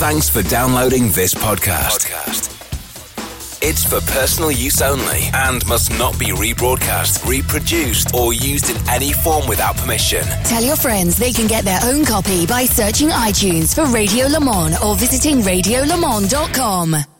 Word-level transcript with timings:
Thanks 0.00 0.30
for 0.30 0.42
downloading 0.42 1.10
this 1.10 1.34
podcast. 1.34 2.08
It's 3.62 3.84
for 3.84 4.00
personal 4.12 4.50
use 4.50 4.80
only 4.80 5.28
and 5.34 5.64
must 5.66 5.90
not 5.98 6.18
be 6.18 6.28
rebroadcast, 6.28 7.28
reproduced, 7.28 8.14
or 8.14 8.32
used 8.32 8.70
in 8.70 8.78
any 8.88 9.12
form 9.12 9.46
without 9.46 9.76
permission. 9.76 10.24
Tell 10.44 10.62
your 10.62 10.76
friends 10.76 11.18
they 11.18 11.34
can 11.34 11.46
get 11.46 11.66
their 11.66 11.80
own 11.82 12.06
copy 12.06 12.46
by 12.46 12.64
searching 12.64 13.10
iTunes 13.10 13.74
for 13.74 13.84
Radio 13.92 14.26
Le 14.26 14.40
Mans 14.40 14.82
or 14.82 14.96
visiting 14.96 15.40
radiolemans.com. 15.42 17.19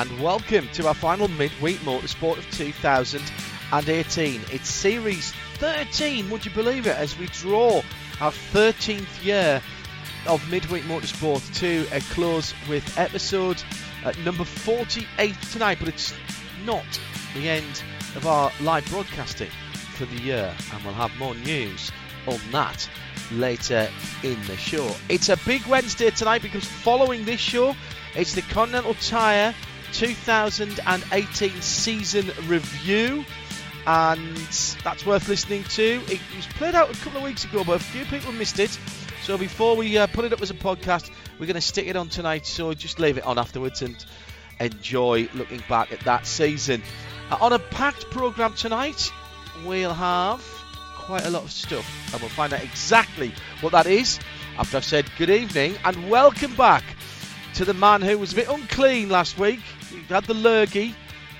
And 0.00 0.18
welcome 0.22 0.66
to 0.72 0.86
our 0.88 0.94
final 0.94 1.28
midweek 1.28 1.76
motorsport 1.80 2.38
of 2.38 2.50
2018. 2.52 4.40
It's 4.50 4.66
series 4.66 5.32
13, 5.56 6.30
would 6.30 6.42
you 6.42 6.50
believe 6.52 6.86
it, 6.86 6.96
as 6.96 7.18
we 7.18 7.26
draw 7.26 7.82
our 8.18 8.32
13th 8.32 9.22
year 9.22 9.60
of 10.26 10.50
midweek 10.50 10.84
motorsport 10.84 11.54
to 11.56 11.86
a 11.94 12.00
close 12.14 12.54
with 12.66 12.98
episode 12.98 13.62
uh, 14.06 14.14
number 14.24 14.44
48 14.44 15.36
tonight, 15.52 15.76
but 15.78 15.88
it's 15.88 16.14
not 16.64 16.86
the 17.34 17.50
end 17.50 17.82
of 18.16 18.26
our 18.26 18.50
live 18.62 18.88
broadcasting 18.88 19.50
for 19.96 20.06
the 20.06 20.22
year, 20.22 20.54
and 20.72 20.82
we'll 20.82 20.94
have 20.94 21.14
more 21.18 21.34
news 21.34 21.92
on 22.26 22.40
that 22.52 22.88
later 23.32 23.86
in 24.22 24.40
the 24.46 24.56
show. 24.56 24.94
It's 25.10 25.28
a 25.28 25.36
big 25.44 25.66
Wednesday 25.66 26.08
tonight 26.08 26.40
because 26.40 26.64
following 26.64 27.26
this 27.26 27.40
show, 27.40 27.76
it's 28.14 28.34
the 28.34 28.42
Continental 28.42 28.94
Tire 28.94 29.54
2018 29.92 31.50
season 31.60 32.30
review, 32.46 33.24
and 33.86 34.36
that's 34.84 35.04
worth 35.04 35.28
listening 35.28 35.64
to. 35.64 36.02
It 36.06 36.20
was 36.36 36.46
played 36.46 36.74
out 36.74 36.90
a 36.90 36.98
couple 37.00 37.18
of 37.18 37.24
weeks 37.24 37.44
ago, 37.44 37.64
but 37.64 37.80
a 37.80 37.84
few 37.84 38.04
people 38.06 38.32
missed 38.32 38.58
it. 38.58 38.78
So 39.22 39.36
before 39.36 39.76
we 39.76 39.98
uh, 39.98 40.06
put 40.08 40.24
it 40.24 40.32
up 40.32 40.42
as 40.42 40.50
a 40.50 40.54
podcast, 40.54 41.10
we're 41.38 41.46
going 41.46 41.54
to 41.54 41.60
stick 41.60 41.86
it 41.86 41.96
on 41.96 42.08
tonight. 42.08 42.46
So 42.46 42.72
just 42.74 42.98
leave 42.98 43.18
it 43.18 43.24
on 43.24 43.38
afterwards 43.38 43.82
and 43.82 44.04
enjoy 44.60 45.28
looking 45.34 45.62
back 45.68 45.92
at 45.92 46.00
that 46.00 46.26
season. 46.26 46.82
Uh, 47.30 47.38
on 47.40 47.52
a 47.52 47.58
packed 47.58 48.10
program 48.10 48.54
tonight, 48.54 49.12
we'll 49.64 49.94
have 49.94 50.40
quite 50.96 51.24
a 51.26 51.30
lot 51.30 51.42
of 51.42 51.50
stuff, 51.50 52.12
and 52.12 52.20
we'll 52.20 52.30
find 52.30 52.52
out 52.52 52.62
exactly 52.62 53.32
what 53.60 53.72
that 53.72 53.86
is 53.86 54.20
after 54.58 54.76
I've 54.76 54.84
said 54.84 55.10
good 55.16 55.30
evening 55.30 55.76
and 55.84 56.10
welcome 56.10 56.54
back 56.54 56.84
to 57.54 57.64
the 57.64 57.74
man 57.74 58.02
who 58.02 58.18
was 58.18 58.32
a 58.32 58.36
bit 58.36 58.48
unclean 58.48 59.08
last 59.08 59.38
week. 59.38 59.60
Had 60.10 60.24
the 60.24 60.34
lurgy. 60.34 60.94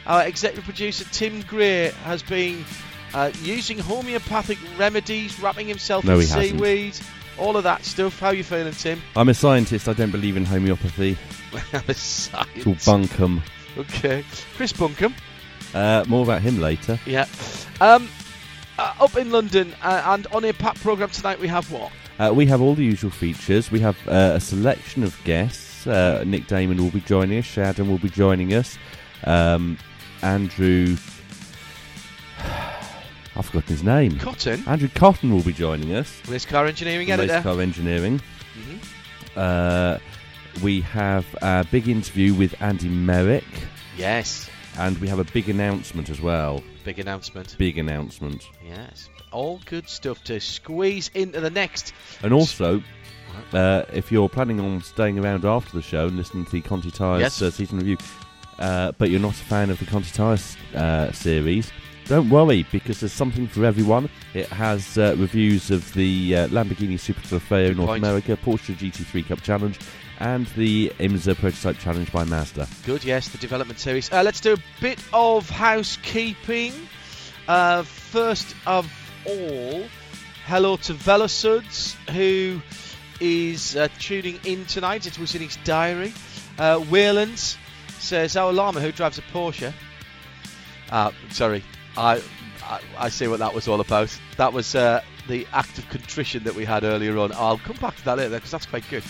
Our 0.07 0.25
executive 0.25 0.65
producer 0.65 1.05
Tim 1.13 1.43
Greer 1.43 1.91
has 2.05 2.23
been 2.23 2.65
uh, 3.13 3.31
using 3.43 3.79
homeopathic 3.79 4.59
remedies, 4.79 5.39
wrapping 5.41 5.67
himself 5.67 6.05
No, 6.05 6.15
in 6.15 6.21
he 6.23 6.27
hasn't. 6.27 6.59
seaweed, 6.59 6.97
all 7.39 7.57
of 7.57 7.65
that 7.65 7.85
stuff. 7.85 8.19
How 8.19 8.31
you 8.31 8.43
feeling, 8.45 8.73
Tim? 8.73 9.01
I'm 9.17 9.29
a 9.29 9.35
scientist. 9.35 9.89
I 9.89 9.93
don't 9.93 10.11
believe 10.11 10.37
in 10.37 10.45
homeopathy. 10.45 11.17
I'm 11.73 11.83
a 11.89 11.95
science. 11.95 12.49
It's 12.55 12.67
all 12.89 12.99
bunkum. 12.99 13.43
Okay, 13.77 14.25
Chris 14.57 14.73
Bunkum. 14.73 15.13
Uh, 15.75 16.05
more 16.09 16.23
about 16.25 16.43
him 16.43 16.61
later. 16.61 16.99
Yeah. 17.07 17.27
Um, 17.81 18.09
uh, 18.79 18.95
up 19.01 19.17
in 19.17 19.31
London 19.31 19.75
uh, 19.83 20.03
and 20.07 20.27
on 20.29 20.45
a 20.45 20.53
packed 20.53 20.81
program 20.81 21.11
tonight, 21.11 21.39
we 21.39 21.47
have 21.49 21.71
what? 21.71 21.93
Uh, 22.19 22.33
we 22.35 22.47
have 22.47 22.61
all 22.61 22.75
the 22.75 22.85
usual 22.85 23.11
features. 23.11 23.71
We 23.71 23.81
have 23.81 23.97
uh, 24.09 24.33
a 24.35 24.41
selection 24.41 25.03
of 25.05 25.17
guests. 25.25 25.70
Uh, 25.87 26.23
Nick 26.27 26.47
Damon 26.47 26.77
will 26.79 26.91
be 26.91 27.01
joining 27.01 27.39
us. 27.39 27.45
Shea 27.45 27.63
Adam 27.63 27.89
will 27.89 27.99
be 27.99 28.11
joining 28.11 28.53
us. 28.55 28.79
Um, 29.25 29.79
Andrew. 30.23 30.97
I've 33.37 33.47
forgotten 33.47 33.69
his 33.69 33.83
name. 33.85 34.19
Cotton. 34.19 34.63
Andrew 34.67 34.89
Cotton 34.95 35.33
will 35.33 35.43
be 35.43 35.53
joining 35.53 35.95
us. 35.95 36.21
Race 36.29 36.45
car 36.45 36.67
engineering 36.67 37.11
editor. 37.11 37.35
Race 37.35 37.43
Car 37.43 37.61
Engineering. 37.61 38.21
Mhm. 38.59 38.81
Uh, 39.37 39.99
we 40.63 40.81
have 40.83 41.25
a 41.41 41.65
big 41.71 41.89
interview 41.89 42.35
with 42.35 42.61
Andy 42.61 42.89
Meyrick. 42.89 43.45
Yes. 43.97 44.51
And 44.79 44.99
we 44.99 45.09
have 45.09 45.19
a 45.19 45.25
big 45.25 45.49
announcement 45.49 46.11
as 46.11 46.21
well. 46.21 46.63
Big 46.85 46.99
announcement. 46.99 47.57
Big 47.59 47.79
announcement. 47.79 48.45
Yes. 48.67 49.09
All 49.33 49.61
good 49.65 49.89
stuff 49.89 50.23
to 50.25 50.41
squeeze 50.41 51.11
into 51.15 51.41
the 51.41 51.51
next. 51.51 51.93
And 52.23 52.33
also, 52.33 52.83
uh, 53.53 53.85
if 53.93 54.11
you're 54.13 54.29
planning 54.29 54.61
on 54.61 54.83
staying 54.83 55.19
around 55.19 55.45
after 55.45 55.73
the 55.73 55.83
show 55.83 56.07
and 56.09 56.17
listening 56.17 56.45
to 56.47 56.51
the 56.53 56.61
Conti 56.61 56.91
Tires 56.91 57.21
Yes. 57.21 57.43
uh, 57.43 57.51
season 57.51 57.79
review, 57.79 57.97
uh, 58.59 58.93
but 58.99 59.11
you're 59.11 59.21
not 59.21 59.33
a 59.33 59.45
fan 59.45 59.71
of 59.71 59.79
the 59.79 59.87
Conti 59.87 60.11
Tires 60.11 60.57
uh, 60.75 61.11
series, 61.13 61.71
don't 62.07 62.29
worry 62.29 62.67
because 62.73 63.01
there's 63.01 63.13
something 63.13 63.47
for 63.47 63.65
everyone. 63.65 64.11
It 64.35 64.49
has 64.49 64.99
uh, 64.99 65.15
reviews 65.17 65.71
of 65.71 65.93
the 65.95 66.35
uh, 66.37 66.49
Lamborghini 66.49 66.99
Super 66.99 67.21
Trofeo 67.21 67.77
North 67.77 67.89
point. 67.89 68.03
America, 68.05 68.37
Porsche 68.37 68.75
GT3 68.75 69.29
Cup 69.29 69.43
Challenge, 69.43 69.79
and 70.19 70.47
the 70.57 70.89
IMSA 70.99 71.37
Prototype 71.37 71.79
Challenge 71.79 72.11
by 72.13 72.25
Mazda. 72.25 72.67
Good, 72.85 73.05
yes, 73.05 73.29
the 73.29 73.39
development 73.39 73.79
series. 73.79 74.13
Uh, 74.13 74.23
let's 74.25 74.41
do 74.41 74.55
a 74.55 74.59
bit 74.81 74.99
of 75.13 75.49
housekeeping. 75.49 76.73
Uh, 77.47 77.83
first 77.85 78.55
of 78.67 78.91
all, 79.27 79.85
hello 80.47 80.77
to 80.79 80.95
Velosuds, 80.95 81.95
who 82.11 82.61
is 83.21 83.77
uh, 83.77 83.89
tuning 83.99 84.39
in 84.45 84.65
tonight. 84.67 85.07
It 85.07 85.19
was 85.19 85.35
in 85.35 85.43
his 85.43 85.57
diary. 85.65 86.13
Uh, 86.59 86.85
Wayland 86.91 87.39
says, 87.99 88.37
Our 88.37 88.53
llama 88.53 88.81
who 88.81 88.93
drives 88.93 89.19
a 89.19 89.23
Porsche. 89.23 89.73
Uh, 90.91 91.13
sorry, 91.31 91.63
I, 91.97 92.21
I 92.65 92.81
I 92.99 93.09
see 93.11 93.29
what 93.29 93.39
that 93.39 93.55
was 93.55 93.69
all 93.69 93.81
about. 93.81 94.17
That 94.37 94.53
was 94.53 94.75
uh, 94.75 95.03
the 95.29 95.47
act 95.53 95.79
of 95.79 95.89
contrition 95.89 96.45
that 96.45 96.55
we 96.55 96.65
had 96.65 96.83
earlier 96.83 97.17
on. 97.19 97.33
I'll 97.33 97.59
come 97.59 97.77
back 97.77 97.97
to 97.97 98.05
that 98.07 98.19
later 98.19 98.31
because 98.31 98.51
that's 98.51 98.67
quite 98.67 98.85
good. 98.91 99.05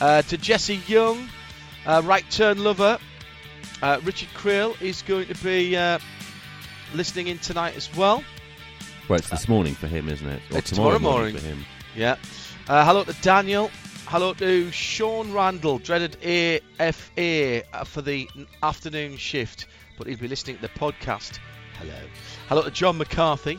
Uh, 0.00 0.22
to 0.22 0.36
Jesse 0.38 0.80
Young, 0.86 1.28
uh, 1.86 2.02
right 2.04 2.24
turn 2.30 2.62
lover, 2.62 2.98
uh, 3.82 4.00
Richard 4.04 4.28
Creel 4.34 4.76
is 4.80 5.02
going 5.02 5.26
to 5.26 5.34
be 5.42 5.76
uh, 5.76 5.98
listening 6.94 7.26
in 7.26 7.38
tonight 7.38 7.76
as 7.76 7.92
well. 7.96 8.22
Well, 9.08 9.18
it's 9.18 9.30
this 9.30 9.48
morning 9.48 9.74
for 9.74 9.86
him, 9.88 10.08
isn't 10.08 10.28
it? 10.28 10.42
Or 10.52 10.58
It's 10.58 10.70
tomorrow 10.70 10.98
morning. 10.98 11.34
for 11.36 11.42
him. 11.44 11.64
Yeah. 11.98 12.14
Uh, 12.68 12.84
hello 12.84 13.02
to 13.02 13.12
Daniel. 13.22 13.72
Hello 14.06 14.32
to 14.34 14.70
Sean 14.70 15.32
Randall, 15.32 15.80
dreaded 15.80 16.16
AFA 16.22 17.64
uh, 17.74 17.82
for 17.82 18.02
the 18.02 18.28
afternoon 18.62 19.16
shift, 19.16 19.66
but 19.98 20.06
he'll 20.06 20.16
be 20.16 20.28
listening 20.28 20.54
to 20.54 20.62
the 20.62 20.68
podcast. 20.68 21.40
Hello. 21.76 21.98
Hello 22.48 22.62
to 22.62 22.70
John 22.70 22.98
McCarthy, 22.98 23.58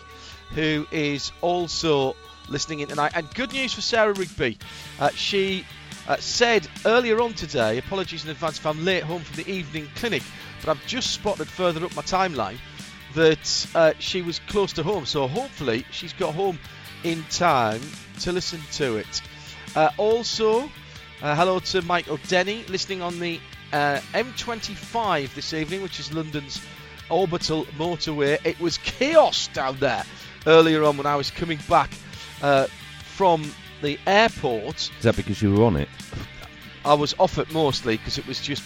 who 0.51 0.87
is 0.89 1.33
also 1.41 2.15
listening 2.47 2.79
in 2.79 2.87
tonight. 2.87 3.11
And 3.13 3.29
good 3.35 3.51
news 3.51 3.73
for 3.73 3.81
Sarah 3.81 4.13
Rigby. 4.13 4.57
Uh, 5.01 5.09
she 5.09 5.65
uh, 6.07 6.15
said 6.15 6.65
earlier 6.85 7.19
on 7.19 7.33
today, 7.33 7.77
apologies 7.77 8.23
in 8.23 8.31
advance 8.31 8.57
if 8.57 8.65
I'm 8.65 8.85
late 8.85 9.03
home 9.03 9.21
from 9.21 9.43
the 9.43 9.51
evening 9.51 9.89
clinic, 9.95 10.23
but 10.61 10.69
I've 10.69 10.87
just 10.87 11.11
spotted 11.11 11.49
further 11.49 11.83
up 11.83 11.93
my 11.93 12.03
timeline 12.03 12.59
that 13.15 13.67
uh, 13.75 13.91
she 13.99 14.21
was 14.21 14.39
close 14.47 14.71
to 14.73 14.83
home. 14.83 15.05
So 15.05 15.27
hopefully 15.27 15.85
she's 15.91 16.13
got 16.13 16.33
home 16.33 16.57
in 17.03 17.23
time 17.29 17.81
to 18.21 18.31
listen 18.31 18.59
to 18.73 18.97
it. 18.97 19.21
Uh, 19.75 19.89
also, 19.97 20.63
uh, 21.21 21.35
hello 21.35 21.59
to 21.59 21.81
Michael 21.83 22.19
Denny 22.27 22.63
listening 22.65 23.01
on 23.01 23.19
the 23.19 23.39
uh, 23.71 23.99
M25 24.13 25.33
this 25.35 25.53
evening, 25.53 25.81
which 25.81 25.99
is 25.99 26.13
London's 26.13 26.61
orbital 27.09 27.65
motorway. 27.77 28.37
It 28.45 28.59
was 28.59 28.77
chaos 28.79 29.47
down 29.49 29.77
there 29.79 30.03
earlier 30.47 30.83
on 30.83 30.97
when 30.97 31.05
I 31.05 31.15
was 31.15 31.31
coming 31.31 31.59
back 31.69 31.91
uh, 32.41 32.67
from 33.03 33.51
the 33.81 33.99
airport. 34.07 34.75
Is 34.75 35.03
that 35.03 35.15
because 35.15 35.41
you 35.41 35.53
were 35.53 35.63
on 35.63 35.77
it? 35.77 35.89
I 36.85 36.93
was 36.93 37.13
off 37.19 37.37
it 37.37 37.51
mostly 37.51 37.97
because 37.97 38.17
it 38.17 38.25
was 38.27 38.39
just 38.39 38.63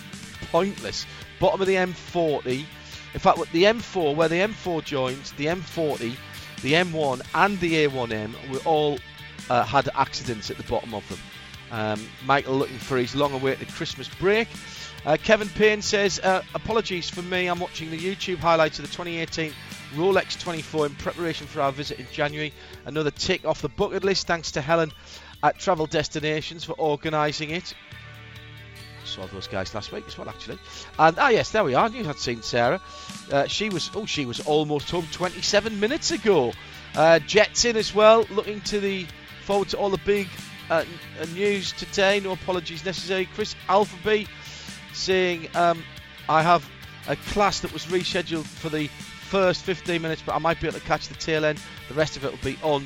pointless. 0.51 1.05
Bottom 1.39 1.61
of 1.61 1.67
the 1.67 1.75
M40. 1.75 2.65
In 3.13 3.19
fact, 3.19 3.39
the 3.51 3.63
M4, 3.63 4.15
where 4.15 4.27
the 4.27 4.39
M4 4.39 4.83
joins, 4.83 5.31
the 5.33 5.45
M40, 5.45 6.15
the 6.63 6.73
M1, 6.73 7.21
and 7.35 7.59
the 7.59 7.85
A1M 7.85 8.33
were 8.51 8.59
all 8.65 8.97
uh, 9.49 9.63
had 9.63 9.89
accidents 9.93 10.49
at 10.49 10.57
the 10.57 10.63
bottom 10.63 10.93
of 10.95 11.07
them. 11.07 11.19
Um, 11.71 12.07
Michael 12.25 12.55
looking 12.55 12.77
for 12.77 12.97
his 12.97 13.15
long-awaited 13.15 13.67
Christmas 13.69 14.07
break. 14.07 14.47
Uh, 15.05 15.17
Kevin 15.21 15.49
Payne 15.49 15.81
says, 15.81 16.19
uh, 16.19 16.41
apologies 16.55 17.09
for 17.09 17.21
me. 17.21 17.47
I'm 17.47 17.59
watching 17.59 17.91
the 17.91 17.97
YouTube 17.97 18.37
highlights 18.37 18.79
of 18.79 18.85
the 18.85 18.91
2018 18.91 19.51
Rolex 19.95 20.39
24 20.39 20.85
in 20.85 20.95
preparation 20.95 21.45
for 21.45 21.61
our 21.61 21.71
visit 21.71 21.99
in 21.99 22.07
January. 22.11 22.53
Another 22.85 23.11
tick 23.11 23.45
off 23.45 23.61
the 23.61 23.69
bucket 23.69 24.03
list 24.03 24.27
thanks 24.27 24.51
to 24.51 24.61
Helen 24.61 24.91
at 25.43 25.59
Travel 25.59 25.87
Destinations 25.87 26.63
for 26.63 26.73
organising 26.73 27.49
it. 27.49 27.73
Saw 29.13 29.27
those 29.27 29.47
guys 29.47 29.73
last 29.75 29.91
week 29.91 30.05
as 30.07 30.17
well, 30.17 30.27
actually. 30.27 30.57
And 30.97 31.17
ah, 31.19 31.29
yes, 31.29 31.51
there 31.51 31.63
we 31.63 31.75
are. 31.75 31.87
You 31.87 32.03
had 32.03 32.17
seen 32.17 32.41
Sarah. 32.41 32.81
Uh, 33.31 33.45
she 33.45 33.69
was 33.69 33.91
oh, 33.93 34.07
she 34.07 34.25
was 34.25 34.39
almost 34.41 34.89
home 34.89 35.07
27 35.11 35.79
minutes 35.79 36.09
ago. 36.09 36.51
Uh, 36.95 37.19
Jets 37.19 37.65
in 37.65 37.77
as 37.77 37.93
well. 37.93 38.25
Looking 38.31 38.61
to 38.61 38.79
the 38.79 39.05
forward 39.45 39.69
to 39.69 39.77
all 39.77 39.91
the 39.91 39.99
big 39.99 40.27
uh, 40.69 40.83
news 41.35 41.73
today. 41.73 42.21
No 42.21 42.31
apologies 42.31 42.83
necessary. 42.83 43.25
Chris 43.35 43.55
Alphaby 43.69 44.27
saying 44.93 45.47
um, 45.55 45.83
I 46.27 46.41
have 46.41 46.67
a 47.07 47.15
class 47.15 47.59
that 47.59 47.71
was 47.71 47.85
rescheduled 47.85 48.45
for 48.45 48.69
the 48.69 48.87
first 48.87 49.63
15 49.63 50.01
minutes, 50.01 50.23
but 50.25 50.33
I 50.33 50.39
might 50.39 50.59
be 50.59 50.67
able 50.67 50.79
to 50.79 50.85
catch 50.85 51.07
the 51.07 51.15
tail 51.15 51.45
end. 51.45 51.61
The 51.87 51.93
rest 51.93 52.17
of 52.17 52.25
it 52.25 52.31
will 52.31 52.51
be 52.51 52.57
on 52.63 52.85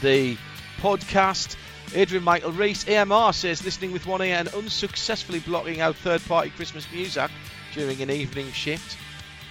the 0.00 0.36
podcast. 0.78 1.56
Adrian 1.94 2.24
Michael 2.24 2.52
Reese, 2.52 2.88
AMR 2.88 3.32
says 3.32 3.64
listening 3.64 3.92
with 3.92 4.06
one 4.06 4.22
ear 4.22 4.36
and 4.36 4.48
unsuccessfully 4.48 5.40
blocking 5.40 5.80
out 5.80 5.96
third 5.96 6.24
party 6.24 6.50
Christmas 6.50 6.86
music 6.92 7.30
during 7.72 8.00
an 8.00 8.10
evening 8.10 8.50
shift. 8.52 8.96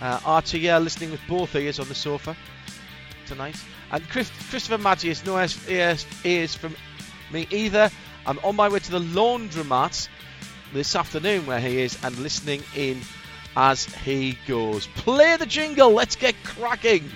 Uh, 0.02 0.20
RTL 0.20 0.84
listening 0.84 1.12
with 1.12 1.22
both 1.28 1.56
ears 1.56 1.80
on 1.80 1.88
the 1.88 1.96
sofa 1.96 2.36
tonight. 3.26 3.56
And 3.92 4.08
Chris, 4.10 4.32
Christopher 4.50 4.78
Matthews, 4.78 5.26
no 5.26 5.38
ears, 5.38 6.06
ears 6.26 6.56
from 6.56 6.76
me 7.32 7.48
either. 7.52 7.90
I'm 8.26 8.40
on 8.40 8.56
my 8.56 8.70
way 8.70 8.80
to 8.80 8.92
the 8.92 9.00
laundromat 9.00 10.08
this 10.74 10.96
afternoon 10.96 11.46
where 11.46 11.60
he 11.60 11.82
is 11.82 11.98
and 12.04 12.18
listening 12.18 12.64
in 12.76 13.02
as 13.56 13.86
he 13.86 14.38
goes. 14.48 14.88
Play 14.88 15.38
the 15.38 15.46
jingle, 15.46 15.92
let's 15.92 16.16
get 16.16 16.36
cracking. 16.44 17.10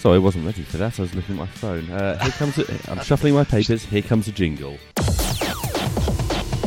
Sorry, 0.00 0.16
I 0.16 0.18
wasn't 0.18 0.46
ready 0.46 0.62
for 0.62 0.78
that. 0.78 0.98
I 0.98 1.02
was 1.02 1.14
looking 1.14 1.34
at 1.34 1.40
my 1.40 1.46
phone. 1.46 1.90
Uh, 1.90 2.16
here 2.22 2.32
comes. 2.32 2.56
A, 2.56 2.90
I'm 2.90 3.02
shuffling 3.02 3.34
my 3.34 3.44
papers. 3.44 3.84
Here 3.84 4.00
comes 4.00 4.28
a 4.28 4.32
jingle. 4.32 4.78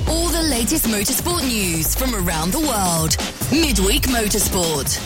All 0.07 0.27
the 0.29 0.45
latest 0.51 0.85
motorsport 0.85 1.41
news 1.41 1.95
from 1.95 2.13
around 2.13 2.51
the 2.51 2.59
world. 2.59 3.17
Midweek 3.51 4.03
Motorsport. 4.03 4.99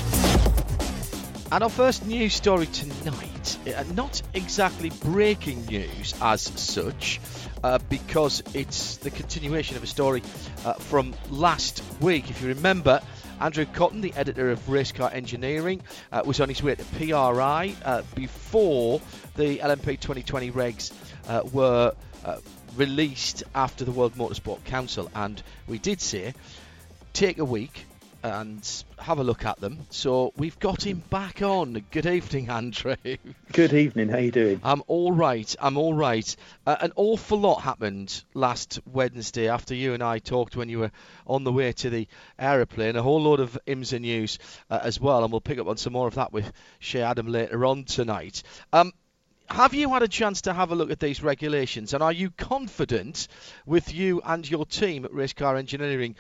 And 1.54 1.64
our 1.64 1.70
first 1.70 2.06
news 2.06 2.34
story 2.34 2.66
tonight, 2.66 3.58
uh, 3.66 3.86
not 3.94 4.22
exactly 4.34 4.90
breaking 5.06 5.66
news 5.68 6.14
as 6.22 6.42
such, 6.42 7.22
uh, 7.64 7.80
because 7.88 8.44
it's 8.54 8.98
the 8.98 9.10
continuation 9.10 9.78
of 9.78 9.84
a 9.84 9.88
story 9.88 10.22
uh, 10.66 10.74
from 10.74 11.16
last 11.30 11.82
week. 12.02 12.30
If 12.30 12.42
you 12.42 12.50
remember, 12.50 13.00
Andrew 13.40 13.66
Cotton, 13.66 14.02
the 14.02 14.14
editor 14.16 14.50
of 14.50 14.60
Racecar 14.68 15.14
Engineering, 15.14 15.82
uh, 16.12 16.24
was 16.26 16.40
on 16.40 16.50
his 16.50 16.64
way 16.64 16.74
to 16.74 16.84
PRI 16.84 17.76
uh, 17.86 18.02
before 18.16 19.00
the 19.36 19.60
LMP 19.60 20.00
2020 20.00 20.52
regs 20.52 20.92
uh, 21.28 21.44
were 21.54 21.94
uh, 22.26 22.38
released 22.76 23.44
after 23.54 23.86
the 23.86 23.92
World 23.92 24.16
Motorsport 24.16 24.64
Council. 24.66 25.10
And 25.14 25.42
we 25.68 25.78
did 25.78 26.02
say 26.02 26.34
take 27.14 27.38
a 27.38 27.46
week 27.46 27.86
and 28.24 28.84
have 28.98 29.20
a 29.20 29.24
look 29.24 29.46
at 29.46 29.60
them. 29.60 29.80
So 29.90 30.34
we've 30.38 30.58
got 30.60 30.86
him 30.86 31.04
back 31.10 31.42
on. 31.42 31.84
Good 31.92 32.06
evening, 32.06 32.50
Andrew. 32.50 32.96
Good 33.54 33.74
evening. 33.74 34.10
How 34.10 34.18
you 34.18 34.32
doing? 34.32 34.60
I'm 34.64 34.84
all 34.88 35.12
right. 35.12 35.56
I'm 35.60 35.78
all 35.78 35.94
right. 35.94 36.36
Uh, 36.66 36.76
an 36.82 36.92
awful 36.96 37.40
lot 37.40 37.62
happened 37.62 38.24
last 38.34 38.80
Wednesday 38.86 39.50
after 39.50 39.76
you 39.76 39.94
and 39.94 40.04
I 40.04 40.20
talked 40.20 40.56
when 40.56 40.70
you 40.70 40.80
were 40.80 40.92
on 41.26 41.44
the 41.44 41.52
way 41.52 41.72
to 41.74 41.90
the 41.90 42.08
aeroplane. 42.40 42.96
A 42.96 43.04
whole 43.04 43.22
load 43.22 43.40
of 43.40 43.58
IMSA 43.68 44.02
news 44.02 44.40
uh, 44.70 44.80
as 44.82 45.00
well, 45.00 45.24
and 45.24 45.32
we'll 45.32 45.42
pick 45.42 45.60
up 45.60 45.68
on 45.68 45.78
some 45.78 45.94
more 45.94 46.08
of 46.08 46.16
that 46.16 46.34
with 46.34 46.52
Shea 46.80 47.02
Adam 47.02 47.28
later 47.28 47.66
on 47.66 47.84
tonight. 47.84 48.44
Um, 48.74 48.94
have 49.50 49.74
you 49.74 49.94
had 49.94 50.04
a 50.04 50.10
chance 50.10 50.42
to 50.42 50.54
have 50.54 50.72
a 50.72 50.76
look 50.76 50.92
at 50.92 51.00
these 51.00 51.24
regulations, 51.24 51.94
and 51.94 52.04
are 52.04 52.12
you 52.12 52.32
confident 52.32 53.30
with 53.66 53.94
you 53.94 54.22
and 54.26 54.50
your 54.50 54.66
team 54.66 55.06
at 55.06 55.12
Racecar 55.12 55.58
Engineering 55.58 56.16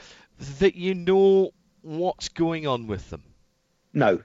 that 0.59 0.75
you 0.75 0.93
know 0.93 1.51
what's 1.87 2.29
going 2.29 2.67
on 2.67 2.85
with 2.87 3.09
them? 3.09 3.23
No, 3.93 4.21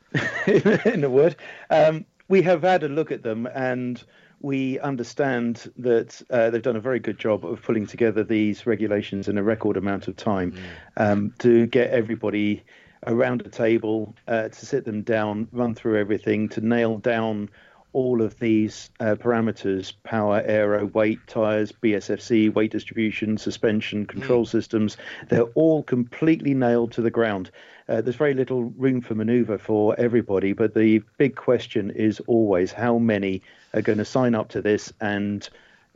in 0.46 1.02
a 1.02 1.10
word. 1.10 1.36
Um, 1.70 2.04
we 2.28 2.42
have 2.42 2.62
had 2.62 2.82
a 2.82 2.88
look 2.88 3.10
at 3.10 3.22
them 3.22 3.48
and 3.54 4.02
we 4.40 4.78
understand 4.80 5.72
that 5.78 6.20
uh, 6.30 6.50
they've 6.50 6.62
done 6.62 6.76
a 6.76 6.80
very 6.80 7.00
good 7.00 7.18
job 7.18 7.44
of 7.44 7.62
pulling 7.62 7.86
together 7.86 8.22
these 8.22 8.66
regulations 8.66 9.26
in 9.26 9.38
a 9.38 9.42
record 9.42 9.76
amount 9.76 10.06
of 10.06 10.16
time 10.16 10.52
mm. 10.52 10.58
um, 10.96 11.34
to 11.38 11.66
get 11.66 11.90
everybody 11.90 12.62
around 13.06 13.40
a 13.42 13.48
table 13.48 14.14
uh, 14.28 14.48
to 14.48 14.66
sit 14.66 14.84
them 14.84 15.02
down, 15.02 15.48
run 15.50 15.74
through 15.74 15.98
everything, 15.98 16.48
to 16.50 16.60
nail 16.60 16.98
down 16.98 17.48
all 17.92 18.22
of 18.22 18.38
these 18.38 18.90
uh, 19.00 19.14
parameters 19.14 19.92
power, 20.02 20.42
aero, 20.44 20.86
weight, 20.86 21.18
tyres, 21.26 21.72
BSFC, 21.72 22.52
weight 22.52 22.70
distribution, 22.70 23.38
suspension, 23.38 24.06
control 24.06 24.44
mm. 24.44 24.48
systems 24.48 24.96
they're 25.28 25.42
all 25.54 25.82
completely 25.82 26.54
nailed 26.54 26.92
to 26.92 27.02
the 27.02 27.10
ground. 27.10 27.50
Uh, 27.88 28.00
there's 28.00 28.16
very 28.16 28.34
little 28.34 28.64
room 28.64 29.00
for 29.00 29.14
maneuver 29.14 29.58
for 29.58 29.98
everybody, 29.98 30.52
but 30.52 30.74
the 30.74 31.02
big 31.16 31.36
question 31.36 31.90
is 31.90 32.20
always 32.26 32.72
how 32.72 32.98
many 32.98 33.42
are 33.72 33.82
going 33.82 33.98
to 33.98 34.04
sign 34.04 34.34
up 34.34 34.48
to 34.50 34.60
this 34.60 34.92
and 35.00 35.48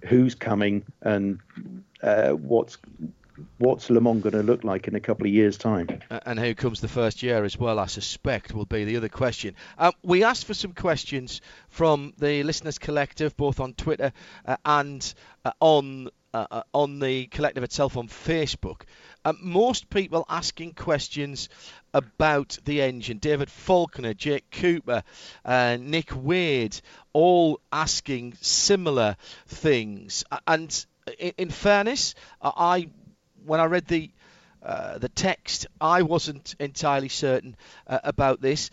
who's 0.04 0.34
coming 0.34 0.84
and 1.02 1.38
uh, 2.02 2.30
what's 2.30 2.78
what's 3.58 3.90
Le 3.90 4.00
Mans 4.00 4.22
going 4.22 4.34
to 4.34 4.42
look 4.42 4.64
like 4.64 4.88
in 4.88 4.94
a 4.94 5.00
couple 5.00 5.26
of 5.26 5.32
years' 5.32 5.56
time? 5.56 5.88
And 6.10 6.38
who 6.38 6.54
comes 6.54 6.80
the 6.80 6.88
first 6.88 7.22
year 7.22 7.44
as 7.44 7.58
well, 7.58 7.78
I 7.78 7.86
suspect, 7.86 8.52
will 8.52 8.66
be 8.66 8.84
the 8.84 8.96
other 8.96 9.08
question. 9.08 9.54
Um, 9.78 9.92
we 10.02 10.24
asked 10.24 10.46
for 10.46 10.54
some 10.54 10.72
questions 10.72 11.40
from 11.68 12.12
the 12.18 12.42
Listeners 12.42 12.78
Collective, 12.78 13.36
both 13.36 13.60
on 13.60 13.74
Twitter 13.74 14.12
uh, 14.44 14.56
and 14.64 15.14
uh, 15.44 15.52
on 15.60 16.08
uh, 16.34 16.46
uh 16.50 16.62
on 16.72 16.98
the 16.98 17.26
collective 17.26 17.62
itself 17.62 17.96
on 17.96 18.08
Facebook. 18.08 18.82
Um, 19.24 19.38
most 19.42 19.90
people 19.90 20.24
asking 20.28 20.72
questions 20.72 21.48
about 21.92 22.58
the 22.64 22.80
engine. 22.80 23.18
David 23.18 23.50
Faulkner, 23.50 24.14
Jake 24.14 24.50
Cooper, 24.50 25.02
uh, 25.44 25.76
Nick 25.78 26.10
Wade, 26.14 26.80
all 27.12 27.60
asking 27.70 28.34
similar 28.40 29.16
things. 29.46 30.24
And 30.46 30.86
in, 31.18 31.32
in 31.36 31.50
fairness, 31.50 32.14
I 32.40 32.88
when 33.44 33.60
I 33.60 33.64
read 33.64 33.86
the 33.86 34.10
uh, 34.62 34.98
the 34.98 35.08
text, 35.08 35.66
I 35.80 36.02
wasn't 36.02 36.54
entirely 36.60 37.08
certain 37.08 37.56
uh, 37.86 37.98
about 38.04 38.40
this. 38.40 38.70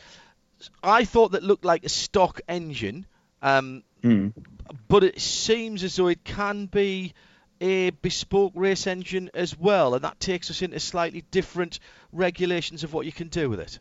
I 0.84 1.06
thought 1.06 1.32
that 1.32 1.42
looked 1.42 1.66
like 1.66 1.84
a 1.84 1.90
stock 1.90 2.42
engine, 2.48 3.08
um, 3.42 3.84
mm. 4.04 4.34
but 4.88 5.04
it 5.04 5.20
seems 5.20 5.84
as 5.84 5.96
though 5.96 6.08
it 6.08 6.24
can 6.24 6.68
be 6.68 7.14
a 7.62 7.90
bespoke 7.90 8.54
race 8.56 8.88
engine 8.88 9.32
as 9.34 9.58
well, 9.58 9.96
and 9.96 10.04
that 10.04 10.20
takes 10.20 10.52
us 10.52 10.62
into 10.62 10.80
slightly 10.80 11.24
different 11.32 11.80
regulations 12.12 12.84
of 12.84 12.94
what 12.94 13.06
you 13.06 13.12
can 13.12 13.28
do 13.28 13.50
with 13.50 13.60
it. 13.60 13.80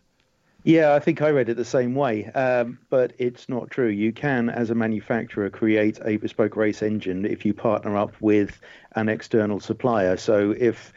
Yeah, 0.68 0.92
I 0.92 0.98
think 0.98 1.22
I 1.22 1.30
read 1.30 1.48
it 1.48 1.56
the 1.56 1.64
same 1.64 1.94
way, 1.94 2.26
um, 2.26 2.78
but 2.90 3.14
it's 3.16 3.48
not 3.48 3.70
true. 3.70 3.88
You 3.88 4.12
can, 4.12 4.50
as 4.50 4.68
a 4.68 4.74
manufacturer, 4.74 5.48
create 5.48 5.98
a 6.04 6.18
bespoke 6.18 6.56
race 6.56 6.82
engine 6.82 7.24
if 7.24 7.46
you 7.46 7.54
partner 7.54 7.96
up 7.96 8.12
with 8.20 8.60
an 8.94 9.08
external 9.08 9.60
supplier. 9.60 10.18
So 10.18 10.54
if 10.58 10.92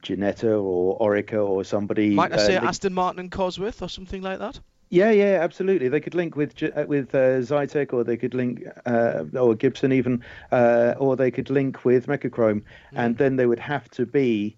Ginetta 0.00 0.58
or 0.58 0.98
Oreca 0.98 1.46
or 1.46 1.62
somebody. 1.62 2.14
Might 2.14 2.32
I 2.32 2.38
say 2.38 2.56
uh, 2.56 2.66
Aston 2.66 2.94
Martin 2.94 3.20
and 3.20 3.30
Cosworth 3.30 3.82
or 3.82 3.90
something 3.90 4.22
like 4.22 4.38
that? 4.38 4.58
Yeah, 4.88 5.10
yeah, 5.10 5.40
absolutely. 5.42 5.90
They 5.90 6.00
could 6.00 6.14
link 6.14 6.34
with 6.34 6.62
uh, 6.62 6.86
with 6.88 7.14
uh, 7.14 7.42
Zytek, 7.42 7.92
or 7.92 8.04
they 8.04 8.16
could 8.16 8.32
link, 8.32 8.64
uh, 8.86 9.24
or 9.38 9.54
Gibson 9.54 9.92
even, 9.92 10.24
uh, 10.52 10.94
or 10.96 11.16
they 11.16 11.30
could 11.30 11.50
link 11.50 11.84
with 11.84 12.06
Mecachrome, 12.06 12.62
mm. 12.62 12.64
and 12.94 13.18
then 13.18 13.36
they 13.36 13.44
would 13.44 13.60
have 13.60 13.90
to 13.90 14.06
be 14.06 14.56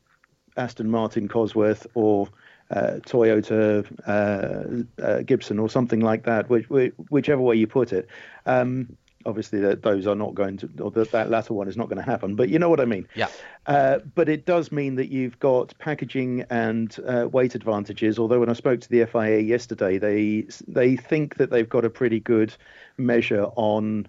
Aston 0.56 0.88
Martin, 0.88 1.26
Cosworth, 1.26 1.88
or 1.94 2.28
uh, 2.74 2.98
Toyota 3.06 3.86
uh, 4.06 5.02
uh, 5.02 5.22
Gibson 5.22 5.58
or 5.58 5.68
something 5.68 6.00
like 6.00 6.24
that, 6.24 6.48
which, 6.48 6.66
whichever 7.08 7.40
way 7.40 7.56
you 7.56 7.66
put 7.66 7.92
it. 7.92 8.08
Um, 8.46 8.96
obviously, 9.26 9.60
that 9.60 9.82
those 9.82 10.06
are 10.06 10.14
not 10.14 10.34
going 10.34 10.56
to, 10.58 10.70
or 10.80 10.90
that, 10.90 11.12
that 11.12 11.30
latter 11.30 11.54
one 11.54 11.68
is 11.68 11.76
not 11.76 11.88
going 11.88 11.98
to 11.98 12.10
happen. 12.10 12.34
But 12.34 12.48
you 12.48 12.58
know 12.58 12.68
what 12.68 12.80
I 12.80 12.84
mean. 12.84 13.06
Yeah. 13.14 13.28
Uh, 13.66 13.98
but 14.14 14.28
it 14.28 14.44
does 14.44 14.72
mean 14.72 14.96
that 14.96 15.10
you've 15.10 15.38
got 15.38 15.76
packaging 15.78 16.44
and 16.50 16.94
uh, 17.06 17.28
weight 17.30 17.54
advantages. 17.54 18.18
Although 18.18 18.40
when 18.40 18.50
I 18.50 18.54
spoke 18.54 18.80
to 18.80 18.88
the 18.88 19.06
FIA 19.06 19.40
yesterday, 19.40 19.98
they 19.98 20.46
they 20.66 20.96
think 20.96 21.36
that 21.36 21.50
they've 21.50 21.68
got 21.68 21.84
a 21.84 21.90
pretty 21.90 22.20
good 22.20 22.54
measure 22.96 23.46
on 23.56 24.06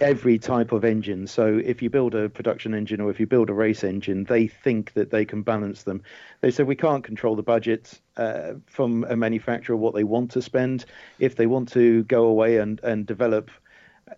every 0.00 0.38
type 0.38 0.72
of 0.72 0.84
engine. 0.84 1.26
So 1.26 1.60
if 1.64 1.82
you 1.82 1.90
build 1.90 2.14
a 2.14 2.28
production 2.28 2.74
engine 2.74 3.00
or 3.00 3.10
if 3.10 3.20
you 3.20 3.26
build 3.26 3.50
a 3.50 3.54
race 3.54 3.84
engine, 3.84 4.24
they 4.24 4.46
think 4.46 4.92
that 4.94 5.10
they 5.10 5.24
can 5.24 5.42
balance 5.42 5.82
them. 5.82 6.02
They 6.40 6.50
said 6.50 6.66
we 6.66 6.76
can't 6.76 7.04
control 7.04 7.36
the 7.36 7.42
budget 7.42 7.98
uh, 8.16 8.54
from 8.66 9.04
a 9.08 9.16
manufacturer 9.16 9.76
what 9.76 9.94
they 9.94 10.04
want 10.04 10.30
to 10.32 10.42
spend. 10.42 10.84
If 11.18 11.36
they 11.36 11.46
want 11.46 11.68
to 11.70 12.04
go 12.04 12.24
away 12.24 12.58
and 12.58 12.80
and 12.82 13.06
develop 13.06 13.50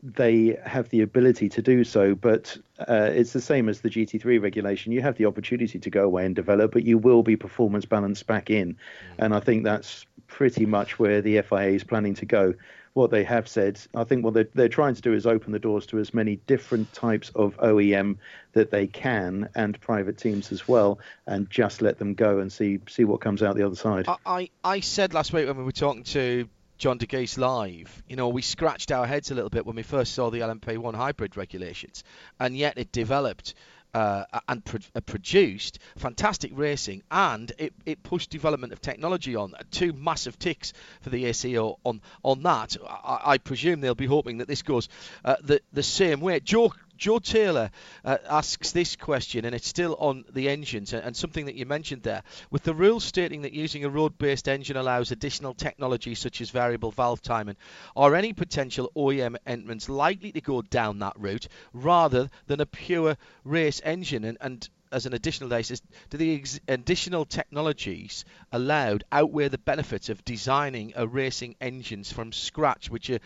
they 0.02 0.59
have 0.64 0.88
the 0.90 1.02
ability 1.02 1.49
to 1.49 1.62
do 1.62 1.85
so, 1.85 2.14
but 2.14 2.56
uh, 2.88 3.11
it's 3.12 3.33
the 3.33 3.40
same 3.40 3.68
as 3.68 3.80
the 3.80 3.88
GT3 3.88 4.42
regulation. 4.42 4.92
You 4.92 5.00
have 5.02 5.16
the 5.16 5.26
opportunity 5.26 5.78
to 5.78 5.90
go 5.90 6.04
away 6.04 6.26
and 6.26 6.35
develop, 6.35 6.73
but 6.73 6.85
you 6.85 6.99
will 6.99 7.23
be 7.23 7.37
performance 7.37 7.85
balanced 7.85 8.26
back 8.26 8.50
in. 8.50 8.75
Mm. 8.75 8.76
And 9.18 9.35
I 9.35 9.40
think 9.40 9.64
that's 9.64 10.04
pretty 10.26 10.66
much 10.66 10.99
where 10.99 11.23
the 11.23 11.40
FIA 11.42 11.71
is 11.71 11.85
planning 11.85 12.14
to 12.14 12.26
go. 12.26 12.54
What 12.96 13.10
they 13.10 13.24
have 13.24 13.46
said, 13.46 13.78
I 13.94 14.04
think 14.04 14.24
what 14.24 14.32
they're, 14.32 14.48
they're 14.54 14.70
trying 14.70 14.94
to 14.94 15.02
do 15.02 15.12
is 15.12 15.26
open 15.26 15.52
the 15.52 15.58
doors 15.58 15.84
to 15.88 15.98
as 15.98 16.14
many 16.14 16.36
different 16.46 16.94
types 16.94 17.30
of 17.34 17.54
OEM 17.58 18.16
that 18.54 18.70
they 18.70 18.86
can 18.86 19.50
and 19.54 19.78
private 19.82 20.16
teams 20.16 20.50
as 20.50 20.66
well, 20.66 20.98
and 21.26 21.50
just 21.50 21.82
let 21.82 21.98
them 21.98 22.14
go 22.14 22.38
and 22.38 22.50
see 22.50 22.80
see 22.88 23.04
what 23.04 23.20
comes 23.20 23.42
out 23.42 23.54
the 23.54 23.66
other 23.66 23.76
side. 23.76 24.06
I, 24.24 24.48
I 24.64 24.80
said 24.80 25.12
last 25.12 25.34
week 25.34 25.46
when 25.46 25.58
we 25.58 25.64
were 25.64 25.72
talking 25.72 26.04
to 26.04 26.48
John 26.78 26.98
Dagys 26.98 27.36
live, 27.36 28.02
you 28.08 28.16
know, 28.16 28.28
we 28.28 28.40
scratched 28.40 28.90
our 28.90 29.06
heads 29.06 29.30
a 29.30 29.34
little 29.34 29.50
bit 29.50 29.66
when 29.66 29.76
we 29.76 29.82
first 29.82 30.14
saw 30.14 30.30
the 30.30 30.40
LMP1 30.40 30.94
hybrid 30.94 31.36
regulations, 31.36 32.02
and 32.40 32.56
yet 32.56 32.78
it 32.78 32.92
developed 32.92 33.52
uh, 33.94 34.24
and 34.48 34.64
pro- 34.64 34.80
uh, 34.94 35.00
produced 35.00 35.78
fantastic 35.96 36.52
racing, 36.54 37.02
and 37.10 37.52
it, 37.58 37.72
it 37.84 38.02
pushed 38.02 38.30
development 38.30 38.72
of 38.72 38.80
technology 38.80 39.36
on. 39.36 39.54
Two 39.70 39.92
massive 39.92 40.38
ticks 40.38 40.72
for 41.00 41.10
the 41.10 41.24
ACO 41.26 41.78
on 41.84 42.00
on 42.22 42.42
that. 42.42 42.76
I, 42.86 43.20
I 43.24 43.38
presume 43.38 43.80
they'll 43.80 43.94
be 43.94 44.06
hoping 44.06 44.38
that 44.38 44.48
this 44.48 44.62
goes 44.62 44.88
uh, 45.24 45.36
the 45.42 45.60
the 45.72 45.82
same 45.82 46.20
way. 46.20 46.40
Joe 46.40 46.72
Joe 46.96 47.18
Taylor 47.18 47.70
uh, 48.04 48.18
asks 48.28 48.72
this 48.72 48.96
question, 48.96 49.44
and 49.44 49.54
it's 49.54 49.68
still 49.68 49.96
on 49.98 50.24
the 50.32 50.48
engines, 50.48 50.92
and, 50.92 51.16
something 51.16 51.46
that 51.46 51.54
you 51.54 51.66
mentioned 51.66 52.02
there. 52.02 52.22
With 52.50 52.62
the 52.62 52.74
rules 52.74 53.04
stating 53.04 53.42
that 53.42 53.52
using 53.52 53.84
a 53.84 53.88
road 53.88 54.18
based 54.18 54.48
engine 54.48 54.76
allows 54.76 55.10
additional 55.10 55.54
technology 55.54 56.14
such 56.14 56.40
as 56.40 56.50
variable 56.50 56.90
valve 56.90 57.22
timing, 57.22 57.56
are 57.94 58.14
any 58.14 58.32
potential 58.32 58.90
OEM 58.96 59.36
entrants 59.46 59.88
likely 59.88 60.32
to 60.32 60.40
go 60.40 60.62
down 60.62 60.98
that 61.00 61.18
route 61.18 61.48
rather 61.72 62.30
than 62.46 62.60
a 62.60 62.66
pure 62.66 63.16
race 63.44 63.80
engine? 63.84 64.24
And, 64.24 64.38
and 64.40 64.68
as 64.96 65.04
an 65.04 65.12
additional 65.12 65.50
basis, 65.50 65.82
do 66.08 66.16
the 66.16 66.34
ex- 66.34 66.58
additional 66.68 67.26
technologies 67.26 68.24
allowed 68.50 69.04
outweigh 69.12 69.48
the 69.48 69.58
benefits 69.58 70.08
of 70.08 70.24
designing 70.24 70.94
a 70.96 71.06
racing 71.06 71.54
engines 71.60 72.10
from 72.10 72.32
scratch, 72.32 72.90
which 72.90 73.10
are, 73.10 73.18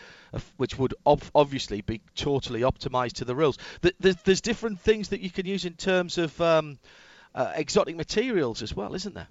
which 0.57 0.77
would 0.77 0.93
ob- 1.07 1.23
obviously 1.33 1.79
be 1.79 2.01
totally 2.13 2.61
optimized 2.61 3.13
to 3.13 3.25
the 3.25 3.33
rules? 3.33 3.57
There's, 4.01 4.17
there's 4.17 4.41
different 4.41 4.81
things 4.81 5.09
that 5.09 5.21
you 5.21 5.29
can 5.29 5.45
use 5.45 5.63
in 5.63 5.75
terms 5.75 6.17
of 6.17 6.39
um, 6.41 6.77
uh, 7.33 7.53
exotic 7.55 7.95
materials 7.95 8.61
as 8.61 8.75
well, 8.75 8.93
isn't 8.93 9.15
there? 9.15 9.27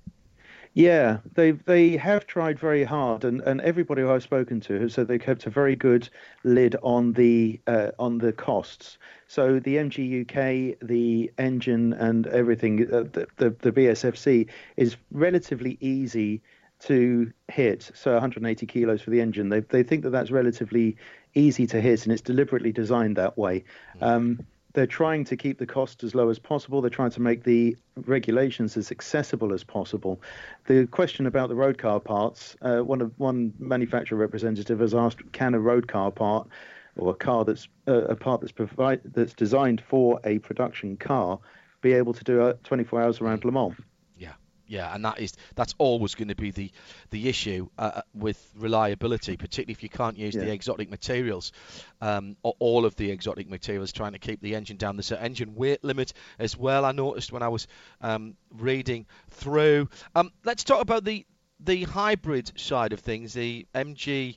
Yeah, 0.72 1.18
they 1.34 1.50
they 1.50 1.96
have 1.96 2.28
tried 2.28 2.58
very 2.58 2.84
hard, 2.84 3.24
and, 3.24 3.40
and 3.40 3.60
everybody 3.60 4.02
who 4.02 4.10
I've 4.10 4.22
spoken 4.22 4.60
to 4.60 4.78
has 4.80 4.94
said 4.94 5.08
they 5.08 5.18
kept 5.18 5.46
a 5.46 5.50
very 5.50 5.74
good 5.74 6.08
lid 6.44 6.76
on 6.80 7.12
the 7.12 7.60
uh, 7.66 7.90
on 7.98 8.18
the 8.18 8.32
costs. 8.32 8.96
So 9.30 9.60
the 9.60 9.76
MGU-K, 9.76 10.74
the 10.82 11.30
engine, 11.38 11.92
and 11.92 12.26
everything, 12.26 12.92
uh, 12.92 13.04
the, 13.12 13.28
the 13.36 13.50
the 13.50 13.70
BSFC 13.70 14.48
is 14.76 14.96
relatively 15.12 15.78
easy 15.80 16.42
to 16.80 17.32
hit. 17.46 17.92
So 17.94 18.10
180 18.14 18.66
kilos 18.66 19.02
for 19.02 19.10
the 19.10 19.20
engine. 19.20 19.48
They 19.48 19.60
they 19.60 19.84
think 19.84 20.02
that 20.02 20.10
that's 20.10 20.32
relatively 20.32 20.96
easy 21.32 21.68
to 21.68 21.80
hit, 21.80 22.02
and 22.02 22.12
it's 22.12 22.22
deliberately 22.22 22.72
designed 22.72 23.14
that 23.18 23.38
way. 23.38 23.62
Mm. 24.00 24.02
Um, 24.02 24.46
they're 24.72 24.88
trying 24.88 25.22
to 25.26 25.36
keep 25.36 25.60
the 25.60 25.66
cost 25.66 26.02
as 26.02 26.12
low 26.12 26.28
as 26.28 26.40
possible. 26.40 26.80
They're 26.80 26.90
trying 26.90 27.12
to 27.12 27.22
make 27.22 27.44
the 27.44 27.76
regulations 28.06 28.76
as 28.76 28.90
accessible 28.90 29.52
as 29.52 29.62
possible. 29.62 30.20
The 30.66 30.88
question 30.88 31.26
about 31.26 31.50
the 31.50 31.54
road 31.54 31.78
car 31.78 32.00
parts, 32.00 32.56
uh, 32.62 32.78
one 32.78 33.00
of 33.00 33.12
one 33.16 33.52
manufacturer 33.60 34.18
representative 34.18 34.80
has 34.80 34.92
asked, 34.92 35.30
can 35.30 35.54
a 35.54 35.60
road 35.60 35.86
car 35.86 36.10
part 36.10 36.48
or 36.96 37.12
a 37.12 37.14
car 37.14 37.44
that's 37.44 37.68
uh, 37.88 38.04
a 38.04 38.16
part 38.16 38.40
that's 38.40 38.52
provide 38.52 39.00
that's 39.04 39.34
designed 39.34 39.82
for 39.88 40.20
a 40.24 40.38
production 40.38 40.96
car 40.96 41.38
be 41.80 41.92
able 41.94 42.12
to 42.12 42.24
do 42.24 42.46
a 42.46 42.54
24 42.54 43.02
hours 43.02 43.20
around 43.20 43.44
Le 43.44 43.52
Mans? 43.52 43.74
yeah, 44.16 44.34
yeah, 44.66 44.94
and 44.94 45.04
that 45.04 45.18
is 45.18 45.34
that's 45.54 45.74
always 45.78 46.14
going 46.14 46.28
to 46.28 46.34
be 46.34 46.50
the 46.50 46.70
the 47.10 47.28
issue 47.28 47.68
uh, 47.78 47.90
uh, 47.96 48.02
with 48.14 48.50
reliability, 48.56 49.36
particularly 49.36 49.72
if 49.72 49.82
you 49.82 49.88
can't 49.88 50.16
use 50.16 50.34
yeah. 50.34 50.44
the 50.44 50.52
exotic 50.52 50.90
materials, 50.90 51.52
um, 52.00 52.36
or 52.42 52.54
all 52.58 52.84
of 52.84 52.94
the 52.96 53.10
exotic 53.10 53.48
materials, 53.48 53.92
trying 53.92 54.12
to 54.12 54.18
keep 54.18 54.40
the 54.40 54.54
engine 54.54 54.76
down. 54.76 54.96
There's 54.96 55.10
an 55.10 55.18
engine 55.18 55.54
weight 55.54 55.82
limit 55.82 56.12
as 56.38 56.56
well. 56.56 56.84
I 56.84 56.92
noticed 56.92 57.32
when 57.32 57.42
I 57.42 57.48
was 57.48 57.66
um, 58.00 58.36
reading 58.56 59.06
through. 59.30 59.88
Um, 60.14 60.30
let's 60.44 60.64
talk 60.64 60.82
about 60.82 61.04
the 61.04 61.26
the 61.58 61.84
hybrid 61.84 62.52
side 62.58 62.92
of 62.92 63.00
things, 63.00 63.34
the 63.34 63.66
MG. 63.74 64.36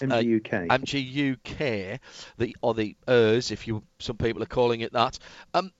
MGU-K. 0.00 0.66
Uh, 0.68 0.78
MGU-K, 0.78 2.00
the 2.38 2.56
or 2.62 2.74
the 2.74 2.96
ERS, 3.08 3.50
if 3.50 3.66
you 3.66 3.82
some 3.98 4.16
people 4.16 4.42
are 4.42 4.46
calling 4.46 4.80
it 4.80 4.92
that. 4.92 5.18
Um, 5.52 5.72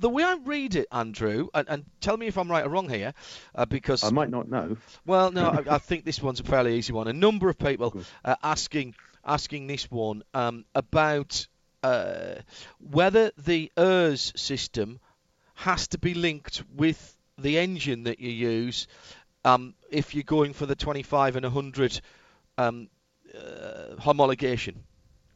the 0.00 0.08
way 0.08 0.24
I 0.24 0.38
read 0.44 0.76
it, 0.76 0.86
Andrew, 0.90 1.48
and, 1.52 1.68
and 1.68 1.84
tell 2.00 2.16
me 2.16 2.26
if 2.26 2.38
I'm 2.38 2.50
right 2.50 2.64
or 2.64 2.70
wrong 2.70 2.88
here, 2.88 3.12
uh, 3.54 3.66
because 3.66 4.02
I 4.02 4.10
might 4.10 4.30
not 4.30 4.48
know. 4.48 4.76
Well, 5.04 5.30
no, 5.30 5.48
I, 5.68 5.74
I, 5.74 5.78
think 5.78 6.04
this 6.04 6.22
one's 6.22 6.40
a 6.40 6.44
fairly 6.44 6.76
easy 6.76 6.92
one. 6.92 7.08
A 7.08 7.12
number 7.12 7.48
of 7.48 7.58
people 7.58 8.02
uh, 8.24 8.36
asking 8.42 8.94
asking 9.24 9.66
this 9.66 9.90
one 9.90 10.22
um, 10.32 10.64
about 10.74 11.46
uh, 11.82 12.36
whether 12.78 13.30
the 13.38 13.70
ERS 13.78 14.32
system 14.36 15.00
has 15.54 15.88
to 15.88 15.98
be 15.98 16.14
linked 16.14 16.62
with 16.74 17.16
the 17.38 17.58
engine 17.58 18.04
that 18.04 18.20
you 18.20 18.30
use 18.30 18.86
um, 19.44 19.74
if 19.90 20.14
you're 20.14 20.24
going 20.24 20.52
for 20.52 20.66
the 20.66 20.74
25 20.74 21.36
and 21.36 21.44
100 21.44 22.00
um, 22.58 22.88
uh, 23.36 23.96
homologation. 23.96 24.74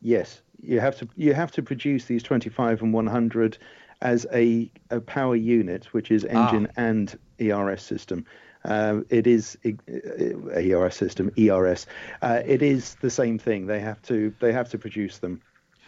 Yes, 0.00 0.42
you 0.60 0.80
have 0.80 0.96
to 0.98 1.08
you 1.16 1.34
have 1.34 1.50
to 1.52 1.62
produce 1.62 2.04
these 2.04 2.22
25 2.22 2.82
and 2.82 2.92
100 2.92 3.58
as 4.00 4.26
a, 4.32 4.70
a 4.90 5.00
power 5.00 5.34
unit, 5.34 5.86
which 5.92 6.10
is 6.10 6.24
engine 6.24 6.68
ah. 6.70 6.80
and 6.80 7.18
ERS 7.40 7.82
system. 7.82 8.24
Uh, 8.64 9.00
it 9.08 9.26
is 9.26 9.56
ERS 9.64 10.94
system, 10.94 11.32
ERS. 11.38 11.86
Uh, 12.22 12.42
it 12.44 12.62
is 12.62 12.96
the 13.00 13.10
same 13.10 13.38
thing. 13.38 13.66
They 13.66 13.80
have 13.80 14.00
to 14.02 14.34
they 14.40 14.52
have 14.52 14.70
to 14.70 14.78
produce 14.78 15.18
them. 15.18 15.40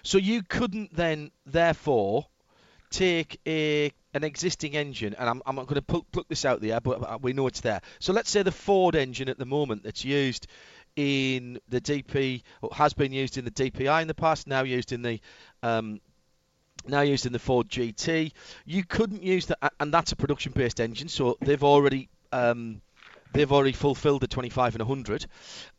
So 0.03 0.19
you 0.19 0.43
couldn't 0.43 0.95
then, 0.97 1.31
therefore, 1.47 2.27
take 2.91 3.41
a 3.47 3.93
an 4.13 4.25
existing 4.25 4.75
engine, 4.75 5.15
and 5.19 5.29
I'm, 5.29 5.43
I'm 5.47 5.55
not 5.55 5.67
going 5.67 5.77
to 5.77 5.83
pluck, 5.83 6.05
pluck 6.11 6.27
this 6.29 6.45
out 6.45 6.61
there, 6.61 6.81
but 6.81 7.23
we 7.23 7.33
know 7.33 7.47
it's 7.47 7.61
there. 7.61 7.81
So 8.01 8.13
let's 8.13 8.29
say 8.29 8.43
the 8.43 8.51
Ford 8.51 8.97
engine 8.97 9.29
at 9.29 9.39
the 9.39 9.47
moment 9.47 9.85
that's 9.85 10.05
used 10.05 10.49
in 10.97 11.61
the 11.69 11.81
DP, 11.81 12.43
or 12.63 12.71
has 12.73 12.93
been 12.93 13.13
used 13.13 13.39
in 13.39 13.45
the 13.45 13.51
DPI 13.51 14.03
in 14.03 14.09
the 14.09 14.15
past, 14.15 14.47
now 14.47 14.63
used 14.63 14.93
in 14.93 15.03
the 15.03 15.21
um, 15.63 16.01
now 16.87 17.03
used 17.03 17.27
in 17.27 17.33
the 17.33 17.39
Ford 17.39 17.69
GT. 17.69 18.33
You 18.65 18.85
couldn't 18.85 19.23
use 19.23 19.47
that, 19.47 19.73
and 19.79 19.93
that's 19.93 20.13
a 20.13 20.17
production-based 20.17 20.81
engine, 20.81 21.09
so 21.09 21.37
they've 21.41 21.63
already 21.63 22.09
um, 22.33 22.81
they've 23.33 23.51
already 23.53 23.73
fulfilled 23.73 24.23
the 24.23 24.29
25 24.29 24.77
and 24.77 24.83
100. 24.83 25.27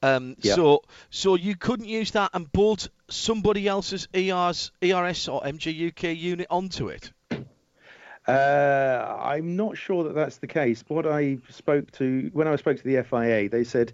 Um. 0.01 0.35
So 0.55 0.83
so 1.09 1.35
you 1.35 1.55
couldn't 1.55 1.87
use 1.87 2.11
that 2.11 2.31
and 2.33 2.51
bolt 2.51 2.89
somebody 3.09 3.67
else's 3.67 4.07
ERS, 4.15 4.71
ERS 4.83 5.27
or 5.27 5.41
MGU-K 5.41 6.13
unit 6.13 6.47
onto 6.49 6.89
it. 6.89 7.11
Uh, 8.27 9.17
I'm 9.19 9.55
not 9.55 9.77
sure 9.77 10.03
that 10.03 10.13
that's 10.13 10.37
the 10.37 10.47
case. 10.47 10.83
What 10.87 11.07
I 11.07 11.39
spoke 11.49 11.89
to 11.93 12.29
when 12.33 12.47
I 12.47 12.55
spoke 12.55 12.77
to 12.77 12.83
the 12.83 13.01
FIA, 13.03 13.49
they 13.49 13.63
said 13.63 13.93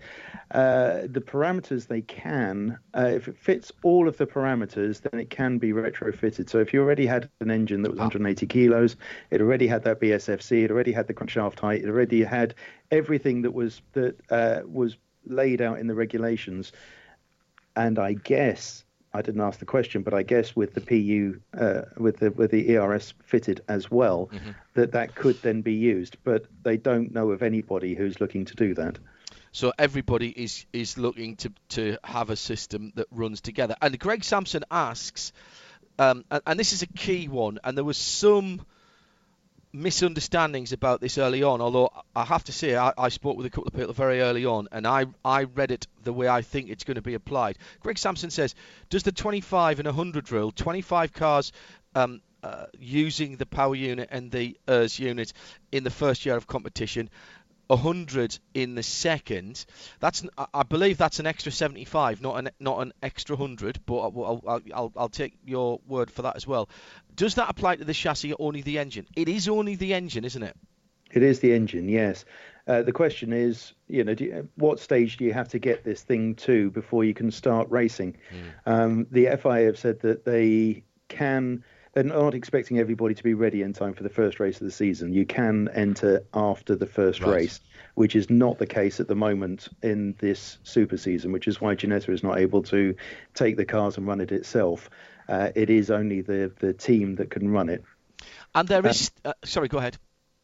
uh, 0.51 1.01
the 1.03 1.21
parameters 1.25 1.87
they 1.87 2.01
can, 2.01 2.77
uh, 2.93 3.05
if 3.05 3.29
it 3.29 3.37
fits 3.37 3.71
all 3.83 4.07
of 4.07 4.17
the 4.17 4.27
parameters, 4.27 5.01
then 5.01 5.19
it 5.19 5.29
can 5.29 5.57
be 5.59 5.71
retrofitted. 5.71 6.49
So 6.49 6.59
if 6.59 6.73
you 6.73 6.81
already 6.81 7.05
had 7.05 7.29
an 7.39 7.49
engine 7.49 7.83
that 7.83 7.91
was 7.91 7.99
180 7.99 8.45
kilos, 8.47 8.97
it 9.31 9.39
already 9.39 9.67
had 9.67 9.83
that 9.85 10.01
BSFC, 10.01 10.65
it 10.65 10.71
already 10.71 10.91
had 10.91 11.07
the 11.07 11.13
crankshaft 11.13 11.59
height, 11.59 11.83
it 11.83 11.87
already 11.87 12.21
had 12.21 12.53
everything 12.91 13.43
that 13.43 13.51
was 13.51 13.81
that 13.93 14.19
uh, 14.29 14.59
was 14.65 14.97
laid 15.25 15.61
out 15.61 15.79
in 15.79 15.87
the 15.87 15.95
regulations. 15.95 16.73
And 17.77 17.97
I 17.97 18.13
guess 18.13 18.83
I 19.13 19.21
didn't 19.21 19.41
ask 19.41 19.59
the 19.59 19.65
question, 19.65 20.03
but 20.03 20.13
I 20.13 20.23
guess 20.23 20.55
with 20.55 20.73
the 20.73 20.81
PU, 20.81 21.39
uh, 21.57 21.83
with 21.97 22.17
the 22.17 22.31
with 22.31 22.51
the 22.51 22.75
ERS 22.75 23.13
fitted 23.23 23.61
as 23.67 23.89
well, 23.89 24.29
mm-hmm. 24.31 24.51
that 24.73 24.91
that 24.91 25.15
could 25.15 25.41
then 25.41 25.61
be 25.61 25.73
used. 25.73 26.17
But 26.23 26.45
they 26.63 26.77
don't 26.77 27.13
know 27.13 27.31
of 27.31 27.41
anybody 27.41 27.95
who's 27.95 28.19
looking 28.19 28.45
to 28.45 28.55
do 28.55 28.73
that. 28.75 28.99
So 29.51 29.73
everybody 29.79 30.29
is 30.29 30.65
is 30.73 30.97
looking 30.97 31.37
to 31.37 31.51
to 31.69 31.97
have 32.03 32.29
a 32.29 32.35
system 32.35 32.91
that 32.95 33.07
runs 33.11 33.41
together. 33.41 33.75
And 33.81 33.97
Greg 33.97 34.23
Sampson 34.23 34.63
asks, 34.69 35.31
um, 35.97 36.25
and, 36.29 36.41
and 36.45 36.59
this 36.59 36.73
is 36.73 36.83
a 36.83 36.87
key 36.87 37.27
one, 37.27 37.59
and 37.63 37.77
there 37.77 37.85
was 37.85 37.97
some 37.97 38.61
misunderstandings 39.77 40.73
about 40.73 41.01
this 41.01 41.17
early 41.17 41.43
on. 41.43 41.61
Although 41.61 41.91
I 42.15 42.25
have 42.25 42.43
to 42.45 42.51
say, 42.51 42.75
I, 42.75 42.93
I, 42.97 43.09
spoke 43.09 43.37
with 43.37 43.45
a 43.45 43.49
couple 43.49 43.67
of 43.67 43.73
people 43.73 43.93
very 43.93 44.21
early 44.21 44.45
on, 44.45 44.67
and 44.71 44.87
I 44.87 45.05
I 45.23 45.43
read 45.43 45.71
it 45.71 45.87
the 46.03 46.13
way 46.13 46.27
I 46.27 46.41
think 46.41 46.69
it's 46.69 46.83
going 46.83 46.95
to 46.95 47.01
be 47.01 47.13
applied. 47.13 47.57
Greg 47.79 47.97
Sampson 47.97 48.29
says, 48.29 48.55
does 48.89 49.03
the 49.03 49.11
25 49.11 49.79
and 49.79 49.85
100 49.85 50.31
rule, 50.31 50.51
25 50.51 51.13
cars 51.13 51.51
um, 51.95 52.21
uh, 52.43 52.65
using 52.79 53.37
the 53.37 53.45
power 53.45 53.75
unit 53.75 54.09
and 54.11 54.31
the 54.31 54.57
ERS 54.67 54.99
unit 54.99 55.33
in 55.71 55.83
the 55.83 55.89
first 55.89 56.25
year 56.25 56.35
of 56.35 56.47
competition, 56.47 57.09
100 57.67 58.39
in 58.53 58.75
the 58.75 58.83
second. 58.83 59.65
That's 59.99 60.25
I 60.53 60.63
believe 60.63 60.97
that's 60.97 61.19
an 61.19 61.27
extra 61.27 61.51
75, 61.51 62.21
not 62.21 62.37
an 62.37 62.49
not 62.59 62.79
an 62.81 62.93
extra 63.03 63.35
100. 63.35 63.79
But 63.85 63.97
I'll, 63.97 64.63
I'll, 64.73 64.93
I'll 64.95 65.09
take 65.09 65.37
your 65.45 65.79
word 65.87 66.09
for 66.09 66.23
that 66.23 66.35
as 66.35 66.47
well. 66.47 66.69
Does 67.17 67.35
that 67.35 67.49
apply 67.49 67.75
to 67.75 67.83
the 67.83 67.93
chassis 67.93 68.31
or 68.31 68.47
only 68.47 68.61
the 68.61 68.79
engine? 68.79 69.07
It 69.15 69.27
is 69.27 69.49
only 69.49 69.75
the 69.75 69.93
engine, 69.93 70.23
isn't 70.23 70.43
it? 70.43 70.55
It 71.11 71.23
is 71.23 71.39
the 71.39 71.51
engine, 71.53 71.89
yes. 71.89 72.25
Uh, 72.67 72.83
the 72.83 72.91
question 72.91 73.33
is, 73.33 73.73
you 73.87 74.03
know, 74.03 74.13
you, 74.17 74.47
what 74.55 74.79
stage 74.79 75.17
do 75.17 75.25
you 75.25 75.33
have 75.33 75.49
to 75.49 75.59
get 75.59 75.83
this 75.83 76.03
thing 76.03 76.35
to 76.35 76.69
before 76.71 77.03
you 77.03 77.13
can 77.13 77.31
start 77.31 77.69
racing? 77.69 78.17
Mm. 78.65 78.71
Um, 78.71 79.07
the 79.09 79.25
FIA 79.41 79.65
have 79.65 79.79
said 79.79 80.01
that 80.01 80.25
they 80.25 80.83
can 81.07 81.63
they're 81.93 82.03
not 82.03 82.35
expecting 82.35 82.77
everybody 82.77 83.15
to 83.15 83.23
be 83.23 83.33
ready 83.33 83.63
in 83.63 83.73
time 83.73 83.93
for 83.93 84.03
the 84.03 84.09
first 84.09 84.39
race 84.39 84.61
of 84.61 84.65
the 84.65 84.71
season. 84.71 85.13
You 85.13 85.25
can 85.25 85.67
enter 85.73 86.23
after 86.31 86.75
the 86.75 86.85
first 86.85 87.21
right. 87.21 87.33
race, 87.33 87.59
which 87.95 88.15
is 88.15 88.29
not 88.29 88.59
the 88.59 88.67
case 88.67 88.99
at 88.99 89.07
the 89.07 89.15
moment 89.15 89.69
in 89.81 90.13
this 90.19 90.59
super 90.61 90.97
season, 90.97 91.31
which 91.31 91.47
is 91.47 91.59
why 91.59 91.73
Ginetta 91.73 92.09
is 92.09 92.21
not 92.21 92.37
able 92.37 92.61
to 92.63 92.93
take 93.33 93.57
the 93.57 93.65
cars 93.65 93.97
and 93.97 94.05
run 94.05 94.21
it 94.21 94.31
itself. 94.31 94.91
Uh, 95.27 95.49
it 95.55 95.69
is 95.69 95.91
only 95.91 96.21
the, 96.21 96.51
the 96.59 96.73
team 96.73 97.15
that 97.15 97.29
can 97.29 97.49
run 97.51 97.69
it. 97.69 97.83
And 98.55 98.67
there 98.67 98.85
is. 98.85 99.11
Uh, 99.23 99.33
sorry, 99.43 99.67
go 99.67 99.77
ahead. 99.77 99.97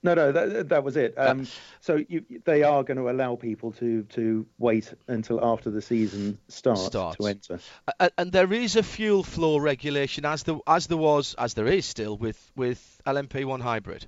No, 0.04 0.16
no, 0.16 0.34
that, 0.34 0.68
that 0.70 0.84
was 0.84 0.98
it. 0.98 1.14
Um, 1.18 1.48
so 1.80 2.04
you, 2.10 2.26
they 2.44 2.64
are 2.64 2.84
going 2.84 2.98
to 2.98 3.10
allow 3.10 3.38
people 3.38 3.72
to, 3.74 4.04
to 4.04 4.46
wait 4.58 4.94
until 5.08 5.44
after 5.44 5.72
the 5.72 5.82
season 5.82 6.38
starts, 6.50 6.88
starts. 6.88 7.18
to 7.18 7.28
enter. 7.28 7.60
Uh, 8.00 8.10
and 8.18 8.30
there 8.30 8.52
is 8.52 8.76
a 8.76 8.84
fuel 8.84 9.24
flow 9.24 9.58
regulation, 9.58 10.26
as 10.26 10.44
there 10.44 10.58
as 10.68 10.88
there 10.88 10.98
was, 10.98 11.36
as 11.38 11.54
there 11.54 11.68
is 11.68 11.86
still 11.86 12.18
with 12.18 12.52
with 12.54 13.02
LMP1 13.08 13.62
hybrid. 13.62 14.06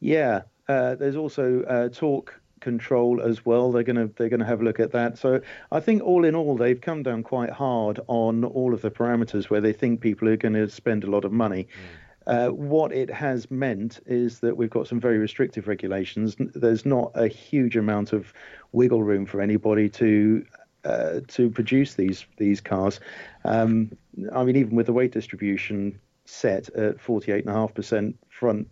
Yeah, 0.00 0.42
uh, 0.68 0.96
there's 0.96 1.16
also 1.16 1.62
uh, 1.62 1.88
torque 1.90 2.39
control 2.60 3.20
as 3.20 3.44
well. 3.44 3.72
They're 3.72 3.82
going 3.82 3.96
to 3.96 4.12
they're 4.16 4.28
going 4.28 4.40
to 4.40 4.46
have 4.46 4.60
a 4.60 4.64
look 4.64 4.80
at 4.80 4.92
that. 4.92 5.18
So 5.18 5.40
I 5.72 5.80
think 5.80 6.02
all 6.02 6.24
in 6.24 6.34
all, 6.34 6.56
they've 6.56 6.80
come 6.80 7.02
down 7.02 7.22
quite 7.22 7.50
hard 7.50 8.00
on 8.06 8.44
all 8.44 8.74
of 8.74 8.82
the 8.82 8.90
parameters 8.90 9.50
where 9.50 9.60
they 9.60 9.72
think 9.72 10.00
people 10.00 10.28
are 10.28 10.36
going 10.36 10.54
to 10.54 10.68
spend 10.68 11.04
a 11.04 11.10
lot 11.10 11.24
of 11.24 11.32
money. 11.32 11.64
Mm. 11.64 11.96
Uh, 12.26 12.48
what 12.52 12.92
it 12.92 13.10
has 13.10 13.50
meant 13.50 14.00
is 14.06 14.40
that 14.40 14.56
we've 14.56 14.70
got 14.70 14.86
some 14.86 15.00
very 15.00 15.18
restrictive 15.18 15.66
regulations. 15.66 16.36
There's 16.38 16.84
not 16.84 17.10
a 17.14 17.26
huge 17.26 17.76
amount 17.76 18.12
of 18.12 18.32
wiggle 18.72 19.02
room 19.02 19.26
for 19.26 19.40
anybody 19.40 19.88
to 19.90 20.44
uh, 20.84 21.20
to 21.28 21.50
produce 21.50 21.94
these 21.94 22.26
these 22.36 22.60
cars. 22.60 23.00
Um, 23.44 23.96
I 24.32 24.44
mean, 24.44 24.56
even 24.56 24.76
with 24.76 24.86
the 24.86 24.92
weight 24.92 25.12
distribution 25.12 25.98
set 26.30 26.68
at 26.70 26.98
48.5% 26.98 28.14
front. 28.28 28.68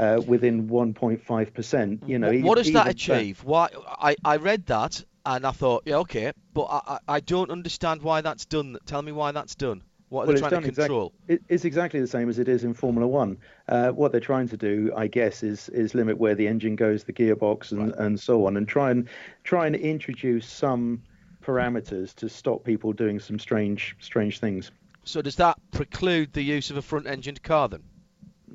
Uh, 0.00 0.18
within 0.26 0.66
1.5%, 0.66 2.08
you 2.08 2.18
know. 2.18 2.32
What 2.38 2.56
does 2.56 2.72
that 2.72 2.88
achieve? 2.88 3.44
Why? 3.44 3.68
I, 3.86 4.16
I 4.24 4.36
read 4.36 4.64
that 4.66 5.04
and 5.26 5.46
I 5.46 5.50
thought, 5.50 5.82
yeah, 5.84 5.96
okay, 5.96 6.32
but 6.54 6.64
I, 6.70 6.98
I 7.06 7.20
don't 7.20 7.50
understand 7.50 8.00
why 8.00 8.22
that's 8.22 8.46
done. 8.46 8.78
Tell 8.86 9.02
me 9.02 9.12
why 9.12 9.32
that's 9.32 9.54
done. 9.54 9.82
What 10.08 10.22
are 10.22 10.26
well, 10.26 10.34
they 10.36 10.40
trying 10.40 10.62
to 10.62 10.72
control? 10.72 11.12
Exact, 11.28 11.50
it's 11.50 11.64
exactly 11.64 12.00
the 12.00 12.06
same 12.06 12.30
as 12.30 12.38
it 12.38 12.48
is 12.48 12.64
in 12.64 12.72
Formula 12.72 13.06
One. 13.06 13.36
Uh, 13.68 13.90
what 13.90 14.10
they're 14.10 14.22
trying 14.22 14.48
to 14.48 14.56
do, 14.56 14.90
I 14.96 15.06
guess, 15.06 15.42
is 15.42 15.68
is 15.68 15.94
limit 15.94 16.18
where 16.18 16.34
the 16.34 16.48
engine 16.48 16.76
goes, 16.76 17.04
the 17.04 17.12
gearbox, 17.12 17.70
and, 17.70 17.88
right. 17.88 17.98
and 17.98 18.18
so 18.18 18.46
on, 18.46 18.56
and 18.56 18.66
try 18.66 18.90
and 18.90 19.08
try 19.44 19.66
and 19.66 19.76
introduce 19.76 20.46
some 20.46 21.02
parameters 21.44 22.14
to 22.16 22.28
stop 22.28 22.64
people 22.64 22.92
doing 22.92 23.20
some 23.20 23.38
strange 23.38 23.96
strange 24.00 24.40
things. 24.40 24.72
So 25.04 25.22
does 25.22 25.36
that 25.36 25.58
preclude 25.70 26.32
the 26.32 26.42
use 26.42 26.70
of 26.70 26.76
a 26.76 26.82
front-engined 26.82 27.42
car 27.42 27.68
then? 27.68 27.82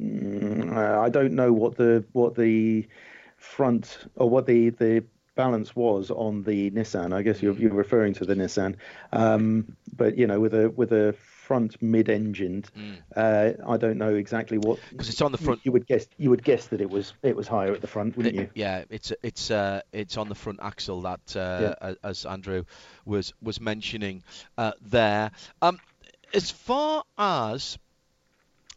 Mm, 0.02 0.75
uh, 0.75 1.02
I 1.02 1.10
don't 1.10 1.34
know 1.34 1.54
what 1.54 1.78
the 1.78 2.04
what 2.12 2.36
the 2.36 2.88
front 3.38 3.98
or 4.16 4.30
what 4.30 4.46
the 4.46 4.70
the 4.70 5.04
balance 5.36 5.75
was 5.75 6.12
on 6.12 6.44
the 6.44 6.72
Nissan. 6.72 7.14
I 7.14 7.22
guess 7.22 7.42
you're, 7.42 7.54
you're 7.56 7.74
referring 7.74 8.14
to 8.16 8.25
the 8.25 8.36
Nissan, 8.36 8.75
um, 9.12 9.75
but 9.96 10.18
you 10.18 10.28
know, 10.28 10.40
with 10.40 10.54
a 10.54 10.70
with 10.70 10.92
a 10.92 11.14
front 11.14 11.80
mid-engined. 11.82 12.70
Mm. 12.75 12.96
Uh, 13.16 13.72
I 13.72 13.78
don't 13.78 13.98
know 13.98 14.16
exactly 14.16 14.58
what 14.58 14.80
because 14.90 15.10
it's 15.10 15.22
on 15.22 15.32
the 15.32 15.38
front. 15.38 15.60
You, 15.60 15.70
you, 15.70 15.72
would 15.74 15.88
guess 15.88 16.08
you 16.18 16.30
would 16.30 16.44
guess 16.44 16.68
that 16.68 16.82
it 16.82 16.90
was 16.90 17.14
it 17.22 17.36
was 17.36 17.48
higher 17.48 17.74
at 17.74 17.82
the 17.82 17.88
front, 17.88 18.18
wouldn't 18.18 18.36
it, 18.36 18.40
you? 18.40 18.50
Yeah, 18.56 18.84
it's 18.90 19.14
it's 19.22 19.51
uh, 19.51 19.81
it's 19.92 20.18
on 20.18 20.29
the 20.29 20.36
front 20.36 20.60
axle 20.62 21.01
that 21.01 21.36
uh, 21.36 21.75
yeah. 21.81 21.94
as 22.03 22.25
Andrew 22.25 22.64
was 23.05 23.34
was 23.42 23.62
mentioning 23.62 24.24
uh, 24.58 24.72
there. 24.81 25.31
Um, 25.62 25.79
as 26.34 26.50
far 26.51 27.03
as 27.18 27.77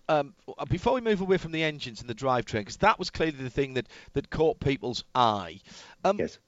um, 0.09 0.35
before 0.69 0.95
we 0.95 1.01
move 1.01 1.21
away 1.21 1.37
from 1.37 1.53
the 1.53 1.63
engines 1.63 2.01
and 2.01 2.09
the 2.09 2.15
drivetrain, 2.15 2.61
because 2.61 2.79
that 2.79 2.99
was 2.99 3.11
clearly 3.11 3.37
the 3.43 3.51
thing 3.51 3.75
that, 3.75 3.87
that 4.15 4.31
caught 4.31 4.61
people's 4.61 5.05
eye. 5.15 5.61
Um, 6.05 6.19
yes 6.19 6.39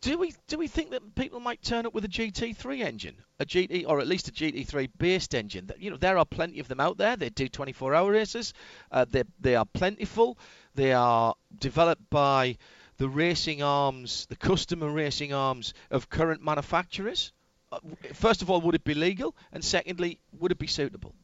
do 0.00 0.18
we 0.18 0.34
do 0.48 0.58
we 0.58 0.66
think 0.66 0.90
that 0.90 1.14
people 1.14 1.40
might 1.40 1.62
turn 1.62 1.86
up 1.86 1.94
with 1.94 2.04
a 2.04 2.08
GT3 2.08 2.80
engine, 2.80 3.16
a 3.38 3.44
GT 3.44 3.84
or 3.86 4.00
at 4.00 4.06
least 4.06 4.28
a 4.28 4.32
GT3 4.32 4.90
based 4.98 5.34
engine? 5.34 5.70
You 5.78 5.90
know, 5.90 5.96
there 5.96 6.18
are 6.18 6.24
plenty 6.24 6.60
of 6.60 6.68
them 6.68 6.80
out 6.80 6.98
there. 6.98 7.16
They 7.16 7.30
do 7.30 7.48
24-hour 7.48 8.10
races. 8.10 8.54
Uh, 8.90 9.04
they 9.08 9.24
they 9.40 9.56
are 9.56 9.66
plentiful. 9.66 10.38
They 10.74 10.92
are 10.92 11.34
developed 11.58 12.08
by 12.10 12.56
the 12.96 13.08
racing 13.08 13.62
arms, 13.62 14.26
the 14.26 14.36
customer 14.36 14.90
racing 14.90 15.32
arms 15.32 15.74
of 15.90 16.08
current 16.08 16.42
manufacturers. 16.42 17.32
Uh, 17.72 17.78
first 18.12 18.42
of 18.42 18.50
all, 18.50 18.60
would 18.62 18.74
it 18.74 18.84
be 18.84 18.94
legal? 18.94 19.34
And 19.52 19.64
secondly, 19.64 20.20
would 20.38 20.52
it 20.52 20.58
be 20.58 20.66
suitable? 20.66 21.14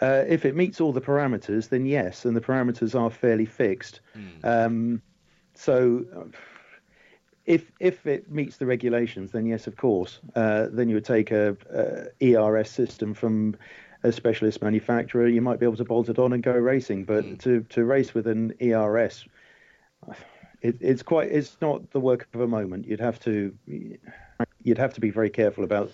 Uh, 0.00 0.24
if 0.28 0.44
it 0.44 0.54
meets 0.54 0.80
all 0.80 0.92
the 0.92 1.00
parameters, 1.00 1.70
then 1.70 1.86
yes, 1.86 2.24
and 2.24 2.36
the 2.36 2.40
parameters 2.40 2.98
are 2.98 3.10
fairly 3.10 3.46
fixed. 3.46 4.00
Mm. 4.16 4.44
Um, 4.44 5.02
so 5.54 6.04
uh, 6.14 6.24
if 7.46 7.72
if 7.80 8.06
it 8.06 8.30
meets 8.30 8.58
the 8.58 8.66
regulations, 8.66 9.32
then 9.32 9.46
yes, 9.46 9.66
of 9.66 9.76
course. 9.76 10.20
Uh, 10.34 10.66
then 10.70 10.88
you 10.88 10.96
would 10.96 11.04
take 11.04 11.30
a, 11.30 11.56
a, 12.20 12.36
ERS 12.36 12.70
system 12.70 13.14
from 13.14 13.56
a 14.02 14.12
specialist 14.12 14.62
manufacturer. 14.62 15.26
You 15.28 15.40
might 15.40 15.58
be 15.58 15.66
able 15.66 15.76
to 15.76 15.84
bolt 15.84 16.08
it 16.08 16.18
on 16.18 16.32
and 16.32 16.42
go 16.42 16.52
racing. 16.52 17.04
But 17.04 17.24
mm. 17.24 17.38
to 17.42 17.62
to 17.70 17.84
race 17.84 18.12
with 18.12 18.26
an 18.26 18.52
ERS, 18.60 19.24
it, 20.60 20.76
it's 20.80 21.02
quite 21.02 21.30
it's 21.30 21.56
not 21.60 21.90
the 21.92 22.00
work 22.00 22.28
of 22.34 22.40
a 22.40 22.48
moment. 22.48 22.86
You'd 22.86 23.00
have 23.00 23.18
to 23.20 23.56
you'd 23.66 24.78
have 24.78 24.92
to 24.94 25.00
be 25.00 25.10
very 25.10 25.30
careful 25.30 25.64
about. 25.64 25.90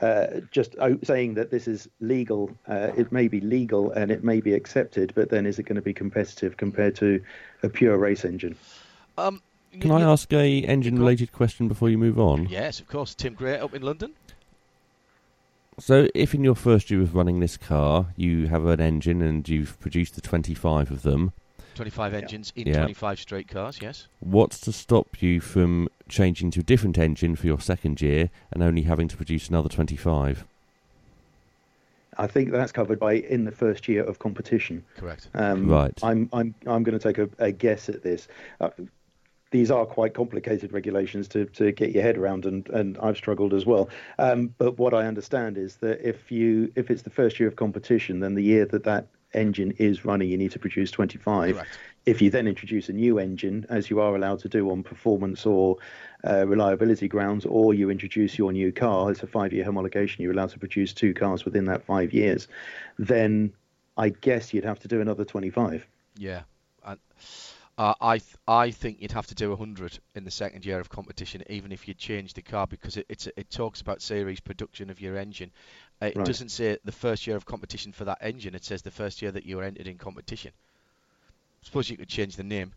Uh, 0.00 0.40
just 0.50 0.76
saying 1.02 1.34
that 1.34 1.50
this 1.50 1.66
is 1.66 1.88
legal, 2.00 2.50
uh, 2.68 2.90
it 2.96 3.10
may 3.10 3.26
be 3.26 3.40
legal 3.40 3.90
and 3.92 4.10
it 4.10 4.22
may 4.22 4.40
be 4.40 4.54
accepted, 4.54 5.12
but 5.14 5.30
then 5.30 5.44
is 5.44 5.58
it 5.58 5.64
going 5.64 5.76
to 5.76 5.82
be 5.82 5.94
competitive 5.94 6.56
compared 6.56 6.94
to 6.96 7.22
a 7.62 7.68
pure 7.68 7.98
race 7.98 8.24
engine? 8.24 8.56
Um, 9.16 9.42
can 9.80 9.90
I 9.90 10.02
ask 10.02 10.32
a 10.32 10.60
engine 10.60 10.98
related 10.98 11.32
question 11.32 11.68
before 11.68 11.90
you 11.90 11.98
move 11.98 12.18
on? 12.18 12.48
Yes, 12.48 12.80
of 12.80 12.88
course. 12.88 13.14
Tim 13.14 13.34
Gray 13.34 13.58
up 13.58 13.74
in 13.74 13.82
London. 13.82 14.12
So, 15.78 16.08
if 16.14 16.34
in 16.34 16.42
your 16.42 16.56
first 16.56 16.90
year 16.90 17.02
of 17.02 17.14
running 17.14 17.38
this 17.38 17.56
car 17.56 18.06
you 18.16 18.48
have 18.48 18.66
an 18.66 18.80
engine 18.80 19.22
and 19.22 19.48
you've 19.48 19.78
produced 19.78 20.16
the 20.16 20.20
25 20.20 20.90
of 20.90 21.02
them, 21.02 21.32
25 21.78 22.12
engines 22.12 22.52
in 22.56 22.66
yeah. 22.66 22.78
25 22.78 23.20
straight 23.20 23.46
cars, 23.46 23.78
yes. 23.80 24.08
What's 24.18 24.58
to 24.62 24.72
stop 24.72 25.22
you 25.22 25.40
from 25.40 25.88
changing 26.08 26.50
to 26.52 26.60
a 26.60 26.62
different 26.64 26.98
engine 26.98 27.36
for 27.36 27.46
your 27.46 27.60
second 27.60 28.00
year 28.00 28.30
and 28.50 28.64
only 28.64 28.82
having 28.82 29.06
to 29.06 29.16
produce 29.16 29.48
another 29.48 29.68
25? 29.68 30.44
I 32.16 32.26
think 32.26 32.50
that's 32.50 32.72
covered 32.72 32.98
by 32.98 33.12
in 33.12 33.44
the 33.44 33.52
first 33.52 33.86
year 33.86 34.02
of 34.02 34.18
competition. 34.18 34.84
Correct. 34.96 35.28
Um, 35.34 35.68
right. 35.68 35.96
I'm 36.02 36.28
I'm 36.32 36.52
I'm 36.66 36.82
going 36.82 36.98
to 36.98 37.02
take 37.02 37.18
a, 37.18 37.28
a 37.38 37.52
guess 37.52 37.88
at 37.88 38.02
this. 38.02 38.26
Uh, 38.60 38.70
these 39.52 39.70
are 39.70 39.86
quite 39.86 40.14
complicated 40.14 40.72
regulations 40.72 41.28
to, 41.28 41.44
to 41.46 41.70
get 41.70 41.92
your 41.92 42.02
head 42.02 42.18
around, 42.18 42.44
and, 42.44 42.68
and 42.70 42.98
I've 42.98 43.16
struggled 43.16 43.54
as 43.54 43.64
well. 43.64 43.88
Um, 44.18 44.52
but 44.58 44.78
what 44.78 44.92
I 44.94 45.06
understand 45.06 45.56
is 45.56 45.76
that 45.76 46.06
if 46.06 46.32
you 46.32 46.72
if 46.74 46.90
it's 46.90 47.02
the 47.02 47.10
first 47.10 47.38
year 47.38 47.48
of 47.48 47.54
competition, 47.54 48.18
then 48.18 48.34
the 48.34 48.42
year 48.42 48.66
that 48.66 48.82
that 48.82 49.06
engine 49.34 49.72
is 49.78 50.04
running, 50.04 50.28
you 50.28 50.36
need 50.36 50.52
to 50.52 50.58
produce 50.58 50.90
25. 50.90 51.54
Correct. 51.54 51.70
If 52.06 52.22
you 52.22 52.30
then 52.30 52.46
introduce 52.46 52.88
a 52.88 52.92
new 52.92 53.18
engine, 53.18 53.66
as 53.68 53.90
you 53.90 54.00
are 54.00 54.16
allowed 54.16 54.38
to 54.40 54.48
do 54.48 54.70
on 54.70 54.82
performance 54.82 55.44
or 55.44 55.76
uh, 56.26 56.46
reliability 56.46 57.08
grounds, 57.08 57.44
or 57.44 57.74
you 57.74 57.90
introduce 57.90 58.38
your 58.38 58.52
new 58.52 58.72
car, 58.72 59.10
it's 59.10 59.22
a 59.22 59.26
five-year 59.26 59.64
homologation. 59.64 60.20
You're 60.20 60.32
allowed 60.32 60.50
to 60.50 60.58
produce 60.58 60.94
two 60.94 61.12
cars 61.12 61.44
within 61.44 61.66
that 61.66 61.84
five 61.84 62.12
years. 62.14 62.48
Then 62.98 63.52
I 63.96 64.10
guess 64.10 64.54
you'd 64.54 64.64
have 64.64 64.80
to 64.80 64.88
do 64.88 65.00
another 65.00 65.24
25. 65.24 65.86
Yeah. 66.16 66.42
Uh, 67.78 67.94
I 68.00 68.18
th- 68.18 68.34
I 68.48 68.72
think 68.72 69.00
you'd 69.00 69.12
have 69.12 69.28
to 69.28 69.36
do 69.36 69.50
100 69.50 70.00
in 70.16 70.24
the 70.24 70.32
second 70.32 70.66
year 70.66 70.80
of 70.80 70.88
competition, 70.88 71.44
even 71.48 71.70
if 71.70 71.86
you 71.86 71.94
change 71.94 72.34
the 72.34 72.42
car, 72.42 72.66
because 72.66 72.96
it 72.96 73.06
it's, 73.08 73.28
it 73.36 73.50
talks 73.50 73.80
about 73.80 74.02
series 74.02 74.40
production 74.40 74.90
of 74.90 75.00
your 75.00 75.16
engine. 75.16 75.52
Uh, 76.00 76.06
it 76.06 76.16
right. 76.16 76.26
doesn't 76.26 76.50
say 76.50 76.78
the 76.84 76.92
first 76.92 77.26
year 77.26 77.36
of 77.36 77.44
competition 77.44 77.92
for 77.92 78.04
that 78.04 78.18
engine. 78.20 78.54
It 78.54 78.64
says 78.64 78.82
the 78.82 78.90
first 78.90 79.22
year 79.22 79.32
that 79.32 79.44
you 79.44 79.56
were 79.56 79.64
entered 79.64 79.86
in 79.86 79.98
competition. 79.98 80.52
I 81.62 81.66
suppose 81.66 81.90
you 81.90 81.96
could 81.96 82.08
change 82.08 82.36
the 82.36 82.44
name. 82.44 82.72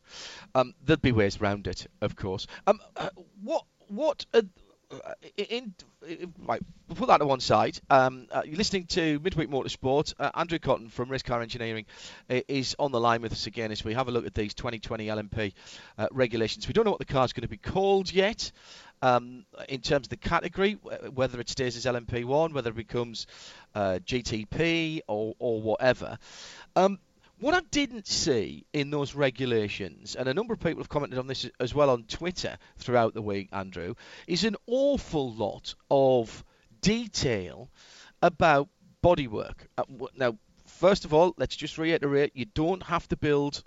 Um, 0.56 0.74
there'd 0.84 1.02
be 1.02 1.12
ways 1.12 1.40
around 1.40 1.68
it, 1.68 1.88
of 2.02 2.16
course. 2.16 2.48
Um, 2.66 2.80
uh, 2.96 3.10
what 3.44 3.66
what 3.90 4.26
uh, 4.34 4.42
in, 5.38 5.74
in, 6.08 6.34
right, 6.46 6.62
we'll 6.88 6.96
put 6.96 7.08
that 7.08 7.20
to 7.20 7.26
one 7.26 7.40
side. 7.40 7.80
Um, 7.90 8.28
uh, 8.32 8.42
you're 8.46 8.58
listening 8.58 8.88
to 8.88 9.20
Midweek 9.20 9.50
Motorsport. 9.50 10.14
Uh, 10.20 10.32
Andrew 10.34 10.60
Cotton 10.60 10.90
from 10.90 11.10
Race 11.10 11.22
Car 11.22 11.42
Engineering 11.42 11.86
is 12.30 12.76
on 12.80 12.92
the 12.92 13.00
line 13.00 13.22
with 13.22 13.32
us 13.32 13.48
again 13.48 13.72
as 13.72 13.84
we 13.84 13.94
have 13.94 14.08
a 14.08 14.12
look 14.12 14.26
at 14.26 14.34
these 14.34 14.54
2020 14.54 15.08
LMP 15.08 15.54
uh, 15.98 16.08
regulations. 16.12 16.68
We 16.68 16.74
don't 16.74 16.86
know 16.86 16.92
what 16.92 17.00
the 17.00 17.06
car's 17.06 17.34
going 17.34 17.44
to 17.44 17.48
be 17.48 17.58
called 17.58 18.12
yet. 18.12 18.52
Um, 19.04 19.46
in 19.68 19.82
terms 19.82 20.06
of 20.06 20.10
the 20.10 20.18
category, 20.18 20.74
whether 20.74 21.40
it 21.40 21.50
stays 21.50 21.76
as 21.76 21.86
LMP1, 21.86 22.54
whether 22.54 22.70
it 22.70 22.76
becomes 22.76 23.26
uh, 23.74 24.00
GTP 24.06 25.02
or, 25.08 25.34
or 25.40 25.60
whatever. 25.60 26.20
Um, 26.76 27.00
what 27.42 27.56
I 27.56 27.62
didn't 27.72 28.06
see 28.06 28.68
in 28.72 28.92
those 28.92 29.16
regulations, 29.16 30.16
and 30.16 30.30
a 30.30 30.34
number 30.36 30.54
of 30.54 30.60
people 30.60 30.80
have 30.80 30.90
commented 30.90 31.18
on 31.18 31.26
this 31.26 31.50
as 31.60 31.74
well 31.74 31.90
on 31.90 32.04
Twitter 32.04 32.56
throughout 32.78 33.16
the 33.16 33.22
week, 33.22 33.50
Andrew, 33.52 33.96
is 34.28 34.44
an 34.44 34.56
awful 34.68 35.34
lot 35.34 35.74
of 35.90 36.46
detail 36.82 37.72
about 38.22 38.70
bodywork. 39.04 39.56
Uh, 39.76 39.86
now, 40.16 40.38
first 40.68 41.04
of 41.04 41.16
all, 41.16 41.34
let's 41.38 41.56
just 41.56 41.80
reiterate: 41.80 42.32
you 42.36 42.46
don't 42.46 42.84
have 42.84 43.08
to 43.08 43.18
build 43.18 43.64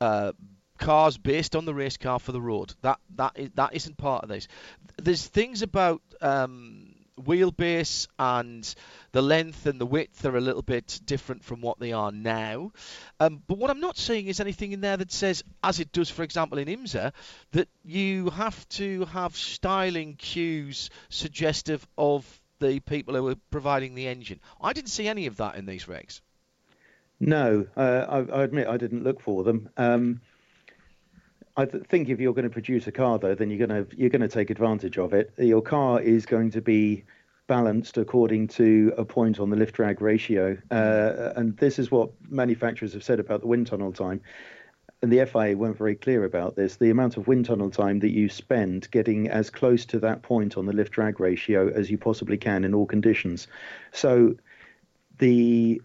uh, 0.00 0.30
cars 0.78 1.18
based 1.18 1.56
on 1.56 1.64
the 1.64 1.74
race 1.74 1.96
car 1.96 2.18
for 2.18 2.32
the 2.32 2.40
road. 2.40 2.74
That 2.82 2.98
that 3.16 3.32
is 3.36 3.50
that 3.54 3.74
isn't 3.74 3.96
part 3.96 4.22
of 4.22 4.28
this. 4.28 4.48
There's 4.96 5.26
things 5.26 5.62
about 5.62 6.02
um, 6.20 6.94
wheelbase 7.18 8.08
and 8.18 8.74
the 9.12 9.22
length 9.22 9.66
and 9.66 9.80
the 9.80 9.86
width 9.86 10.24
are 10.24 10.36
a 10.36 10.40
little 10.40 10.62
bit 10.62 11.00
different 11.04 11.44
from 11.44 11.60
what 11.60 11.78
they 11.78 11.92
are 11.92 12.12
now. 12.12 12.72
Um, 13.20 13.42
but 13.46 13.58
what 13.58 13.70
I'm 13.70 13.80
not 13.80 13.96
seeing 13.96 14.26
is 14.26 14.40
anything 14.40 14.72
in 14.72 14.80
there 14.80 14.96
that 14.96 15.12
says, 15.12 15.42
as 15.62 15.80
it 15.80 15.92
does, 15.92 16.10
for 16.10 16.22
example, 16.22 16.58
in 16.58 16.68
IMSA, 16.68 17.12
that 17.52 17.68
you 17.84 18.30
have 18.30 18.68
to 18.70 19.04
have 19.06 19.36
styling 19.36 20.14
cues 20.14 20.90
suggestive 21.08 21.86
of 21.96 22.24
the 22.60 22.80
people 22.80 23.14
who 23.14 23.28
are 23.28 23.36
providing 23.50 23.94
the 23.94 24.08
engine. 24.08 24.40
I 24.60 24.72
didn't 24.72 24.90
see 24.90 25.08
any 25.08 25.26
of 25.26 25.36
that 25.36 25.56
in 25.56 25.66
these 25.66 25.84
regs. 25.84 26.20
No, 27.20 27.66
uh, 27.76 28.06
I, 28.08 28.18
I, 28.18 28.42
admit 28.44 28.68
I 28.68 28.76
didn't 28.76 29.02
look 29.02 29.20
for 29.20 29.42
them. 29.42 29.68
Um, 29.76 30.20
I 31.58 31.66
think 31.66 32.08
if 32.08 32.20
you're 32.20 32.32
going 32.32 32.44
to 32.44 32.50
produce 32.50 32.86
a 32.86 32.92
car, 32.92 33.18
though, 33.18 33.34
then 33.34 33.50
you're 33.50 33.66
going 33.66 33.84
to 33.84 33.96
you're 33.96 34.10
going 34.10 34.22
to 34.22 34.28
take 34.28 34.48
advantage 34.48 34.96
of 34.96 35.12
it. 35.12 35.32
Your 35.38 35.60
car 35.60 36.00
is 36.00 36.24
going 36.24 36.52
to 36.52 36.62
be 36.62 37.04
balanced 37.48 37.98
according 37.98 38.46
to 38.46 38.94
a 38.96 39.04
point 39.04 39.40
on 39.40 39.50
the 39.50 39.56
lift 39.56 39.74
drag 39.74 40.00
ratio, 40.00 40.56
uh, 40.70 41.32
and 41.34 41.56
this 41.56 41.80
is 41.80 41.90
what 41.90 42.10
manufacturers 42.28 42.92
have 42.92 43.02
said 43.02 43.18
about 43.18 43.40
the 43.40 43.48
wind 43.48 43.66
tunnel 43.66 43.92
time. 43.92 44.20
And 45.02 45.12
the 45.12 45.24
FIA 45.26 45.56
weren't 45.56 45.78
very 45.78 45.96
clear 45.96 46.24
about 46.24 46.54
this. 46.54 46.76
The 46.76 46.90
amount 46.90 47.16
of 47.16 47.26
wind 47.26 47.46
tunnel 47.46 47.70
time 47.70 48.00
that 48.00 48.10
you 48.10 48.28
spend 48.28 48.88
getting 48.90 49.28
as 49.28 49.50
close 49.50 49.84
to 49.86 49.98
that 50.00 50.22
point 50.22 50.56
on 50.56 50.66
the 50.66 50.72
lift 50.72 50.92
drag 50.92 51.18
ratio 51.18 51.68
as 51.68 51.90
you 51.90 51.98
possibly 51.98 52.36
can 52.36 52.64
in 52.64 52.74
all 52.74 52.86
conditions. 52.86 53.48
So 53.92 54.36
the 55.18 55.80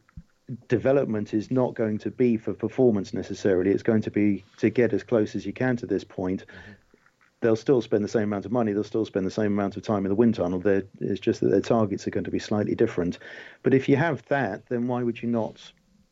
development 0.68 1.34
is 1.34 1.52
not 1.52 1.76
going 1.76 1.98
to 2.00 2.12
be 2.12 2.38
for 2.38 2.54
performance 2.54 3.14
necessarily. 3.14 3.72
It's 3.72 3.84
going 3.84 4.02
to 4.04 4.12
be 4.12 4.44
to 4.58 4.70
get 4.70 4.94
as 4.94 5.04
close 5.04 5.36
as 5.36 5.46
you 5.46 5.54
can 5.54 5.78
to 5.78 5.86
this 5.86 6.04
point. 6.04 6.46
Mm-hmm. 6.46 6.72
They'll 7.42 7.56
still 7.58 7.82
spend 7.82 8.06
the 8.06 8.10
same 8.10 8.24
amount 8.24 8.46
of 8.46 8.54
money. 8.54 8.72
They'll 8.72 8.86
still 8.86 9.06
spend 9.06 9.26
the 9.26 9.32
same 9.32 9.52
amount 9.52 9.76
of 9.76 9.84
time 9.84 10.06
in 10.06 10.10
the 10.10 10.16
wind 10.16 10.36
tunnel. 10.36 10.60
They're, 10.60 10.84
it's 11.02 11.20
just 11.20 11.42
that 11.42 11.52
their 11.52 11.62
targets 11.62 12.08
are 12.08 12.12
going 12.12 12.24
to 12.24 12.32
be 12.32 12.40
slightly 12.40 12.74
different. 12.74 13.20
But 13.64 13.74
if 13.74 13.90
you 13.90 13.98
have 13.98 14.24
that, 14.30 14.68
then 14.68 14.88
why 14.88 15.04
would 15.04 15.22
you 15.22 15.28
not 15.28 15.60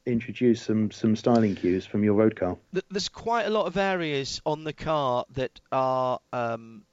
introduce 0.06 0.64
some 0.64 0.92
some 0.92 1.16
styling 1.16 1.56
cues 1.56 1.86
from 1.86 2.04
your 2.04 2.16
road 2.16 2.36
car? 2.36 2.58
There's 2.90 3.10
quite 3.10 3.46
a 3.46 3.50
lot 3.50 3.68
of 3.68 3.78
areas 3.78 4.42
on 4.46 4.66
the 4.66 4.74
car 4.74 5.26
that 5.36 5.60
are 5.72 6.20
um, 6.34 6.84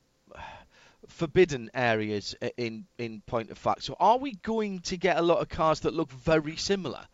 forbidden 1.09 1.71
areas 1.75 2.37
in 2.57 2.87
in 2.99 3.23
point 3.27 3.51
of 3.51 3.59
fact. 3.59 3.83
So 3.83 3.97
are 3.99 4.19
we 4.19 4.33
going 4.35 4.81
to 4.81 4.97
get 4.97 5.19
a 5.19 5.23
lot 5.23 5.39
of 5.39 5.49
cars 5.49 5.81
that 5.81 5.95
look 5.95 6.13
very 6.13 6.57
similar? 6.57 7.07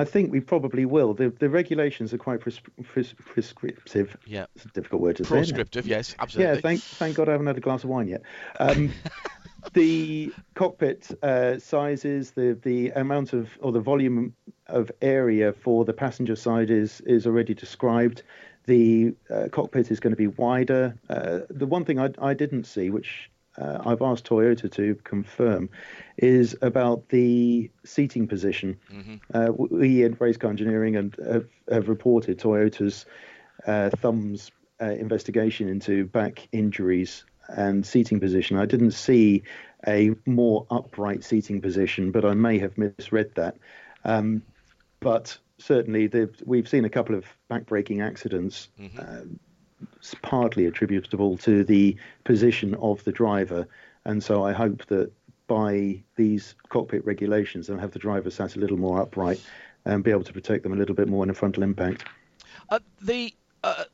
I 0.00 0.04
think 0.04 0.32
we 0.32 0.40
probably 0.40 0.86
will. 0.86 1.12
The, 1.12 1.28
the 1.28 1.50
regulations 1.50 2.14
are 2.14 2.18
quite 2.18 2.40
pres- 2.40 2.60
pres- 2.82 3.14
prescriptive. 3.18 4.16
Yeah, 4.26 4.46
it's 4.56 4.64
a 4.64 4.68
difficult 4.68 5.02
word 5.02 5.16
to 5.16 5.24
say. 5.24 5.30
Prescriptive, 5.30 5.86
yes, 5.86 6.14
absolutely. 6.18 6.54
Yeah, 6.54 6.60
thank 6.60 6.80
thank 6.80 7.16
God 7.16 7.28
I 7.28 7.32
haven't 7.32 7.48
had 7.48 7.58
a 7.58 7.60
glass 7.60 7.84
of 7.84 7.90
wine 7.90 8.08
yet. 8.08 8.22
Um, 8.58 8.92
the 9.74 10.32
cockpit 10.54 11.10
uh, 11.22 11.58
sizes, 11.58 12.30
the 12.30 12.58
the 12.62 12.90
amount 12.90 13.34
of 13.34 13.50
or 13.60 13.72
the 13.72 13.80
volume 13.80 14.34
of 14.68 14.90
area 15.02 15.52
for 15.52 15.84
the 15.84 15.92
passenger 15.92 16.36
side 16.36 16.70
is 16.70 17.02
is 17.02 17.26
already 17.26 17.52
described. 17.52 18.22
The 18.66 19.14
uh, 19.30 19.48
cockpit 19.52 19.90
is 19.90 20.00
going 20.00 20.12
to 20.12 20.16
be 20.16 20.28
wider. 20.28 20.94
Uh, 21.10 21.40
the 21.50 21.66
one 21.66 21.84
thing 21.84 21.98
I, 21.98 22.10
I 22.18 22.32
didn't 22.32 22.64
see, 22.64 22.88
which 22.88 23.30
uh, 23.58 23.78
I've 23.84 24.02
asked 24.02 24.26
Toyota 24.26 24.70
to 24.72 24.94
confirm 25.04 25.70
is 26.16 26.56
about 26.62 27.08
the 27.08 27.70
seating 27.84 28.28
position. 28.28 28.78
Mm-hmm. 28.92 29.14
Uh, 29.34 29.50
we 29.52 30.04
in 30.04 30.16
Race 30.18 30.36
Car 30.36 30.50
Engineering 30.50 30.96
and 30.96 31.16
have, 31.26 31.46
have 31.70 31.88
reported 31.88 32.38
Toyota's 32.38 33.06
uh, 33.66 33.90
thumbs 33.90 34.50
uh, 34.80 34.86
investigation 34.86 35.68
into 35.68 36.06
back 36.06 36.48
injuries 36.52 37.24
and 37.48 37.84
seating 37.84 38.20
position. 38.20 38.56
I 38.56 38.66
didn't 38.66 38.92
see 38.92 39.42
a 39.86 40.14
more 40.26 40.66
upright 40.70 41.24
seating 41.24 41.60
position, 41.60 42.12
but 42.12 42.24
I 42.24 42.34
may 42.34 42.58
have 42.60 42.78
misread 42.78 43.34
that. 43.34 43.56
Um, 44.04 44.42
but 45.00 45.36
certainly, 45.58 46.10
we've 46.44 46.68
seen 46.68 46.84
a 46.84 46.90
couple 46.90 47.16
of 47.16 47.24
back-breaking 47.48 48.00
accidents. 48.00 48.68
Mm-hmm 48.80 49.00
uh, 49.00 49.24
partly 50.22 50.66
attributable 50.66 51.36
to 51.38 51.64
the 51.64 51.96
position 52.24 52.74
of 52.76 53.02
the 53.04 53.12
driver. 53.12 53.66
And 54.04 54.22
so 54.22 54.44
I 54.44 54.52
hope 54.52 54.86
that 54.86 55.12
by 55.46 56.02
these 56.16 56.54
cockpit 56.68 57.04
regulations, 57.04 57.66
they'll 57.66 57.78
have 57.78 57.92
the 57.92 57.98
driver 57.98 58.30
sat 58.30 58.56
a 58.56 58.60
little 58.60 58.76
more 58.76 59.00
upright 59.00 59.40
and 59.84 60.04
be 60.04 60.10
able 60.10 60.24
to 60.24 60.32
protect 60.32 60.62
them 60.62 60.72
a 60.72 60.76
little 60.76 60.94
bit 60.94 61.08
more 61.08 61.24
in 61.24 61.30
a 61.30 61.34
frontal 61.34 61.62
impact. 61.62 62.04
Uh, 62.68 62.78
the 63.02 63.34
uh, 63.64 63.84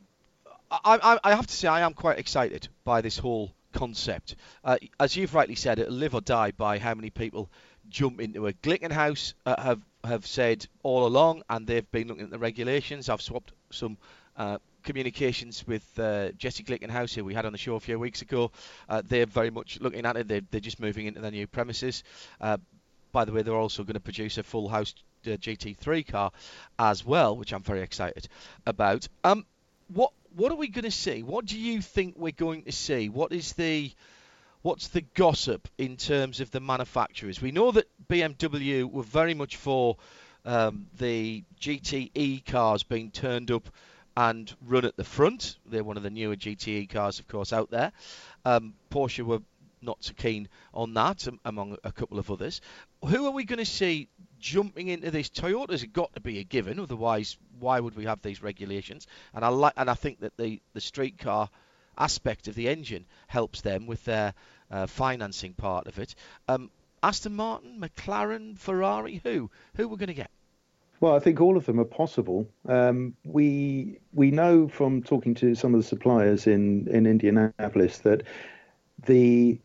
I, 0.70 1.18
I, 1.22 1.34
have 1.34 1.46
to 1.46 1.54
say 1.54 1.68
I 1.68 1.80
am 1.80 1.94
quite 1.94 2.18
excited 2.18 2.68
by 2.84 3.00
this 3.00 3.18
whole 3.18 3.52
concept. 3.72 4.36
Uh, 4.64 4.78
as 4.98 5.16
you've 5.16 5.34
rightly 5.34 5.54
said, 5.54 5.78
it'll 5.78 5.94
live 5.94 6.14
or 6.14 6.20
die 6.20 6.50
by 6.50 6.78
how 6.78 6.94
many 6.94 7.10
people 7.10 7.50
jump 7.88 8.20
into 8.20 8.46
a 8.46 8.52
Glickenhaus 8.52 9.34
uh, 9.44 9.60
have 9.60 9.80
have 10.04 10.26
said 10.26 10.66
all 10.82 11.06
along, 11.06 11.42
and 11.48 11.66
they've 11.66 11.90
been 11.90 12.08
looking 12.08 12.24
at 12.24 12.30
the 12.30 12.38
regulations. 12.38 13.08
I've 13.08 13.22
swapped 13.22 13.52
some 13.70 13.96
uh, 14.36 14.58
communications 14.86 15.66
with 15.66 15.86
uh, 15.98 16.30
Jesse 16.38 16.64
Glickenhaus, 16.64 17.14
who 17.14 17.24
we 17.24 17.34
had 17.34 17.44
on 17.44 17.52
the 17.52 17.58
show 17.58 17.74
a 17.74 17.80
few 17.80 17.98
weeks 17.98 18.22
ago. 18.22 18.50
Uh, 18.88 19.02
they're 19.04 19.26
very 19.26 19.50
much 19.50 19.78
looking 19.80 20.06
at 20.06 20.16
it. 20.16 20.28
They're, 20.28 20.40
they're 20.50 20.60
just 20.60 20.80
moving 20.80 21.06
into 21.06 21.20
their 21.20 21.30
new 21.30 21.46
premises. 21.46 22.04
Uh, 22.40 22.56
by 23.12 23.26
the 23.26 23.32
way, 23.32 23.42
they're 23.42 23.54
also 23.54 23.82
going 23.82 23.94
to 23.94 24.00
produce 24.00 24.38
a 24.38 24.42
full 24.42 24.68
house 24.68 24.94
uh, 25.26 25.30
GT3 25.30 26.06
car 26.06 26.30
as 26.78 27.04
well, 27.04 27.36
which 27.36 27.52
I'm 27.52 27.62
very 27.62 27.82
excited 27.82 28.28
about. 28.64 29.06
Um, 29.24 29.44
what 29.88 30.12
what 30.34 30.52
are 30.52 30.56
we 30.56 30.68
going 30.68 30.84
to 30.84 30.90
see? 30.90 31.22
What 31.22 31.46
do 31.46 31.58
you 31.58 31.80
think 31.80 32.14
we're 32.16 32.30
going 32.30 32.64
to 32.64 32.72
see? 32.72 33.08
What 33.08 33.32
is 33.32 33.54
the 33.54 33.90
what's 34.62 34.88
the 34.88 35.00
gossip 35.14 35.68
in 35.78 35.96
terms 35.96 36.40
of 36.40 36.50
the 36.50 36.60
manufacturers? 36.60 37.40
We 37.40 37.52
know 37.52 37.72
that 37.72 37.88
BMW 38.08 38.90
were 38.90 39.02
very 39.02 39.34
much 39.34 39.56
for 39.56 39.96
um, 40.44 40.86
the 40.98 41.42
GTE 41.60 42.44
cars 42.46 42.82
being 42.82 43.10
turned 43.10 43.50
up 43.50 43.68
and 44.16 44.52
run 44.66 44.84
at 44.84 44.96
the 44.96 45.04
front. 45.04 45.58
They're 45.66 45.84
one 45.84 45.96
of 45.96 46.02
the 46.02 46.10
newer 46.10 46.36
GTE 46.36 46.88
cars, 46.88 47.18
of 47.18 47.28
course, 47.28 47.52
out 47.52 47.70
there. 47.70 47.92
Um, 48.44 48.74
Porsche 48.90 49.24
were 49.24 49.40
not 49.82 50.02
so 50.02 50.14
keen 50.14 50.48
on 50.72 50.94
that, 50.94 51.26
among 51.44 51.76
a 51.84 51.92
couple 51.92 52.18
of 52.18 52.30
others. 52.30 52.60
Who 53.04 53.26
are 53.26 53.30
we 53.30 53.44
going 53.44 53.58
to 53.58 53.64
see 53.64 54.08
jumping 54.38 54.88
into 54.88 55.10
this? 55.10 55.28
Toyota's 55.28 55.84
got 55.84 56.14
to 56.14 56.20
be 56.20 56.38
a 56.38 56.44
given, 56.44 56.80
otherwise, 56.80 57.36
why 57.58 57.78
would 57.78 57.94
we 57.94 58.04
have 58.04 58.22
these 58.22 58.42
regulations? 58.42 59.06
And 59.34 59.44
I 59.44 59.48
like, 59.48 59.74
and 59.76 59.90
I 59.90 59.94
think 59.94 60.20
that 60.20 60.36
the 60.36 60.60
the 60.72 60.80
street 60.80 61.18
car 61.18 61.50
aspect 61.98 62.48
of 62.48 62.54
the 62.54 62.68
engine 62.68 63.06
helps 63.26 63.60
them 63.60 63.86
with 63.86 64.04
their 64.04 64.34
uh, 64.70 64.86
financing 64.86 65.54
part 65.54 65.86
of 65.86 65.98
it. 65.98 66.14
Um, 66.48 66.70
Aston 67.02 67.36
Martin, 67.36 67.80
McLaren, 67.80 68.58
Ferrari, 68.58 69.20
who 69.22 69.50
who 69.76 69.88
we're 69.88 69.96
going 69.96 70.08
to 70.08 70.14
get? 70.14 70.30
Well, 71.00 71.14
I 71.14 71.18
think 71.18 71.40
all 71.40 71.56
of 71.56 71.66
them 71.66 71.78
are 71.78 71.84
possible. 71.84 72.48
Um, 72.66 73.14
we 73.24 73.98
we 74.12 74.30
know 74.30 74.68
from 74.68 75.02
talking 75.02 75.34
to 75.36 75.54
some 75.54 75.74
of 75.74 75.80
the 75.80 75.86
suppliers 75.86 76.46
in, 76.46 76.88
in 76.88 77.06
Indianapolis 77.06 77.98
that 77.98 78.22
the 79.06 79.60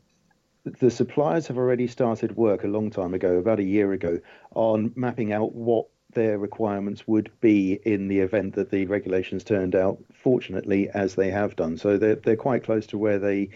the 0.63 0.91
suppliers 0.91 1.47
have 1.47 1.57
already 1.57 1.87
started 1.87 2.35
work 2.35 2.63
a 2.63 2.67
long 2.67 2.91
time 2.91 3.13
ago, 3.13 3.37
about 3.37 3.59
a 3.59 3.63
year 3.63 3.93
ago, 3.93 4.19
on 4.53 4.91
mapping 4.95 5.33
out 5.33 5.55
what 5.55 5.87
their 6.13 6.37
requirements 6.37 7.07
would 7.07 7.31
be 7.39 7.79
in 7.85 8.09
the 8.09 8.19
event 8.19 8.53
that 8.55 8.69
the 8.69 8.85
regulations 8.85 9.43
turned 9.43 9.75
out, 9.75 9.97
fortunately, 10.13 10.89
as 10.89 11.15
they 11.15 11.31
have 11.31 11.55
done. 11.55 11.77
So 11.77 11.97
they're 11.97 12.15
they're 12.15 12.35
quite 12.35 12.63
close 12.63 12.85
to 12.87 12.97
where 12.97 13.19
they 13.19 13.49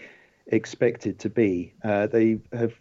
expected 0.46 1.18
to 1.20 1.28
be. 1.28 1.74
Uh, 1.84 2.06
they 2.06 2.38
have, 2.52 2.72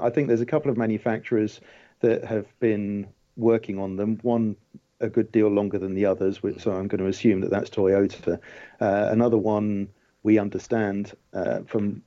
I 0.00 0.10
think, 0.10 0.28
there's 0.28 0.40
a 0.40 0.46
couple 0.46 0.70
of 0.70 0.76
manufacturers 0.76 1.60
that 2.00 2.24
have 2.24 2.46
been 2.60 3.08
working 3.36 3.78
on 3.78 3.96
them. 3.96 4.18
One 4.22 4.56
a 5.00 5.08
good 5.08 5.32
deal 5.32 5.48
longer 5.48 5.78
than 5.78 5.94
the 5.94 6.06
others, 6.06 6.40
so 6.58 6.72
I'm 6.72 6.88
going 6.88 7.00
to 7.00 7.06
assume 7.06 7.40
that 7.40 7.50
that's 7.50 7.70
Toyota. 7.70 8.38
Uh, 8.80 9.08
another 9.10 9.36
one 9.36 9.88
we 10.22 10.38
understand 10.38 11.12
uh, 11.32 11.60
from 11.66 12.02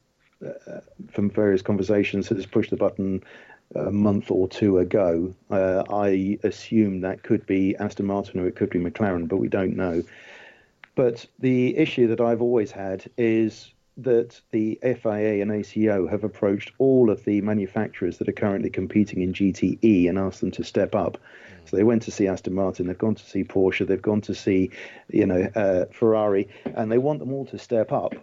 uh, 0.46 0.82
from 1.12 1.30
various 1.30 1.62
conversations, 1.62 2.30
that 2.30 2.38
has 2.38 2.46
pushed 2.46 2.70
the 2.70 2.78
button 2.78 3.24
a 3.76 3.92
month 3.92 4.30
or 4.32 4.48
two 4.48 4.78
ago. 4.78 5.34
Uh, 5.50 5.84
I 5.90 6.38
assume 6.44 7.02
that 7.02 7.24
could 7.24 7.46
be 7.46 7.76
Aston 7.78 8.06
Martin 8.06 8.40
or 8.40 8.48
it 8.48 8.56
could 8.56 8.70
be 8.70 8.80
McLaren, 8.80 9.28
but 9.28 9.38
we 9.38 9.48
don't 9.48 9.76
know. 9.76 10.04
But 10.96 11.26
the 11.40 11.78
issue 11.78 12.08
that 12.08 12.22
I've 12.22 12.42
always 12.42 12.72
had 12.72 13.10
is 13.18 13.72
that 13.98 14.40
the 14.52 14.80
FIA 14.84 15.42
and 15.42 15.52
ACO 15.52 16.08
have 16.08 16.24
approached 16.24 16.72
all 16.78 17.10
of 17.10 17.24
the 17.26 17.42
manufacturers 17.42 18.18
that 18.20 18.30
are 18.30 18.34
currently 18.34 18.70
competing 18.70 19.22
in 19.22 19.34
GTE 19.34 20.08
and 20.08 20.20
asked 20.20 20.40
them 20.42 20.52
to 20.52 20.64
step 20.64 20.94
up. 20.94 21.18
So 21.66 21.76
they 21.76 21.84
went 21.84 22.04
to 22.04 22.12
see 22.12 22.28
Aston 22.28 22.54
Martin, 22.54 22.88
they've 22.88 22.98
gone 22.98 23.16
to 23.16 23.26
see 23.26 23.44
Porsche, 23.44 23.86
they've 23.88 24.02
gone 24.02 24.22
to 24.22 24.36
see, 24.36 24.70
you 25.12 25.26
know, 25.26 25.50
uh, 25.56 25.86
Ferrari, 25.92 26.48
and 26.66 26.92
they 26.92 26.98
want 26.98 27.20
them 27.20 27.34
all 27.34 27.46
to 27.48 27.58
step 27.58 27.92
up. 27.92 28.14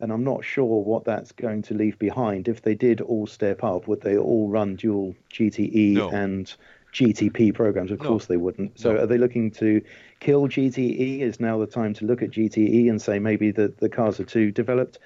And 0.00 0.12
I'm 0.12 0.24
not 0.24 0.44
sure 0.44 0.82
what 0.82 1.04
that's 1.04 1.32
going 1.32 1.62
to 1.62 1.74
leave 1.74 1.98
behind. 1.98 2.48
If 2.48 2.62
they 2.62 2.74
did 2.74 3.00
all 3.00 3.26
step 3.26 3.62
up, 3.62 3.86
would 3.86 4.00
they 4.00 4.16
all 4.16 4.48
run 4.48 4.76
dual 4.76 5.14
GTE 5.30 5.94
No. 5.94 6.10
and 6.10 6.52
GTP 6.92 7.54
programs? 7.54 7.90
Of 7.90 8.00
No. 8.00 8.08
course 8.08 8.26
they 8.26 8.36
wouldn't. 8.36 8.78
So 8.78 8.92
No. 8.94 9.02
are 9.02 9.06
they 9.06 9.18
looking 9.18 9.50
to 9.52 9.82
kill 10.20 10.48
GTE? 10.48 11.20
Is 11.20 11.40
now 11.40 11.58
the 11.58 11.66
time 11.66 11.94
to 11.94 12.04
look 12.04 12.22
at 12.22 12.30
GTE 12.30 12.88
and 12.90 13.00
say 13.00 13.18
maybe 13.18 13.50
that 13.52 13.78
the 13.78 13.88
cars 13.88 14.20
are 14.20 14.24
too 14.24 14.50
developed? 14.50 14.98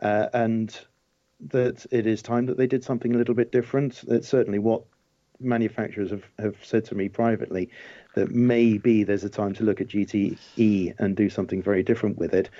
uh, 0.00 0.28
and 0.32 0.78
that 1.40 1.86
it 1.90 2.06
is 2.06 2.22
time 2.22 2.46
that 2.46 2.56
they 2.56 2.66
did 2.66 2.84
something 2.84 3.14
a 3.14 3.18
little 3.18 3.34
bit 3.34 3.52
different. 3.52 4.02
That's 4.06 4.28
certainly 4.28 4.58
what 4.58 4.82
manufacturers 5.40 6.10
have, 6.10 6.24
have 6.38 6.56
said 6.62 6.84
to 6.86 6.94
me 6.94 7.08
privately, 7.08 7.70
that 8.14 8.30
maybe 8.30 9.04
there's 9.04 9.24
a 9.24 9.28
time 9.28 9.54
to 9.54 9.64
look 9.64 9.80
at 9.80 9.88
GTE 9.88 10.94
and 10.98 11.16
do 11.16 11.30
something 11.30 11.62
very 11.62 11.82
different 11.82 12.18
with 12.18 12.34
it. 12.34 12.50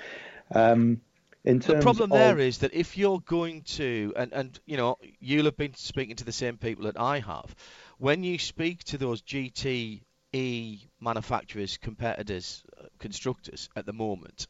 Um, 0.53 1.01
The 1.43 1.81
problem 1.81 2.11
of, 2.11 2.17
there 2.17 2.39
is 2.39 2.59
that 2.59 2.73
if 2.73 2.97
you're 2.97 3.21
going 3.21 3.63
to, 3.63 4.13
and, 4.15 4.33
and 4.33 4.59
you 4.65 4.77
know, 4.77 4.97
you'll 5.19 5.45
have 5.45 5.57
been 5.57 5.73
speaking 5.73 6.15
to 6.17 6.25
the 6.25 6.31
same 6.31 6.57
people 6.57 6.85
that 6.85 6.99
I 6.99 7.19
have, 7.19 7.55
when 7.99 8.23
you 8.23 8.39
speak 8.39 8.83
to 8.85 8.97
those 8.97 9.21
GTE 9.21 10.87
manufacturers, 11.01 11.77
competitors, 11.77 12.63
uh, 12.79 12.85
constructors 12.97 13.69
at 13.75 13.85
the 13.85 13.93
moment, 13.93 14.47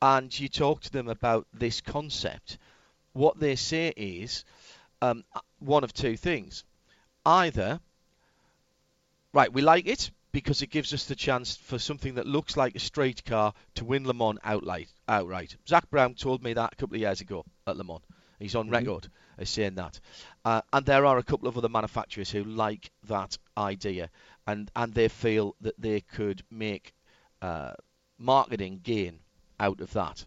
and 0.00 0.38
you 0.38 0.48
talk 0.48 0.82
to 0.82 0.92
them 0.92 1.08
about 1.08 1.46
this 1.52 1.80
concept, 1.80 2.58
what 3.12 3.38
they 3.38 3.56
say 3.56 3.92
is 3.96 4.44
um, 5.02 5.24
one 5.58 5.82
of 5.82 5.92
two 5.92 6.16
things. 6.16 6.64
Either, 7.24 7.80
right, 9.32 9.52
we 9.52 9.62
like 9.62 9.86
it 9.86 10.10
because 10.30 10.62
it 10.62 10.70
gives 10.70 10.94
us 10.94 11.06
the 11.06 11.16
chance 11.16 11.56
for 11.56 11.78
something 11.78 12.14
that 12.14 12.26
looks 12.26 12.56
like 12.56 12.76
a 12.76 12.78
straight 12.80 13.24
car 13.24 13.52
to 13.74 13.84
win 13.84 14.06
Le 14.06 14.14
Mans 14.14 14.38
outright. 14.44 14.88
outright. 15.08 15.56
Zak 15.68 15.90
Brown 15.90 16.14
told 16.14 16.42
me 16.44 16.52
that 16.52 16.74
a 16.74 16.76
couple 16.76 16.94
of 16.94 17.00
years 17.00 17.20
ago 17.20 17.44
at 17.66 17.76
Le 17.76 17.84
Mans. 17.84 18.02
He's 18.38 18.54
on 18.54 18.68
record 18.68 19.08
as 19.38 19.50
saying 19.50 19.74
that. 19.74 20.00
Uh, 20.44 20.62
and 20.72 20.86
there 20.86 21.06
are 21.06 21.18
a 21.18 21.22
couple 21.22 21.48
of 21.48 21.56
other 21.58 21.68
manufacturers 21.68 22.30
who 22.30 22.44
like 22.44 22.90
that 23.08 23.38
idea 23.56 24.10
and, 24.46 24.70
and 24.76 24.94
they 24.94 25.08
feel 25.08 25.56
that 25.60 25.80
they 25.80 26.00
could 26.00 26.42
make 26.50 26.94
uh, 27.42 27.72
marketing 28.18 28.80
gain 28.82 29.20
out 29.58 29.80
of 29.80 29.92
that. 29.92 30.24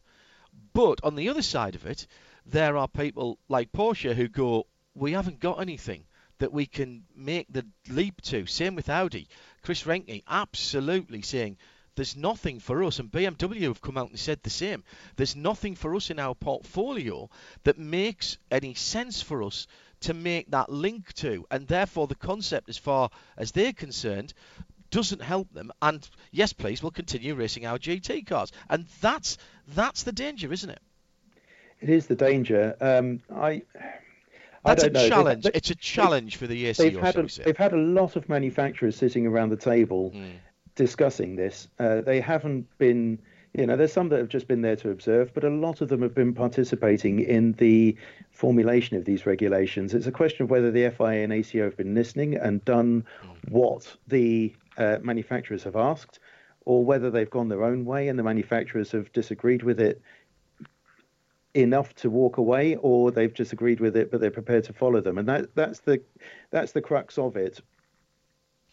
But 0.74 1.00
on 1.04 1.16
the 1.16 1.30
other 1.30 1.42
side 1.42 1.76
of 1.76 1.86
it, 1.86 2.08
there 2.46 2.78
are 2.78 2.88
people 2.88 3.40
like 3.48 3.72
Porsche 3.72 4.14
who 4.14 4.28
go, 4.28 4.68
we 4.96 5.14
haven't 5.14 5.40
got 5.40 5.62
anything 5.62 6.06
that 6.40 6.54
we 6.54 6.66
can 6.66 7.04
make 7.16 7.48
the 7.50 7.66
leap 7.90 8.22
to. 8.22 8.46
Same 8.46 8.76
with 8.76 8.90
Audi. 8.90 9.28
Chris 9.62 9.84
Reinke 9.84 10.24
absolutely 10.28 11.22
saying 11.22 11.58
there's 12.00 12.16
nothing 12.16 12.60
for 12.60 12.82
us, 12.86 13.00
and 13.00 13.12
BMW 13.12 13.64
have 13.64 13.82
come 13.82 13.98
out 13.98 14.10
and 14.10 14.18
said 14.18 14.40
the 14.42 14.50
same. 14.50 14.86
There's 15.18 15.36
nothing 15.36 15.76
for 15.76 15.94
us 15.96 16.10
in 16.10 16.18
our 16.18 16.34
portfolio 16.34 17.30
that 17.66 17.78
makes 17.78 18.38
any 18.50 18.74
sense 18.74 19.22
for 19.22 19.44
us 19.44 19.68
to 20.02 20.14
make 20.14 20.50
that 20.52 20.70
link 20.70 21.12
to, 21.16 21.46
and 21.52 21.68
therefore 21.68 22.08
the 22.08 22.16
concept, 22.16 22.70
as 22.70 22.78
far 22.78 23.10
as 23.38 23.52
they're 23.52 23.74
concerned, 23.74 24.34
doesn't 24.92 25.22
help 25.22 25.52
them. 25.54 25.74
And 25.82 26.10
yes, 26.32 26.54
please, 26.54 26.82
we'll 26.82 26.92
continue 26.92 27.36
racing 27.36 27.66
our 27.66 27.78
GT 27.78 28.26
cars, 28.26 28.54
and 28.70 28.86
that's 29.02 29.38
that's 29.68 30.04
the 30.04 30.14
danger, 30.14 30.54
isn't 30.54 30.70
it? 30.70 30.80
it 31.82 31.90
is 31.90 32.08
the 32.08 32.16
danger. 32.16 32.78
Um, 32.80 33.22
I. 33.30 33.64
I 34.66 34.76
That's 34.76 34.84
a 34.84 34.90
know. 34.90 35.08
Challenge. 35.08 35.44
they- 35.46 35.52
it's 35.54 35.70
a 35.70 35.76
challenge 35.76 36.36
for 36.36 36.46
the 36.46 36.66
ACO, 36.66 36.84
they've 36.84 37.00
had 37.00 37.16
a, 37.18 37.24
they've 37.44 37.56
had 37.58 37.72
a 37.74 37.78
lot 37.78 38.18
of 38.18 38.28
manufacturers 38.28 38.98
sitting 38.98 39.26
around 39.26 39.50
the 39.52 39.56
table 39.58 40.12
Mm. 40.12 40.32
Discussing 40.80 41.36
this. 41.36 41.68
Uh, 41.78 42.00
they 42.00 42.22
haven't 42.22 42.66
been, 42.78 43.20
you 43.54 43.66
know, 43.68 43.76
there's 43.76 43.92
some 43.92 44.08
that 44.08 44.18
have 44.18 44.30
just 44.30 44.48
been 44.48 44.62
there 44.62 44.78
to 44.78 44.90
observe, 44.92 45.34
but 45.34 45.44
a 45.44 45.50
lot 45.50 45.82
of 45.82 45.90
them 45.90 46.02
have 46.02 46.16
been 46.16 46.34
participating 46.34 47.20
in 47.20 47.52
the 47.54 47.98
formulation 48.32 48.96
of 48.96 49.04
these 49.04 49.26
regulations. 49.26 49.94
It's 49.94 50.08
a 50.08 50.12
question 50.12 50.46
of 50.46 50.50
whether 50.50 50.72
the 50.72 50.90
FIA 50.90 51.26
and 51.26 51.34
ACO 51.34 51.66
have 51.66 51.76
been 51.76 51.94
listening 51.96 52.36
and 52.36 52.64
done 52.64 53.04
what 53.50 53.94
the 54.08 54.56
uh, 54.78 55.00
manufacturers 55.02 55.64
have 55.66 55.76
asked, 55.76 56.20
or 56.64 56.86
whether 56.86 57.12
they've 57.12 57.30
gone 57.30 57.50
their 57.50 57.66
own 57.66 57.84
way 57.84 58.08
and 58.08 58.18
the 58.18 58.24
manufacturers 58.24 58.90
have 58.94 59.12
disagreed 59.12 59.64
with 59.64 59.82
it 59.82 60.02
enough 61.56 61.94
to 61.96 62.10
walk 62.10 62.38
away, 62.38 62.78
or 62.78 63.12
they've 63.12 63.34
disagreed 63.34 63.82
with 63.82 63.98
it 63.98 64.12
but 64.12 64.22
they're 64.22 64.32
prepared 64.32 64.64
to 64.64 64.72
follow 64.72 65.02
them. 65.02 65.18
And 65.18 65.28
that 65.28 65.54
that's 65.56 65.82
the 65.82 66.02
that's 66.52 66.72
the 66.72 66.82
crux 66.82 67.18
of 67.18 67.36
it. 67.36 67.60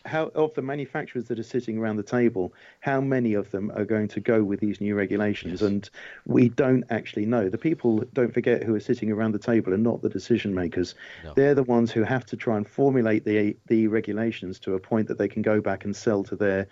How 0.06 0.30
of 0.34 0.54
the 0.54 0.62
manufacturers 0.62 1.26
that 1.26 1.38
are 1.38 1.42
sitting 1.44 1.78
around 1.78 1.96
the 1.96 2.02
table, 2.02 2.54
how 2.80 3.00
many 3.00 3.34
of 3.34 3.50
them 3.50 3.70
are 3.74 3.84
going 3.84 4.08
to 4.08 4.20
go 4.20 4.42
with 4.42 4.60
these 4.60 4.80
new 4.80 4.94
regulations? 4.94 5.62
And 5.62 5.88
we 6.24 6.48
don't 6.48 6.84
actually 6.90 7.26
know. 7.26 7.48
The 7.48 7.58
people, 7.58 8.04
don't 8.12 8.32
forget, 8.32 8.62
who 8.62 8.74
are 8.74 8.80
sitting 8.80 9.10
around 9.10 9.32
the 9.32 9.38
table 9.38 9.74
are 9.74 9.78
not 9.78 10.02
the 10.02 10.08
decision 10.08 10.54
makers. 10.54 10.94
No. 11.24 11.34
They're 11.34 11.54
the 11.54 11.62
ones 11.62 11.90
who 11.90 12.04
have 12.04 12.24
to 12.26 12.36
try 12.36 12.56
and 12.56 12.66
formulate 12.68 13.24
the 13.24 13.56
the 13.66 13.88
regulations 13.88 14.58
to 14.60 14.74
a 14.74 14.78
point 14.78 15.08
that 15.08 15.18
they 15.18 15.28
can 15.28 15.42
go 15.42 15.60
back 15.60 15.84
and 15.84 15.94
sell 15.94 16.22
to 16.24 16.36
their 16.36 16.68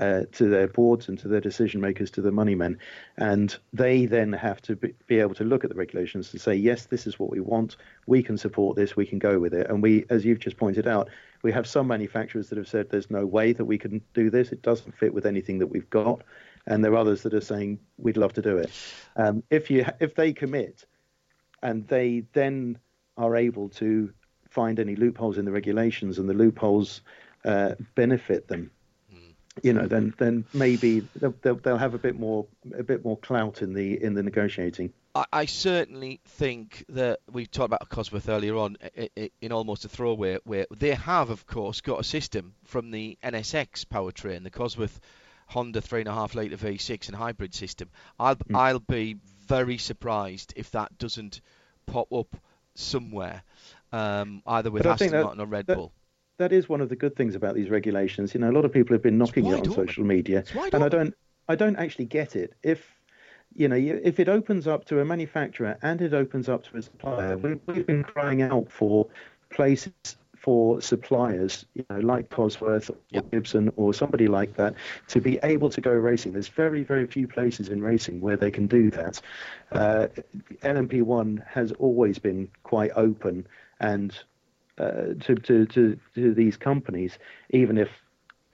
uh, 0.00 0.22
to 0.32 0.48
their 0.48 0.68
boards 0.68 1.08
and 1.08 1.18
to 1.18 1.28
their 1.28 1.40
decision 1.40 1.80
makers, 1.80 2.10
to 2.10 2.20
the 2.20 2.30
money 2.30 2.54
men, 2.54 2.78
and 3.16 3.56
they 3.72 4.06
then 4.06 4.32
have 4.32 4.60
to 4.62 4.76
be, 4.76 4.94
be 5.06 5.20
able 5.20 5.34
to 5.34 5.44
look 5.44 5.64
at 5.64 5.70
the 5.70 5.76
regulations 5.76 6.32
and 6.32 6.40
say, 6.40 6.54
yes, 6.54 6.86
this 6.86 7.06
is 7.06 7.18
what 7.18 7.30
we 7.30 7.40
want. 7.40 7.76
We 8.06 8.22
can 8.22 8.36
support 8.36 8.76
this. 8.76 8.96
We 8.96 9.06
can 9.06 9.18
go 9.18 9.38
with 9.38 9.54
it. 9.54 9.68
And 9.70 9.82
we, 9.82 10.04
as 10.10 10.24
you've 10.24 10.38
just 10.38 10.56
pointed 10.56 10.86
out, 10.86 11.08
we 11.42 11.52
have 11.52 11.66
some 11.66 11.86
manufacturers 11.86 12.48
that 12.48 12.58
have 12.58 12.68
said 12.68 12.90
there's 12.90 13.10
no 13.10 13.24
way 13.24 13.52
that 13.52 13.64
we 13.64 13.78
can 13.78 14.02
do 14.14 14.30
this. 14.30 14.52
It 14.52 14.62
doesn't 14.62 14.96
fit 14.96 15.14
with 15.14 15.26
anything 15.26 15.58
that 15.58 15.68
we've 15.68 15.88
got, 15.90 16.22
and 16.66 16.84
there 16.84 16.92
are 16.92 16.96
others 16.96 17.22
that 17.22 17.34
are 17.34 17.40
saying 17.40 17.78
we'd 17.98 18.16
love 18.16 18.32
to 18.34 18.42
do 18.42 18.58
it. 18.58 18.70
Um, 19.16 19.42
if 19.50 19.70
you 19.70 19.86
if 20.00 20.14
they 20.14 20.32
commit, 20.32 20.84
and 21.62 21.86
they 21.88 22.24
then 22.32 22.78
are 23.16 23.36
able 23.36 23.68
to 23.70 24.12
find 24.50 24.78
any 24.78 24.96
loopholes 24.96 25.38
in 25.38 25.44
the 25.44 25.52
regulations, 25.52 26.18
and 26.18 26.28
the 26.28 26.34
loopholes 26.34 27.00
uh, 27.44 27.74
benefit 27.94 28.48
them 28.48 28.70
you 29.62 29.72
know, 29.72 29.86
then 29.86 30.14
then 30.18 30.44
maybe 30.52 31.00
they'll, 31.16 31.34
they'll, 31.42 31.56
they'll 31.56 31.78
have 31.78 31.94
a 31.94 31.98
bit 31.98 32.18
more 32.18 32.46
a 32.76 32.82
bit 32.82 33.04
more 33.04 33.16
clout 33.16 33.62
in 33.62 33.72
the 33.72 34.02
in 34.02 34.14
the 34.14 34.22
negotiating. 34.22 34.92
I, 35.14 35.24
I 35.32 35.44
certainly 35.46 36.20
think 36.24 36.84
that 36.90 37.20
we 37.30 37.46
talked 37.46 37.66
about 37.66 37.88
Cosworth 37.88 38.28
earlier 38.28 38.56
on 38.56 38.76
in 39.40 39.52
almost 39.52 39.84
a 39.84 39.88
throwaway, 39.88 40.38
where 40.44 40.66
they 40.70 40.90
have, 40.94 41.30
of 41.30 41.46
course, 41.46 41.80
got 41.80 42.00
a 42.00 42.04
system 42.04 42.54
from 42.64 42.90
the 42.90 43.18
NSX 43.24 43.86
powertrain, 43.86 44.42
the 44.42 44.50
Cosworth 44.50 45.00
Honda 45.48 45.80
3.5 45.80 46.34
litre 46.34 46.56
V6 46.56 47.08
and 47.08 47.16
hybrid 47.16 47.54
system. 47.54 47.88
I'll 48.18 48.36
I'll 48.54 48.78
be 48.80 49.16
very 49.46 49.78
surprised 49.78 50.52
if 50.56 50.70
that 50.72 50.98
doesn't 50.98 51.40
pop 51.86 52.12
up 52.12 52.36
somewhere, 52.74 53.42
um, 53.92 54.42
either 54.46 54.70
with 54.70 54.84
Aston 54.86 55.12
that- 55.12 55.22
Martin 55.22 55.40
or 55.40 55.46
Red 55.46 55.66
that- 55.66 55.76
Bull. 55.76 55.92
That 56.38 56.52
is 56.52 56.68
one 56.68 56.80
of 56.80 56.88
the 56.88 56.96
good 56.96 57.16
things 57.16 57.34
about 57.34 57.54
these 57.54 57.70
regulations. 57.70 58.34
You 58.34 58.40
know, 58.40 58.50
a 58.50 58.52
lot 58.52 58.64
of 58.64 58.72
people 58.72 58.94
have 58.94 59.02
been 59.02 59.18
knocking 59.18 59.46
it 59.46 59.54
on 59.54 59.60
open. 59.60 59.72
social 59.72 60.04
media, 60.04 60.44
and 60.72 60.82
I 60.84 60.88
don't 60.88 61.14
I 61.48 61.54
don't 61.54 61.76
actually 61.76 62.06
get 62.06 62.36
it. 62.36 62.54
If 62.62 62.94
you 63.54 63.68
know, 63.68 63.76
if 63.76 64.20
it 64.20 64.28
opens 64.28 64.66
up 64.66 64.84
to 64.86 65.00
a 65.00 65.04
manufacturer 65.04 65.78
and 65.82 66.02
it 66.02 66.12
opens 66.12 66.48
up 66.48 66.64
to 66.64 66.76
a 66.76 66.82
supplier, 66.82 67.38
we, 67.38 67.54
we've 67.66 67.86
been 67.86 68.04
crying 68.04 68.42
out 68.42 68.70
for 68.70 69.06
places 69.50 69.92
for 70.36 70.80
suppliers, 70.80 71.66
you 71.74 71.84
know, 71.90 71.98
like 71.98 72.28
Cosworth 72.30 72.90
or 72.90 72.96
Yep. 73.10 73.30
Gibson 73.32 73.72
or 73.76 73.92
somebody 73.94 74.28
like 74.28 74.54
that, 74.56 74.74
to 75.08 75.20
be 75.20 75.40
able 75.42 75.70
to 75.70 75.80
go 75.80 75.90
racing. 75.90 76.32
There's 76.32 76.48
very, 76.48 76.84
very 76.84 77.06
few 77.06 77.26
places 77.26 77.68
in 77.68 77.82
racing 77.82 78.20
where 78.20 78.36
they 78.36 78.50
can 78.50 78.66
do 78.66 78.90
that. 78.90 79.20
Uh, 79.72 80.06
LMP1 80.62 81.44
has 81.46 81.72
always 81.72 82.18
been 82.18 82.48
quite 82.62 82.92
open 82.94 83.46
and 83.80 84.16
uh, 84.78 85.14
to, 85.20 85.34
to, 85.34 85.66
to, 85.66 85.98
to 86.14 86.34
these 86.34 86.56
companies, 86.56 87.18
even 87.50 87.78
if 87.78 87.88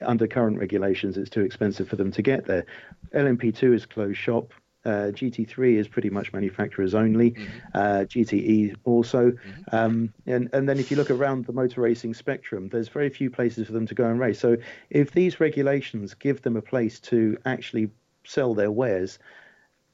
under 0.01 0.27
current 0.27 0.57
regulations 0.59 1.17
it's 1.17 1.29
too 1.29 1.41
expensive 1.41 1.87
for 1.87 1.95
them 1.95 2.11
to 2.11 2.21
get 2.21 2.45
there. 2.45 2.65
LMP2 3.13 3.73
is 3.73 3.85
closed 3.85 4.17
shop. 4.17 4.53
Uh, 4.85 5.11
GT3 5.13 5.77
is 5.77 5.87
pretty 5.87 6.09
much 6.09 6.33
manufacturers 6.33 6.93
only. 6.93 7.35
Uh, 7.73 8.03
GTE 8.05 8.75
also. 8.83 9.31
Um, 9.71 10.13
and, 10.25 10.49
and 10.51 10.67
then 10.67 10.77
if 10.77 10.91
you 10.91 10.97
look 10.97 11.09
around 11.09 11.45
the 11.45 11.53
motor 11.53 11.79
racing 11.79 12.13
spectrum, 12.13 12.67
there's 12.67 12.89
very 12.89 13.09
few 13.09 13.29
places 13.29 13.65
for 13.67 13.71
them 13.71 13.87
to 13.87 13.95
go 13.95 14.09
and 14.09 14.19
race. 14.19 14.39
So 14.39 14.57
if 14.89 15.11
these 15.11 15.39
regulations 15.39 16.13
give 16.13 16.41
them 16.41 16.57
a 16.57 16.61
place 16.61 16.99
to 17.01 17.37
actually 17.45 17.91
sell 18.25 18.53
their 18.53 18.71
wares, 18.71 19.19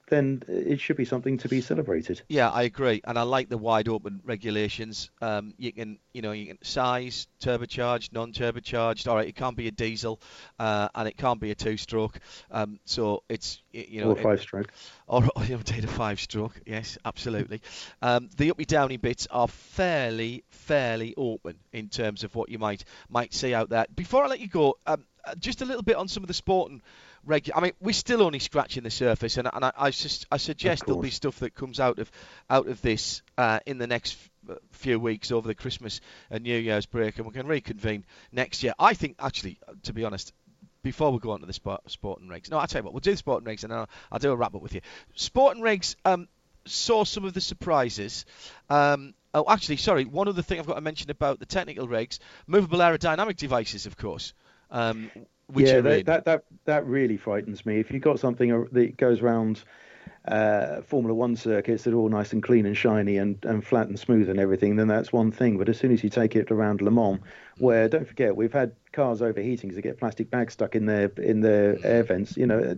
then 0.10 0.44
it 0.48 0.80
should 0.80 0.98
be 0.98 1.06
something 1.06 1.38
to 1.40 1.50
be 1.50 1.62
celebrated. 1.62 2.22
Yeah, 2.28 2.50
I 2.50 2.64
agree, 2.64 3.02
and 3.04 3.18
I 3.18 3.24
like 3.24 3.50
the 3.50 3.58
wide 3.58 3.88
open 3.88 4.22
regulations. 4.26 5.12
Um, 5.22 5.54
you 5.58 5.72
can, 5.72 6.00
you 6.14 6.22
know, 6.22 6.32
you 6.32 6.48
can 6.48 6.58
size, 6.64 7.28
turbocharged, 7.42 8.14
non-turbocharged. 8.14 9.08
All 9.08 9.16
right, 9.16 9.28
it 9.28 9.36
can't 9.36 9.56
be 9.56 9.68
a 9.68 9.72
diesel, 9.72 10.20
uh, 10.60 10.90
and 10.96 11.08
it 11.08 11.18
can't 11.18 11.40
be 11.40 11.52
a 11.52 11.56
two-stroke. 11.56 12.20
Um, 12.52 12.80
so 12.86 13.24
it's, 13.30 13.62
you 13.72 14.02
know, 14.02 14.12
or 14.12 14.16
five-stroke. 14.16 14.72
Or, 15.08 15.24
you 15.48 15.56
know, 15.56 15.62
a 15.68 15.88
five-stroke. 15.88 16.62
Yes, 16.66 16.98
absolutely. 17.06 17.62
um, 18.02 18.30
the 18.38 18.52
uppy 18.52 18.66
downy 18.66 18.98
bits 18.98 19.28
are 19.32 19.48
fairly, 19.48 20.44
fairly 20.50 21.14
open 21.18 21.56
in 21.72 21.90
terms 21.90 22.24
of 22.24 22.36
what 22.36 22.50
you 22.50 22.60
might 22.60 22.84
might 23.10 23.34
see 23.34 23.54
out 23.54 23.70
there. 23.70 23.86
Before 23.96 24.24
I 24.24 24.28
let 24.28 24.40
you 24.40 24.48
go, 24.48 24.78
um, 24.86 25.06
uh, 25.26 25.36
just 25.36 25.62
a 25.62 25.66
little 25.66 25.84
bit 25.84 25.96
on 25.96 26.08
some 26.08 26.24
of 26.24 26.28
the 26.28 26.34
sporting 26.34 26.82
regular. 27.30 27.58
I 27.58 27.62
mean, 27.62 27.72
we're 27.80 27.94
still 27.94 28.24
only 28.24 28.40
scratching 28.40 28.84
the 28.84 28.90
surface, 28.90 29.38
and, 29.38 29.48
and 29.52 29.64
I, 29.66 29.72
I, 29.78 29.88
I 29.88 30.38
suggest 30.38 30.86
there'll 30.86 31.02
be 31.02 31.12
stuff 31.12 31.40
that 31.40 31.56
comes 31.56 31.80
out 31.80 32.00
of 32.00 32.12
out 32.50 32.68
of 32.68 32.82
this 32.82 33.22
uh, 33.38 33.60
in 33.66 33.78
the 33.78 33.88
next 33.88 34.18
f- 34.50 34.58
few 34.72 35.00
weeks 35.00 35.32
over 35.32 35.48
the 35.48 35.56
Christmas 35.56 36.02
and 36.30 36.44
New 36.44 36.58
Year's 36.58 36.86
break, 36.86 37.18
and 37.18 37.26
we 37.26 37.34
can 37.34 37.48
reconvene 37.48 38.06
next 38.32 38.64
year. 38.64 38.74
I 38.78 38.94
think, 38.94 39.16
actually, 39.20 39.60
to 39.84 39.94
be 39.94 40.04
honest, 40.04 40.34
before 40.82 41.12
we 41.12 41.20
go 41.20 41.32
on 41.32 41.40
to 41.42 41.46
the 41.46 41.54
sport, 41.54 41.90
sport 41.90 42.22
and 42.22 42.30
regs. 42.30 42.50
No, 42.50 42.58
I'll 42.58 42.68
tell 42.68 42.82
you 42.82 42.86
what, 42.86 42.94
we'll 42.94 43.02
do 43.02 43.12
the 43.12 43.18
sport 43.18 43.44
and 43.44 43.48
regs 43.48 43.64
and 43.64 43.74
I'll, 43.74 43.90
I'll 44.12 44.20
do 44.20 44.32
a 44.32 44.36
wrap 44.36 44.56
up 44.56 44.62
with 44.62 44.74
you. 44.74 44.82
Sport 45.16 45.56
and 45.56 45.64
regs 45.64 45.96
um, 46.06 46.28
saw 46.66 47.04
some 47.04 47.26
of 47.26 47.34
the 47.34 47.42
surprises. 47.42 48.26
Um, 48.70 49.14
oh, 49.34 49.46
actually, 49.48 49.78
sorry, 49.78 50.06
one 50.06 50.28
other 50.28 50.42
thing 50.42 50.60
I've 50.60 50.68
got 50.68 50.76
to 50.76 50.82
mention 50.82 51.12
about 51.12 51.40
the 51.40 51.46
technical 51.46 51.88
regs 51.88 52.20
movable 52.48 52.80
aerodynamic 52.80 53.38
devices, 53.38 53.86
of 53.86 53.98
course. 53.98 54.34
Um, 54.72 55.12
yeah, 55.56 55.82
that, 55.82 56.06
that, 56.06 56.26
that 56.26 56.44
that 56.66 56.86
really 56.86 57.18
frightens 57.18 57.66
me. 57.66 57.80
If 57.80 57.92
you've 57.92 58.02
got 58.04 58.20
something 58.20 58.68
that 58.72 58.98
goes 58.98 59.22
around 59.22 59.64
uh, 60.28 60.82
Formula 60.82 61.14
One 61.14 61.36
circuits 61.36 61.84
that 61.84 61.94
are 61.94 61.98
all 61.98 62.10
nice 62.10 62.34
and 62.34 62.44
clean 62.44 62.66
and 62.66 62.78
shiny 62.78 63.18
and, 63.18 63.44
and 63.46 63.66
flat 63.66 63.88
and 63.88 64.00
smooth 64.00 64.30
and 64.30 64.40
everything, 64.40 64.76
then 64.76 64.88
that's 64.88 65.12
one 65.12 65.32
thing. 65.32 65.58
But 65.58 65.70
as 65.70 65.78
soon 65.78 65.92
as 65.92 66.04
you 66.04 66.10
take 66.10 66.36
it 66.36 66.52
around 66.52 66.82
Le 66.82 66.92
Mans, 66.92 67.20
where 67.58 67.90
don't 67.90 68.08
forget 68.08 68.36
we've 68.36 68.54
had 68.54 68.74
cars 68.92 69.22
overheating 69.22 69.70
because 69.70 69.76
they 69.76 69.82
get 69.82 69.98
plastic 69.98 70.30
bags 70.30 70.54
stuck 70.54 70.76
in 70.76 70.86
their 70.86 71.12
in 71.18 71.42
their 71.42 71.78
air 71.84 72.04
vents. 72.04 72.38
You 72.38 72.46
know, 72.46 72.76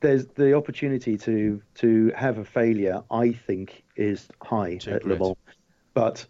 there's 0.00 0.26
the 0.26 0.54
opportunity 0.54 1.16
to 1.18 1.62
to 1.76 2.12
have 2.16 2.38
a 2.38 2.44
failure. 2.44 3.02
I 3.10 3.32
think 3.32 3.84
is 3.96 4.28
high 4.42 4.76
Too 4.76 4.92
at 4.92 5.06
Le 5.06 5.16
Mans, 5.16 5.36
but 5.94 6.26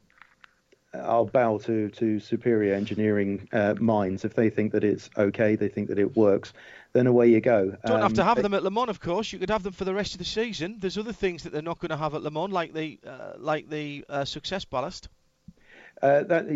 I'll 0.92 1.26
bow 1.26 1.58
to 1.58 1.88
to 1.88 2.18
superior 2.18 2.74
engineering 2.74 3.48
uh, 3.52 3.74
minds. 3.78 4.24
If 4.24 4.34
they 4.34 4.50
think 4.50 4.72
that 4.72 4.82
it's 4.82 5.08
okay, 5.16 5.54
they 5.54 5.68
think 5.68 5.88
that 5.88 5.98
it 5.98 6.16
works, 6.16 6.52
then 6.92 7.06
away 7.06 7.28
you 7.28 7.40
go. 7.40 7.62
You 7.62 7.78
don't 7.86 7.96
um, 7.96 8.02
have 8.02 8.14
to 8.14 8.24
have 8.24 8.42
them 8.42 8.54
at 8.54 8.64
Le 8.64 8.70
Mans, 8.70 8.88
of 8.88 9.00
course. 9.00 9.32
You 9.32 9.38
could 9.38 9.50
have 9.50 9.62
them 9.62 9.72
for 9.72 9.84
the 9.84 9.94
rest 9.94 10.14
of 10.14 10.18
the 10.18 10.24
season. 10.24 10.78
There's 10.80 10.98
other 10.98 11.12
things 11.12 11.44
that 11.44 11.52
they're 11.52 11.62
not 11.62 11.78
going 11.78 11.90
to 11.90 11.96
have 11.96 12.14
at 12.14 12.22
Le 12.22 12.30
Mans, 12.30 12.52
like 12.52 12.74
the 12.74 12.98
uh, 13.06 13.32
like 13.38 13.68
the 13.68 14.04
uh, 14.08 14.24
success 14.24 14.64
ballast. 14.64 15.08
Uh, 16.02 16.22
that, 16.22 16.46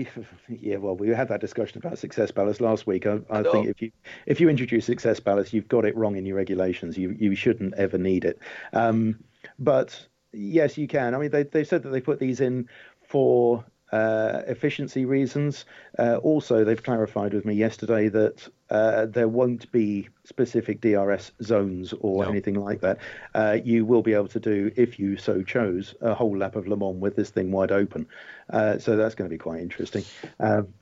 yeah, 0.49 0.77
well, 0.77 0.97
we 0.97 1.09
had 1.09 1.29
that 1.29 1.41
discussion 1.41 1.79
about 1.79 1.99
success 1.99 2.31
ballast 2.31 2.63
last 2.63 2.87
week. 2.87 3.07
I, 3.07 3.21
I 3.29 3.43
think 3.43 3.69
if 3.69 3.83
you 3.83 3.93
if 4.27 4.41
you 4.41 4.49
introduce 4.49 4.87
success 4.87 5.21
ballast, 5.21 5.53
you've 5.53 5.69
got 5.69 5.85
it 5.85 5.97
wrong 5.97 6.17
in 6.17 6.25
your 6.27 6.37
regulations. 6.37 6.97
You 6.97 7.15
you 7.19 7.35
shouldn't 7.37 7.75
ever 7.75 7.99
need 7.99 8.25
it. 8.25 8.39
Um, 8.73 9.23
but 9.59 10.07
yes, 10.33 10.79
you 10.79 10.89
can. 10.89 11.15
I 11.15 11.19
mean, 11.19 11.31
they 11.31 11.43
they 11.43 11.63
said 11.63 11.83
that 11.83 11.91
they 11.91 12.01
put 12.01 12.19
these 12.19 12.41
in 12.41 12.69
for 13.07 13.65
uh, 13.95 14.43
efficiency 14.49 15.05
reasons. 15.05 15.67
Uh, 16.01 16.17
also, 16.17 16.65
they've 16.65 16.83
clarified 16.83 17.33
with 17.33 17.45
me 17.45 17.55
yesterday 17.55 18.09
that 18.09 18.49
uh, 18.71 19.07
there 19.07 19.29
won't 19.29 19.71
be 19.71 20.09
specific 20.25 20.81
DRS 20.81 21.31
zones 21.41 21.95
or 22.01 22.25
no. 22.25 22.31
anything 22.31 22.55
like 22.55 22.81
that. 22.81 22.99
Uh, 23.37 23.59
you 23.63 23.87
will 23.87 24.03
be 24.03 24.13
able 24.13 24.27
to 24.27 24.41
do, 24.41 24.73
if 24.75 24.99
you 24.99 25.17
so 25.17 25.43
chose, 25.45 25.95
a 26.01 26.13
whole 26.13 26.37
lap 26.37 26.57
of 26.57 26.67
Le 26.67 26.77
Mans 26.77 27.01
with 27.01 27.15
this 27.15 27.31
thing 27.31 27.53
wide 27.53 27.71
open. 27.71 28.05
Uh, 28.51 28.79
so 28.79 28.97
that's 28.97 29.15
going 29.15 29.31
to 29.31 29.33
be 29.33 29.39
quite 29.39 29.61
interesting. 29.61 30.05
Um, 30.41 30.75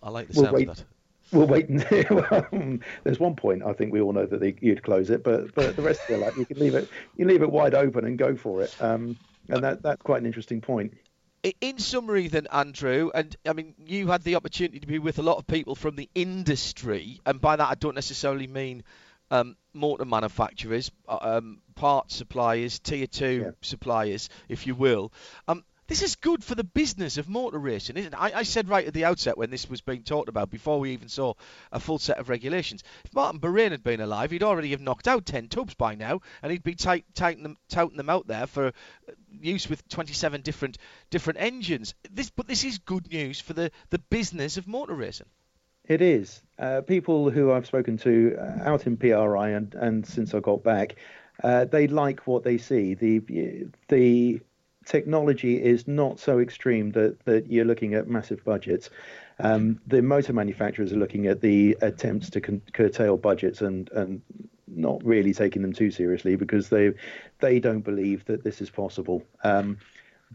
I 0.00 0.10
like 0.10 0.28
the 0.28 0.34
we'll 0.34 0.44
sound 0.44 0.56
wait, 0.56 0.68
of 0.68 0.76
that. 0.76 0.84
We'll 1.32 1.46
wait 1.48 1.68
and 1.68 1.80
see. 1.80 2.04
well, 2.10 2.78
there's 3.02 3.18
one 3.18 3.34
point 3.34 3.64
I 3.64 3.72
think 3.72 3.92
we 3.92 4.00
all 4.00 4.12
know 4.12 4.26
that 4.26 4.38
they, 4.38 4.54
you'd 4.60 4.84
close 4.84 5.10
it, 5.10 5.24
but 5.24 5.52
but 5.56 5.74
the 5.74 5.82
rest 5.82 6.02
of 6.02 6.08
the 6.08 6.18
lap 6.18 6.36
you 6.36 6.46
can 6.46 6.60
leave 6.60 6.74
it 6.76 6.88
you 7.16 7.24
leave 7.26 7.42
it 7.42 7.50
wide 7.50 7.74
open 7.74 8.04
and 8.04 8.16
go 8.16 8.36
for 8.36 8.62
it. 8.62 8.72
Um, 8.80 9.16
and 9.48 9.64
that 9.64 9.82
that's 9.82 10.02
quite 10.02 10.20
an 10.20 10.26
interesting 10.26 10.60
point 10.60 10.92
in 11.60 11.78
summary, 11.78 12.28
then, 12.28 12.46
Andrew, 12.50 13.10
and 13.14 13.36
I 13.46 13.52
mean, 13.52 13.74
you 13.86 14.08
had 14.08 14.22
the 14.22 14.36
opportunity 14.36 14.80
to 14.80 14.86
be 14.86 14.98
with 14.98 15.18
a 15.18 15.22
lot 15.22 15.38
of 15.38 15.46
people 15.46 15.74
from 15.74 15.96
the 15.96 16.08
industry, 16.14 17.20
and 17.26 17.40
by 17.40 17.56
that 17.56 17.68
I 17.68 17.74
don't 17.74 17.94
necessarily 17.94 18.46
mean 18.46 18.82
um, 19.30 19.56
motor 19.72 20.04
manufacturers, 20.04 20.90
uh, 21.08 21.18
um, 21.20 21.60
parts 21.74 22.16
suppliers, 22.16 22.78
tier 22.78 23.06
two 23.06 23.42
yeah. 23.44 23.50
suppliers, 23.60 24.30
if 24.48 24.66
you 24.66 24.74
will. 24.74 25.12
Um, 25.48 25.64
this 25.86 26.02
is 26.02 26.16
good 26.16 26.42
for 26.42 26.54
the 26.54 26.64
business 26.64 27.18
of 27.18 27.28
motor 27.28 27.58
racing, 27.58 27.96
isn't 27.96 28.14
it? 28.14 28.18
I, 28.18 28.32
I, 28.38 28.42
said 28.42 28.68
right 28.68 28.86
at 28.86 28.94
the 28.94 29.04
outset 29.04 29.36
when 29.36 29.50
this 29.50 29.68
was 29.68 29.80
being 29.80 30.02
talked 30.02 30.28
about, 30.28 30.50
before 30.50 30.80
we 30.80 30.92
even 30.92 31.08
saw 31.08 31.34
a 31.72 31.80
full 31.80 31.98
set 31.98 32.18
of 32.18 32.28
regulations, 32.28 32.82
if 33.04 33.14
Martin 33.14 33.40
Birrane 33.40 33.70
had 33.70 33.84
been 33.84 34.00
alive, 34.00 34.30
he'd 34.30 34.42
already 34.42 34.70
have 34.70 34.80
knocked 34.80 35.08
out 35.08 35.26
10 35.26 35.48
tubs 35.48 35.74
by 35.74 35.94
now, 35.94 36.20
and 36.42 36.50
he'd 36.50 36.62
be 36.62 36.74
t- 36.74 37.04
touting, 37.14 37.42
them, 37.42 37.56
touting 37.68 37.96
them 37.96 38.10
out 38.10 38.26
there 38.26 38.46
for 38.46 38.72
use 39.30 39.68
with 39.68 39.86
27 39.88 40.40
different 40.40 40.78
different 41.10 41.40
engines. 41.40 41.94
This, 42.10 42.30
but 42.30 42.48
this 42.48 42.64
is 42.64 42.78
good 42.78 43.10
news 43.10 43.40
for 43.40 43.52
the, 43.52 43.70
the 43.90 43.98
business 43.98 44.56
of 44.56 44.66
motor 44.66 44.94
racing. 44.94 45.28
It 45.86 46.00
is. 46.00 46.42
Uh, 46.58 46.80
people 46.80 47.30
who 47.30 47.52
I've 47.52 47.66
spoken 47.66 47.98
to 47.98 48.36
uh, 48.38 48.70
out 48.70 48.86
in 48.86 48.96
PRI 48.96 49.50
and, 49.50 49.74
and 49.74 50.06
since 50.06 50.32
I 50.32 50.40
got 50.40 50.62
back, 50.62 50.96
uh, 51.42 51.66
they 51.66 51.88
like 51.88 52.26
what 52.26 52.42
they 52.42 52.58
see. 52.58 52.94
The 52.94 53.66
the 53.88 54.40
technology 54.84 55.62
is 55.62 55.88
not 55.88 56.18
so 56.18 56.38
extreme 56.38 56.92
that, 56.92 57.24
that 57.24 57.50
you're 57.50 57.64
looking 57.64 57.94
at 57.94 58.08
massive 58.08 58.44
budgets. 58.44 58.90
Um, 59.38 59.80
the 59.86 60.02
motor 60.02 60.32
manufacturers 60.32 60.92
are 60.92 60.96
looking 60.96 61.26
at 61.26 61.40
the 61.40 61.76
attempts 61.80 62.30
to 62.30 62.40
con- 62.40 62.62
curtail 62.72 63.16
budgets 63.16 63.60
and, 63.60 63.90
and 63.92 64.22
not 64.68 65.04
really 65.04 65.32
taking 65.32 65.62
them 65.62 65.72
too 65.72 65.90
seriously 65.90 66.36
because 66.36 66.68
they 66.68 66.92
they 67.40 67.60
don't 67.60 67.82
believe 67.82 68.24
that 68.26 68.44
this 68.44 68.60
is 68.60 68.70
possible. 68.70 69.22
Um, 69.42 69.78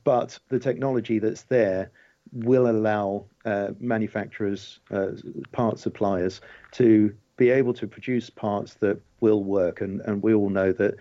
but 0.04 0.40
the 0.50 0.60
technology 0.60 1.20
that's 1.20 1.44
there 1.44 1.92
will 2.32 2.70
allow 2.70 3.26
uh, 3.46 3.70
manufacturers, 3.80 4.80
uh, 4.92 5.12
part 5.52 5.80
suppliers, 5.80 6.42
to 6.74 7.14
be 7.38 7.50
able 7.50 7.74
to 7.74 7.88
produce 7.88 8.30
parts 8.30 8.76
that 8.76 9.00
will 9.20 9.44
work. 9.44 9.82
And, 9.82 10.02
and 10.02 10.22
we 10.22 10.34
all 10.34 10.50
know 10.50 10.72
that 10.74 10.96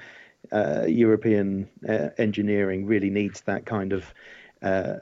uh, 0.53 0.85
European 0.87 1.69
uh, 1.89 2.09
engineering 2.19 2.87
really 2.87 3.11
needs 3.11 3.43
that 3.43 3.67
kind 3.67 3.93
of 3.93 4.05
uh, 4.63 4.97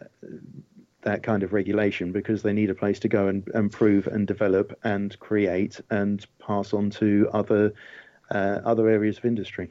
that 1.02 1.22
kind 1.22 1.44
of 1.44 1.52
regulation 1.52 2.10
because 2.10 2.42
they 2.42 2.52
need 2.52 2.68
a 2.68 2.74
place 2.74 2.98
to 2.98 3.08
go 3.08 3.28
and 3.28 3.46
improve 3.54 4.08
and 4.08 4.26
develop 4.26 4.76
and 4.82 5.18
create 5.20 5.80
and 5.88 6.26
pass 6.44 6.72
on 6.72 6.90
to 6.90 7.30
other 7.32 7.72
uh, 8.30 8.60
other 8.64 8.88
areas 8.88 9.18
of 9.18 9.24
industry. 9.24 9.70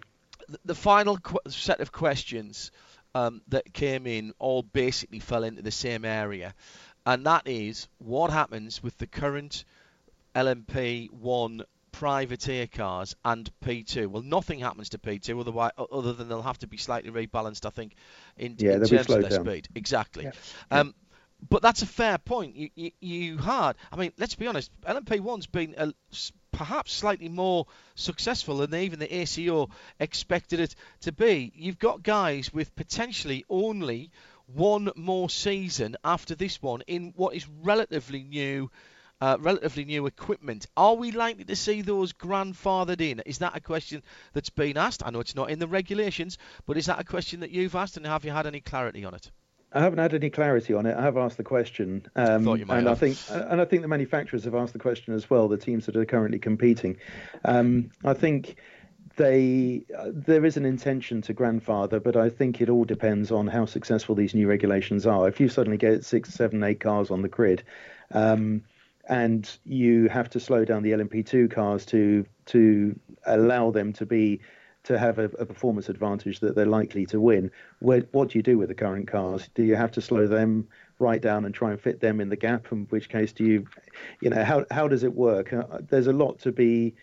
The 0.64 0.76
final 0.76 1.18
qu- 1.18 1.40
set 1.50 1.82
of 1.82 1.92
questions 1.92 2.72
um, 3.14 3.42
that 3.50 3.74
came 3.74 4.08
in 4.08 4.34
all 4.40 4.64
basically 4.64 5.20
fell 5.20 5.44
into 5.44 5.62
the 5.62 5.72
same 5.72 6.06
area, 6.06 6.54
and 7.06 7.26
that 7.26 7.44
is 7.46 7.88
what 7.98 8.32
happens 8.32 8.82
with 8.82 8.98
the 8.98 9.08
current 9.08 9.66
LMP1 10.36 11.64
privateer 11.95 12.67
cars 12.67 13.15
and 13.23 13.49
P2. 13.63 14.08
Well, 14.08 14.21
nothing 14.21 14.60
happens 14.60 14.89
to 14.89 14.97
P2 14.97 15.39
otherwise, 15.39 15.71
other 15.77 16.12
than 16.12 16.27
they'll 16.27 16.41
have 16.41 16.60
to 16.60 16.67
be 16.67 16.75
slightly 16.75 17.10
rebalanced, 17.10 17.65
I 17.65 17.69
think, 17.69 17.95
in, 18.36 18.55
yeah, 18.58 18.73
in 18.73 18.84
terms 18.84 19.10
of 19.10 19.21
their 19.21 19.29
down. 19.29 19.45
speed. 19.45 19.69
Exactly. 19.75 20.25
Yeah. 20.25 20.31
Um, 20.71 20.93
but 21.49 21.62
that's 21.62 21.84
a 21.84 21.86
fair 21.86 22.17
point. 22.17 22.58
You, 22.58 22.69
you, 22.75 22.91
you 22.99 23.38
had, 23.38 23.73
I 23.93 23.95
mean, 23.95 24.12
let's 24.17 24.36
be 24.36 24.45
honest, 24.45 24.71
LMP1's 24.81 25.47
been 25.47 25.73
a, 25.77 25.93
perhaps 26.51 26.91
slightly 26.91 27.29
more 27.29 27.65
successful 27.95 28.58
than 28.58 28.75
even 28.75 28.99
the 28.99 29.15
ACO 29.15 29.69
expected 29.97 30.60
it 30.60 30.75
to 31.01 31.13
be. 31.13 31.53
You've 31.55 31.79
got 31.79 32.03
guys 32.03 32.53
with 32.53 32.75
potentially 32.75 33.45
only 33.49 34.12
one 34.47 34.91
more 34.97 35.29
season 35.29 35.95
after 36.03 36.36
this 36.36 36.62
one 36.62 36.81
in 36.88 37.13
what 37.15 37.36
is 37.36 37.47
relatively 37.63 38.23
new 38.23 38.69
uh, 39.26 39.38
relatively 39.40 39.86
new 39.86 40.06
equipment. 40.06 40.68
Are 40.78 40.94
we 40.94 41.12
likely 41.12 41.46
to 41.46 41.56
see 41.56 41.82
those 41.82 42.14
grandfathered 42.14 43.02
in? 43.02 43.22
Is 43.26 43.40
that 43.40 43.58
a 43.58 43.60
question 43.60 44.04
that's 44.34 44.52
been 44.52 44.78
asked? 44.78 45.02
I 45.04 45.10
know 45.10 45.20
it's 45.20 45.36
not 45.36 45.50
in 45.50 45.58
the 45.58 45.68
regulations, 45.68 46.38
but 46.68 46.78
is 46.78 46.86
that 46.86 47.00
a 47.00 47.04
question 47.04 47.40
that 47.40 47.50
you've 47.50 47.74
asked, 47.74 47.98
and 47.98 48.06
have 48.06 48.24
you 48.24 48.30
had 48.30 48.46
any 48.46 48.62
clarity 48.62 49.04
on 49.04 49.16
it? 49.16 49.32
I 49.74 49.80
haven't 49.80 49.98
had 49.98 50.14
any 50.14 50.30
clarity 50.30 50.76
on 50.76 50.86
it. 50.86 50.96
I 50.96 51.02
have 51.02 51.17
asked 51.17 51.38
the 51.38 51.44
question, 51.44 52.06
um, 52.15 52.48
and 52.48 52.69
have. 52.69 52.88
I 52.88 52.94
think 52.94 53.17
and 53.30 53.60
I 53.60 53.65
think 53.65 53.82
the 53.82 53.88
manufacturers 53.88 54.44
have 54.44 54.54
asked 54.54 54.73
the 54.73 54.80
question 54.80 55.15
as 55.15 55.28
well. 55.28 55.48
The 55.48 55.58
teams 55.58 55.88
that 55.88 55.96
are 55.96 56.06
currently 56.06 56.38
competing, 56.38 56.98
um, 57.44 57.90
I 58.04 58.13
think 58.13 58.58
they 59.15 59.86
uh, 59.98 60.12
there 60.13 60.46
is 60.46 60.56
an 60.56 60.65
intention 60.65 61.23
to 61.23 61.34
grandfather, 61.34 62.00
but 62.00 62.15
I 62.15 62.30
think 62.30 62.62
it 62.62 62.69
all 62.69 62.86
depends 62.86 63.32
on 63.32 63.48
how 63.48 63.65
successful 63.65 64.13
these 64.13 64.36
new 64.36 64.48
regulations 64.48 65.08
are. 65.08 65.28
If 65.28 65.40
you 65.40 65.50
suddenly 65.50 65.78
get 65.78 66.06
six, 66.06 66.30
seven, 66.30 66.63
eight 66.63 66.80
cars 66.80 67.10
on 67.10 67.23
the 67.23 67.28
grid, 67.28 67.63
um, 68.12 68.62
and 69.08 69.58
you 69.65 70.08
have 70.10 70.29
to 70.31 70.39
slow 70.39 70.65
down 70.65 70.83
the 70.83 70.91
LMP2 70.91 71.51
cars 71.51 71.85
to 71.87 72.25
to 72.47 72.99
allow 73.25 73.71
them 73.71 73.93
to 73.93 74.06
be 74.06 74.39
to 74.83 74.99
have 74.99 75.17
a, 75.17 75.25
a, 75.39 75.45
performance 75.45 75.89
advantage 75.89 76.39
that 76.41 76.56
they're 76.56 76.65
likely 76.65 77.08
to 77.08 77.19
win. 77.19 77.49
Where, 77.79 78.01
what 78.12 78.29
do 78.29 78.37
you 78.37 78.43
do 78.43 78.60
with 78.60 78.69
the 78.69 78.75
current 78.75 79.08
cars? 79.08 79.49
Do 79.56 79.63
you 79.63 79.75
have 79.75 79.91
to 79.93 80.01
slow 80.01 80.27
them 80.27 80.67
right 80.99 81.19
down 81.19 81.43
and 81.43 81.56
try 81.56 81.71
and 81.71 81.81
fit 81.81 82.01
them 82.01 82.21
in 82.21 82.29
the 82.29 82.35
gap? 82.35 82.71
In 82.71 82.85
which 82.91 83.10
case, 83.10 83.33
do 83.33 83.43
you, 83.43 83.65
you 84.21 84.29
know, 84.29 84.43
how 84.43 84.65
how 84.71 84.87
does 84.87 85.03
it 85.03 85.13
work? 85.13 85.53
Uh, 85.53 85.79
there's 85.89 86.08
a 86.08 86.13
lot 86.13 86.39
to 86.39 86.51
be 86.51 86.93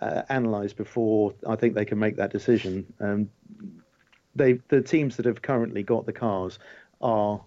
uh, 0.00 0.22
analysed 0.28 0.76
before 0.76 1.34
I 1.46 1.56
think 1.56 1.74
they 1.74 1.84
can 1.84 1.98
make 1.98 2.16
that 2.16 2.32
decision. 2.32 2.92
Um, 3.00 3.30
they 4.34 4.54
the 4.68 4.82
teams 4.82 5.16
that 5.16 5.26
have 5.26 5.42
currently 5.42 5.82
got 5.82 6.06
the 6.06 6.12
cars 6.12 6.58
are 7.00 7.42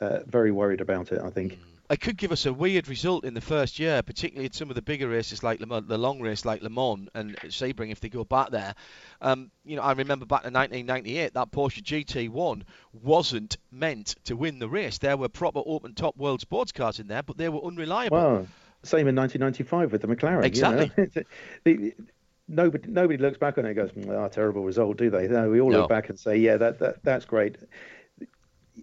uh, 0.00 0.20
very 0.26 0.52
worried 0.52 0.80
about 0.80 1.12
it. 1.12 1.20
I 1.20 1.30
think. 1.30 1.58
It 1.92 2.00
could 2.00 2.16
give 2.16 2.32
us 2.32 2.46
a 2.46 2.54
weird 2.54 2.88
result 2.88 3.26
in 3.26 3.34
the 3.34 3.42
first 3.42 3.78
year, 3.78 4.02
particularly 4.02 4.46
in 4.46 4.52
some 4.52 4.70
of 4.70 4.76
the 4.76 4.80
bigger 4.80 5.10
races 5.10 5.42
like 5.42 5.60
Le, 5.60 5.80
the 5.82 5.98
long 5.98 6.20
race 6.20 6.46
like 6.46 6.62
Le 6.62 6.70
Mans 6.70 7.10
and 7.14 7.36
Sebring 7.42 7.92
if 7.92 8.00
they 8.00 8.08
go 8.08 8.24
back 8.24 8.48
there. 8.48 8.74
Um, 9.20 9.50
you 9.62 9.76
know, 9.76 9.82
I 9.82 9.92
remember 9.92 10.24
back 10.24 10.46
in 10.46 10.54
1998 10.54 11.34
that 11.34 11.50
Porsche 11.50 11.82
GT1 11.82 12.62
wasn't 12.94 13.58
meant 13.70 14.14
to 14.24 14.36
win 14.36 14.58
the 14.58 14.70
race. 14.70 14.96
There 14.96 15.18
were 15.18 15.28
proper 15.28 15.60
open 15.66 15.92
top 15.92 16.16
world 16.16 16.40
sports 16.40 16.72
cars 16.72 16.98
in 16.98 17.08
there, 17.08 17.22
but 17.22 17.36
they 17.36 17.50
were 17.50 17.62
unreliable. 17.62 18.16
Well, 18.16 18.46
same 18.84 19.06
in 19.06 19.14
1995 19.14 19.92
with 19.92 20.00
the 20.00 20.08
McLaren. 20.08 20.44
Exactly. 20.44 20.90
You 20.96 21.10
know? 21.14 21.22
the, 21.64 21.94
nobody 22.48 22.88
nobody 22.90 23.18
looks 23.18 23.36
back 23.36 23.58
on 23.58 23.66
it 23.66 23.76
and 23.76 23.76
goes, 23.76 23.90
"Ah, 24.08 24.24
oh, 24.24 24.28
terrible 24.28 24.64
result," 24.64 24.96
do 24.96 25.10
they? 25.10 25.28
No, 25.28 25.50
we 25.50 25.60
all 25.60 25.70
no. 25.70 25.80
look 25.80 25.90
back 25.90 26.08
and 26.08 26.18
say, 26.18 26.38
"Yeah, 26.38 26.56
that, 26.56 26.78
that 26.78 27.02
that's 27.02 27.26
great." 27.26 27.58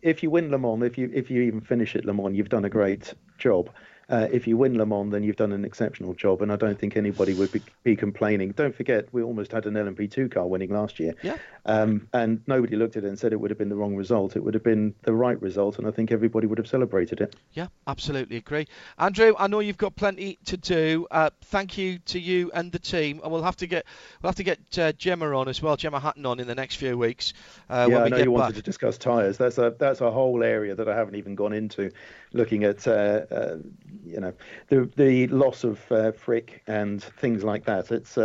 If 0.01 0.23
you 0.23 0.29
win 0.29 0.51
Le 0.51 0.57
Mans, 0.57 0.83
if 0.83 0.97
you 0.97 1.09
if 1.13 1.29
you 1.31 1.41
even 1.41 1.61
finish 1.61 1.95
at 1.95 2.05
Le 2.05 2.13
Mans, 2.13 2.35
you've 2.35 2.49
done 2.49 2.65
a 2.65 2.69
great 2.69 3.13
job 3.37 3.69
uh, 4.09 4.27
if 4.31 4.47
you 4.47 4.57
win 4.57 4.77
Le 4.77 4.85
Mans, 4.85 5.11
then 5.11 5.23
you've 5.23 5.35
done 5.35 5.51
an 5.51 5.63
exceptional 5.63 6.13
job, 6.13 6.41
and 6.41 6.51
I 6.51 6.55
don't 6.55 6.79
think 6.79 6.97
anybody 6.97 7.33
would 7.33 7.51
be, 7.51 7.61
be 7.83 7.95
complaining. 7.95 8.51
Don't 8.51 8.75
forget, 8.75 9.07
we 9.11 9.21
almost 9.21 9.51
had 9.51 9.65
an 9.65 9.75
LMP2 9.75 10.31
car 10.31 10.47
winning 10.47 10.71
last 10.71 10.99
year, 10.99 11.13
yeah. 11.21 11.37
Um, 11.65 12.07
and 12.13 12.41
nobody 12.47 12.75
looked 12.75 12.97
at 12.97 13.03
it 13.03 13.07
and 13.07 13.19
said 13.19 13.33
it 13.33 13.39
would 13.39 13.51
have 13.51 13.57
been 13.57 13.69
the 13.69 13.75
wrong 13.75 13.95
result. 13.95 14.35
It 14.35 14.43
would 14.43 14.55
have 14.55 14.63
been 14.63 14.95
the 15.03 15.13
right 15.13 15.39
result, 15.41 15.77
and 15.77 15.87
I 15.87 15.91
think 15.91 16.11
everybody 16.11 16.47
would 16.47 16.57
have 16.57 16.67
celebrated 16.67 17.21
it. 17.21 17.35
Yeah, 17.53 17.67
absolutely 17.85 18.37
agree. 18.37 18.67
Andrew, 18.97 19.35
I 19.37 19.47
know 19.47 19.59
you've 19.59 19.77
got 19.77 19.95
plenty 19.95 20.39
to 20.45 20.57
do. 20.57 21.05
Uh, 21.11 21.29
thank 21.45 21.77
you 21.77 21.99
to 21.99 22.19
you 22.19 22.49
and 22.53 22.71
the 22.71 22.79
team, 22.79 23.21
and 23.23 23.31
we'll 23.31 23.43
have 23.43 23.57
to 23.57 23.67
get 23.67 23.85
we'll 24.21 24.29
have 24.29 24.37
to 24.37 24.43
get 24.43 24.59
uh, 24.79 24.91
Gemma 24.93 25.37
on 25.37 25.47
as 25.47 25.61
well, 25.61 25.75
Gemma 25.77 25.99
Hatton 25.99 26.25
on 26.25 26.39
in 26.39 26.47
the 26.47 26.55
next 26.55 26.75
few 26.75 26.97
weeks. 26.97 27.33
Uh, 27.69 27.87
yeah, 27.89 28.03
I 28.03 28.09
know 28.09 28.17
you 28.17 28.31
wanted 28.31 28.55
to 28.55 28.61
discuss 28.63 28.97
tyres. 28.97 29.37
That's 29.37 29.57
a 29.57 29.75
that's 29.77 30.01
a 30.01 30.09
whole 30.09 30.43
area 30.43 30.73
that 30.75 30.87
I 30.89 30.95
haven't 30.95 31.15
even 31.15 31.35
gone 31.35 31.53
into, 31.53 31.91
looking 32.33 32.63
at 32.63 32.87
uh, 32.87 33.25
uh, 33.31 33.57
you 34.05 34.19
know 34.19 34.33
the 34.67 34.89
the 34.95 35.27
loss 35.27 35.63
of 35.63 35.79
uh, 35.91 36.11
FRIC 36.11 36.61
and 36.67 37.01
things 37.03 37.43
like 37.43 37.65
that. 37.65 37.91
It's 37.91 38.17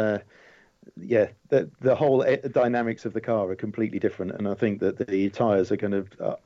yeah, 0.96 1.28
the 1.48 1.70
the 1.80 1.94
whole 1.94 2.24
dynamics 2.52 3.04
of 3.04 3.12
the 3.12 3.20
car 3.20 3.50
are 3.50 3.56
completely 3.56 3.98
different, 3.98 4.32
and 4.32 4.46
I 4.46 4.54
think 4.54 4.80
that 4.80 5.06
the 5.06 5.30
tyres 5.30 5.72
are 5.72 5.76
kind 5.76 5.94
of 5.94 6.08
uh, 6.20 6.36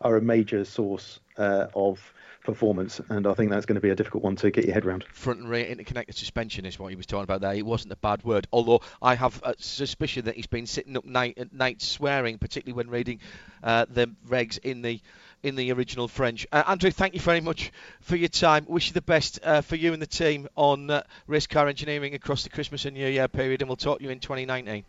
are 0.00 0.16
a 0.16 0.22
major 0.22 0.64
source 0.64 1.20
uh, 1.36 1.66
of 1.74 2.12
performance, 2.44 3.00
and 3.08 3.26
I 3.26 3.34
think 3.34 3.50
that's 3.50 3.66
going 3.66 3.74
to 3.74 3.80
be 3.80 3.90
a 3.90 3.94
difficult 3.94 4.22
one 4.22 4.36
to 4.36 4.50
get 4.50 4.64
your 4.64 4.74
head 4.74 4.86
around. 4.86 5.04
Front 5.12 5.40
and 5.40 5.48
rear 5.48 5.66
interconnected 5.66 6.16
suspension 6.16 6.64
is 6.64 6.78
what 6.78 6.88
he 6.88 6.96
was 6.96 7.06
talking 7.06 7.24
about 7.24 7.40
there. 7.40 7.54
It 7.54 7.66
wasn't 7.66 7.92
a 7.92 7.96
bad 7.96 8.22
word, 8.24 8.46
although 8.52 8.80
I 9.02 9.14
have 9.14 9.40
a 9.42 9.54
suspicion 9.58 10.24
that 10.26 10.36
he's 10.36 10.46
been 10.46 10.66
sitting 10.66 10.96
up 10.96 11.04
night 11.04 11.38
at 11.38 11.52
night 11.52 11.82
swearing, 11.82 12.38
particularly 12.38 12.76
when 12.76 12.90
reading 12.90 13.20
uh, 13.62 13.86
the 13.88 14.10
regs 14.26 14.58
in 14.58 14.82
the 14.82 15.00
in 15.42 15.54
the 15.56 15.72
original 15.72 16.08
French. 16.08 16.46
Uh, 16.52 16.62
Andrew, 16.66 16.90
thank 16.90 17.14
you 17.14 17.20
very 17.20 17.40
much 17.40 17.72
for 18.00 18.16
your 18.16 18.28
time. 18.28 18.64
Wish 18.68 18.88
you 18.88 18.92
the 18.92 19.02
best 19.02 19.40
uh, 19.42 19.60
for 19.60 19.76
you 19.76 19.92
and 19.92 20.02
the 20.02 20.06
team 20.06 20.48
on 20.56 20.90
uh, 20.90 21.02
race 21.26 21.46
car 21.46 21.68
engineering 21.68 22.14
across 22.14 22.42
the 22.42 22.50
Christmas 22.50 22.84
and 22.84 22.94
New 22.96 23.06
Year 23.06 23.28
period, 23.28 23.62
and 23.62 23.68
we'll 23.68 23.76
talk 23.76 23.98
to 23.98 24.04
you 24.04 24.10
in 24.10 24.20
2019. 24.20 24.84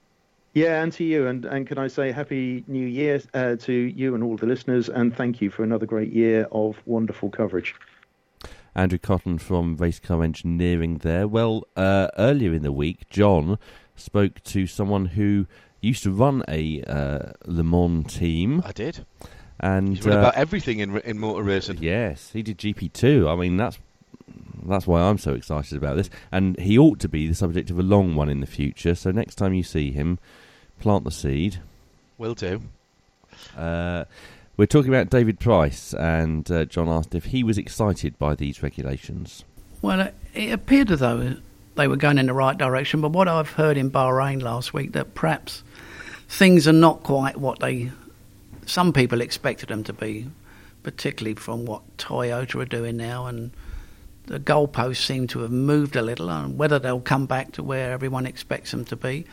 Yeah, 0.54 0.84
and 0.84 0.92
to 0.94 1.04
you, 1.06 1.28
and, 1.28 1.46
and 1.46 1.66
can 1.66 1.78
I 1.78 1.88
say 1.88 2.12
Happy 2.12 2.64
New 2.68 2.86
Year 2.86 3.22
uh, 3.34 3.56
to 3.56 3.74
you 3.74 4.16
and 4.16 4.24
all 4.24 4.36
the 4.36 4.46
listeners, 4.46 4.90
and 4.90 5.16
thank 5.16 5.40
you 5.40 5.50
for 5.50 5.64
another 5.64 5.86
great 5.86 6.12
year 6.12 6.48
of 6.52 6.76
wonderful 6.86 7.30
coverage. 7.30 7.74
Andrew 8.76 9.00
Cotton 9.00 9.38
from 9.38 9.76
Race 9.78 10.00
Car 10.00 10.24
Engineering 10.24 11.00
there. 11.00 11.28
Well, 11.28 11.68
uh, 11.76 12.10
earlier 12.18 12.54
in 12.54 12.64
the 12.64 12.72
week, 12.72 13.10
John 13.10 13.60
spoke 13.96 14.44
to 14.44 14.68
someone 14.68 15.08
who 15.08 15.46
used 15.82 16.04
to 16.04 16.12
run 16.12 16.44
a 16.48 16.84
uh, 16.84 17.32
Le 17.46 17.64
Mans 17.64 18.14
team. 18.14 18.62
I 18.66 18.72
did. 18.72 19.06
And 19.62 19.96
He's 19.96 20.08
uh, 20.08 20.12
about 20.12 20.36
everything 20.36 20.80
in 20.80 20.98
in 21.00 21.20
motor 21.20 21.44
racing. 21.44 21.78
Yes, 21.80 22.32
he 22.34 22.42
did 22.42 22.58
GP 22.58 22.92
two. 22.94 23.30
I 23.30 23.36
mean, 23.36 23.58
that's 23.58 23.78
that's 24.66 24.88
why 24.88 25.02
I'm 25.02 25.18
so 25.18 25.34
excited 25.34 25.78
about 25.78 25.98
this. 25.98 26.10
And 26.32 26.60
he 26.60 26.78
ought 26.78 27.00
to 27.00 27.08
be 27.08 27.28
the 27.28 27.36
subject 27.36 27.70
of 27.70 27.80
a 27.80 27.84
long 27.84 28.16
one 28.16 28.30
in 28.30 28.42
the 28.42 28.48
future. 28.48 28.96
So 28.96 29.12
next 29.12 29.36
time 29.36 29.54
you 29.54 29.64
see 29.64 29.92
him, 29.92 30.20
plant 30.80 31.04
the 31.04 31.12
seed. 31.12 31.60
Will 32.18 32.34
do. 32.34 32.62
Uh, 33.56 34.06
we're 34.58 34.66
talking 34.66 34.94
about 34.94 35.10
David 35.10 35.40
Price, 35.40 35.94
and 35.94 36.50
uh, 36.52 36.66
John 36.66 36.90
asked 36.90 37.16
if 37.16 37.26
he 37.26 37.44
was 37.44 37.58
excited 37.58 38.18
by 38.20 38.36
these 38.36 38.62
regulations. 38.62 39.44
Well, 39.82 40.12
it 40.34 40.52
appeared 40.52 40.92
as 40.92 41.00
though 41.00 41.38
they 41.76 41.88
were 41.88 41.96
going 41.96 42.18
in 42.18 42.28
the 42.28 42.34
right 42.34 42.58
direction, 42.58 43.02
but 43.02 43.12
what 43.12 43.28
I've 43.28 43.52
heard 43.52 43.78
in 43.78 43.90
Bahrain 43.90 44.42
last 44.42 44.74
week 44.74 44.92
that 44.94 45.16
perhaps 45.16 45.64
things 46.28 46.68
are 46.68 46.74
not 46.74 47.04
quite 47.04 47.38
what 47.38 47.60
they 47.60 47.92
some 48.72 48.94
people 48.94 49.20
expected 49.20 49.68
them 49.68 49.84
to 49.84 49.92
be, 49.92 50.30
particularly 50.82 51.36
from 51.36 51.66
what 51.66 51.98
Toyota 51.98 52.62
are 52.62 52.66
doing 52.66 52.96
now, 52.96 53.26
and 53.26 53.52
the 54.28 54.40
goalposts 54.40 55.06
seem 55.06 55.28
to 55.28 55.40
have 55.40 55.52
moved 55.52 55.98
a 55.98 56.02
little. 56.02 56.30
And 56.30 56.58
whether 56.58 56.80
they'll 56.80 57.02
come 57.02 57.26
back 57.26 57.52
to 57.54 57.64
where 57.64 57.92
everyone 57.92 58.26
expects 58.26 58.72
them 58.72 58.86
to 58.86 58.96
be, 58.96 59.26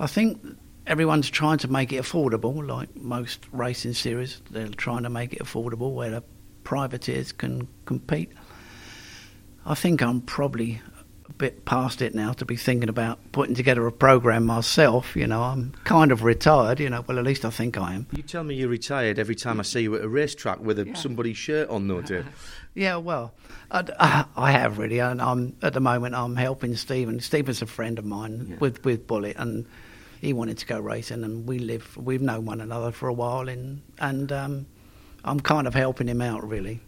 I 0.00 0.08
think 0.08 0.40
everyone's 0.84 1.30
trying 1.30 1.58
to 1.58 1.68
make 1.68 1.92
it 1.92 2.02
affordable, 2.02 2.66
like 2.66 2.94
most 2.96 3.46
racing 3.52 3.94
series. 3.94 4.42
They're 4.50 4.66
trying 4.66 5.04
to 5.04 5.10
make 5.10 5.32
it 5.32 5.38
affordable 5.38 5.94
where 5.94 6.10
the 6.10 6.24
privateers 6.64 7.30
can 7.30 7.68
compete. 7.84 8.32
I 9.64 9.76
think 9.76 10.02
I'm 10.02 10.20
probably 10.22 10.80
bit 11.38 11.64
past 11.64 12.02
it 12.02 12.14
now 12.14 12.32
to 12.32 12.44
be 12.44 12.56
thinking 12.56 12.88
about 12.88 13.18
putting 13.32 13.54
together 13.54 13.86
a 13.86 13.92
program 13.92 14.44
myself. 14.44 15.16
You 15.16 15.26
know, 15.26 15.42
I'm 15.42 15.72
kind 15.84 16.12
of 16.12 16.22
retired. 16.22 16.80
You 16.80 16.90
know, 16.90 17.04
well 17.06 17.18
at 17.18 17.24
least 17.24 17.44
I 17.44 17.50
think 17.50 17.76
I 17.76 17.94
am. 17.94 18.06
You 18.12 18.22
tell 18.22 18.44
me 18.44 18.54
you're 18.54 18.68
retired 18.68 19.18
every 19.18 19.34
time 19.34 19.60
I 19.60 19.62
see 19.62 19.82
you 19.82 19.94
at 19.96 20.02
a 20.02 20.08
racetrack 20.08 20.60
with 20.60 20.78
a, 20.78 20.86
yeah. 20.86 20.94
somebody's 20.94 21.36
shirt 21.36 21.68
on, 21.68 21.88
though, 21.88 22.00
dear. 22.02 22.26
yeah, 22.74 22.96
well, 22.96 23.34
I, 23.70 24.24
I, 24.36 24.52
have 24.52 24.78
really, 24.78 24.98
and 24.98 25.20
I'm 25.20 25.56
at 25.62 25.72
the 25.72 25.80
moment 25.80 26.14
I'm 26.14 26.36
helping 26.36 26.76
Stephen. 26.76 27.20
Stephen's 27.20 27.62
a 27.62 27.66
friend 27.66 27.98
of 27.98 28.04
mine 28.04 28.46
yeah. 28.50 28.56
with 28.58 28.84
with 28.84 29.06
Bullet, 29.06 29.36
and 29.38 29.66
he 30.20 30.32
wanted 30.32 30.58
to 30.58 30.66
go 30.66 30.80
racing, 30.80 31.24
and 31.24 31.46
we 31.46 31.58
live 31.58 31.96
we've 31.96 32.22
known 32.22 32.46
one 32.46 32.60
another 32.60 32.92
for 32.92 33.08
a 33.08 33.12
while, 33.12 33.48
and 33.48 33.82
and 33.98 34.32
um, 34.32 34.66
I'm 35.24 35.40
kind 35.40 35.66
of 35.66 35.74
helping 35.74 36.08
him 36.08 36.22
out 36.22 36.48
really. 36.48 36.80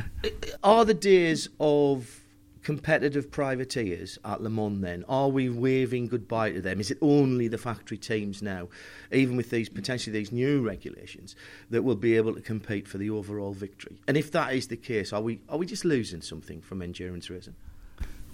Are 0.64 0.84
the 0.84 0.94
days 0.94 1.48
of 1.60 2.20
competitive 2.66 3.30
privateers 3.30 4.18
at 4.24 4.42
Le 4.42 4.50
Mans 4.50 4.82
then? 4.82 5.04
Are 5.08 5.28
we 5.28 5.48
waving 5.48 6.08
goodbye 6.08 6.50
to 6.50 6.60
them? 6.60 6.80
Is 6.80 6.90
it 6.90 6.98
only 7.00 7.46
the 7.46 7.58
factory 7.58 7.96
teams 7.96 8.42
now, 8.42 8.66
even 9.12 9.36
with 9.36 9.50
these 9.50 9.68
potentially 9.68 10.18
these 10.18 10.32
new 10.32 10.60
regulations, 10.66 11.36
that 11.70 11.84
will 11.84 11.94
be 11.94 12.16
able 12.16 12.34
to 12.34 12.40
compete 12.40 12.88
for 12.88 12.98
the 12.98 13.08
overall 13.08 13.52
victory? 13.52 14.00
And 14.08 14.16
if 14.16 14.32
that 14.32 14.52
is 14.52 14.66
the 14.66 14.76
case, 14.76 15.12
are 15.12 15.22
we 15.22 15.38
are 15.48 15.58
we 15.58 15.64
just 15.64 15.84
losing 15.84 16.22
something 16.22 16.60
from 16.60 16.82
endurance 16.82 17.30
racing? 17.30 17.54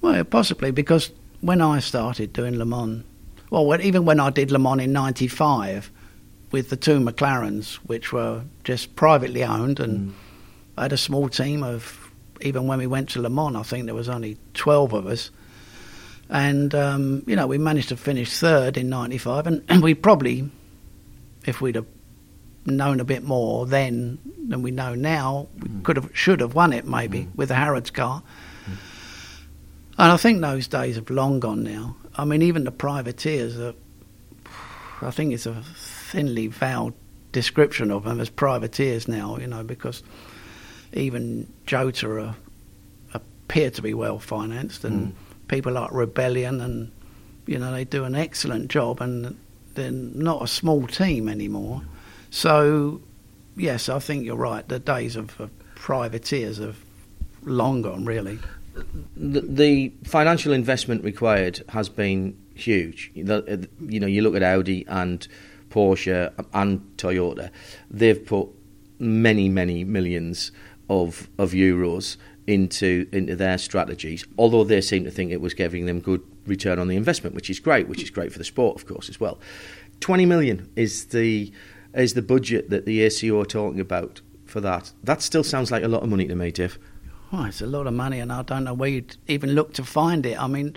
Well, 0.01 0.25
possibly 0.25 0.71
because 0.71 1.13
when 1.43 1.61
I 1.61 1.81
started 1.81 2.33
doing 2.33 2.57
Le 2.57 2.65
Mans, 2.65 3.05
well, 3.51 3.79
even 3.83 4.07
when 4.07 4.19
I 4.19 4.31
did 4.31 4.51
Le 4.51 4.59
Mans 4.59 4.81
in 4.81 4.95
'95 4.95 5.91
with 6.53 6.71
the 6.71 6.77
two 6.77 7.01
McLarens, 7.01 7.75
which 7.85 8.15
were 8.15 8.45
just 8.65 8.97
privately 8.97 9.45
owned, 9.45 9.79
and 9.79 10.09
mm. 10.09 10.15
I 10.79 10.85
had 10.85 10.95
a 10.95 10.97
small 10.97 11.29
team 11.29 11.63
of 11.63 12.02
even 12.43 12.67
when 12.67 12.79
we 12.79 12.87
went 12.87 13.11
to 13.11 13.23
Le 13.23 13.31
Mans, 13.31 13.57
I 13.57 13.63
think 13.63 13.87
there 13.87 13.95
was 13.95 14.09
only 14.09 14.37
12 14.55 14.93
of 14.93 15.07
us. 15.07 15.31
And, 16.29 16.75
um, 16.75 17.23
you 17.27 17.37
know, 17.37 17.47
we 17.47 17.59
managed 17.59 17.91
to 17.91 17.97
finish 17.97 18.37
third 18.37 18.77
in 18.77 18.89
95. 18.89 19.47
And, 19.47 19.65
and 19.69 19.83
we 19.83 19.95
probably, 19.95 20.51
if 21.45 21.61
we'd 21.61 21.77
have 21.77 21.87
known 22.65 23.01
a 23.01 23.05
bit 23.05 23.23
more 23.23 23.67
then 23.67 24.19
than 24.49 24.63
we 24.63 24.71
know 24.71 24.95
now, 24.95 25.49
we 25.61 25.69
mm. 25.69 25.83
could 25.83 25.97
have, 25.97 26.11
should 26.15 26.41
have 26.41 26.55
won 26.55 26.73
it 26.73 26.87
maybe 26.87 27.25
mm. 27.25 27.37
with 27.37 27.49
the 27.49 27.55
Harrods 27.55 27.91
car. 27.91 28.23
Mm. 28.67 28.77
And 29.99 30.13
I 30.13 30.17
think 30.17 30.41
those 30.41 30.69
days 30.69 30.97
have 30.97 31.11
long 31.11 31.41
gone 31.41 31.63
now. 31.63 31.97
I 32.17 32.25
mean, 32.25 32.43
even 32.43 32.65
the 32.65 32.73
privateers, 32.73 33.59
are, 33.59 33.75
I 35.01 35.11
think 35.11 35.33
it's 35.33 35.47
a 35.47 35.63
thinly 35.75 36.47
veiled 36.47 36.95
description 37.33 37.91
of 37.91 38.05
them 38.05 38.21
as 38.21 38.31
privateers 38.31 39.09
now, 39.09 39.39
you 39.39 39.47
know, 39.47 39.63
because 39.63 40.03
even 40.93 41.53
Jota 41.67 42.35
appear 43.15 43.71
to 43.71 43.83
be 43.83 43.95
well 43.95 44.19
financed, 44.19 44.85
and 44.85 45.13
mm. 45.13 45.49
people 45.49 45.73
like 45.73 45.93
Rebellion, 45.93 46.61
and 46.61 46.91
you 47.47 47.59
know 47.59 47.73
they 47.73 47.85
do 47.85 48.05
an 48.05 48.15
excellent 48.15 48.69
job, 48.69 49.01
and 49.01 49.37
they're 49.75 49.91
not 49.91 50.43
a 50.43 50.47
small 50.47 50.87
team 50.87 51.29
anymore. 51.29 51.83
So, 52.31 53.03
yes, 53.57 53.89
I 53.89 53.99
think 53.99 54.25
you're 54.25 54.37
right. 54.37 54.67
The 54.67 54.79
days 54.79 55.17
of, 55.17 55.39
of 55.41 55.51
privateers 55.75 56.59
have 56.59 56.79
long 57.43 57.83
gone, 57.83 58.05
really. 58.05 58.39
the, 59.17 59.41
the 59.41 59.93
financial 60.05 60.53
investment 60.53 61.05
required 61.05 61.63
has 61.69 61.89
been 61.89 62.37
huge. 62.55 63.11
The, 63.15 63.69
you 63.81 64.01
know, 64.01 64.07
you 64.07 64.23
look 64.23 64.35
at 64.35 64.43
Audi 64.43 64.87
and 64.89 65.27
Porsche 65.71 66.33
and 66.55 66.81
Toyota; 66.97 67.51
they've 67.91 68.25
put 68.25 68.49
many, 68.99 69.49
many 69.49 69.85
millions 69.85 70.53
of 70.89 71.29
of 71.39 71.53
euros 71.53 72.17
into 72.47 73.07
into 73.13 73.37
their 73.37 73.59
strategies. 73.59 74.25
Although 74.39 74.65
they 74.65 74.81
seem 74.81 75.05
to 75.05 75.11
think 75.11 75.31
it 75.31 75.41
was 75.41 75.55
giving 75.55 75.87
them 75.87 76.01
good 76.01 76.23
return 76.47 76.79
on 76.79 76.89
the 76.89 76.97
investment, 76.97 77.35
which 77.35 77.51
is 77.51 77.61
great, 77.61 77.89
which 77.89 78.03
is 78.03 78.11
great 78.11 78.33
for 78.33 78.39
the 78.39 78.45
sport, 78.45 78.77
of 78.77 78.87
course, 78.87 79.09
as 79.09 79.21
well. 79.21 79.39
Twenty 80.01 80.27
million 80.27 80.71
is 80.77 81.07
the 81.07 81.53
is 81.95 82.15
the 82.15 82.23
budget 82.23 82.71
that 82.71 82.87
the 82.87 83.03
ACO 83.03 83.41
are 83.41 83.45
talking 83.45 83.81
about 83.81 84.21
for 84.47 84.61
that. 84.61 84.93
That 85.03 85.23
still 85.23 85.45
sounds 85.45 85.71
like 85.71 85.85
a 85.85 85.89
lot 85.89 86.03
of 86.03 86.09
money 86.09 86.27
to 86.27 86.35
me, 86.35 86.51
Tiff. 86.51 86.79
Well, 87.31 87.47
it's 87.47 87.63
a 87.63 87.67
lot 87.67 87.87
of 87.87 87.95
money, 87.95 88.21
and 88.21 88.33
I 88.33 88.43
don't 88.43 88.65
know 88.65 88.75
where 88.75 88.91
you'd 88.91 89.17
even 89.27 89.53
look 89.53 89.73
to 89.75 89.85
find 89.85 90.27
it. 90.27 90.41
I 90.41 90.47
mean, 90.47 90.77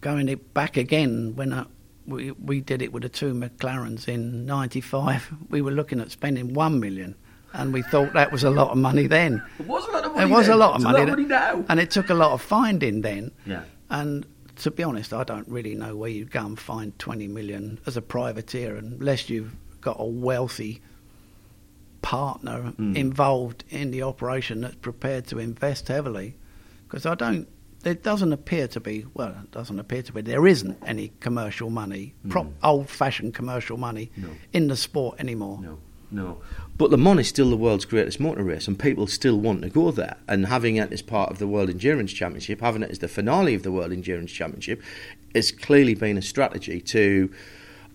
going 0.00 0.28
it 0.28 0.54
back 0.54 0.76
again 0.76 1.34
when 1.36 1.52
I, 1.52 1.66
we 2.06 2.30
we 2.32 2.60
did 2.60 2.82
it 2.82 2.92
with 2.92 3.02
the 3.02 3.08
two 3.08 3.34
McLarens 3.34 4.08
in 4.08 4.46
'95, 4.46 5.34
we 5.50 5.60
were 5.60 5.72
looking 5.72 6.00
at 6.00 6.10
spending 6.10 6.54
one 6.54 6.78
million 6.80 7.16
and 7.52 7.72
we 7.72 7.82
thought 7.82 8.12
that 8.14 8.30
was 8.32 8.44
a 8.44 8.50
lot 8.50 8.70
of 8.70 8.78
money 8.78 9.06
then. 9.06 9.42
It 9.58 9.66
was 9.66 9.86
a 9.86 9.90
lot 9.90 10.04
of 10.04 10.12
money. 10.14 10.24
It 10.24 10.30
was 10.34 10.46
then. 10.46 10.54
a 10.54 10.58
lot 10.58 10.70
of 10.70 10.76
it's 10.76 10.84
money, 10.84 10.98
lot 10.98 11.08
of 11.08 11.16
money 11.18 11.28
now. 11.28 11.64
and 11.68 11.80
it 11.80 11.90
took 11.90 12.10
a 12.10 12.14
lot 12.14 12.32
of 12.32 12.42
finding 12.42 13.00
then. 13.02 13.30
Yeah. 13.46 13.62
And 13.90 14.26
to 14.56 14.70
be 14.70 14.82
honest, 14.82 15.12
I 15.12 15.24
don't 15.24 15.48
really 15.48 15.74
know 15.74 15.96
where 15.96 16.10
you'd 16.10 16.30
go 16.30 16.44
and 16.44 16.58
find 16.58 16.98
20 16.98 17.28
million 17.28 17.78
as 17.86 17.96
a 17.96 18.02
privateer 18.02 18.76
unless 18.76 19.30
you've 19.30 19.54
got 19.80 19.96
a 19.98 20.04
wealthy 20.04 20.82
partner 22.02 22.72
Mm. 22.78 22.96
involved 22.96 23.64
in 23.70 23.90
the 23.90 24.02
operation 24.02 24.60
that's 24.60 24.76
prepared 24.76 25.26
to 25.28 25.38
invest 25.38 25.88
heavily. 25.88 26.36
Because 26.86 27.06
I 27.06 27.14
don't, 27.14 27.48
there 27.82 27.94
doesn't 27.94 28.32
appear 28.32 28.66
to 28.68 28.80
be, 28.80 29.04
well, 29.14 29.34
it 29.42 29.50
doesn't 29.50 29.78
appear 29.78 30.02
to 30.02 30.12
be, 30.12 30.20
there 30.22 30.46
isn't 30.46 30.78
any 30.86 31.12
commercial 31.20 31.70
money, 31.70 32.14
prop, 32.28 32.46
old 32.62 32.88
fashioned 32.88 33.34
commercial 33.34 33.76
money 33.76 34.10
Mm. 34.18 34.22
No. 34.22 34.28
in 34.52 34.68
the 34.68 34.76
sport 34.76 35.18
anymore. 35.20 35.58
No, 35.62 35.78
no. 36.10 36.40
But 36.76 36.90
Le 36.90 36.96
Mans 36.96 37.20
is 37.20 37.28
still 37.28 37.50
the 37.50 37.56
world's 37.56 37.84
greatest 37.84 38.20
motor 38.20 38.42
race, 38.42 38.68
and 38.68 38.78
people 38.78 39.06
still 39.06 39.38
want 39.38 39.62
to 39.62 39.68
go 39.68 39.90
there. 39.90 40.16
And 40.28 40.46
having 40.46 40.76
it 40.76 40.92
as 40.92 41.02
part 41.02 41.30
of 41.30 41.38
the 41.38 41.48
World 41.48 41.70
Endurance 41.70 42.12
Championship, 42.12 42.60
having 42.60 42.82
it 42.82 42.90
as 42.90 43.00
the 43.00 43.08
finale 43.08 43.54
of 43.54 43.62
the 43.62 43.72
World 43.72 43.92
Endurance 43.92 44.30
Championship, 44.30 44.82
has 45.34 45.50
clearly 45.50 45.94
been 45.94 46.16
a 46.16 46.22
strategy 46.22 46.80
to 46.80 47.30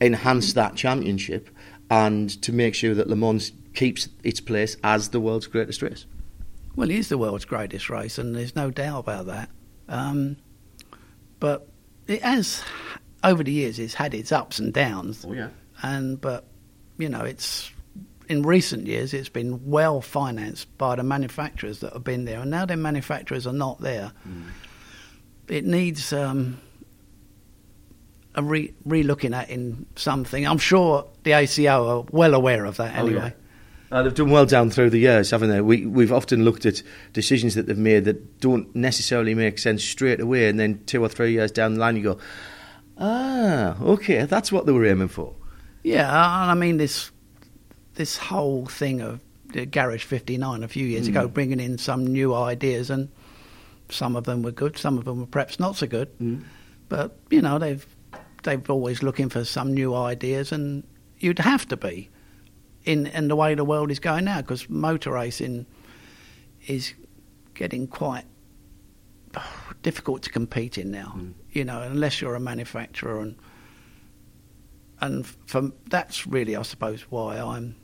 enhance 0.01 0.53
that 0.53 0.75
championship 0.75 1.49
and 1.89 2.41
to 2.41 2.51
make 2.51 2.75
sure 2.75 2.93
that 2.93 3.09
Le 3.09 3.15
Mans 3.15 3.51
keeps 3.73 4.09
its 4.23 4.39
place 4.39 4.75
as 4.83 5.09
the 5.09 5.19
world's 5.19 5.47
greatest 5.47 5.81
race. 5.81 6.05
Well, 6.75 6.89
it 6.89 6.95
is 6.95 7.09
the 7.09 7.17
world's 7.17 7.45
greatest 7.45 7.89
race, 7.89 8.17
and 8.17 8.35
there's 8.35 8.55
no 8.55 8.71
doubt 8.71 8.99
about 8.99 9.27
that. 9.27 9.49
Um, 9.87 10.37
but 11.39 11.67
it 12.07 12.21
has, 12.21 12.63
over 13.23 13.43
the 13.43 13.51
years, 13.51 13.79
it's 13.79 13.93
had 13.93 14.13
its 14.13 14.31
ups 14.31 14.59
and 14.59 14.73
downs. 14.73 15.25
Oh 15.27 15.33
yeah. 15.33 15.49
And 15.81 16.19
but 16.19 16.45
you 16.97 17.09
know, 17.09 17.21
it's 17.21 17.71
in 18.33 18.41
recent 18.41 18.87
years, 18.87 19.13
it's 19.13 19.29
been 19.29 19.69
well 19.69 20.01
financed 20.01 20.75
by 20.77 20.95
the 20.95 21.03
manufacturers 21.03 21.79
that 21.79 21.93
have 21.93 22.03
been 22.03 22.25
there, 22.25 22.41
and 22.41 22.51
now 22.51 22.65
the 22.65 22.75
manufacturers 22.75 23.47
are 23.47 23.53
not 23.53 23.79
there. 23.79 24.11
It 25.47 25.65
needs 25.65 26.11
um, 26.11 26.59
a 28.35 28.43
re 28.43 28.73
re-looking 28.85 29.33
at 29.33 29.49
in 29.49 29.85
something. 29.95 30.45
I'm 30.45 30.57
sure 30.57 31.07
the 31.23 31.33
ACO 31.33 31.87
are 31.87 32.05
well 32.11 32.33
aware 32.33 32.65
of 32.65 32.77
that 32.77 32.95
anyway. 32.95 33.33
Uh, 33.91 34.01
they've 34.01 34.15
done 34.15 34.31
well 34.31 34.47
down 34.47 34.71
through 34.71 34.89
the 34.89 34.97
years, 34.97 35.29
haven't 35.29 35.49
they? 35.49 35.61
We, 35.61 35.85
we've 35.85 36.11
often 36.11 36.43
looked 36.43 36.65
at 36.65 36.81
decisions 37.13 37.53
that 37.53 37.67
they've 37.67 37.77
made 37.77 38.05
that 38.05 38.39
don't 38.39 38.75
necessarily 38.75 39.35
make 39.35 39.59
sense 39.59 39.83
straight 39.83 40.19
away, 40.19 40.49
and 40.49 40.59
then 40.59 40.83
two 40.85 41.03
or 41.03 41.09
three 41.09 41.33
years 41.33 41.51
down 41.51 41.75
the 41.75 41.79
line, 41.79 41.95
you 41.97 42.01
go, 42.01 42.17
ah, 42.97 43.79
okay, 43.79 44.25
that's 44.25 44.51
what 44.51 44.65
they 44.65 44.71
were 44.71 44.87
aiming 44.87 45.09
for. 45.09 45.35
Yeah, 45.83 46.07
and 46.07 46.49
I 46.49 46.55
mean 46.55 46.77
this 46.77 47.11
this 47.95 48.17
whole 48.17 48.65
thing 48.65 49.01
of 49.01 49.21
the 49.47 49.65
Garage 49.65 50.03
59 50.03 50.63
a 50.63 50.67
few 50.67 50.85
years 50.85 51.05
mm. 51.05 51.09
ago, 51.09 51.27
bringing 51.27 51.59
in 51.59 51.77
some 51.77 52.07
new 52.07 52.33
ideas, 52.33 52.89
and 52.89 53.09
some 53.89 54.15
of 54.15 54.23
them 54.23 54.41
were 54.41 54.51
good, 54.51 54.77
some 54.77 54.97
of 54.97 55.05
them 55.05 55.19
were 55.19 55.25
perhaps 55.25 55.59
not 55.59 55.75
so 55.75 55.87
good. 55.87 56.17
Mm. 56.19 56.43
But 56.89 57.17
you 57.29 57.41
know, 57.41 57.59
they've 57.59 57.85
they've 58.43 58.69
always 58.69 59.03
looking 59.03 59.29
for 59.29 59.43
some 59.45 59.73
new 59.73 59.95
ideas, 59.95 60.51
and 60.51 60.83
you'd 61.19 61.39
have 61.39 61.67
to 61.69 61.77
be 61.77 62.09
in 62.83 63.07
in 63.07 63.27
the 63.27 63.35
way 63.35 63.55
the 63.55 63.65
world 63.65 63.91
is 63.91 63.99
going 63.99 64.25
now, 64.25 64.41
because 64.41 64.69
motor 64.69 65.11
racing 65.11 65.65
is 66.67 66.93
getting 67.53 67.87
quite 67.87 68.25
difficult 69.83 70.23
to 70.23 70.29
compete 70.29 70.77
in 70.77 70.91
now. 70.91 71.13
Mm. 71.15 71.33
You 71.51 71.65
know, 71.65 71.81
unless 71.81 72.21
you're 72.21 72.35
a 72.35 72.39
manufacturer 72.39 73.19
and 73.19 73.35
and 74.99 75.27
from 75.45 75.73
that's 75.89 76.25
really, 76.25 76.55
I 76.55 76.61
suppose, 76.61 77.01
why 77.09 77.37
I'm 77.37 77.75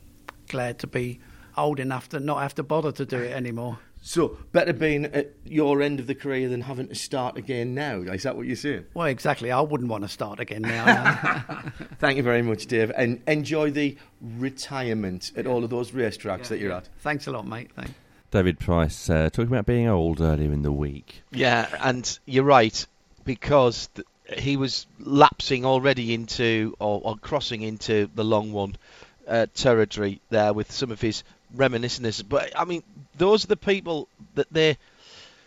glad 0.50 0.78
to 0.80 0.86
be 0.86 1.20
old 1.56 1.80
enough 1.80 2.08
to 2.10 2.20
not 2.20 2.42
have 2.42 2.54
to 2.56 2.62
bother 2.62 2.92
to 2.92 3.06
do 3.06 3.18
it 3.18 3.32
anymore. 3.32 3.78
So, 4.02 4.38
better 4.52 4.72
being 4.72 5.04
at 5.04 5.34
your 5.44 5.82
end 5.82 6.00
of 6.00 6.06
the 6.06 6.14
career 6.14 6.48
than 6.48 6.62
having 6.62 6.88
to 6.88 6.94
start 6.94 7.36
again 7.36 7.74
now. 7.74 8.00
Is 8.00 8.22
that 8.22 8.34
what 8.34 8.46
you're 8.46 8.56
saying? 8.56 8.86
Well, 8.94 9.06
exactly. 9.06 9.52
I 9.52 9.60
wouldn't 9.60 9.90
want 9.90 10.04
to 10.04 10.08
start 10.08 10.40
again 10.40 10.62
now. 10.62 11.44
no. 11.48 11.70
Thank 11.98 12.16
you 12.16 12.22
very 12.22 12.40
much, 12.40 12.66
Dave, 12.66 12.90
and 12.96 13.22
enjoy 13.26 13.70
the 13.70 13.98
retirement 14.22 15.32
at 15.36 15.46
all 15.46 15.64
of 15.64 15.70
those 15.70 15.90
racetracks 15.90 16.48
that 16.48 16.60
you're 16.60 16.72
at. 16.72 16.88
Thanks 17.00 17.26
a 17.26 17.30
lot, 17.30 17.46
mate. 17.46 17.70
Thanks. 17.76 17.92
David 18.30 18.58
Price 18.58 19.10
uh, 19.10 19.28
talking 19.30 19.52
about 19.52 19.66
being 19.66 19.86
old 19.86 20.20
earlier 20.20 20.52
in 20.52 20.62
the 20.62 20.72
week. 20.72 21.22
Yeah, 21.30 21.68
and 21.82 22.18
you're 22.24 22.44
right 22.44 22.86
because 23.24 23.88
th- 23.88 24.06
he 24.38 24.56
was 24.56 24.86
lapsing 24.98 25.66
already 25.66 26.14
into 26.14 26.74
or, 26.78 27.00
or 27.04 27.16
crossing 27.16 27.62
into 27.62 28.08
the 28.14 28.24
long 28.24 28.52
one 28.52 28.76
uh, 29.30 29.46
territory 29.54 30.20
there 30.28 30.52
with 30.52 30.70
some 30.72 30.90
of 30.90 31.00
his 31.00 31.22
reminiscences. 31.54 32.22
But 32.22 32.52
I 32.58 32.64
mean, 32.66 32.82
those 33.16 33.44
are 33.44 33.48
the 33.48 33.56
people 33.56 34.08
that 34.34 34.48
they 34.52 34.76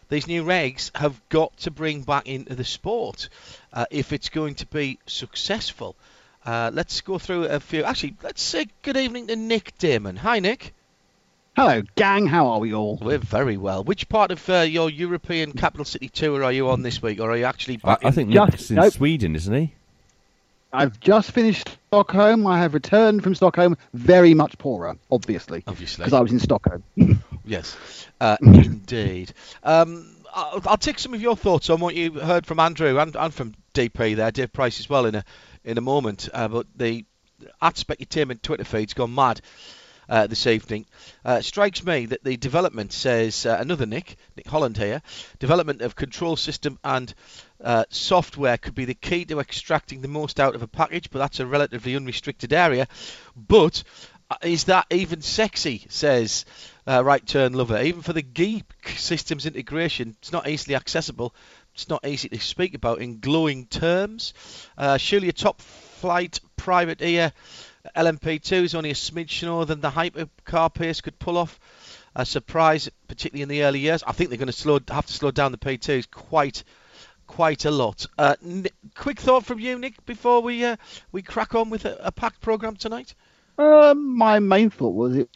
these 0.10 0.28
new 0.28 0.44
regs 0.44 0.96
have 0.96 1.20
got 1.30 1.56
to 1.58 1.72
bring 1.72 2.02
back 2.02 2.28
into 2.28 2.56
the 2.56 2.64
sport 2.64 3.30
uh, 3.74 3.86
if 3.92 4.14
it's 4.14 4.30
going 4.30 4.56
to 4.56 4.66
be 4.68 5.00
successful. 5.06 5.96
Uh, 6.46 6.70
let's 6.74 7.02
go 7.02 7.18
through 7.18 7.46
a 7.46 7.60
few. 7.60 7.84
Actually, 7.84 8.16
let's 8.22 8.42
say 8.42 8.68
good 8.82 8.98
evening 8.98 9.28
to 9.28 9.36
Nick 9.36 9.78
Damon. 9.78 10.18
Hi, 10.18 10.40
Nick. 10.40 10.74
Hello, 11.56 11.84
gang. 11.96 12.26
How 12.28 12.48
are 12.48 12.60
we 12.60 12.74
all? 12.74 12.98
We're 13.02 13.18
very 13.20 13.58
well. 13.58 13.84
Which 13.84 14.10
part 14.10 14.32
of 14.32 14.50
uh, 14.50 14.62
your 14.62 14.90
European 14.90 15.54
capital 15.54 15.86
city 15.86 16.10
tour 16.10 16.44
are 16.44 16.52
you 16.52 16.70
on 16.70 16.82
this 16.82 17.02
week, 17.02 17.20
or 17.20 17.32
are 17.32 17.38
you 17.38 17.46
actually 17.46 17.80
I, 17.84 17.88
back 17.88 18.06
I 18.06 18.08
in- 18.10 18.14
think 18.14 18.30
Just- 18.32 18.52
Nick's 18.52 18.70
in 18.72 18.76
nope. 18.78 18.94
Sweden, 18.94 19.36
isn't 19.36 19.54
he? 19.54 19.74
I've 20.74 21.00
just 21.00 21.32
finished 21.32 21.70
Stockholm. 21.88 22.48
I 22.48 22.60
have 22.60 22.74
returned 22.74 23.22
from 23.24 23.36
Stockholm 23.36 23.78
very 23.94 24.34
much 24.34 24.58
poorer, 24.58 24.98
obviously, 25.12 25.64
Obviously. 25.68 26.04
because 26.04 26.14
I 26.14 26.20
was 26.22 26.32
in 26.32 26.40
Stockholm. 26.40 26.84
Yes, 27.46 27.76
uh, 28.22 28.38
indeed. 28.42 29.34
Um, 29.64 30.16
I'll, 30.34 30.62
I'll 30.66 30.78
take 30.78 30.98
some 30.98 31.14
of 31.14 31.22
your 31.22 31.36
thoughts 31.36 31.70
on 31.70 31.82
what 31.82 31.94
you 31.94 32.14
heard 32.14 32.46
from 32.46 32.58
Andrew 32.62 32.98
and, 32.98 33.14
and 33.18 33.34
from 33.34 33.54
DP 33.74 34.16
there, 34.16 34.32
Dave 34.32 34.54
Price 34.54 34.80
as 34.80 34.88
well 34.88 35.06
in 35.06 35.16
a 35.16 35.26
in 35.66 35.78
a 35.78 35.82
moment. 35.82 36.30
Uh, 36.34 36.48
but 36.48 36.68
the 36.78 37.04
at 37.62 37.76
Specutainment 37.76 38.42
Twitter 38.42 38.64
feed's 38.64 38.94
gone 38.94 39.14
mad 39.14 39.42
uh, 40.10 40.28
this 40.28 40.48
evening. 40.48 40.86
Uh, 41.24 41.42
strikes 41.42 41.84
me 41.84 42.06
that 42.08 42.24
the 42.24 42.38
development 42.38 42.94
says 42.94 43.46
uh, 43.46 43.58
another 43.60 43.86
Nick, 43.86 44.18
Nick 44.36 44.48
Holland 44.48 44.78
here, 44.78 45.02
development 45.40 45.82
of 45.82 45.96
control 45.96 46.36
system 46.36 46.80
and 46.84 47.14
uh, 47.64 47.86
software 47.90 48.58
could 48.58 48.76
be 48.76 48.86
the 48.86 48.94
key 48.94 49.26
to 49.26 49.40
extracting 49.40 50.02
the 50.02 50.08
most 50.08 50.40
out 50.40 50.56
of 50.56 50.62
a 50.62 50.68
package, 50.68 51.10
but 51.10 51.20
that's 51.20 51.40
a 51.40 51.46
relatively 51.46 51.96
unrestricted 51.96 52.54
area. 52.54 52.88
But 53.36 53.84
uh, 54.30 54.36
is 54.44 54.66
that 54.66 54.88
even 54.92 55.22
sexy? 55.22 55.86
Says 55.90 56.46
Right 56.86 57.26
Turn 57.26 57.54
Lover. 57.54 57.82
Even 57.82 58.02
for 58.02 58.14
the 58.14 58.22
geek 58.22 58.66
systems 58.96 59.46
integration, 59.46 60.16
it's 60.20 60.32
not 60.32 60.48
easily 60.48 60.76
accessible. 60.76 61.34
It's 61.74 61.90
not 61.90 62.06
easy 62.06 62.30
to 62.30 62.40
speak 62.40 62.76
about 62.76 63.02
in 63.02 63.20
glowing 63.20 63.66
terms. 63.66 64.34
Surely 64.98 65.30
a 65.30 65.34
top 65.34 65.62
flight 65.62 66.40
privateer 66.58 67.32
LMP2 67.96 68.64
is 68.64 68.76
only 68.76 68.92
a 68.92 68.96
smidge 68.96 69.40
slower 69.40 69.66
than 69.66 69.82
the 69.82 69.90
hypercar 69.90 70.74
pace 70.74 71.02
could 71.02 71.20
pull 71.20 71.38
off. 71.38 71.60
A 72.16 72.26
surprise, 72.26 72.90
particularly 73.08 73.42
in 73.42 73.50
the 73.50 73.64
early 73.64 73.80
years. 73.80 74.04
I 74.06 74.12
think 74.12 74.30
they're 74.30 74.38
going 74.38 74.46
to 74.46 74.54
slow, 74.54 74.80
have 74.90 75.08
to 75.08 75.14
slow 75.14 75.32
down 75.32 75.52
the 75.52 75.58
P2s 75.58 76.10
quite, 76.12 76.64
quite 77.26 77.66
a 77.66 77.72
lot. 77.72 78.06
Uh, 78.18 78.36
quick 78.96 79.20
thought 79.20 79.46
from 79.46 79.60
you, 79.60 79.80
Nick, 79.80 80.06
before 80.06 80.42
we 80.42 80.64
uh, 80.64 80.76
we 81.12 81.24
crack 81.24 81.56
on 81.56 81.72
with 81.72 81.86
a, 81.86 81.98
a 82.00 82.12
packed 82.12 82.40
program 82.40 82.76
tonight. 82.76 83.16
Um, 83.58 84.16
my 84.16 84.40
main 84.40 84.70
thought 84.70 84.94
was 84.94 85.16
it 85.16 85.30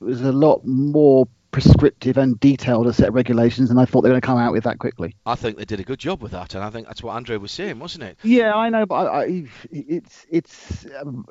was 0.00 0.22
a 0.22 0.32
lot 0.32 0.64
more 0.64 1.28
prescriptive 1.50 2.16
and 2.16 2.38
detailed 2.38 2.86
a 2.86 2.92
set 2.92 3.08
of 3.08 3.14
regulations, 3.14 3.70
and 3.70 3.80
I 3.80 3.84
thought 3.84 4.02
they 4.02 4.08
were 4.08 4.14
going 4.14 4.20
to 4.20 4.26
come 4.26 4.38
out 4.38 4.52
with 4.52 4.64
that 4.64 4.78
quickly. 4.78 5.16
I 5.26 5.34
think 5.34 5.56
they 5.56 5.64
did 5.64 5.80
a 5.80 5.82
good 5.82 5.98
job 5.98 6.22
with 6.22 6.32
that, 6.32 6.54
and 6.54 6.62
I 6.62 6.70
think 6.70 6.86
that's 6.86 7.02
what 7.02 7.12
Andre 7.12 7.36
was 7.36 7.52
saying, 7.52 7.78
wasn't 7.78 8.04
it? 8.04 8.18
Yeah, 8.22 8.54
I 8.54 8.68
know, 8.68 8.86
but 8.86 8.94
I, 8.94 9.22
I, 9.22 9.44
it's 9.70 10.26
it's. 10.30 10.86
Um, 11.00 11.26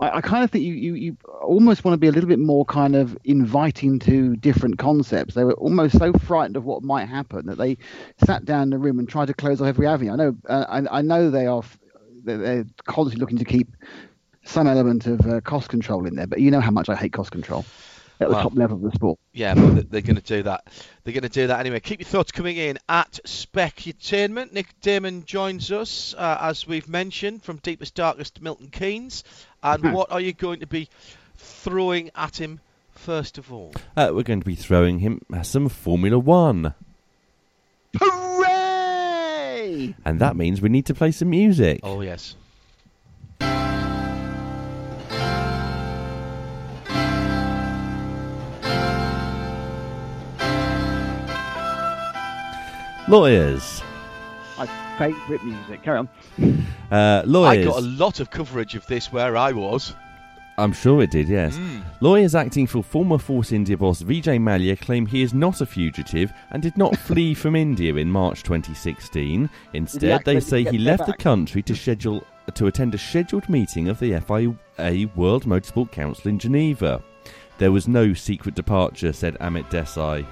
I, 0.00 0.10
I 0.16 0.20
kind 0.20 0.44
of 0.44 0.50
think 0.50 0.64
you, 0.64 0.74
you 0.74 0.94
you 0.94 1.16
almost 1.42 1.84
want 1.84 1.94
to 1.94 1.98
be 1.98 2.08
a 2.08 2.12
little 2.12 2.28
bit 2.28 2.38
more 2.38 2.64
kind 2.64 2.96
of 2.96 3.16
inviting 3.24 3.98
to 4.00 4.36
different 4.36 4.78
concepts. 4.78 5.34
They 5.34 5.44
were 5.44 5.54
almost 5.54 5.98
so 5.98 6.12
frightened 6.12 6.56
of 6.56 6.64
what 6.64 6.82
might 6.82 7.06
happen 7.06 7.46
that 7.46 7.58
they 7.58 7.78
sat 8.24 8.44
down 8.44 8.64
in 8.64 8.70
the 8.70 8.78
room 8.78 8.98
and 8.98 9.08
tried 9.08 9.26
to 9.26 9.34
close 9.34 9.60
off 9.60 9.66
every 9.66 9.86
avenue. 9.86 10.12
I 10.12 10.16
know, 10.16 10.36
uh, 10.48 10.64
I, 10.68 10.98
I 10.98 11.02
know 11.02 11.30
they 11.30 11.46
are 11.46 11.62
they're 12.24 12.64
constantly 12.84 13.20
looking 13.20 13.38
to 13.38 13.44
keep 13.44 13.68
some 14.44 14.66
element 14.66 15.06
of 15.06 15.20
uh, 15.26 15.40
cost 15.42 15.68
control 15.68 16.06
in 16.06 16.16
there, 16.16 16.26
but 16.26 16.40
you 16.40 16.50
know 16.50 16.60
how 16.60 16.70
much 16.70 16.88
I 16.88 16.96
hate 16.96 17.12
cost 17.12 17.30
control 17.30 17.64
at 18.20 18.28
the 18.28 18.34
Well, 18.34 18.42
top 18.42 18.56
level 18.56 18.76
of 18.76 18.82
the 18.82 18.90
sport. 18.92 19.18
Yeah, 19.32 19.54
but 19.54 19.90
they're 19.90 20.00
going 20.02 20.16
to 20.16 20.22
do 20.22 20.42
that. 20.44 20.66
They're 21.04 21.12
going 21.14 21.22
to 21.22 21.28
do 21.28 21.46
that 21.46 21.60
anyway. 21.60 21.80
Keep 21.80 22.00
your 22.00 22.06
thoughts 22.08 22.32
coming 22.32 22.56
in 22.56 22.78
at 22.88 23.18
Specutainment. 23.24 24.52
Nick 24.52 24.68
Damon 24.80 25.24
joins 25.24 25.72
us, 25.72 26.14
uh, 26.16 26.38
as 26.40 26.66
we've 26.66 26.88
mentioned, 26.88 27.42
from 27.42 27.56
Deepest 27.58 27.94
Darkest 27.94 28.40
Milton 28.42 28.68
Keynes. 28.70 29.24
And 29.62 29.92
what 29.92 30.10
are 30.12 30.20
you 30.20 30.32
going 30.32 30.60
to 30.60 30.66
be 30.66 30.88
throwing 31.36 32.10
at 32.14 32.40
him 32.40 32.60
first 32.92 33.38
of 33.38 33.52
all? 33.52 33.72
Uh, 33.96 34.10
we're 34.12 34.22
going 34.22 34.40
to 34.40 34.46
be 34.46 34.54
throwing 34.56 34.98
him 34.98 35.22
some 35.42 35.68
Formula 35.68 36.18
One, 36.18 36.74
Hooray! 37.98 39.94
and 40.04 40.20
that 40.20 40.36
means 40.36 40.60
we 40.60 40.68
need 40.68 40.86
to 40.86 40.94
play 40.94 41.10
some 41.12 41.30
music. 41.30 41.80
Oh, 41.82 42.00
yes. 42.00 42.36
Lawyers. 53.10 53.82
My 54.56 54.66
favourite 54.96 55.44
music. 55.44 55.82
Carry 55.82 55.98
on. 55.98 56.08
Uh, 56.92 57.24
I 57.26 57.64
got 57.64 57.78
a 57.78 57.86
lot 57.86 58.20
of 58.20 58.30
coverage 58.30 58.76
of 58.76 58.86
this 58.86 59.12
where 59.12 59.36
I 59.36 59.50
was. 59.50 59.96
I'm 60.56 60.72
sure 60.72 61.02
it 61.02 61.10
did, 61.10 61.28
yes. 61.28 61.56
Mm. 61.56 61.82
Lawyers 62.00 62.36
acting 62.36 62.68
for 62.68 62.84
former 62.84 63.18
Force 63.18 63.50
India 63.50 63.76
boss 63.76 64.00
Vijay 64.00 64.38
Mallya 64.38 64.80
claim 64.80 65.06
he 65.06 65.22
is 65.22 65.34
not 65.34 65.60
a 65.60 65.66
fugitive 65.66 66.32
and 66.50 66.62
did 66.62 66.76
not 66.78 66.96
flee 67.08 67.34
from 67.34 67.56
India 67.56 67.92
in 67.96 68.08
March 68.08 68.44
2016. 68.44 69.50
Instead, 69.72 70.24
they 70.24 70.38
say 70.38 70.62
he 70.62 70.78
there 70.78 70.96
left 70.96 71.06
the 71.06 71.14
country 71.14 71.62
to 71.62 71.74
schedule 71.74 72.24
to 72.54 72.68
attend 72.68 72.94
a 72.94 72.98
scheduled 72.98 73.48
meeting 73.48 73.88
of 73.88 73.98
the 73.98 74.20
FIA 74.20 75.08
World 75.16 75.46
Motorsport 75.46 75.90
Council 75.90 76.28
in 76.28 76.38
Geneva. 76.38 77.02
There 77.58 77.72
was 77.72 77.88
no 77.88 78.14
secret 78.14 78.54
departure, 78.54 79.12
said 79.12 79.36
Amit 79.40 79.68
Desai. 79.68 80.24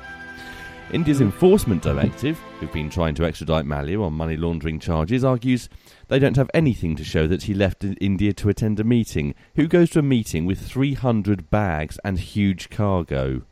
India's 0.91 1.21
Enforcement 1.21 1.83
Directive, 1.83 2.39
who've 2.59 2.73
been 2.73 2.89
trying 2.89 3.15
to 3.17 3.25
extradite 3.25 3.67
Mallya 3.67 4.03
on 4.03 4.15
money 4.15 4.39
laundering 4.39 4.79
charges, 4.81 5.23
argues 5.23 5.69
they 6.09 6.19
don't 6.19 6.37
have 6.37 6.51
anything 6.55 6.97
to 6.97 7.05
show 7.05 7.27
that 7.27 7.43
he 7.43 7.53
left 7.53 7.85
India 7.85 8.33
to 8.33 8.49
attend 8.49 8.81
a 8.81 8.85
meeting. 8.85 9.35
Who 9.57 9.69
goes 9.69 9.91
to 9.91 9.99
a 9.99 10.03
meeting 10.03 10.47
with 10.47 10.59
300 10.61 11.51
bags 11.51 11.99
and 12.05 12.19
huge 12.19 12.71
cargo? 12.71 13.43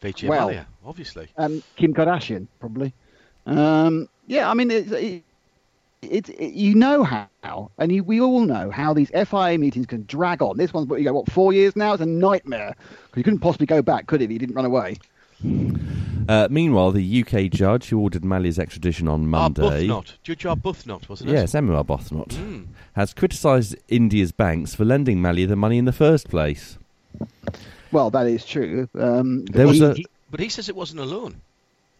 Vijay 0.00 0.28
Well- 0.28 0.48
Mallya, 0.48 0.66
obviously. 0.84 1.28
Um, 1.36 1.62
Kim 1.76 1.92
Kardashian, 1.92 2.46
probably. 2.58 2.94
Um, 3.44 4.08
yeah, 4.26 4.48
I 4.50 4.54
mean, 4.54 4.70
it's 4.70 4.90
it, 4.90 5.22
it, 6.00 6.28
it, 6.30 6.54
you 6.54 6.74
know 6.74 7.04
how, 7.04 7.70
and 7.78 7.92
you, 7.92 8.02
we 8.02 8.18
all 8.18 8.40
know 8.40 8.70
how 8.70 8.94
these 8.94 9.10
FIA 9.10 9.58
meetings 9.58 9.86
can 9.86 10.04
drag 10.06 10.40
on. 10.40 10.56
This 10.56 10.72
one's 10.72 10.88
what 10.88 11.00
you 11.00 11.04
go 11.04 11.12
what 11.12 11.30
four 11.30 11.52
years 11.52 11.76
now? 11.76 11.92
It's 11.92 12.02
a 12.02 12.06
nightmare 12.06 12.74
because 13.04 13.18
you 13.18 13.24
couldn't 13.24 13.40
possibly 13.40 13.66
go 13.66 13.82
back, 13.82 14.06
could 14.06 14.20
he? 14.20 14.24
If 14.24 14.30
he 14.30 14.38
didn't 14.38 14.54
run 14.54 14.64
away. 14.64 14.96
Uh, 16.28 16.48
meanwhile, 16.50 16.90
the 16.92 17.22
UK 17.24 17.50
judge 17.50 17.88
who 17.88 17.98
ordered 18.00 18.24
Mallya's 18.24 18.58
extradition 18.58 19.08
on 19.08 19.28
Monday. 19.28 19.86
Arbuthnot. 19.86 20.14
Judge 20.22 20.42
Arbuthnot, 20.44 21.08
wasn't 21.08 21.30
it? 21.30 21.34
Yes, 21.34 21.54
Emma 21.54 21.82
Arbuthnot 21.84 22.28
Mm. 22.30 22.66
has 22.94 23.14
criticised 23.14 23.76
India's 23.88 24.32
banks 24.32 24.74
for 24.74 24.84
lending 24.84 25.18
Mallya 25.20 25.46
the 25.48 25.56
money 25.56 25.78
in 25.78 25.84
the 25.84 25.92
first 25.92 26.28
place. 26.28 26.78
Well, 27.92 28.10
that 28.10 28.26
is 28.26 28.44
true. 28.44 28.88
Um, 28.98 29.44
There 29.46 29.66
was 29.66 29.78
he- 29.78 29.84
a- 29.84 29.94
he- 29.94 30.06
But 30.30 30.40
he 30.40 30.48
says 30.48 30.68
it 30.68 30.76
wasn't 30.76 31.00
a 31.00 31.04
loan. 31.04 31.36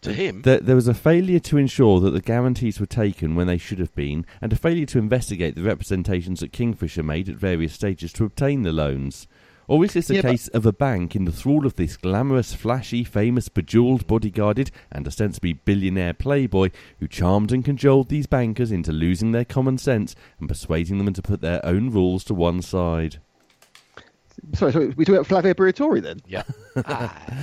To 0.03 0.13
him. 0.13 0.43
There, 0.43 0.61
there 0.61 0.77
was 0.77 0.87
a 0.89 0.95
failure 0.95 1.41
to 1.41 1.57
ensure 1.57 2.01
that 2.01 2.11
the 2.11 2.21
guarantees 2.21 2.79
were 2.79 2.87
taken 2.87 3.35
when 3.35 3.47
they 3.47 3.57
should 3.59 3.79
have 3.79 3.95
been, 3.95 4.27
and 4.43 4.53
a 4.53 4.57
failure 4.57 4.87
to 4.87 4.99
investigate 4.99 5.55
the 5.57 5.63
representations 5.63 6.41
that 6.41 6.53
Kingfisher 6.53 7.03
made 7.03 7.29
at 7.29 7.37
various 7.37 7.73
stages 7.73 8.13
to 8.13 8.25
obtain 8.25 8.63
the 8.63 8.73
loans. 8.73 9.27
Or 9.69 9.85
is 9.85 9.95
this 9.95 10.11
a 10.11 10.15
Yeah, 10.17 10.23
but- 10.23 10.31
case 10.31 10.49
of 10.49 10.65
a 10.65 10.73
bank 10.73 11.17
in 11.17 11.25
the 11.25 11.33
thrall 11.33 11.67
of 11.67 11.75
this 11.75 11.97
glamorous, 11.97 12.55
flashy, 12.55 13.03
famous, 13.05 13.49
bejewelled, 13.49 14.05
bodyguarded, 14.07 14.71
and 14.93 15.07
ostensibly 15.07 15.55
billionaire 15.55 16.15
playboy 16.15 16.71
who 17.01 17.09
charmed 17.09 17.51
and 17.53 17.65
cajoled 17.65 18.09
these 18.09 18.27
bankers 18.27 18.71
into 18.71 18.93
losing 18.93 19.33
their 19.33 19.45
common 19.45 19.77
sense 19.79 20.15
and 20.39 20.49
persuading 20.49 20.99
them 20.99 21.13
to 21.13 21.23
put 21.23 21.41
their 21.41 21.65
own 21.67 21.91
rules 21.91 22.23
to 22.25 22.35
one 22.35 22.63
side? 22.63 23.19
sorry, 24.55 24.71
sorry, 24.73 24.87
we 24.89 25.05
talking 25.05 25.15
about 25.17 25.27
Flavio 25.27 25.55
Briatore 25.55 26.01
then? 26.03 26.21
Yeah. 26.29 26.43
Ah. 26.85 27.27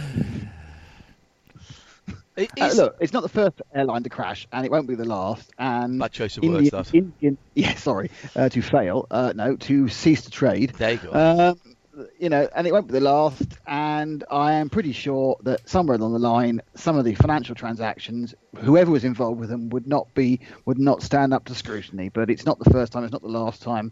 It 2.36 2.50
Uh, 2.60 2.74
look, 2.74 2.96
it's 3.00 3.14
not 3.14 3.22
the 3.22 3.30
first 3.30 3.62
airline 3.76 4.02
to 4.04 4.10
crash, 4.10 4.48
and 4.52 4.66
it 4.66 4.72
won't 4.72 4.88
be 4.88 4.96
the 4.96 5.06
last. 5.06 5.52
And 5.60 6.00
Bad 6.00 6.12
choice 6.14 6.36
of 6.36 6.44
Indian, 6.44 6.64
words, 6.76 6.90
that. 6.90 6.96
Indian, 6.98 7.38
yeah, 7.54 7.76
sorry, 7.76 8.10
uh, 8.36 8.50
to 8.50 8.60
fail. 8.64 9.06
Uh, 9.12 9.34
no, 9.36 9.56
to 9.56 9.88
cease 9.88 10.24
to 10.24 10.32
trade. 10.32 10.72
There 10.80 10.94
you 10.94 10.98
go. 10.98 11.12
Um, 11.14 11.73
you 12.20 12.30
know, 12.30 12.48
and 12.56 12.66
it 12.66 12.74
won't 12.74 12.88
be 12.88 12.94
the 12.94 13.02
last. 13.02 13.58
And 13.68 14.24
I 14.30 14.54
am 14.54 14.70
pretty 14.70 14.92
sure 14.92 15.38
that 15.44 15.68
somewhere 15.70 15.96
along 15.98 16.14
the 16.14 16.20
line, 16.20 16.62
some 16.76 16.98
of 16.98 17.06
the 17.06 17.16
financial 17.16 17.56
transactions, 17.56 18.34
whoever 18.58 18.92
was 18.92 19.04
involved 19.04 19.40
with 19.40 19.50
them, 19.50 19.70
would 19.70 19.88
not 19.88 20.14
be 20.14 20.40
would 20.66 20.80
not 20.80 21.04
stand 21.04 21.34
up 21.34 21.46
to 21.46 21.56
scrutiny. 21.56 22.10
But 22.10 22.30
it's 22.30 22.46
not 22.46 22.60
the 22.60 22.70
first 22.70 22.94
time. 22.94 23.04
It's 23.04 23.14
not 23.14 23.22
the 23.22 23.28
last 23.28 23.62
time. 23.62 23.92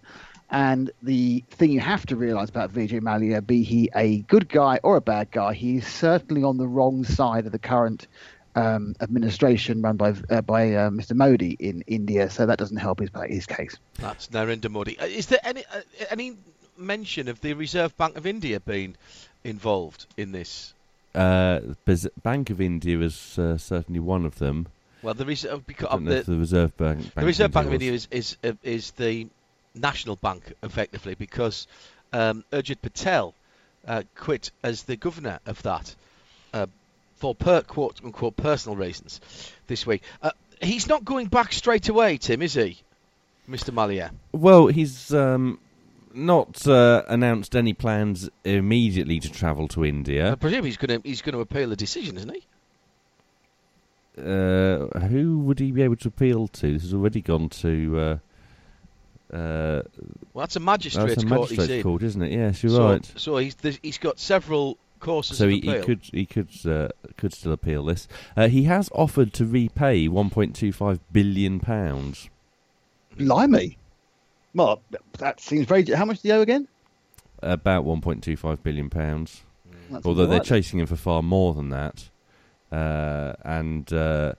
And 0.49 0.91
the 1.01 1.43
thing 1.51 1.71
you 1.71 1.79
have 1.79 2.05
to 2.07 2.17
realise 2.17 2.49
about 2.49 2.73
Vijay 2.73 2.99
Mallya, 2.99 3.45
be 3.45 3.63
he 3.63 3.89
a 3.95 4.17
good 4.19 4.49
guy 4.49 4.79
or 4.83 4.97
a 4.97 5.01
bad 5.01 5.31
guy, 5.31 5.53
he's 5.53 5.87
certainly 5.87 6.43
on 6.43 6.57
the 6.57 6.67
wrong 6.67 7.05
side 7.05 7.45
of 7.45 7.53
the 7.53 7.59
current 7.59 8.07
um, 8.55 8.95
administration 8.99 9.81
run 9.81 9.95
by 9.95 10.13
uh, 10.29 10.41
by 10.41 10.73
uh, 10.73 10.89
Mr. 10.89 11.15
Modi 11.15 11.55
in 11.59 11.83
India. 11.87 12.29
So 12.29 12.45
that 12.45 12.59
doesn't 12.59 12.77
help 12.77 12.99
his 12.99 13.09
his 13.27 13.45
case. 13.45 13.77
That's 13.99 14.27
Narendra 14.27 14.69
Modi. 14.69 14.99
Uh, 14.99 15.05
Is 15.05 15.27
there 15.27 15.39
any 15.43 15.63
uh, 15.73 15.81
any 16.09 16.37
mention 16.81 17.27
of 17.27 17.41
the 17.41 17.53
Reserve 17.53 17.95
Bank 17.97 18.17
of 18.17 18.25
India 18.25 18.59
being 18.59 18.95
involved 19.43 20.05
in 20.17 20.31
this? 20.31 20.73
Uh, 21.13 21.59
Bank 22.23 22.49
of 22.49 22.61
India 22.61 22.99
is 22.99 23.37
uh, 23.37 23.57
certainly 23.57 23.99
one 23.99 24.25
of 24.25 24.37
them. 24.39 24.67
Well, 25.01 25.13
the 25.13 25.25
Reserve 25.25 25.65
because 25.65 25.89
I 25.91 25.97
the, 25.97 26.21
the 26.21 26.37
Reserve 26.37 26.77
Bank. 26.77 26.99
Bank 26.99 27.15
the 27.15 27.25
Reserve 27.25 27.51
Bank 27.51 27.67
of. 27.67 27.73
India 27.73 27.91
is 27.91 28.07
is, 28.11 28.37
uh, 28.43 28.53
is 28.63 28.91
the 28.91 29.27
national 29.73 30.15
bank 30.17 30.53
effectively 30.63 31.15
because 31.15 31.67
um, 32.13 32.43
Urjit 32.51 32.81
Patel 32.81 33.33
uh, 33.87 34.03
quit 34.15 34.51
as 34.63 34.83
the 34.83 34.95
governor 34.95 35.39
of 35.45 35.61
that 35.63 35.95
uh, 36.53 36.67
for 37.15 37.33
per 37.33 37.61
quote 37.61 38.01
unquote 38.03 38.35
personal 38.35 38.75
reasons 38.75 39.21
this 39.67 39.85
week. 39.85 40.03
Uh, 40.21 40.31
he's 40.61 40.87
not 40.87 41.03
going 41.03 41.27
back 41.27 41.53
straight 41.53 41.89
away, 41.89 42.17
Tim, 42.17 42.41
is 42.41 42.53
he, 42.53 42.77
Mr. 43.49 43.73
Mallya? 43.73 44.11
Well, 44.31 44.67
he's 44.67 45.13
um, 45.13 45.59
not 46.13 46.67
uh, 46.67 47.03
announced 47.07 47.55
any 47.55 47.73
plans 47.73 48.29
immediately 48.43 49.19
to 49.19 49.29
travel 49.29 49.67
to 49.69 49.85
India. 49.85 50.31
I 50.31 50.35
presume 50.35 50.65
he's 50.65 50.77
going 50.77 51.01
to 51.01 51.07
he's 51.07 51.21
going 51.21 51.33
to 51.33 51.41
appeal 51.41 51.69
the 51.69 51.75
decision, 51.75 52.17
isn't 52.17 52.33
he? 52.33 52.43
Uh, 54.17 54.99
who 55.07 55.39
would 55.39 55.59
he 55.59 55.71
be 55.71 55.81
able 55.81 55.95
to 55.95 56.09
appeal 56.09 56.47
to? 56.47 56.73
This 56.73 56.83
has 56.83 56.93
already 56.93 57.21
gone 57.21 57.49
to. 57.49 58.19
Uh, 59.31 59.35
uh, 59.35 59.81
Well, 60.33 60.43
that's 60.43 60.55
a 60.55 60.59
that's 60.59 60.65
magistrate's 60.65 61.23
a 61.23 61.27
court. 61.27 61.49
he's 61.49 61.57
magistrate's 61.57 61.83
court, 61.83 62.03
isn't 62.03 62.21
it? 62.21 62.31
Yes, 62.31 62.63
you're 62.63 62.71
so, 62.71 62.89
right. 62.89 63.13
So 63.15 63.37
he's 63.37 63.55
he's 63.81 63.97
got 63.97 64.19
several 64.19 64.77
courses 64.99 65.37
So 65.37 65.45
of 65.45 65.51
he, 65.51 65.61
he 65.61 65.79
could 65.79 66.01
he 66.11 66.25
could 66.25 66.49
uh, 66.65 66.89
could 67.17 67.33
still 67.33 67.53
appeal 67.53 67.85
this. 67.85 68.07
Uh, 68.35 68.47
he 68.47 68.63
has 68.63 68.89
offered 68.93 69.33
to 69.33 69.45
repay 69.45 70.07
1.25 70.07 70.99
billion 71.11 71.59
pounds. 71.59 72.29
Blimey. 73.17 73.77
Well, 74.53 74.81
that 75.17 75.39
seems 75.39 75.65
very. 75.65 75.83
How 75.85 76.05
much 76.05 76.21
do 76.21 76.27
you 76.27 76.35
owe 76.35 76.41
again? 76.41 76.67
About 77.41 77.85
1.25 77.85 78.61
billion 78.61 78.89
pounds. 78.89 79.41
That's 79.89 80.05
Although 80.05 80.27
they're 80.27 80.39
chasing 80.39 80.79
him 80.79 80.85
for 80.85 80.95
far 80.95 81.21
more 81.21 81.53
than 81.53 81.69
that, 81.69 82.09
uh, 82.71 83.33
and 83.43 83.91
uh, 83.91 84.33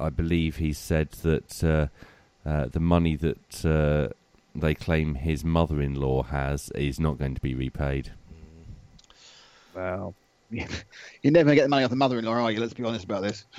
I 0.00 0.10
believe 0.10 0.56
he 0.56 0.72
said 0.72 1.12
that 1.22 1.64
uh, 1.64 2.48
uh, 2.48 2.66
the 2.66 2.80
money 2.80 3.16
that 3.16 3.64
uh, 3.64 4.12
they 4.54 4.74
claim 4.74 5.14
his 5.14 5.44
mother-in-law 5.44 6.24
has 6.24 6.70
is 6.70 7.00
not 7.00 7.18
going 7.18 7.34
to 7.34 7.40
be 7.40 7.54
repaid. 7.54 8.12
Well, 9.74 10.14
you're 10.50 10.66
never 11.24 11.44
going 11.44 11.48
to 11.48 11.54
get 11.54 11.62
the 11.64 11.68
money 11.68 11.84
off 11.84 11.90
the 11.90 11.96
mother-in-law, 11.96 12.32
are 12.32 12.50
you? 12.50 12.60
Let's 12.60 12.74
be 12.74 12.84
honest 12.84 13.04
about 13.04 13.22
this. 13.22 13.44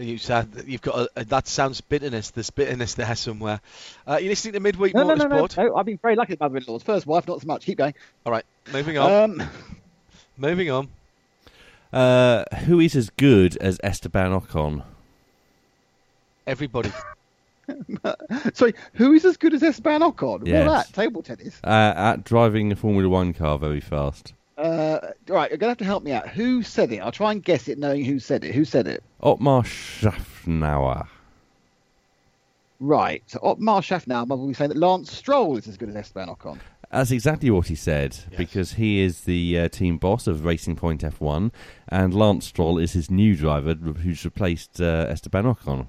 You 0.00 0.18
said 0.18 0.64
you've 0.66 0.80
got 0.82 0.96
a, 0.98 1.10
a- 1.20 1.24
that 1.26 1.46
sounds 1.46 1.80
bitterness. 1.80 2.30
There's 2.30 2.50
bitterness 2.50 2.94
there 2.94 3.14
somewhere. 3.14 3.60
Uh, 4.06 4.18
you're 4.20 4.30
listening 4.30 4.54
to 4.54 4.60
Midweek 4.60 4.94
No, 4.94 5.02
no, 5.02 5.14
no, 5.14 5.26
no, 5.26 5.46
no. 5.56 5.76
I've 5.76 5.86
been 5.86 5.98
very 5.98 6.16
lucky 6.16 6.32
with 6.32 6.40
mother-in-laws. 6.40 6.82
First 6.82 7.06
wife, 7.06 7.28
not 7.28 7.40
so 7.42 7.46
much. 7.46 7.64
Keep 7.66 7.78
going. 7.78 7.94
All 8.24 8.32
right, 8.32 8.44
moving 8.72 8.96
on. 8.98 9.40
Um, 9.40 9.48
moving 10.38 10.70
on. 10.70 10.88
Uh, 11.92 12.44
who 12.66 12.80
is 12.80 12.96
as 12.96 13.10
good 13.10 13.56
as 13.58 13.78
Esteban 13.82 14.30
Ocon? 14.30 14.82
Everybody. 16.46 16.92
Sorry, 18.54 18.74
who 18.94 19.12
is 19.12 19.24
as 19.24 19.36
good 19.36 19.54
as 19.54 19.62
Esteban 19.62 20.00
Ocon? 20.00 20.46
Yes. 20.46 20.66
Well, 20.66 20.74
that 20.74 20.92
table 20.92 21.22
tennis. 21.22 21.58
Uh, 21.62 21.92
at 21.96 22.24
driving 22.24 22.72
a 22.72 22.76
Formula 22.76 23.08
One 23.08 23.32
car 23.32 23.58
very 23.58 23.80
fast. 23.80 24.32
Uh, 24.60 25.12
right, 25.28 25.50
you're 25.50 25.56
gonna 25.56 25.70
have 25.70 25.78
to 25.78 25.84
help 25.86 26.02
me 26.04 26.12
out. 26.12 26.28
Who 26.28 26.62
said 26.62 26.92
it? 26.92 26.98
I'll 26.98 27.10
try 27.12 27.32
and 27.32 27.42
guess 27.42 27.66
it, 27.66 27.78
knowing 27.78 28.04
who 28.04 28.18
said 28.18 28.44
it. 28.44 28.54
Who 28.54 28.64
said 28.66 28.86
it? 28.86 29.02
Otmar 29.22 29.62
Szafnauer. 29.62 31.06
Right. 32.78 33.22
So 33.26 33.38
Otmar 33.42 33.80
Szafnauer 33.80 34.28
will 34.28 34.48
be 34.48 34.54
saying 34.54 34.68
that 34.70 34.78
Lance 34.78 35.10
Stroll 35.12 35.56
is 35.56 35.66
as 35.66 35.76
good 35.78 35.88
as 35.88 35.96
Esteban 35.96 36.28
Ocon. 36.28 36.58
That's 36.90 37.10
exactly 37.10 37.50
what 37.50 37.68
he 37.68 37.74
said, 37.74 38.16
Yes. 38.30 38.36
because 38.38 38.72
he 38.72 39.00
is 39.00 39.22
the 39.22 39.60
uh, 39.60 39.68
team 39.68 39.96
boss 39.96 40.26
of 40.26 40.44
Racing 40.44 40.76
Point 40.76 41.02
F1, 41.02 41.52
and 41.88 42.12
Lance 42.12 42.46
Stroll 42.46 42.78
is 42.78 42.92
his 42.92 43.10
new 43.10 43.36
driver 43.36 43.74
who's 43.74 44.24
replaced 44.24 44.80
uh, 44.80 45.06
Esteban 45.08 45.44
Ocon. 45.44 45.86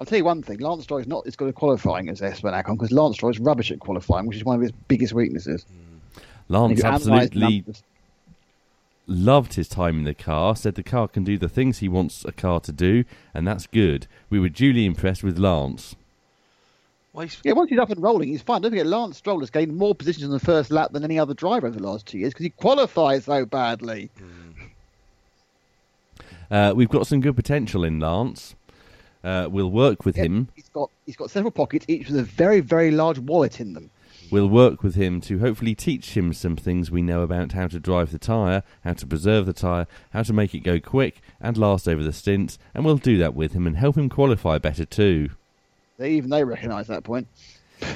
I'll 0.00 0.06
tell 0.06 0.18
you 0.18 0.24
one 0.24 0.42
thing: 0.42 0.58
Lance 0.58 0.84
Stroll 0.84 1.00
is 1.00 1.06
not 1.08 1.26
as 1.26 1.34
good 1.34 1.48
at 1.48 1.54
qualifying 1.54 2.08
as 2.10 2.20
Esteban 2.22 2.52
Ocon 2.62 2.74
because 2.76 2.92
Lance 2.92 3.16
Stroll 3.16 3.30
is 3.32 3.40
rubbish 3.40 3.70
at 3.72 3.78
qualifying, 3.80 4.26
which 4.26 4.36
is 4.36 4.44
one 4.44 4.54
of 4.56 4.62
his 4.62 4.72
biggest 4.86 5.14
weaknesses. 5.14 5.64
Lance 6.48 6.72
If 6.72 6.78
you 6.78 6.84
analyse 6.84 7.00
absolutely 7.00 7.40
numbers- 7.40 7.82
loved 9.06 9.54
his 9.54 9.68
time 9.68 9.98
in 9.98 10.04
the 10.04 10.14
car, 10.14 10.56
said 10.56 10.74
the 10.74 10.82
car 10.82 11.08
can 11.08 11.24
do 11.24 11.36
the 11.38 11.48
things 11.48 11.78
he 11.78 11.88
wants 11.88 12.24
a 12.24 12.32
car 12.32 12.60
to 12.60 12.72
do, 12.72 13.04
and 13.32 13.46
that's 13.46 13.66
good. 13.66 14.06
We 14.30 14.40
were 14.40 14.48
duly 14.48 14.86
impressed 14.86 15.22
with 15.22 15.38
Lance. 15.38 15.94
Why 17.12 17.28
Yeah, 17.44 17.52
once 17.52 17.70
he's 17.70 17.78
up 17.78 17.90
and 17.90 18.02
rolling, 18.02 18.28
he's 18.28 18.42
fine. 18.42 18.62
Don't 18.62 18.72
forget, 18.72 18.86
Lance 18.86 19.18
Stroll 19.18 19.40
has 19.40 19.50
gained 19.50 19.76
more 19.76 19.94
positions 19.94 20.24
on 20.24 20.30
the 20.30 20.40
first 20.40 20.70
lap 20.70 20.92
than 20.92 21.04
any 21.04 21.18
other 21.18 21.34
driver 21.34 21.66
over 21.68 21.78
the 21.78 21.86
last 21.86 22.06
two 22.06 22.18
years 22.18 22.32
because 22.32 22.44
he 22.44 22.50
qualifies 22.50 23.26
so 23.26 23.46
badly. 23.46 24.10
Uh, 26.50 26.72
we've 26.74 26.88
got 26.88 27.06
some 27.06 27.20
good 27.20 27.36
potential 27.36 27.84
in 27.84 28.00
Lance. 28.00 28.54
Uh, 29.22 29.48
we'll 29.50 29.70
work 29.70 30.04
with 30.04 30.16
Yeah, 30.16 30.24
him. 30.24 30.48
He's 30.54 30.68
got 30.68 30.90
he's 31.06 31.16
got 31.16 31.30
several 31.30 31.50
pockets, 31.50 31.86
each 31.88 32.08
with 32.08 32.18
a 32.18 32.22
very 32.24 32.60
very 32.60 32.90
large 32.90 33.18
wallet 33.18 33.60
in 33.60 33.72
them. 33.72 33.90
We'll 34.30 34.48
work 34.48 34.82
with 34.82 34.94
him 34.94 35.20
to 35.22 35.38
hopefully 35.38 35.74
teach 35.74 36.16
him 36.16 36.32
some 36.32 36.56
things 36.56 36.90
we 36.90 37.02
know 37.02 37.22
about 37.22 37.52
how 37.52 37.68
to 37.68 37.78
drive 37.78 38.10
the 38.10 38.18
tyre, 38.18 38.62
how 38.82 38.94
to 38.94 39.06
preserve 39.06 39.46
the 39.46 39.52
tyre, 39.52 39.86
how 40.12 40.22
to 40.22 40.32
make 40.32 40.54
it 40.54 40.60
go 40.60 40.80
quick 40.80 41.20
and 41.40 41.56
last 41.56 41.86
over 41.88 42.02
the 42.02 42.12
stints, 42.12 42.58
and 42.74 42.84
we'll 42.84 42.96
do 42.96 43.18
that 43.18 43.34
with 43.34 43.52
him 43.52 43.66
and 43.66 43.76
help 43.76 43.96
him 43.96 44.08
qualify 44.08 44.58
better 44.58 44.84
too. 44.84 45.30
They 45.98 46.12
even 46.12 46.30
they 46.30 46.44
recognise 46.44 46.86
that 46.88 47.04
point. 47.04 47.28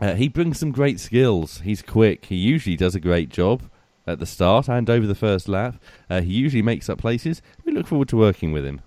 Uh, 0.00 0.14
he 0.14 0.28
brings 0.28 0.58
some 0.58 0.70
great 0.70 1.00
skills. 1.00 1.60
He's 1.64 1.82
quick. 1.82 2.26
He 2.26 2.36
usually 2.36 2.76
does 2.76 2.94
a 2.94 3.00
great 3.00 3.30
job 3.30 3.62
at 4.06 4.20
the 4.20 4.26
start 4.26 4.68
and 4.68 4.88
over 4.88 5.06
the 5.06 5.14
first 5.14 5.48
lap. 5.48 5.74
Uh, 6.08 6.20
he 6.20 6.32
usually 6.32 6.62
makes 6.62 6.88
up 6.88 6.98
places. 6.98 7.42
We 7.64 7.72
look 7.72 7.86
forward 7.86 8.08
to 8.10 8.16
working 8.16 8.52
with 8.52 8.64
him. 8.64 8.80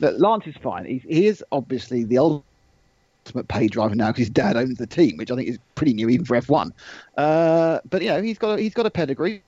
Look, 0.00 0.18
Lance 0.18 0.46
is 0.46 0.56
fine. 0.56 0.86
He's, 0.86 1.02
he 1.02 1.26
is 1.26 1.44
obviously 1.52 2.04
the 2.04 2.18
ultimate 3.24 3.48
pay 3.48 3.68
driver 3.68 3.94
now 3.94 4.08
because 4.08 4.22
his 4.22 4.30
dad 4.30 4.56
owns 4.56 4.78
the 4.78 4.86
team, 4.86 5.16
which 5.16 5.30
I 5.30 5.36
think 5.36 5.48
is 5.48 5.58
pretty 5.74 5.94
new 5.94 6.08
even 6.08 6.24
for 6.24 6.40
F1. 6.40 6.72
Uh, 7.16 7.80
but 7.88 8.02
you 8.02 8.08
know, 8.08 8.20
he's 8.20 8.38
got 8.38 8.58
a, 8.58 8.62
he's 8.62 8.74
got 8.74 8.86
a 8.86 8.90
pedigree. 8.90 9.42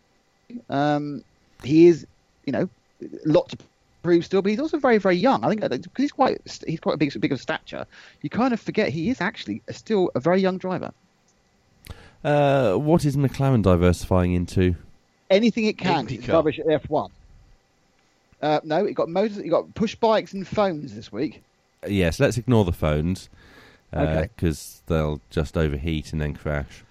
Um, 0.68 1.24
he 1.62 1.86
is, 1.86 2.06
you 2.44 2.52
know, 2.52 2.68
a 3.02 3.28
lot 3.28 3.48
to 3.50 3.58
prove 4.02 4.24
still, 4.24 4.42
but 4.42 4.50
he's 4.50 4.60
also 4.60 4.78
very 4.78 4.98
very 4.98 5.16
young. 5.16 5.44
I 5.44 5.48
think 5.48 5.60
because 5.60 5.88
he's 5.96 6.12
quite 6.12 6.40
he's 6.66 6.80
quite 6.80 6.94
a 6.94 6.98
big 6.98 7.18
big 7.20 7.32
of 7.32 7.40
stature. 7.40 7.86
You 8.22 8.30
kind 8.30 8.54
of 8.54 8.60
forget 8.60 8.90
he 8.90 9.10
is 9.10 9.20
actually 9.20 9.62
still 9.70 10.10
a 10.14 10.20
very 10.20 10.40
young 10.40 10.58
driver. 10.58 10.92
Uh, 12.22 12.74
what 12.74 13.04
is 13.04 13.16
McLaren 13.16 13.62
diversifying 13.62 14.32
into? 14.32 14.76
Anything 15.30 15.64
it 15.66 15.78
can 15.78 16.06
to 16.06 16.16
IndyCar. 16.16 16.32
rubbish 16.32 16.58
at 16.58 16.66
F1. 16.66 17.10
Uh, 18.40 18.60
no, 18.62 18.84
it 18.84 18.92
got 18.92 19.08
motors. 19.08 19.38
It 19.38 19.48
got 19.48 19.74
push 19.74 19.94
bikes 19.94 20.32
and 20.32 20.46
phones 20.46 20.94
this 20.94 21.10
week. 21.10 21.42
Uh, 21.82 21.88
yes, 21.88 22.20
let's 22.20 22.38
ignore 22.38 22.64
the 22.64 22.72
phones 22.72 23.28
Okay. 23.94 24.28
because 24.34 24.82
they'll 24.86 25.20
just 25.30 25.56
overheat 25.56 26.12
and 26.12 26.20
then 26.20 26.34
crash. 26.34 26.84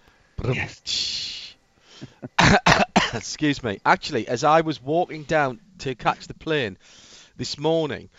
Excuse 3.14 3.64
me. 3.64 3.80
Actually, 3.86 4.28
as 4.28 4.44
I 4.44 4.62
was 4.62 4.82
walking 4.82 5.24
down 5.24 5.60
to 5.80 5.96
catch 5.96 6.28
the 6.28 6.34
plane 6.34 6.78
this 7.36 7.58
morning, 7.58 8.10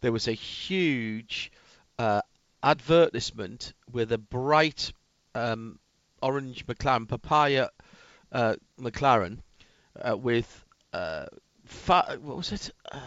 there 0.00 0.12
was 0.12 0.28
a 0.28 0.32
huge 0.32 1.52
uh, 1.98 2.22
advertisement 2.62 3.72
with 3.90 4.12
a 4.12 4.18
bright 4.18 4.92
um, 5.34 5.78
orange 6.22 6.66
McLaren, 6.66 7.08
papaya 7.08 7.68
uh, 8.32 8.56
McLaren, 8.80 9.38
uh, 10.00 10.16
with 10.16 10.64
uh, 10.92 11.26
fa- 11.64 12.18
what 12.20 12.36
was 12.36 12.52
it? 12.52 12.70
Uh, 12.90 12.98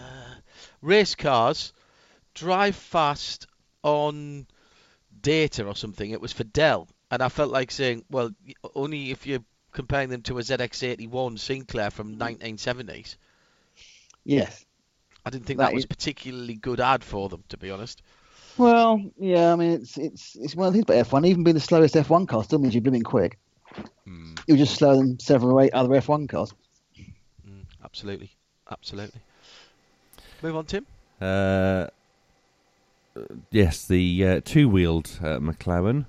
race 0.82 1.16
cars 1.16 1.74
drive 2.34 2.76
fast 2.76 3.48
on 3.84 4.46
data 5.26 5.66
or 5.66 5.76
something. 5.76 6.12
It 6.12 6.22
was 6.22 6.32
for 6.32 6.44
Dell, 6.44 6.88
and 7.10 7.22
I 7.22 7.30
felt 7.30 7.52
like 7.52 7.72
saying, 7.72 8.06
well, 8.12 8.30
only 8.76 9.10
if 9.12 9.26
you're 9.26 9.44
comparing 9.72 10.10
them 10.10 10.22
to 10.22 10.38
a 10.38 10.42
ZX81 10.42 11.40
Sinclair 11.40 11.90
from 11.90 12.16
1970s. 12.18 13.18
Yes. 14.24 14.64
I 15.26 15.32
didn't 15.32 15.48
think 15.48 15.58
That 15.58 15.70
that, 15.70 15.74
was 15.74 15.88
particularly 15.88 16.54
good 16.54 16.80
ad 16.80 17.04
for 17.04 17.28
them, 17.28 17.44
to 17.50 17.58
be 17.58 17.72
honest. 17.72 18.04
Well, 18.58 19.02
yeah, 19.18 19.52
I 19.52 19.56
mean, 19.56 19.72
it's 19.72 19.98
it's 19.98 20.36
it's 20.36 20.56
one 20.56 20.68
of 20.68 20.74
the 20.74 20.82
things 20.82 21.02
about 21.02 21.22
F1. 21.22 21.28
Even 21.28 21.44
being 21.44 21.56
the 21.56 21.60
slowest 21.60 21.96
F1 21.96 22.28
car 22.28 22.44
still 22.44 22.60
means 22.60 22.74
you're 22.74 22.82
blooming 22.82 23.04
quick. 23.04 23.38
You're 24.48 24.58
just 24.58 24.76
slower 24.76 24.96
than 24.96 25.20
several 25.20 25.60
eight 25.60 25.74
other 25.74 25.90
F1 25.90 26.30
cars. 26.30 26.54
Mm, 27.46 27.66
absolutely, 27.84 28.32
absolutely. 28.72 29.20
Move 30.44 30.56
on, 30.56 30.66
Tim. 30.66 30.86
Uh, 31.20 31.88
yes, 33.52 33.86
the 33.86 34.28
uh, 34.28 34.42
two-wheeled 34.44 35.20
uh, 35.22 35.38
McLaren 35.40 36.06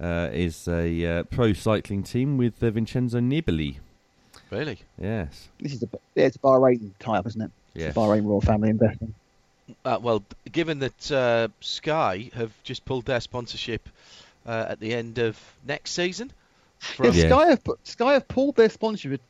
uh, 0.00 0.28
is 0.32 0.68
a 0.68 1.04
uh, 1.06 1.22
pro 1.24 1.52
cycling 1.52 2.02
team 2.02 2.36
with 2.36 2.62
uh, 2.62 2.70
Vincenzo 2.70 3.18
Nibali. 3.20 3.76
Really? 4.50 4.78
Yes, 5.00 5.48
This 5.60 5.72
is 5.72 5.82
a 5.82 5.88
yeah, 6.14 6.26
it's 6.26 6.36
a 6.36 6.40
Bahrain 6.40 6.90
tie-up, 7.00 7.26
isn't 7.26 7.40
it? 7.40 7.50
It's 7.74 7.84
yes. 7.84 7.96
a 7.96 7.98
Bahrain 7.98 8.24
Royal 8.26 8.40
Family 8.40 8.68
Investing. 8.70 9.14
Uh, 9.84 9.98
well, 10.00 10.22
given 10.52 10.78
that 10.80 11.10
uh, 11.10 11.48
Sky 11.60 12.30
have 12.34 12.52
just 12.62 12.84
pulled 12.84 13.06
their 13.06 13.20
sponsorship 13.20 13.88
uh, 14.46 14.66
at 14.68 14.78
the 14.80 14.92
end 14.94 15.18
of 15.18 15.40
next 15.66 15.92
season, 15.92 16.30
from, 16.78 17.12
Yeah. 17.14 17.28
Sky 17.28 17.46
have 17.48 17.62
Sky 17.84 18.12
have 18.12 18.28
pulled 18.28 18.56
their 18.56 18.68
sponsorship 18.68 19.12
with 19.12 19.20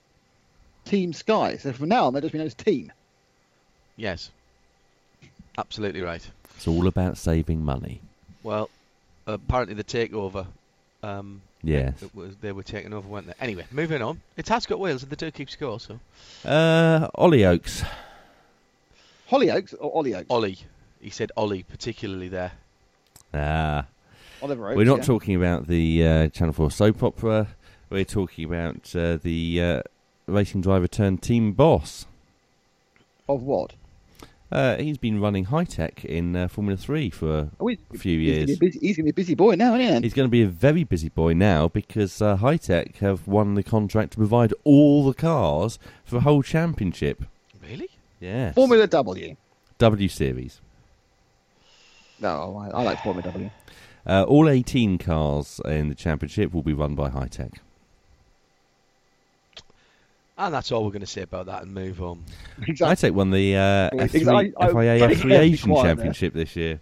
Team 0.85 1.13
Sky, 1.13 1.57
so 1.57 1.73
from 1.73 1.89
now 1.89 2.07
on 2.07 2.13
they'll 2.13 2.21
just 2.23 2.33
be 2.33 2.39
known 2.39 2.49
as 2.49 2.55
Team. 2.55 2.93
yes, 3.97 4.31
absolutely 5.57 6.03
right. 6.03 6.29
It's 6.57 6.67
all 6.69 6.87
about 6.87 7.17
saving 7.19 7.65
money. 7.65 8.01
Well, 8.43 8.71
apparently 9.27 9.75
the 9.75 9.85
takeover. 9.85 10.47
Um, 11.03 11.43
Yes. 11.63 12.03
it 12.03 12.15
was, 12.15 12.37
they 12.43 12.53
were 12.53 12.63
taken 12.63 12.93
over, 12.93 13.09
weren't 13.09 13.27
they? 13.27 13.33
Anyway, 13.41 13.65
moving 13.71 14.03
on. 14.03 14.21
It's 14.37 14.51
Ascot 14.51 14.79
Wales, 14.79 15.03
and 15.03 15.11
they 15.11 15.17
do 15.17 15.31
keep 15.31 15.49
score. 15.49 15.81
So 15.81 15.99
Uh, 16.45 17.09
Ollie 17.15 17.45
Oakes. 17.47 17.83
Hollyoaks 19.31 19.75
or 19.81 20.03
Ollyoaks? 20.03 20.27
Ollie, 20.29 20.59
he 21.01 21.09
said 21.11 21.33
Ollie 21.37 21.63
particularly 21.63 22.29
there. 22.29 22.53
Ah, 23.33 23.87
Oliver 24.43 24.69
Oakes. 24.69 24.77
we're 24.77 24.85
not 24.85 24.99
yeah. 24.99 25.05
talking 25.05 25.35
about 25.35 25.67
the 25.67 26.07
uh, 26.07 26.29
Channel 26.29 26.53
Four 26.53 26.71
soap 26.71 27.03
opera. 27.03 27.49
We're 27.91 28.05
talking 28.05 28.45
about 28.45 28.95
uh, 28.95 29.17
the 29.23 29.63
uh, 29.63 29.83
racing 30.27 30.61
driver 30.61 30.87
turned 30.87 31.23
team 31.23 31.53
boss. 31.53 32.07
of 33.29 33.43
what? 33.43 33.73
Uh, 34.55 34.77
he's 34.77 34.99
been 34.99 35.21
running 35.21 35.47
Hitech 35.47 36.05
in 36.05 36.37
uh, 36.37 36.47
Formula 36.47 36.77
Three 36.77 37.11
for 37.11 37.51
Oh, 37.59 37.67
he's, 37.67 37.79
a 37.93 37.99
few 37.99 38.21
he's 38.21 38.29
years. 38.29 38.47
Gonna 38.47 38.47
be 38.47 38.55
a 38.55 38.71
busy, 38.71 38.79
he's 38.87 38.97
going 38.97 39.07
to 39.07 39.09
be 39.09 39.11
a 39.11 39.15
busy 39.15 39.35
boy 39.35 39.55
now, 39.57 39.75
isn't 39.75 40.03
he? 40.03 40.07
He's 40.07 40.15
going 40.15 40.29
to 40.29 40.31
be 40.31 40.43
a 40.43 40.47
very 40.47 40.85
busy 40.85 41.09
boy 41.09 41.33
now 41.33 41.67
because 41.67 42.23
uh, 42.23 42.37
Hitech 42.37 42.99
have 42.99 43.27
won 43.27 43.55
the 43.55 43.65
contract 43.65 44.13
to 44.13 44.17
provide 44.19 44.55
all 44.63 45.05
the 45.05 45.13
cars 45.13 45.81
for 46.05 46.19
a 46.19 46.21
whole 46.21 46.43
championship. 46.45 47.25
Really? 47.69 47.89
Yes. 48.21 48.55
Formula 48.55 48.87
W. 48.87 49.37
W 49.79 50.09
Series. 50.09 50.61
No, 52.21 52.57
I, 52.57 52.79
I 52.79 52.83
like 52.85 53.03
Formula 53.03 53.33
W. 53.33 53.51
Uh, 54.07 54.23
all 54.23 54.49
18 54.49 54.99
cars 54.99 55.61
in 55.65 55.89
the 55.89 55.95
championship 55.97 56.55
will 56.55 56.63
be 56.63 56.75
run 56.75 56.95
by 56.95 57.11
Hitech. 57.11 57.55
And 60.37 60.53
that's 60.53 60.73
all 60.73 60.85
we're 60.85 60.91
going 60.91 61.01
to 61.01 61.07
say 61.07 61.23
about 61.23 61.47
that 61.47 61.63
and 61.63 61.73
move 61.73 62.03
on. 62.03 62.25
I 62.83 62.95
take 62.97 63.15
one 63.15 63.31
the 63.31 63.57
uh, 63.57 63.91
F3, 63.91 64.53
I- 64.59 64.65
I- 64.67 64.69
FIA 64.73 65.09
F3 65.17 65.39
Asian 65.39 65.71
quiet 65.71 65.85
there. 65.85 65.95
Championship 65.95 66.33
this 66.35 66.57
year. 66.57 66.81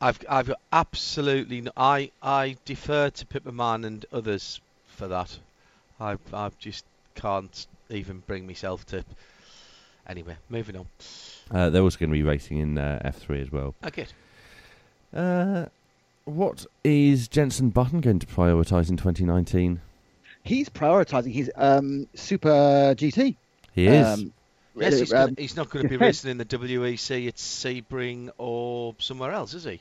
I've 0.00 0.18
I've 0.28 0.48
got 0.48 0.60
absolutely 0.72 1.60
no, 1.62 1.70
I 1.76 2.10
I 2.22 2.56
defer 2.64 3.08
to 3.10 3.24
Pipperman 3.26 3.86
and 3.86 4.04
others 4.12 4.60
for 4.88 5.06
that. 5.08 5.38
I 6.00 6.16
I 6.34 6.50
just 6.58 6.84
can't 7.14 7.66
even 7.88 8.22
bring 8.26 8.46
myself 8.46 8.84
to. 8.86 9.04
Anyway, 10.08 10.36
moving 10.50 10.76
on. 10.76 10.86
Uh, 11.50 11.70
they're 11.70 11.82
also 11.82 11.98
going 11.98 12.10
to 12.10 12.14
be 12.14 12.24
racing 12.24 12.58
in 12.58 12.76
uh, 12.76 13.00
F3 13.04 13.42
as 13.42 13.52
well. 13.52 13.74
Okay. 13.86 14.06
Uh, 15.14 15.66
what 16.24 16.66
is 16.82 17.28
Jensen 17.28 17.70
Button 17.70 18.00
going 18.00 18.18
to 18.18 18.26
prioritise 18.26 18.90
in 18.90 18.96
2019? 18.96 19.80
He's 20.42 20.68
prioritising 20.68 21.32
his 21.32 21.50
um, 21.54 22.08
Super 22.14 22.94
GT. 22.96 23.36
He 23.74 23.86
is. 23.86 24.06
Um, 24.06 24.32
Yes, 24.74 24.98
he's, 25.00 25.12
um, 25.12 25.26
gonna, 25.26 25.34
he's 25.36 25.54
not 25.54 25.68
going 25.68 25.82
to 25.82 25.88
be 25.90 25.98
racing 25.98 26.30
in 26.30 26.38
the 26.38 26.46
WEC 26.46 27.28
at 27.28 27.34
Sebring 27.36 28.30
or 28.38 28.94
somewhere 28.98 29.30
else, 29.30 29.52
is 29.52 29.64
he? 29.64 29.80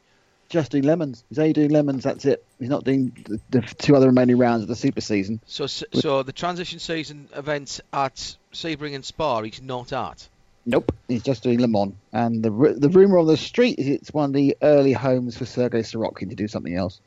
just 0.49 0.70
doing 0.72 0.84
lemons. 0.84 1.24
He's 1.30 1.39
only 1.39 1.53
doing 1.53 1.70
lemons. 1.70 2.03
That's 2.03 2.26
it. 2.26 2.43
He's 2.59 2.68
not 2.68 2.84
doing 2.84 3.16
the, 3.26 3.39
the 3.51 3.62
two 3.62 3.95
other 3.95 4.07
remaining 4.07 4.38
rounds 4.38 4.64
of 4.64 4.68
the 4.68 4.76
Super 4.76 4.99
season. 4.99 5.39
So, 5.45 5.64
s- 5.64 5.86
so 5.93 6.24
the 6.24 6.34
transition 6.34 6.80
season 6.80 7.30
event 7.34 7.80
at 7.93 8.36
Sebring 8.53 8.93
and 8.93 9.05
Spa, 9.05 9.41
he's 9.43 9.62
not 9.62 9.93
at. 9.93 10.28
Nope, 10.66 10.91
he's 11.07 11.24
just 11.24 11.41
doing 11.41 11.62
Le 11.62 11.70
Mans. 11.70 11.93
And 12.12 12.43
the 12.43 12.49
the 12.78 12.89
rumor 12.89 13.18
on 13.18 13.28
the 13.28 13.38
street 13.38 13.80
is 13.80 13.88
it's 13.88 14.14
one 14.14 14.32
of 14.32 14.34
the 14.34 14.57
early 14.62 14.91
homes 14.91 15.38
for 15.38 15.45
Sergei 15.45 15.84
Sirotkin 15.84 16.28
to 16.32 16.36
do 16.36 16.49
something 16.49 16.76
else. 16.76 16.99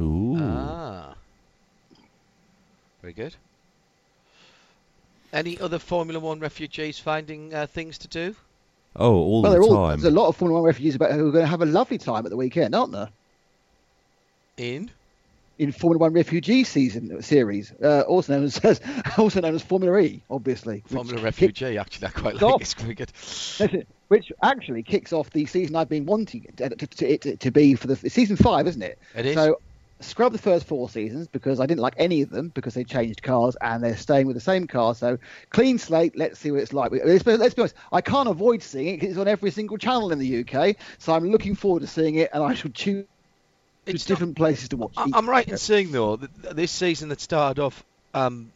Ooh. 0.00 0.36
Ah, 0.40 1.14
very 3.04 3.12
good. 3.12 3.34
Any 5.30 5.60
other 5.60 5.78
Formula 5.78 6.18
One 6.18 6.40
refugees 6.40 6.98
finding 6.98 7.52
uh, 7.52 7.66
things 7.66 7.98
to 7.98 8.08
do? 8.08 8.34
oh, 8.96 9.12
all 9.12 9.42
well, 9.42 9.52
the 9.52 9.58
there 9.58 9.60
are 9.60 9.64
all, 9.76 9.88
time. 9.88 10.00
there's 10.00 10.10
a 10.12 10.16
lot 10.16 10.28
of 10.28 10.36
Formula 10.36 10.60
One 10.62 10.66
refugees 10.66 10.94
about 10.94 11.12
who 11.12 11.28
are 11.28 11.32
going 11.32 11.44
to 11.44 11.50
have 11.50 11.60
a 11.60 11.66
lovely 11.66 11.98
time 11.98 12.24
at 12.24 12.30
the 12.30 12.36
weekend, 12.36 12.74
aren't 12.74 12.92
there? 12.92 13.10
In 14.56 14.90
In 15.58 15.70
Formula 15.72 15.98
One 15.98 16.14
refugee 16.14 16.64
season 16.64 17.20
series, 17.20 17.72
uh, 17.82 18.02
also 18.08 18.32
known 18.36 18.44
as 18.44 18.80
also 19.18 19.42
known 19.42 19.54
as 19.54 19.62
Formula 19.62 19.98
E, 19.98 20.22
obviously. 20.30 20.76
which 20.76 20.92
Formula 20.94 21.16
kick- 21.16 21.24
Refugee, 21.24 21.76
actually, 21.76 22.06
I 22.06 22.10
quite 22.10 22.36
Stop. 22.36 22.52
like. 22.52 22.60
It's 22.62 22.72
very 22.74 22.94
good. 22.94 23.86
which 24.08 24.32
actually 24.42 24.82
kicks 24.82 25.12
off 25.12 25.28
the 25.30 25.44
season 25.44 25.76
I've 25.76 25.90
been 25.90 26.06
wanting 26.06 26.44
it 26.44 26.56
to, 26.56 26.86
to, 26.86 27.18
to, 27.18 27.36
to 27.36 27.50
be 27.50 27.74
for 27.74 27.86
the 27.88 27.96
season 28.08 28.36
five, 28.36 28.66
isn't 28.66 28.82
it? 28.82 28.98
It 29.14 29.26
is. 29.26 29.34
So 29.34 29.58
scrub 30.04 30.32
the 30.32 30.38
first 30.38 30.66
four 30.66 30.88
seasons 30.88 31.26
because 31.28 31.60
I 31.60 31.66
didn't 31.66 31.80
like 31.80 31.94
any 31.96 32.22
of 32.22 32.30
them 32.30 32.50
because 32.54 32.74
they 32.74 32.84
changed 32.84 33.22
cars 33.22 33.56
and 33.60 33.82
they're 33.82 33.96
staying 33.96 34.26
with 34.26 34.34
the 34.36 34.40
same 34.40 34.66
car. 34.66 34.94
So 34.94 35.18
clean 35.50 35.78
slate. 35.78 36.16
Let's 36.16 36.38
see 36.38 36.50
what 36.50 36.60
it's 36.60 36.72
like. 36.72 36.92
Let's 36.92 37.22
be, 37.22 37.36
let's 37.36 37.54
be 37.54 37.62
honest. 37.62 37.74
I 37.92 38.00
can't 38.00 38.28
avoid 38.28 38.62
seeing 38.62 38.88
it 38.88 39.00
because 39.00 39.10
it's 39.10 39.18
on 39.18 39.28
every 39.28 39.50
single 39.50 39.78
channel 39.78 40.12
in 40.12 40.18
the 40.18 40.40
UK. 40.46 40.76
So 40.98 41.12
I'm 41.14 41.28
looking 41.30 41.54
forward 41.54 41.80
to 41.80 41.86
seeing 41.86 42.14
it, 42.16 42.30
and 42.32 42.42
I 42.42 42.54
should 42.54 42.74
choose 42.74 43.04
It's 43.86 44.08
not- 44.08 44.14
different 44.14 44.36
places 44.36 44.68
to 44.70 44.76
watch. 44.76 44.92
I- 44.96 45.06
each- 45.08 45.14
I'm 45.14 45.28
right 45.28 45.48
in 45.48 45.56
saying 45.58 45.92
though 45.92 46.16
that 46.16 46.54
this 46.56 46.70
season 46.72 47.08
that 47.10 47.20
started 47.20 47.60
off 47.60 47.82
um, 48.14 48.50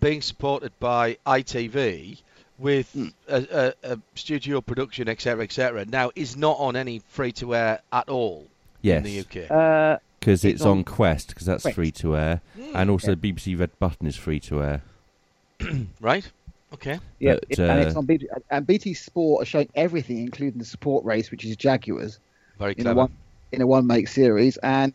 being 0.00 0.22
supported 0.22 0.72
by 0.78 1.16
ITV 1.26 2.18
with 2.58 2.90
Hmm. 2.92 3.08
a, 3.28 3.74
a, 3.84 3.92
a 3.92 3.98
studio 4.16 4.60
production, 4.60 5.08
etc., 5.08 5.44
etc., 5.44 5.84
now 5.86 6.10
is 6.16 6.36
not 6.36 6.58
on 6.58 6.74
any 6.76 7.00
free 7.10 7.30
to 7.32 7.54
air 7.54 7.80
at 7.92 8.08
all 8.08 8.46
yes. 8.82 8.98
in 8.98 9.02
the 9.04 9.20
UK. 9.20 9.48
Uh, 9.50 9.98
Because 10.20 10.44
It's 10.44 10.56
it's 10.56 10.62
on 10.62 10.78
on 10.78 10.84
Quest, 10.84 11.28
because 11.28 11.46
that's 11.46 11.62
Quest. 11.62 11.74
free 11.76 11.90
to 11.92 12.16
air, 12.16 12.40
Hmm. 12.56 12.76
and 12.76 12.90
also 12.90 13.14
BBC 13.14 13.54
Red 13.58 13.70
Button 13.78 14.06
is 14.06 14.16
free 14.16 14.40
to 14.40 14.62
air. 14.62 14.82
right? 16.00 16.28
Okay. 16.74 16.98
yeah, 17.18 17.34
But, 17.34 17.44
it- 17.50 17.58
and 17.60 17.80
it's 17.80 17.94
uh, 17.96 17.98
on 18.00 18.06
BT, 18.06 18.26
and 18.50 18.66
BT 18.66 18.94
Sport 18.94 19.42
are 19.42 19.46
showing 19.46 19.68
everything, 19.74 20.18
including 20.18 20.58
the 20.58 20.64
support 20.66 21.04
race, 21.04 21.30
which 21.30 21.44
is 21.44 21.56
Jaguars. 21.56 22.18
Very 22.58 22.72
in 22.72 22.80
a 22.80 22.82
clever. 22.84 22.96
one 22.98 23.12
in 23.52 23.62
a 23.62 23.66
one 23.66 23.86
make 23.86 24.08
series 24.08 24.56
and 24.58 24.92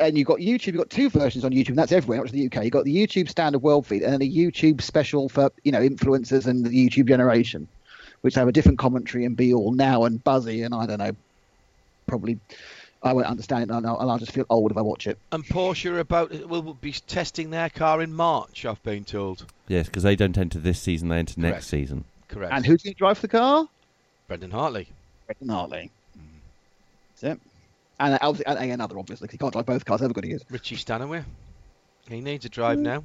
and 0.00 0.18
you've 0.18 0.26
got 0.26 0.38
YouTube, 0.38 0.66
you've 0.66 0.76
got 0.78 0.90
two 0.90 1.08
versions 1.08 1.44
on 1.44 1.52
YouTube, 1.52 1.68
and 1.68 1.78
that's 1.78 1.92
everywhere, 1.92 2.18
not 2.18 2.24
just 2.24 2.34
the 2.34 2.46
UK. 2.46 2.64
You've 2.64 2.72
got 2.72 2.84
the 2.84 2.94
YouTube 2.94 3.28
standard 3.28 3.60
world 3.60 3.86
feed 3.86 4.02
and 4.02 4.12
then 4.12 4.20
a 4.22 4.28
YouTube 4.30 4.80
special 4.82 5.28
for 5.28 5.50
you 5.62 5.70
know 5.72 5.80
influencers 5.80 6.46
and 6.46 6.64
the 6.66 6.70
YouTube 6.70 7.06
generation, 7.06 7.68
which 8.22 8.34
have 8.34 8.48
a 8.48 8.52
different 8.52 8.78
commentary 8.78 9.24
and 9.24 9.36
be 9.36 9.54
all 9.54 9.70
now 9.72 10.04
and 10.04 10.22
buzzy 10.24 10.62
and 10.62 10.74
I 10.74 10.86
don't 10.86 10.98
know, 10.98 11.12
probably 12.08 12.38
I 13.02 13.12
won't 13.12 13.26
understand 13.26 13.62
it 13.62 13.70
and 13.70 13.86
I'll, 13.86 13.98
and 14.00 14.10
I'll 14.10 14.18
just 14.18 14.32
feel 14.32 14.44
old 14.50 14.70
if 14.72 14.76
I 14.76 14.80
watch 14.80 15.06
it. 15.06 15.18
And 15.30 15.44
Porsche 15.44 15.90
are 15.92 16.00
about 16.00 16.30
will 16.48 16.62
will 16.62 16.74
be 16.74 16.92
testing 16.92 17.50
their 17.50 17.70
car 17.70 18.02
in 18.02 18.12
March. 18.12 18.64
I've 18.64 18.82
been 18.82 19.04
told. 19.04 19.46
Yes, 19.68 19.86
because 19.86 20.02
they 20.02 20.16
don't 20.16 20.36
enter 20.36 20.58
this 20.58 20.80
season; 20.80 21.08
they 21.08 21.18
enter 21.18 21.34
Correct. 21.34 21.54
next 21.54 21.66
season. 21.68 22.04
Correct. 22.28 22.52
And 22.52 22.66
who's 22.66 22.82
going 22.82 22.94
to 22.94 22.98
drive 22.98 23.20
the 23.20 23.28
car? 23.28 23.68
Brendan 24.26 24.50
Hartley. 24.50 24.88
Brendan 25.26 25.48
Hartley. 25.48 25.90
That's 27.20 27.34
it. 27.34 27.40
And, 28.00 28.14
uh, 28.14 28.18
obviously, 28.20 28.54
and 28.54 28.72
another, 28.72 28.98
obviously, 28.98 29.26
'cause 29.28 29.32
he 29.32 29.38
can't 29.38 29.52
drive 29.52 29.66
both 29.66 29.84
cars. 29.84 30.02
Ever 30.02 30.12
good 30.12 30.24
he 30.24 30.32
is. 30.32 30.44
Richie 30.50 30.76
Stanaway. 30.76 31.24
He 32.08 32.20
needs 32.20 32.44
a 32.44 32.48
drive 32.48 32.78
now. 32.78 33.02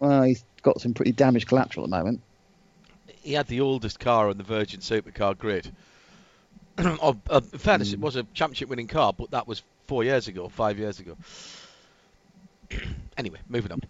Well, 0.00 0.22
he's 0.22 0.44
got 0.62 0.80
some 0.80 0.94
pretty 0.94 1.12
damaged 1.12 1.48
collateral 1.48 1.84
at 1.84 1.90
the 1.90 1.96
moment. 1.96 2.20
he 3.22 3.32
had 3.34 3.46
the 3.48 3.60
oldest 3.60 4.00
car 4.00 4.28
on 4.28 4.38
the 4.38 4.44
Virgin 4.44 4.80
Supercar 4.80 5.36
grid. 5.36 5.70
Of, 6.78 6.86
of, 7.02 7.18
oh, 7.28 7.36
uh, 7.36 7.40
in 7.52 7.58
fairness, 7.58 7.92
it 7.92 7.98
mm. 7.98 8.02
was 8.02 8.16
a 8.16 8.22
championship-winning 8.34 8.88
car, 8.88 9.12
but 9.12 9.30
that 9.32 9.46
was 9.46 9.62
four 9.86 10.04
years 10.04 10.28
ago, 10.28 10.48
five 10.48 10.78
years 10.78 11.00
ago. 11.00 11.16
anyway, 13.16 13.38
moving 13.48 13.72
on. 13.72 13.82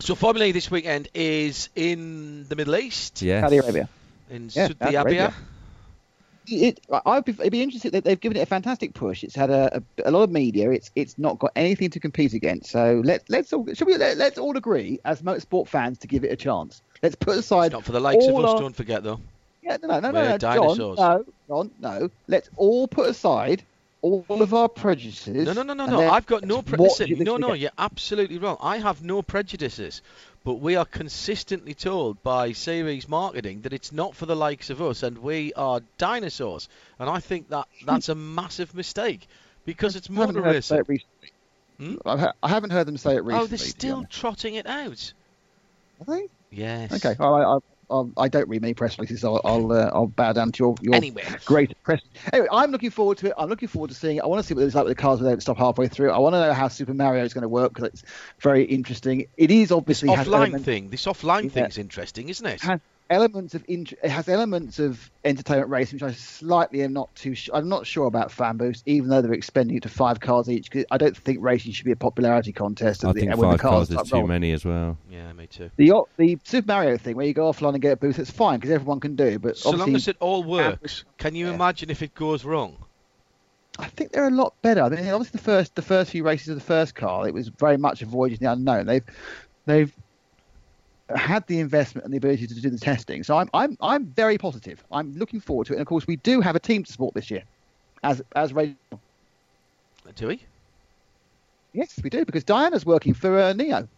So 0.00 0.14
Formula 0.14 0.46
E 0.46 0.52
this 0.52 0.70
weekend 0.70 1.08
is 1.14 1.70
in 1.74 2.46
the 2.48 2.56
Middle 2.56 2.76
East, 2.76 3.22
Yes. 3.22 3.42
Saudi 3.42 3.58
Arabia. 3.58 3.88
in 4.30 4.44
Yeah, 4.44 4.68
Saudi 4.68 4.74
Saudi 4.78 4.94
Arabia. 4.96 5.20
Arabia. 5.22 5.34
It, 6.48 6.80
I'd 7.04 7.24
be, 7.24 7.32
it'd 7.32 7.50
be 7.50 7.62
interesting. 7.62 7.90
that 7.92 8.04
They've 8.04 8.20
given 8.20 8.36
it 8.36 8.42
a 8.42 8.46
fantastic 8.46 8.94
push. 8.94 9.24
It's 9.24 9.34
had 9.34 9.50
a, 9.50 9.82
a, 9.98 10.08
a 10.08 10.10
lot 10.12 10.22
of 10.22 10.30
media. 10.30 10.70
It's 10.70 10.92
it's 10.94 11.18
not 11.18 11.40
got 11.40 11.50
anything 11.56 11.90
to 11.90 12.00
compete 12.00 12.34
against. 12.34 12.70
So 12.70 13.02
let's 13.04 13.28
let's 13.28 13.52
all 13.52 13.66
should 13.74 13.88
we 13.88 13.96
let, 13.96 14.16
let's 14.16 14.38
all 14.38 14.56
agree 14.56 15.00
as 15.04 15.22
motorsport 15.22 15.66
fans 15.66 15.98
to 15.98 16.06
give 16.06 16.22
it 16.22 16.30
a 16.30 16.36
chance. 16.36 16.82
Let's 17.02 17.16
put 17.16 17.36
It's 17.36 17.46
aside 17.46 17.72
not 17.72 17.82
for 17.84 17.90
the 17.90 17.98
likes 18.00 18.24
of 18.28 18.36
us, 18.36 18.50
our- 18.50 18.60
don't 18.60 18.76
forget 18.76 19.02
though. 19.02 19.18
Yeah, 19.66 19.78
no, 19.82 19.88
no, 19.88 20.00
no, 20.00 20.12
We're 20.12 20.28
no, 20.28 20.38
dinosaurs. 20.38 20.98
John, 20.98 21.24
no, 21.26 21.34
John, 21.48 21.70
no. 21.80 22.10
Let's 22.28 22.48
all 22.56 22.86
put 22.86 23.10
aside 23.10 23.64
all 24.00 24.24
of 24.28 24.54
our 24.54 24.68
prejudices. 24.68 25.44
No, 25.44 25.52
no, 25.52 25.62
no, 25.62 25.74
no, 25.74 25.86
no. 25.86 26.08
I've 26.08 26.26
got 26.26 26.44
no 26.44 26.62
prejudices. 26.62 27.18
No, 27.18 27.36
no, 27.36 27.48
weekend. 27.48 27.62
you're 27.62 27.70
absolutely 27.76 28.38
wrong. 28.38 28.58
I 28.60 28.78
have 28.78 29.02
no 29.02 29.22
prejudices. 29.22 30.02
But 30.44 30.60
we 30.60 30.76
are 30.76 30.84
consistently 30.84 31.74
told 31.74 32.22
by 32.22 32.52
series 32.52 33.08
marketing 33.08 33.62
that 33.62 33.72
it's 33.72 33.90
not 33.90 34.14
for 34.14 34.26
the 34.26 34.36
likes 34.36 34.70
of 34.70 34.80
us 34.80 35.02
and 35.02 35.18
we 35.18 35.52
are 35.54 35.80
dinosaurs. 35.98 36.68
And 37.00 37.10
I 37.10 37.18
think 37.18 37.48
that 37.48 37.66
that's 37.84 38.08
a 38.08 38.14
massive 38.14 38.72
mistake 38.72 39.26
because 39.64 39.96
it's 39.96 40.08
I 40.08 40.12
motor 40.12 40.42
heard 40.42 40.54
them 40.54 40.62
say 40.62 40.82
racing. 40.86 41.06
it. 41.22 41.30
Hmm? 41.78 41.96
I 42.42 42.48
haven't 42.48 42.70
heard 42.70 42.86
them 42.86 42.96
say 42.96 43.16
it 43.16 43.24
recently. 43.24 43.42
Oh, 43.42 43.46
they're 43.48 43.58
still 43.58 44.06
trotting 44.08 44.54
it 44.54 44.66
out. 44.66 45.12
Are 46.00 46.14
they? 46.14 46.28
Yes. 46.52 46.92
Okay, 47.04 47.16
all 47.18 47.36
right. 47.36 47.44
I'll, 47.44 47.62
I'll, 47.88 48.10
I 48.16 48.28
don't 48.28 48.48
read 48.48 48.62
many 48.62 48.74
press 48.74 48.98
releases. 48.98 49.20
So 49.20 49.36
I'll 49.36 49.40
I'll, 49.44 49.72
uh, 49.72 49.90
I'll 49.92 50.06
bow 50.06 50.32
down 50.32 50.52
to 50.52 50.58
your, 50.64 50.74
your 50.80 50.94
Anyway. 50.94 51.24
great 51.44 51.72
press. 51.82 52.00
Anyway, 52.32 52.48
I'm 52.50 52.70
looking 52.70 52.90
forward 52.90 53.18
to 53.18 53.28
it. 53.28 53.34
I'm 53.38 53.48
looking 53.48 53.68
forward 53.68 53.88
to 53.90 53.94
seeing 53.96 54.16
it. 54.16 54.22
I 54.24 54.26
want 54.26 54.42
to 54.42 54.46
see 54.46 54.54
what 54.54 54.64
it's 54.64 54.74
like 54.74 54.84
with 54.84 54.96
the 54.96 55.00
cars 55.00 55.20
don't 55.20 55.40
stop 55.40 55.58
halfway 55.58 55.88
through. 55.88 56.10
I 56.10 56.18
want 56.18 56.34
to 56.34 56.40
know 56.40 56.52
how 56.52 56.68
Super 56.68 56.94
Mario 56.94 57.24
is 57.24 57.34
going 57.34 57.42
to 57.42 57.48
work 57.48 57.72
because 57.74 57.88
it's 57.90 58.02
very 58.40 58.64
interesting. 58.64 59.26
It 59.36 59.50
is 59.50 59.72
obviously 59.72 60.08
Offline 60.08 60.60
thing. 60.62 60.90
This 60.90 61.06
offline 61.06 61.54
Yeah. 61.54 61.66
is 61.66 61.78
interesting, 61.78 62.28
isn't 62.28 62.46
it? 62.46 62.60
has 62.62 62.80
elements 63.08 63.54
of 63.54 63.64
int- 63.68 63.92
it 64.02 64.10
has 64.10 64.28
elements 64.28 64.78
of 64.78 65.10
entertainment 65.24 65.70
racing, 65.70 65.96
which 65.96 66.02
I 66.02 66.12
slightly 66.12 66.82
am 66.82 66.92
not 66.92 67.14
too. 67.14 67.34
Sh- 67.34 67.50
I'm 67.54 67.68
not 67.68 67.86
sure 67.86 68.06
about 68.06 68.32
fan 68.32 68.56
boost, 68.56 68.82
even 68.86 69.08
though 69.08 69.22
they're 69.22 69.32
expending 69.32 69.76
it 69.76 69.82
to 69.84 69.88
five 69.88 70.20
cars 70.20 70.48
each. 70.48 70.70
'cause 70.70 70.84
I 70.90 70.98
don't 70.98 71.16
think 71.16 71.38
racing 71.40 71.72
should 71.72 71.84
be 71.84 71.92
a 71.92 71.96
popularity 71.96 72.52
contest. 72.52 73.04
I 73.04 73.12
the- 73.12 73.20
think 73.20 73.36
when 73.36 73.50
the 73.50 73.58
five 73.58 73.60
cars 73.60 73.88
start 73.88 74.04
is 74.06 74.10
too 74.10 74.16
rolling. 74.16 74.28
many 74.28 74.52
as 74.52 74.64
well. 74.64 74.98
Yeah, 75.10 75.32
me 75.32 75.46
too. 75.46 75.70
The 75.76 75.92
the 76.16 76.38
Super 76.44 76.66
Mario 76.66 76.96
thing, 76.96 77.16
where 77.16 77.26
you 77.26 77.34
go 77.34 77.50
offline 77.50 77.74
and 77.74 77.82
get 77.82 77.92
a 77.92 77.96
boost, 77.96 78.18
it's 78.18 78.30
fine 78.30 78.58
because 78.58 78.70
everyone 78.72 79.00
can 79.00 79.14
do. 79.16 79.38
But 79.38 79.56
So 79.56 79.70
long 79.70 79.94
as 79.94 80.08
it 80.08 80.16
all 80.20 80.42
works, 80.42 81.04
can 81.18 81.34
you 81.34 81.46
Yeah. 81.48 81.54
imagine 81.54 81.90
if 81.90 82.02
it 82.02 82.14
goes 82.14 82.44
wrong? 82.44 82.76
I 83.78 83.88
think 83.88 84.12
they're 84.12 84.26
a 84.28 84.30
lot 84.30 84.54
better. 84.62 84.82
I 84.82 84.88
mean, 84.88 85.06
obviously 85.08 85.36
the 85.38 85.44
first 85.44 85.74
the 85.74 85.82
first 85.82 86.10
few 86.10 86.24
races 86.24 86.48
of 86.48 86.54
the 86.54 86.64
first 86.64 86.94
car, 86.94 87.28
it 87.28 87.34
was 87.34 87.48
very 87.48 87.76
much 87.76 88.00
a 88.02 88.06
voyage 88.06 88.32
in 88.32 88.38
the 88.40 88.50
unknown. 88.52 88.86
They've 88.86 89.04
they've 89.66 89.92
had 91.14 91.46
the 91.46 91.60
investment 91.60 92.04
and 92.04 92.12
the 92.12 92.18
ability 92.18 92.46
to 92.46 92.54
do 92.60 92.70
the 92.70 92.78
testing. 92.78 93.22
So 93.22 93.36
I'm 93.38 93.48
I'm 93.54 93.76
I'm 93.80 94.06
very 94.06 94.38
positive. 94.38 94.82
I'm 94.90 95.12
looking 95.12 95.40
forward 95.40 95.66
to 95.68 95.72
it. 95.74 95.76
And 95.76 95.82
of 95.82 95.86
course, 95.86 96.06
we 96.06 96.16
do 96.16 96.40
have 96.40 96.56
a 96.56 96.60
team 96.60 96.82
to 96.84 96.92
support 96.92 97.14
this 97.14 97.30
year, 97.30 97.42
as 98.02 98.22
as 98.34 98.52
Ray. 98.52 98.76
Do 100.14 100.28
we? 100.28 100.44
Yes, 101.72 101.98
we 102.02 102.10
do 102.10 102.24
because 102.24 102.44
Diana's 102.44 102.86
working 102.86 103.14
for 103.14 103.38
uh, 103.38 103.52
NIO. 103.52 103.88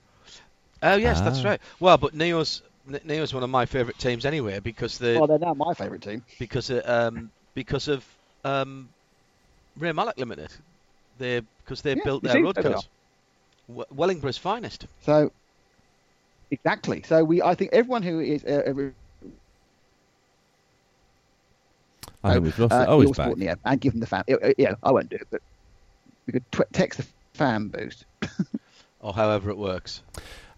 Oh 0.82 0.96
yes, 0.96 1.20
that's 1.20 1.38
Ah. 1.38 1.44
right. 1.44 1.60
Well, 1.80 1.96
but 1.98 2.14
NIO's 2.14 2.62
N- 2.88 3.00
NIO's 3.04 3.34
one 3.34 3.42
of 3.42 3.50
my 3.50 3.66
favourite 3.66 3.98
teams 3.98 4.24
anyway 4.24 4.60
because 4.60 4.98
the 4.98 5.14
Well, 5.18 5.26
they're 5.26 5.38
now 5.38 5.54
my 5.54 5.74
favourite 5.74 6.02
team. 6.02 6.22
because 6.38 6.70
of, 6.70 6.82
um 6.88 7.30
because 7.54 7.88
of 7.88 8.06
um 8.44 8.90
Ray 9.76 9.92
Mallock 9.92 10.18
Limited. 10.18 10.50
They 11.18 11.42
because 11.64 11.82
they 11.82 11.94
Yeah, 11.94 12.04
built 12.04 12.22
their 12.22 12.42
road 12.42 12.54
there 12.54 12.64
cars. 12.64 12.88
Wellingborough's 13.68 14.38
finest. 14.38 14.86
So 15.00 15.30
exactly. 16.50 17.02
So 17.06 17.24
we, 17.24 17.42
I 17.42 17.54
think 17.54 17.72
everyone 17.72 18.02
who 18.02 18.20
is 18.20 18.44
uh, 18.44 18.62
uh, 18.66 18.90
I 22.24 22.32
think 22.32 22.44
we've 22.44 22.58
lost 22.58 22.72
uh, 22.72 22.76
it. 22.76 22.86
Oh, 22.88 22.96
will 22.98 23.08
it's 23.08 23.16
back. 23.16 23.30
support 23.30 23.38
NIO 23.38 23.56
and 23.64 23.80
give 23.80 23.92
them 23.92 24.00
the 24.00 24.06
fan. 24.06 24.24
uh, 24.30 24.34
uh, 24.42 24.52
Yeah, 24.58 24.74
I 24.82 24.90
won't 24.92 25.08
do 25.08 25.16
it, 25.16 25.26
but 25.30 25.40
we 26.26 26.32
could 26.32 26.52
tw- 26.52 26.72
text 26.72 26.98
the 26.98 27.06
fan 27.34 27.68
boost. 27.68 28.04
Or 29.00 29.14
however 29.14 29.50
it 29.50 29.56
works. 29.56 30.02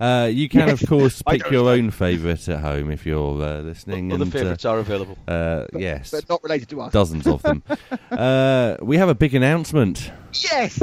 Uh, 0.01 0.31
you 0.33 0.49
can, 0.49 0.67
Yes, 0.67 0.83
of 0.83 0.89
course, 0.89 1.21
pick 1.29 1.51
your 1.51 1.69
own 1.69 1.91
favourite 1.91 2.49
at 2.49 2.61
home 2.61 2.91
if 2.91 3.05
you're 3.05 3.43
uh, 3.43 3.61
listening. 3.61 4.11
Other 4.13 4.23
and, 4.25 4.35
uh, 4.35 4.39
favourites 4.39 4.65
are 4.65 4.79
available. 4.79 5.19
uh, 5.29 5.67
But, 5.71 5.83
yes, 5.83 6.11
but 6.11 6.27
not 6.27 6.43
related 6.43 6.71
to 6.71 6.81
us. 6.81 6.91
dozens 6.91 7.27
of 7.27 7.43
them. 7.43 7.63
uh, 8.11 8.77
we 8.81 8.97
have 8.97 9.11
a 9.11 9.15
big 9.15 9.35
announcement. 9.35 10.11
Yes. 10.51 10.81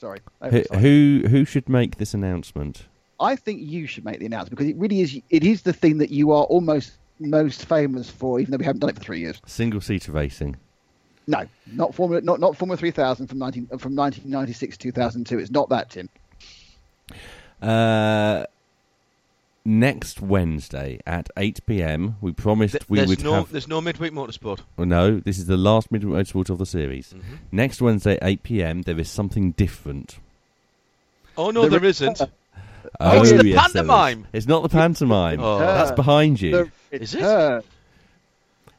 Sorry. 0.00 0.18
Who, 0.40 0.46
Oversight. 0.48 0.80
who 0.80 1.22
who 1.28 1.44
should 1.44 1.68
make 1.68 1.98
this 1.98 2.14
announcement? 2.14 2.88
I 3.22 3.36
think 3.36 3.60
you 3.62 3.86
should 3.86 4.04
make 4.04 4.18
the 4.18 4.26
announcement 4.26 4.50
because 4.58 4.66
it 4.66 4.76
really 4.76 5.00
is. 5.00 5.18
It 5.30 5.44
is 5.44 5.62
the 5.62 5.72
thing 5.72 5.98
that 5.98 6.10
you 6.10 6.32
are 6.32 6.44
almost 6.44 6.92
most 7.20 7.64
famous 7.66 8.10
for, 8.10 8.40
even 8.40 8.50
though 8.50 8.56
we 8.58 8.64
haven't 8.64 8.80
done 8.80 8.90
it 8.90 8.96
for 8.96 9.02
three 9.02 9.20
years. 9.20 9.40
Single 9.46 9.80
seater 9.80 10.10
racing. 10.12 10.56
No, 11.28 11.44
not 11.72 11.94
Formula, 11.94 12.20
not 12.20 12.40
not 12.40 12.56
Formula 12.56 12.76
3000 12.76 13.28
from 13.28 13.38
19 13.38 13.68
from 13.78 13.94
nineteen 13.94 14.28
ninety 14.28 14.52
six 14.52 14.76
two 14.76 14.90
thousand 14.90 15.24
two. 15.26 15.38
It's 15.38 15.52
not 15.52 15.68
that, 15.68 15.90
Tim. 15.90 16.08
Uh, 17.60 18.44
next 19.64 20.20
Wednesday 20.20 20.98
at 21.06 21.28
8 21.36 21.64
p.m. 21.66 22.16
We 22.20 22.32
promised 22.32 22.72
Th- 22.72 22.88
we 22.88 22.98
there's 22.98 23.08
would 23.10 23.22
no 23.22 23.34
have. 23.34 23.52
there's 23.52 23.68
no 23.68 23.80
midweek 23.80 24.12
motorsport. 24.12 24.60
Oh, 24.76 24.84
no, 24.84 25.20
this 25.20 25.38
is 25.38 25.46
the 25.46 25.56
last 25.56 25.92
midweek 25.92 26.12
motorsport 26.26 26.50
of 26.50 26.58
the 26.58 26.66
series. 26.66 27.12
Mm-hmm. 27.12 27.34
Next 27.52 27.80
Wednesday 27.80 28.14
at 28.16 28.24
8 28.24 28.42
p.m. 28.42 28.82
There 28.82 28.98
is 28.98 29.08
something 29.08 29.52
different. 29.52 30.18
Oh 31.36 31.50
no, 31.50 31.62
The 31.62 31.68
there 31.70 31.80
re- 31.80 31.88
isn't. 31.90 32.20
Oh, 33.00 33.20
it's 33.22 33.30
the 33.32 33.46
yes, 33.48 33.60
pantomime. 33.72 34.26
It's 34.32 34.46
not 34.46 34.62
the 34.62 34.68
pantomime. 34.68 35.40
Oh. 35.40 35.58
That's 35.58 35.92
behind 35.92 36.40
you. 36.40 36.70
Is 36.90 37.14
it? 37.14 37.64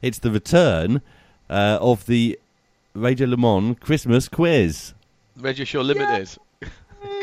It's 0.01 0.19
the 0.19 0.31
return 0.31 1.01
uh, 1.49 1.77
of 1.81 2.05
the 2.05 2.39
Radio 2.93 3.27
Le 3.27 3.37
Mans 3.37 3.77
Christmas 3.79 4.27
quiz. 4.29 4.93
Radio 5.37 5.65
Show 5.65 5.81
Limited. 5.81 6.29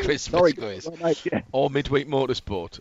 Christmas 0.01 0.21
Sorry, 0.23 0.53
quiz. 0.53 0.87
no, 0.89 0.95
no, 1.07 1.13
yeah, 1.31 1.41
Or 1.51 1.69
midweek 1.69 2.07
motorsport. 2.07 2.79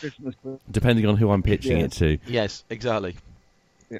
Christmas. 0.00 0.34
Depending 0.70 1.06
on 1.06 1.16
who 1.16 1.30
I'm 1.30 1.42
pitching 1.42 1.78
Yeah. 1.78 1.84
it 1.84 1.92
to. 1.92 2.18
Yes, 2.26 2.64
exactly. 2.68 3.16
Yeah. 3.90 3.98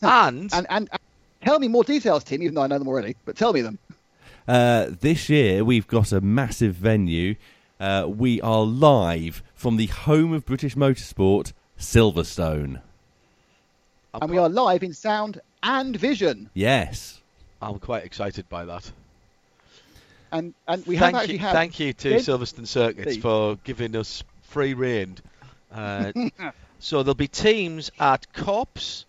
And, 0.00 0.52
And, 0.54 0.66
and 0.70 0.88
and 0.90 1.00
tell 1.44 1.58
me 1.58 1.68
more 1.68 1.84
details, 1.84 2.24
Tim. 2.24 2.42
Even 2.42 2.54
though 2.54 2.62
I 2.62 2.66
know 2.66 2.78
them 2.78 2.88
already, 2.88 3.14
but 3.24 3.36
tell 3.36 3.52
me 3.52 3.60
them. 3.60 3.78
Uh, 4.48 4.86
this 5.00 5.28
year 5.28 5.64
we've 5.64 5.86
got 5.86 6.12
a 6.12 6.20
massive 6.20 6.74
venue. 6.74 7.34
Uh, 7.82 8.06
we 8.06 8.40
are 8.42 8.62
live 8.62 9.42
from 9.56 9.76
the 9.76 9.86
home 9.86 10.32
of 10.32 10.46
British 10.46 10.76
motorsport, 10.76 11.52
Silverstone. 11.76 12.80
And 14.14 14.30
we 14.30 14.38
are 14.38 14.48
live 14.48 14.84
in 14.84 14.92
sound 14.94 15.40
and 15.64 15.96
vision. 15.96 16.48
Yes. 16.54 17.20
I'm 17.60 17.80
quite 17.80 18.04
excited 18.04 18.48
by 18.48 18.66
that. 18.66 18.92
And 20.30 20.54
and 20.68 20.86
we 20.86 20.96
thank 20.96 21.16
have 21.16 21.22
actually 21.22 21.34
you, 21.34 21.40
had 21.40 21.52
thank 21.54 21.80
you 21.80 21.92
to 21.92 22.08
Did- 22.10 22.20
Silverstone 22.20 22.68
Circuits 22.68 23.12
Steve. 23.14 23.22
for 23.22 23.56
giving 23.64 23.96
us 23.96 24.22
free 24.42 24.74
rein. 24.74 25.16
Uh, 25.74 26.12
so 26.80 27.02
there'll 27.02 27.14
be 27.14 27.26
teams 27.26 27.90
at 27.98 28.30
Copse, 28.34 29.06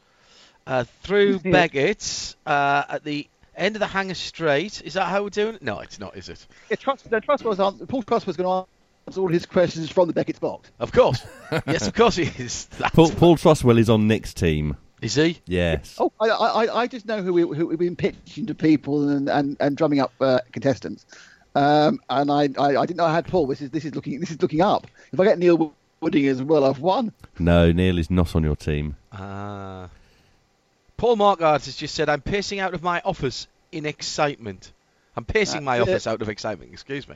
uh, 0.65 0.85
through 1.01 1.41
Yeah. 1.43 1.51
Beckett's, 1.51 2.37
uh, 2.45 2.83
at 2.87 3.03
the 3.03 3.27
end 3.55 3.75
of 3.75 3.79
the 3.79 3.87
Hanger 3.87 4.13
Straight. 4.13 4.81
Is 4.83 4.93
that 4.93 5.05
how 5.05 5.23
we're 5.23 5.29
doing 5.29 5.55
it? 5.55 5.61
No, 5.61 5.79
it's 5.79 5.99
not, 5.99 6.15
is 6.15 6.29
it? 6.29 6.45
Yeah, 6.69 6.75
Trust, 6.75 7.09
no, 7.11 7.19
Trust 7.19 7.43
was 7.43 7.59
answer, 7.59 7.85
Paul 7.85 8.03
Trust 8.03 8.27
was 8.27 8.37
going 8.37 8.47
to 8.47 8.69
answer 9.07 9.21
all 9.21 9.29
his 9.29 9.45
questions 9.45 9.89
from 9.89 10.07
the 10.07 10.13
Beckett's 10.13 10.39
box. 10.39 10.71
Of 10.79 10.91
course. 10.91 11.25
yes, 11.67 11.87
of 11.87 11.93
course 11.93 12.15
he 12.15 12.23
is. 12.23 12.65
That's 12.77 12.95
Paul, 12.95 13.11
Paul 13.11 13.37
Trustwell 13.37 13.77
is 13.77 13.89
on 13.89 14.07
Nick's 14.07 14.33
team. 14.33 14.77
Is 15.01 15.15
he? 15.15 15.39
Yes. 15.45 15.97
Oh, 15.99 16.13
I, 16.19 16.29
I, 16.29 16.81
I 16.81 16.87
just 16.87 17.05
know 17.05 17.21
who, 17.21 17.33
we, 17.33 17.41
who 17.41 17.67
we've 17.67 17.77
been 17.77 17.97
pitching 17.97 18.45
to 18.45 18.55
people 18.55 19.09
and, 19.09 19.29
and, 19.29 19.57
and 19.59 19.75
drumming 19.75 19.99
up 19.99 20.13
uh, 20.21 20.39
contestants. 20.53 21.05
Um, 21.55 21.99
and 22.09 22.31
I, 22.31 22.49
I, 22.57 22.77
I 22.77 22.85
didn't 22.85 22.97
know 22.97 23.05
I 23.05 23.13
had 23.13 23.27
Paul. 23.27 23.47
This 23.47 23.61
is 23.61 23.69
this 23.69 23.85
is 23.85 23.93
looking 23.93 24.19
this 24.19 24.31
is 24.31 24.41
looking 24.41 24.61
up. 24.61 24.87
If 25.11 25.19
I 25.19 25.25
get 25.25 25.37
Neil 25.37 25.73
Wooding 25.99 26.27
as 26.27 26.41
well, 26.41 26.63
I've 26.63 26.79
won. 26.79 27.11
No, 27.37 27.71
Neil 27.71 27.99
is 27.99 28.09
not 28.09 28.35
on 28.35 28.43
your 28.43 28.55
team. 28.55 28.95
Ah. 29.11 29.89
Paul 30.97 31.17
Markard 31.17 31.65
has 31.65 31.75
just 31.75 31.95
said, 31.95 32.09
I'm 32.09 32.21
pacing 32.21 32.59
out 32.59 32.73
of 32.73 32.81
my 32.83 33.01
office 33.03 33.47
in 33.71 33.85
excitement. 33.85 34.71
I'm 35.15 35.25
pacing 35.25 35.63
my 35.63 35.77
That's 35.77 35.87
it. 35.89 35.91
office 35.93 36.07
out 36.07 36.21
of 36.21 36.29
excitement, 36.29 36.71
excuse 36.73 37.07
me. 37.07 37.15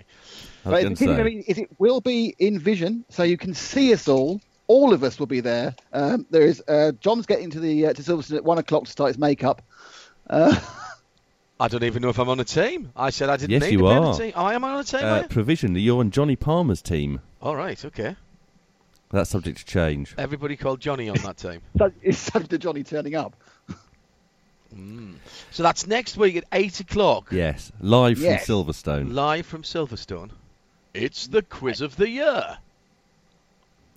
But 0.63 0.83
going 0.83 0.95
the 0.95 1.05
to 1.07 1.19
I 1.19 1.23
mean 1.23 1.43
it 1.47 1.69
will 1.79 1.99
be 2.01 2.35
in 2.37 2.59
vision, 2.59 3.05
so 3.09 3.23
you 3.23 3.37
can 3.37 3.53
see 3.53 3.93
us 3.93 4.07
all. 4.07 4.39
All 4.67 4.93
of 4.93 5.03
us 5.03 5.17
will 5.17 5.27
be 5.27 5.39
there. 5.39 5.73
Um, 5.93 6.25
there 6.29 6.43
is 6.43 6.61
uh, 6.67 6.91
John's 6.99 7.25
getting 7.25 7.49
to 7.51 7.59
the 7.59 7.87
uh, 7.87 7.93
to 7.93 8.01
Silverstone 8.01 8.35
at 8.37 8.43
one 8.43 8.57
o'clock 8.57 8.83
to 8.85 8.91
start 8.91 9.07
his 9.09 9.17
makeup. 9.17 9.61
Uh, 10.29 10.53
I 11.59 11.69
don't 11.69 11.83
even 11.83 12.01
know 12.03 12.09
if 12.09 12.19
I'm 12.19 12.29
on 12.29 12.39
a 12.39 12.43
team. 12.43 12.91
I 12.95 13.09
said 13.09 13.29
I 13.29 13.37
didn't 13.37 13.51
Yes, 13.51 13.63
need 13.63 13.71
you 13.71 13.77
to 13.79 13.83
be 13.85 13.89
on 13.89 14.03
are. 14.03 14.13
a 14.13 14.17
team. 14.17 14.33
Oh, 14.35 14.45
I 14.45 14.53
am 14.53 14.63
on 14.63 14.77
a 14.79 14.83
team, 14.83 14.99
are 15.03 15.05
Uh, 15.19 15.21
you? 15.23 15.27
provisionally, 15.29 15.81
you're 15.81 15.99
on 15.99 16.11
Johnny 16.11 16.35
Palmer's 16.35 16.81
team. 16.83 17.21
All 17.41 17.55
right, 17.55 17.83
okay. 17.83 18.15
That's 19.11 19.29
subject 19.29 19.59
to 19.59 19.65
change. 19.65 20.13
Everybody 20.17 20.57
called 20.57 20.79
Johnny 20.81 21.07
on 21.09 21.17
that 21.19 21.37
team. 21.37 21.61
so 21.77 21.91
it's 22.01 22.17
subject 22.17 22.49
to 22.51 22.57
Johnny 22.57 22.83
turning 22.83 23.15
up. 23.15 23.35
So 25.51 25.63
that's 25.63 25.87
next 25.87 26.17
week 26.17 26.35
at 26.35 26.43
8 26.51 26.81
o'clock, 26.81 27.29
Yes, 27.31 27.71
live 27.79 28.19
Yes. 28.19 28.45
from 28.45 28.65
Silverstone. 28.65 29.13
live 29.13 29.45
from 29.45 29.63
Silverstone. 29.63 30.29
It's 30.93 31.27
the 31.27 31.41
quiz 31.41 31.81
of 31.81 31.95
the 31.95 32.09
year. 32.09 32.57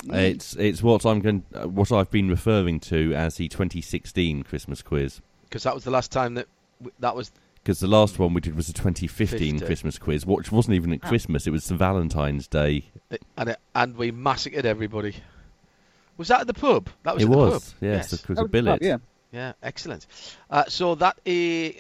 It's 0.04 0.54
it's 0.56 0.82
what 0.82 1.04
I'm 1.04 1.20
going 1.20 1.42
uh, 1.54 1.68
what 1.68 1.92
I've 1.92 2.10
been 2.10 2.28
referring 2.30 2.80
to 2.80 3.12
as 3.14 3.34
the 3.36 3.48
2016 3.48 4.44
Christmas 4.44 4.80
quiz 4.80 5.20
Because 5.44 5.64
that 5.64 5.74
was 5.74 5.84
the 5.84 5.90
last 5.90 6.10
time 6.10 6.34
that 6.34 6.46
that 7.00 7.14
was. 7.14 7.30
Because 7.62 7.80
the 7.80 7.86
last 7.86 8.18
one 8.18 8.34
we 8.34 8.40
did 8.40 8.56
was 8.56 8.68
a 8.68 8.72
2015 8.72 9.58
50. 9.58 9.66
Christmas 9.66 9.98
quiz, 9.98 10.24
which 10.26 10.50
wasn't 10.50 10.74
even 10.74 10.92
at 10.92 11.02
Christmas. 11.02 11.46
It 11.46 11.50
was 11.50 11.66
the 11.66 11.76
Valentine's 11.76 12.46
Day. 12.46 12.84
And, 13.36 13.50
it, 13.50 13.58
and 13.74 13.96
we 13.96 14.10
massacred 14.10 14.64
everybody. 14.66 15.16
Was 16.16 16.28
that 16.28 16.42
at 16.42 16.46
the 16.46 16.54
pub? 16.54 16.88
That 17.04 17.14
was 17.14 17.22
it 17.22 17.26
at 17.26 17.30
the 17.30 17.36
was 17.36 17.52
pub. 17.52 17.62
yes, 17.80 18.12
yes. 18.12 18.20
because 18.20 18.28
was 18.36 18.38
the 18.38 18.48
billet. 18.48 18.80
club, 18.80 18.82
yeah. 18.82 18.96
Yeah, 19.32 19.52
excellent. 19.62 20.06
Uh, 20.50 20.64
so 20.66 20.94
that 20.96 21.18
is. 21.24 21.74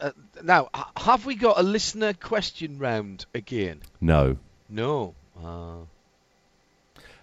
Uh, 0.00 0.10
now, 0.42 0.68
have 0.96 1.24
we 1.24 1.34
got 1.36 1.58
a 1.58 1.62
listener 1.62 2.12
question 2.12 2.78
round 2.78 3.24
again? 3.34 3.80
No, 4.00 4.36
No. 4.68 5.14
Uh, 5.42 5.84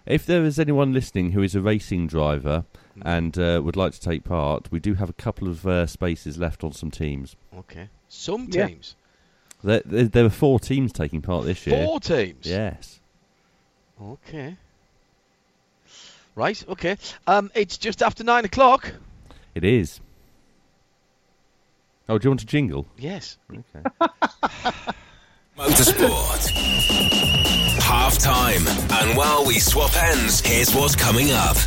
if 0.06 0.26
there 0.26 0.44
is 0.44 0.60
anyone 0.60 0.92
listening 0.94 1.32
who 1.32 1.42
is 1.44 1.56
a 1.56 1.62
racing 1.62 2.08
driver 2.08 2.66
Hmm. 2.96 3.02
and 3.08 3.38
uh, 3.40 3.60
would 3.64 3.76
like 3.76 3.94
to 3.94 4.00
take 4.00 4.24
part, 4.24 4.72
we 4.72 4.80
do 4.80 4.94
have 4.96 5.10
a 5.10 5.14
couple 5.14 5.48
of 5.48 5.66
uh, 5.66 5.88
spaces 5.88 6.38
left 6.38 6.64
on 6.64 6.72
some 6.74 6.92
teams. 6.92 7.36
okay. 7.58 7.90
Some 8.16 8.48
teams. 8.48 8.96
There, 9.64 9.82
there, 9.86 10.04
there 10.04 10.24
were 10.24 10.30
four 10.30 10.60
teams 10.60 10.94
taking 10.94 11.22
part 11.22 11.46
this 11.46 11.66
year. 11.66 11.84
Four 11.84 12.00
teams. 12.00 12.46
Yes. 12.46 13.00
Okay. 14.02 14.56
Right. 16.36 16.64
Okay. 16.70 16.98
Um, 17.26 17.52
it's 17.56 17.78
just 17.78 18.04
after 18.04 18.24
nine 18.24 18.46
o'clock. 18.46 18.94
It 19.56 19.64
is. 19.64 20.00
Oh, 22.08 22.18
do 22.20 22.28
you 22.28 22.30
want 22.30 22.42
to 22.42 22.46
jingle? 22.46 22.86
Yes. 22.98 23.38
Okay. 23.52 23.90
Motorsport. 25.58 26.50
Half 27.82 28.20
time. 28.20 28.62
And 29.02 29.18
while 29.18 29.46
we 29.46 29.60
swap 29.60 29.96
ends, 29.96 30.40
here's 30.42 30.74
what's 30.76 30.96
coming 30.96 31.32
up. 31.32 31.58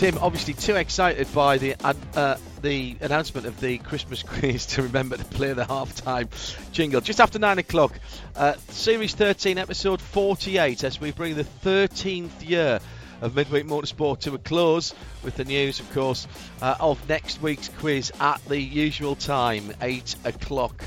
Tim, 0.00 0.16
obviously 0.16 0.54
too 0.54 0.76
excited 0.76 1.30
by 1.34 1.58
the 1.58 1.76
uh, 1.84 2.36
the 2.62 2.96
announcement 3.02 3.46
of 3.46 3.60
the 3.60 3.76
Christmas 3.76 4.22
quiz 4.26 4.64
to 4.68 4.84
remember 4.84 5.18
to 5.18 5.24
play 5.26 5.52
the 5.52 5.64
halftime 5.64 6.26
jingle. 6.72 7.02
Just 7.02 7.20
after 7.20 7.38
nine 7.38 7.58
o'clock, 7.58 7.92
uh, 8.34 8.54
Series 8.70 9.14
13, 9.14 9.58
Episode 9.58 10.00
48, 10.00 10.84
as 10.84 10.98
we 11.02 11.10
bring 11.10 11.34
the 11.34 11.44
13th 11.44 12.48
year 12.48 12.80
of 13.20 13.34
Midweek 13.34 13.66
Motorsport 13.66 14.20
to 14.20 14.32
a 14.32 14.38
close 14.38 14.94
with 15.22 15.36
the 15.36 15.44
news, 15.44 15.80
of 15.80 15.92
course, 15.92 16.26
uh, 16.62 16.76
of 16.80 17.06
next 17.06 17.42
week's 17.42 17.68
quiz 17.68 18.10
at 18.20 18.42
the 18.46 18.58
usual 18.58 19.16
time, 19.16 19.70
8 19.82 20.16
o'clock 20.24 20.82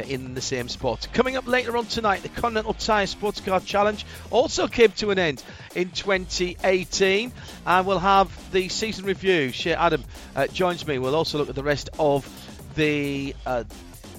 in 0.00 0.34
the 0.34 0.40
same 0.40 0.68
spot. 0.68 1.08
Coming 1.12 1.36
up 1.36 1.46
later 1.46 1.76
on 1.76 1.86
tonight, 1.86 2.22
the 2.22 2.28
Continental 2.28 2.74
Tire 2.74 3.06
Sports 3.06 3.40
Car 3.40 3.60
Challenge 3.60 4.04
also 4.30 4.68
came 4.68 4.90
to 4.92 5.10
an 5.10 5.18
end 5.18 5.42
in 5.74 5.90
2018, 5.90 7.32
and 7.66 7.86
we'll 7.86 7.98
have 7.98 8.52
the 8.52 8.68
season 8.68 9.04
review. 9.04 9.50
Shea 9.50 9.74
Adam 9.74 10.04
uh, 10.36 10.46
joins 10.46 10.86
me. 10.86 10.98
We'll 10.98 11.14
also 11.14 11.38
look 11.38 11.48
at 11.48 11.54
the 11.54 11.62
rest 11.62 11.90
of 11.98 12.26
the 12.74 13.34
uh, 13.46 13.64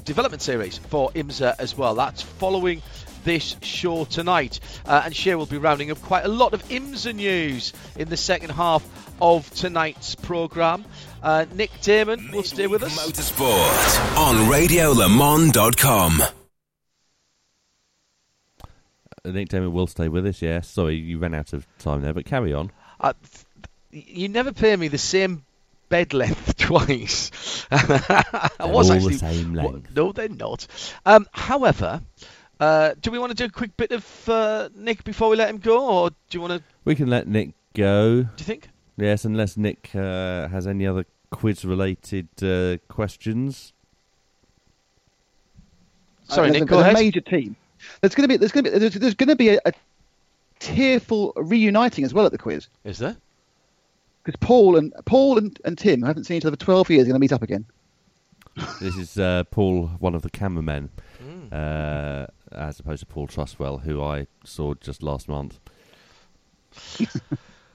development 0.03 0.41
series 0.41 0.77
for 0.77 1.11
IMSA 1.11 1.55
as 1.59 1.77
well. 1.77 1.95
That's 1.95 2.21
following 2.21 2.81
this 3.23 3.55
show 3.61 4.05
tonight. 4.05 4.59
Uh, 4.85 5.03
and 5.05 5.15
Shea 5.15 5.35
will 5.35 5.45
be 5.45 5.57
rounding 5.57 5.91
up 5.91 6.01
quite 6.01 6.25
a 6.25 6.29
lot 6.29 6.53
of 6.53 6.63
IMSA 6.69 7.15
news 7.15 7.73
in 7.95 8.09
the 8.09 8.17
second 8.17 8.51
half 8.51 8.83
of 9.21 9.49
tonight's 9.53 10.15
programme. 10.15 10.85
Uh, 11.21 11.45
Nick 11.53 11.71
Damon 11.81 12.31
will 12.31 12.43
stay 12.43 12.67
with 12.67 12.83
us. 12.83 12.97
Motorsport 13.07 14.17
on 14.17 14.35
RadioLeMans.com. 14.49 16.21
Uh, 19.25 19.29
Nick 19.31 19.49
Damon 19.49 19.73
will 19.73 19.87
stay 19.87 20.07
with 20.07 20.25
us, 20.25 20.41
yes. 20.41 20.67
Sorry, 20.67 20.95
you 20.95 21.17
ran 21.19 21.33
out 21.33 21.53
of 21.53 21.67
time 21.79 22.01
there, 22.01 22.13
but 22.13 22.25
carry 22.25 22.53
on. 22.53 22.71
Uh, 22.99 23.13
you 23.91 24.29
never 24.29 24.51
pay 24.53 24.75
me 24.75 24.87
the 24.87 24.97
same 24.97 25.43
bed 25.89 26.13
length 26.13 26.55
twice. 26.57 27.65
I 27.71 28.49
They're 28.59 28.67
was 28.67 28.89
all 28.89 28.95
actually 28.95 29.13
the 29.13 29.19
same 29.19 29.53
Wa- 29.53 29.63
length. 29.71 29.95
No, 29.95 30.11
they're 30.11 30.29
not. 30.29 30.67
Um, 31.05 31.27
however, 31.33 32.01
uh, 32.59 32.93
do 33.01 33.11
we 33.11 33.19
want 33.19 33.31
to 33.31 33.35
do 33.35 33.45
a 33.45 33.49
quick 33.49 33.75
bit 33.75 33.91
of 33.91 34.29
uh, 34.29 34.69
Nick 34.75 35.03
before 35.03 35.29
we 35.29 35.35
let 35.35 35.49
him 35.49 35.57
go, 35.57 35.85
or 35.85 36.09
do 36.11 36.15
you 36.31 36.41
want 36.41 36.53
to? 36.53 36.63
We 36.85 36.95
can 36.95 37.09
let 37.09 37.27
Nick 37.27 37.51
go. 37.73 38.23
Do 38.23 38.29
you 38.37 38.45
think? 38.45 38.69
Yes, 38.99 39.25
unless 39.25 39.55
Nick 39.57 39.91
uh, 39.95 40.47
has 40.49 40.67
any 40.67 40.85
other 40.85 41.05
quiz-related 41.31 42.27
uh, 42.43 42.77
questions. 42.93 43.73
Sorry, 46.27 46.49
Nick. 46.51 46.59
there's 46.61 46.69
Go 46.69 46.77
a 46.79 46.81
ahead. 46.81 46.93
major 46.93 47.21
team. 47.21 47.55
There's 48.01 48.13
going 48.13 48.23
to 48.25 48.27
be 48.27 48.37
there's 48.37 48.51
going 48.51 48.65
to 48.65 48.71
be 48.71 48.77
there's, 48.77 48.93
there's 48.95 49.15
going 49.15 49.29
to 49.29 49.35
be 49.35 49.49
a, 49.49 49.59
a 49.65 49.71
tearful 50.59 51.31
reuniting 51.37 52.03
as 52.03 52.13
well 52.13 52.25
at 52.25 52.33
the 52.33 52.37
quiz 52.37 52.67
Is 52.83 52.97
there? 52.97 53.15
because 54.21 54.37
Paul 54.41 54.75
and 54.75 54.93
Paul 55.05 55.37
and, 55.37 55.57
and 55.63 55.77
Tim 55.77 56.01
who 56.01 56.05
haven't 56.05 56.25
seen 56.25 56.35
each 56.37 56.45
other 56.45 56.57
for 56.57 56.61
12 56.65 56.89
years 56.89 57.03
are 57.03 57.05
going 57.05 57.13
to 57.15 57.19
meet 57.19 57.31
up 57.31 57.41
again. 57.41 57.65
This 58.81 58.97
is 58.97 59.17
uh, 59.17 59.45
Paul, 59.51 59.87
one 59.99 60.13
of 60.15 60.21
the 60.21 60.29
cameramen, 60.29 60.89
Hmm. 61.21 61.53
uh, 61.53 62.25
as 62.51 62.79
opposed 62.79 62.99
to 63.01 63.05
Paul 63.05 63.27
Trustwell, 63.27 63.81
who 63.83 64.01
I 64.03 64.27
saw 64.43 64.73
just 64.73 65.01
last 65.01 65.29
month. 65.29 65.59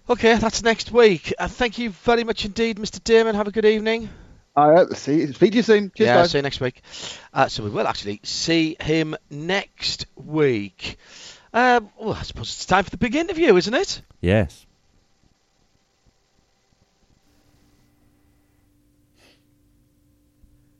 Okay, 0.08 0.36
that's 0.36 0.62
next 0.62 0.92
week. 0.92 1.32
Uh, 1.38 1.48
thank 1.48 1.78
you 1.78 1.88
very 1.88 2.24
much 2.24 2.44
indeed, 2.44 2.76
Mr. 2.76 3.02
Damon. 3.02 3.34
Have 3.34 3.48
a 3.48 3.50
good 3.50 3.64
evening. 3.64 4.10
All 4.54 4.70
right, 4.70 4.86
see, 4.92 5.26
speak 5.32 5.52
to 5.52 5.56
you 5.56 5.62
soon. 5.62 5.92
Cheers, 5.96 6.06
yeah, 6.06 6.14
guys. 6.16 6.30
see 6.30 6.38
you 6.38 6.42
next 6.42 6.60
week. 6.60 6.82
Uh, 7.32 7.48
so 7.48 7.64
we 7.64 7.70
will 7.70 7.88
actually 7.88 8.20
see 8.22 8.76
him 8.80 9.16
next 9.30 10.04
week. 10.14 10.98
Um, 11.54 11.88
well, 11.98 12.12
I 12.12 12.22
suppose 12.22 12.48
it's 12.48 12.66
time 12.66 12.84
for 12.84 12.90
the 12.90 12.98
big 12.98 13.16
interview, 13.16 13.56
isn't 13.56 13.72
it? 13.72 14.02
Yes. 14.20 14.66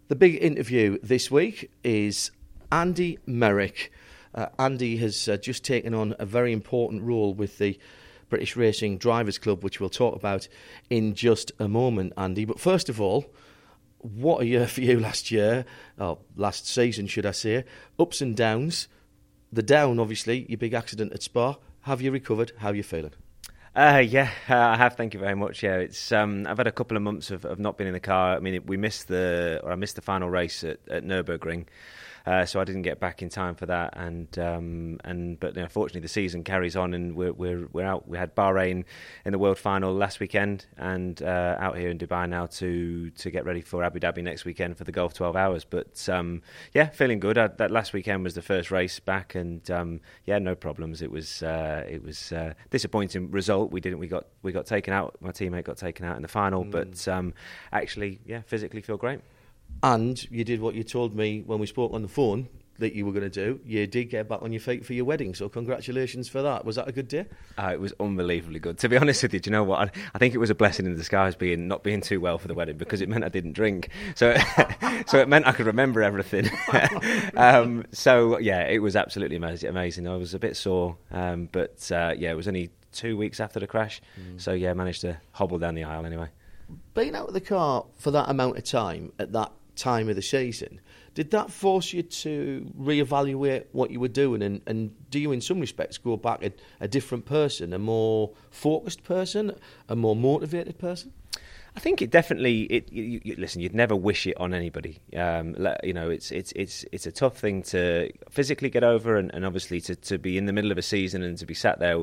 The 0.08 0.16
big 0.16 0.36
interview 0.42 0.98
this 1.02 1.30
week 1.30 1.70
is 1.82 2.30
Andy 2.70 3.18
Meyrick. 3.24 3.90
Uh, 4.34 4.48
Andy 4.58 4.98
has 4.98 5.28
uh, 5.30 5.38
just 5.38 5.64
taken 5.64 5.94
on 5.94 6.14
a 6.18 6.26
very 6.26 6.52
important 6.52 7.02
role 7.02 7.32
with 7.32 7.56
the 7.56 7.78
British 8.28 8.56
Racing 8.56 8.98
Drivers 8.98 9.38
Club, 9.38 9.62
which 9.62 9.80
we'll 9.80 9.90
talk 9.90 10.14
about 10.14 10.48
in 10.90 11.14
just 11.14 11.52
a 11.58 11.68
moment, 11.68 12.12
Andy. 12.16 12.44
But 12.44 12.60
first 12.60 12.88
of 12.88 13.00
all, 13.00 13.26
what 13.98 14.42
a 14.42 14.46
year 14.46 14.66
for 14.66 14.80
you 14.82 15.00
last 15.00 15.30
year, 15.30 15.64
or 15.98 16.18
last 16.36 16.66
season, 16.66 17.06
should 17.06 17.26
I 17.26 17.32
say? 17.32 17.64
Ups 17.98 18.20
and 18.20 18.36
downs. 18.36 18.88
The 19.52 19.62
down, 19.62 20.00
obviously, 20.00 20.46
your 20.48 20.58
big 20.58 20.74
accident 20.74 21.12
at 21.12 21.22
Spa. 21.22 21.56
Have 21.82 22.00
you 22.00 22.10
recovered? 22.10 22.52
How 22.58 22.70
are 22.70 22.74
you 22.74 22.82
feeling? 22.82 23.12
Uh, 23.76 24.02
yeah, 24.06 24.30
uh, 24.48 24.56
I 24.56 24.76
have. 24.76 24.96
Thank 24.96 25.14
you 25.14 25.20
very 25.20 25.34
much. 25.34 25.62
Yeah, 25.62 25.76
it's 25.76 26.12
um, 26.12 26.46
I've 26.46 26.58
had 26.58 26.66
a 26.66 26.72
couple 26.72 26.96
of 26.96 27.02
months 27.02 27.30
of, 27.30 27.44
of 27.44 27.58
not 27.58 27.76
being 27.76 27.88
in 27.88 27.94
the 27.94 28.00
car. 28.00 28.36
I 28.36 28.38
mean, 28.38 28.64
we 28.66 28.76
missed 28.76 29.08
the 29.08 29.60
or 29.64 29.72
I 29.72 29.74
missed 29.74 29.96
the 29.96 30.02
final 30.02 30.30
race 30.30 30.62
at, 30.62 30.78
at 30.88 31.04
Nurburgring, 31.04 31.66
uh, 32.26 32.46
so 32.46 32.60
I 32.60 32.64
didn't 32.64 32.82
get 32.82 33.00
back 33.00 33.22
in 33.22 33.28
time 33.28 33.54
for 33.54 33.66
that. 33.66 33.94
And 33.96 34.38
um, 34.38 35.00
and 35.04 35.38
but 35.38 35.54
you 35.54 35.62
know, 35.62 35.68
fortunately, 35.68 36.00
the 36.00 36.08
season 36.08 36.42
carries 36.42 36.74
on, 36.74 36.94
and 36.94 37.14
we're 37.14 37.32
we're 37.32 37.66
we're 37.72 37.84
out. 37.84 38.08
We 38.08 38.16
had 38.16 38.34
Bahrain 38.34 38.84
in 39.24 39.32
the 39.32 39.38
World 39.38 39.58
Final 39.58 39.92
last 39.92 40.20
weekend, 40.20 40.66
and 40.76 41.22
uh, 41.22 41.56
out 41.58 41.76
here 41.76 41.90
in 41.90 41.98
Dubai 41.98 42.28
now 42.28 42.46
to 42.46 43.10
to 43.10 43.30
get 43.30 43.44
ready 43.44 43.60
for 43.60 43.84
Abu 43.84 44.00
Dhabi 44.00 44.22
next 44.22 44.44
weekend 44.44 44.78
for 44.78 44.84
the 44.84 44.92
Gulf 44.92 45.12
12 45.14 45.36
Hours. 45.36 45.64
But 45.64 46.08
um, 46.08 46.42
yeah, 46.72 46.88
feeling 46.88 47.20
good. 47.20 47.36
I, 47.36 47.48
that 47.48 47.70
last 47.70 47.92
weekend 47.92 48.24
was 48.24 48.34
the 48.34 48.42
first 48.42 48.70
race 48.70 48.98
back, 49.00 49.34
and 49.34 49.70
um, 49.70 50.00
yeah, 50.24 50.38
no 50.38 50.54
problems. 50.54 51.02
It 51.02 51.10
was 51.10 51.42
uh, 51.42 51.84
it 51.88 52.02
was 52.02 52.32
uh, 52.32 52.54
disappointing 52.70 53.30
result. 53.30 53.70
We 53.70 53.80
didn't. 53.80 53.98
We 53.98 54.08
got 54.08 54.26
we 54.42 54.52
got 54.52 54.64
taken 54.64 54.94
out. 54.94 55.16
My 55.20 55.30
teammate 55.30 55.64
got 55.64 55.76
taken 55.76 56.06
out 56.06 56.16
in 56.16 56.22
the 56.22 56.28
final, 56.28 56.64
but 56.64 57.06
um, 57.06 57.34
actually, 57.72 58.20
yeah, 58.24 58.40
physically 58.46 58.80
feel 58.80 58.96
great. 58.96 59.20
And 59.82 60.30
you 60.30 60.44
did 60.44 60.60
what 60.60 60.74
you 60.74 60.82
told 60.82 61.14
me 61.14 61.42
when 61.44 61.58
we 61.58 61.66
spoke 61.66 61.92
on 61.92 62.02
the 62.02 62.08
phone 62.08 62.48
that 62.78 62.94
you 62.94 63.06
were 63.06 63.12
going 63.12 63.30
to 63.30 63.30
do. 63.30 63.60
You 63.64 63.86
did 63.86 64.06
get 64.06 64.28
back 64.28 64.42
on 64.42 64.52
your 64.52 64.60
feet 64.60 64.84
for 64.84 64.94
your 64.94 65.04
wedding, 65.04 65.34
so 65.34 65.48
congratulations 65.48 66.28
for 66.28 66.42
that. 66.42 66.64
Was 66.64 66.76
that 66.76 66.88
a 66.88 66.92
good 66.92 67.08
day? 67.08 67.26
Uh, 67.56 67.70
it 67.72 67.80
was 67.80 67.92
unbelievably 68.00 68.58
good. 68.58 68.78
To 68.78 68.88
be 68.88 68.96
honest 68.96 69.22
with 69.22 69.34
you, 69.34 69.40
do 69.40 69.48
you 69.48 69.52
know 69.52 69.64
what? 69.64 69.88
I, 69.88 69.90
I 70.14 70.18
think 70.18 70.34
it 70.34 70.38
was 70.38 70.50
a 70.50 70.54
blessing 70.54 70.86
in 70.86 70.96
disguise 70.96 71.36
being 71.36 71.68
not 71.68 71.82
being 71.82 72.00
too 72.00 72.20
well 72.20 72.38
for 72.38 72.48
the 72.48 72.54
wedding 72.54 72.76
because 72.76 73.00
it 73.00 73.08
meant 73.08 73.24
I 73.24 73.28
didn't 73.28 73.52
drink. 73.52 73.90
So, 74.14 74.36
so 75.06 75.18
it 75.18 75.28
meant 75.28 75.46
I 75.46 75.52
could 75.52 75.66
remember 75.66 76.02
everything. 76.02 76.50
um, 77.36 77.84
so 77.92 78.38
yeah, 78.38 78.66
it 78.66 78.80
was 78.80 78.96
absolutely 78.96 79.36
amazing. 79.36 79.70
Amazing. 79.70 80.08
I 80.08 80.16
was 80.16 80.34
a 80.34 80.38
bit 80.38 80.56
sore, 80.56 80.96
um, 81.10 81.48
but 81.52 81.90
uh, 81.92 82.14
yeah, 82.16 82.30
it 82.30 82.36
was 82.36 82.48
only 82.48 82.70
two 82.92 83.16
weeks 83.16 83.40
after 83.40 83.60
the 83.60 83.66
crash. 83.66 84.00
So 84.36 84.52
yeah, 84.52 84.72
managed 84.74 85.02
to 85.02 85.18
hobble 85.32 85.58
down 85.58 85.74
the 85.74 85.84
aisle 85.84 86.06
anyway. 86.06 86.28
Being 86.94 87.14
out 87.14 87.28
of 87.28 87.34
the 87.34 87.40
car 87.40 87.84
for 87.98 88.10
that 88.12 88.30
amount 88.30 88.56
of 88.56 88.64
time 88.64 89.12
at 89.18 89.32
that 89.32 89.52
time 89.76 90.08
of 90.08 90.16
the 90.16 90.22
season, 90.22 90.80
did 91.14 91.30
that 91.30 91.50
force 91.50 91.92
you 91.92 92.02
to 92.02 92.70
reevaluate 92.78 93.66
what 93.72 93.90
you 93.90 94.00
were 94.00 94.08
doing? 94.08 94.42
And, 94.42 94.60
and 94.66 94.94
do 95.10 95.18
you, 95.18 95.32
in 95.32 95.40
some 95.40 95.60
respects, 95.60 95.98
go 95.98 96.16
back 96.16 96.42
a, 96.42 96.52
a 96.80 96.88
different 96.88 97.24
person, 97.24 97.72
a 97.72 97.78
more 97.78 98.32
focused 98.50 99.04
person, 99.04 99.52
a 99.88 99.96
more 99.96 100.16
motivated 100.16 100.78
person? 100.78 101.12
I 101.76 101.80
think 101.80 102.00
it 102.02 102.10
definitely. 102.10 102.62
It 102.62 102.92
you, 102.92 103.20
you, 103.24 103.34
listen. 103.36 103.60
You'd 103.60 103.74
never 103.74 103.96
wish 103.96 104.28
it 104.28 104.36
on 104.36 104.54
anybody. 104.54 105.00
Um, 105.16 105.56
you 105.82 105.92
know, 105.92 106.08
it's 106.08 106.30
it's 106.30 106.52
it's 106.54 106.84
it's 106.92 107.06
a 107.06 107.12
tough 107.12 107.36
thing 107.36 107.62
to 107.64 108.12
physically 108.30 108.70
get 108.70 108.84
over, 108.84 109.16
and, 109.16 109.34
and 109.34 109.44
obviously 109.44 109.80
to, 109.82 109.96
to 109.96 110.18
be 110.18 110.38
in 110.38 110.46
the 110.46 110.52
middle 110.52 110.70
of 110.70 110.78
a 110.78 110.82
season 110.82 111.22
and 111.22 111.36
to 111.38 111.46
be 111.46 111.54
sat 111.54 111.80
there, 111.80 111.98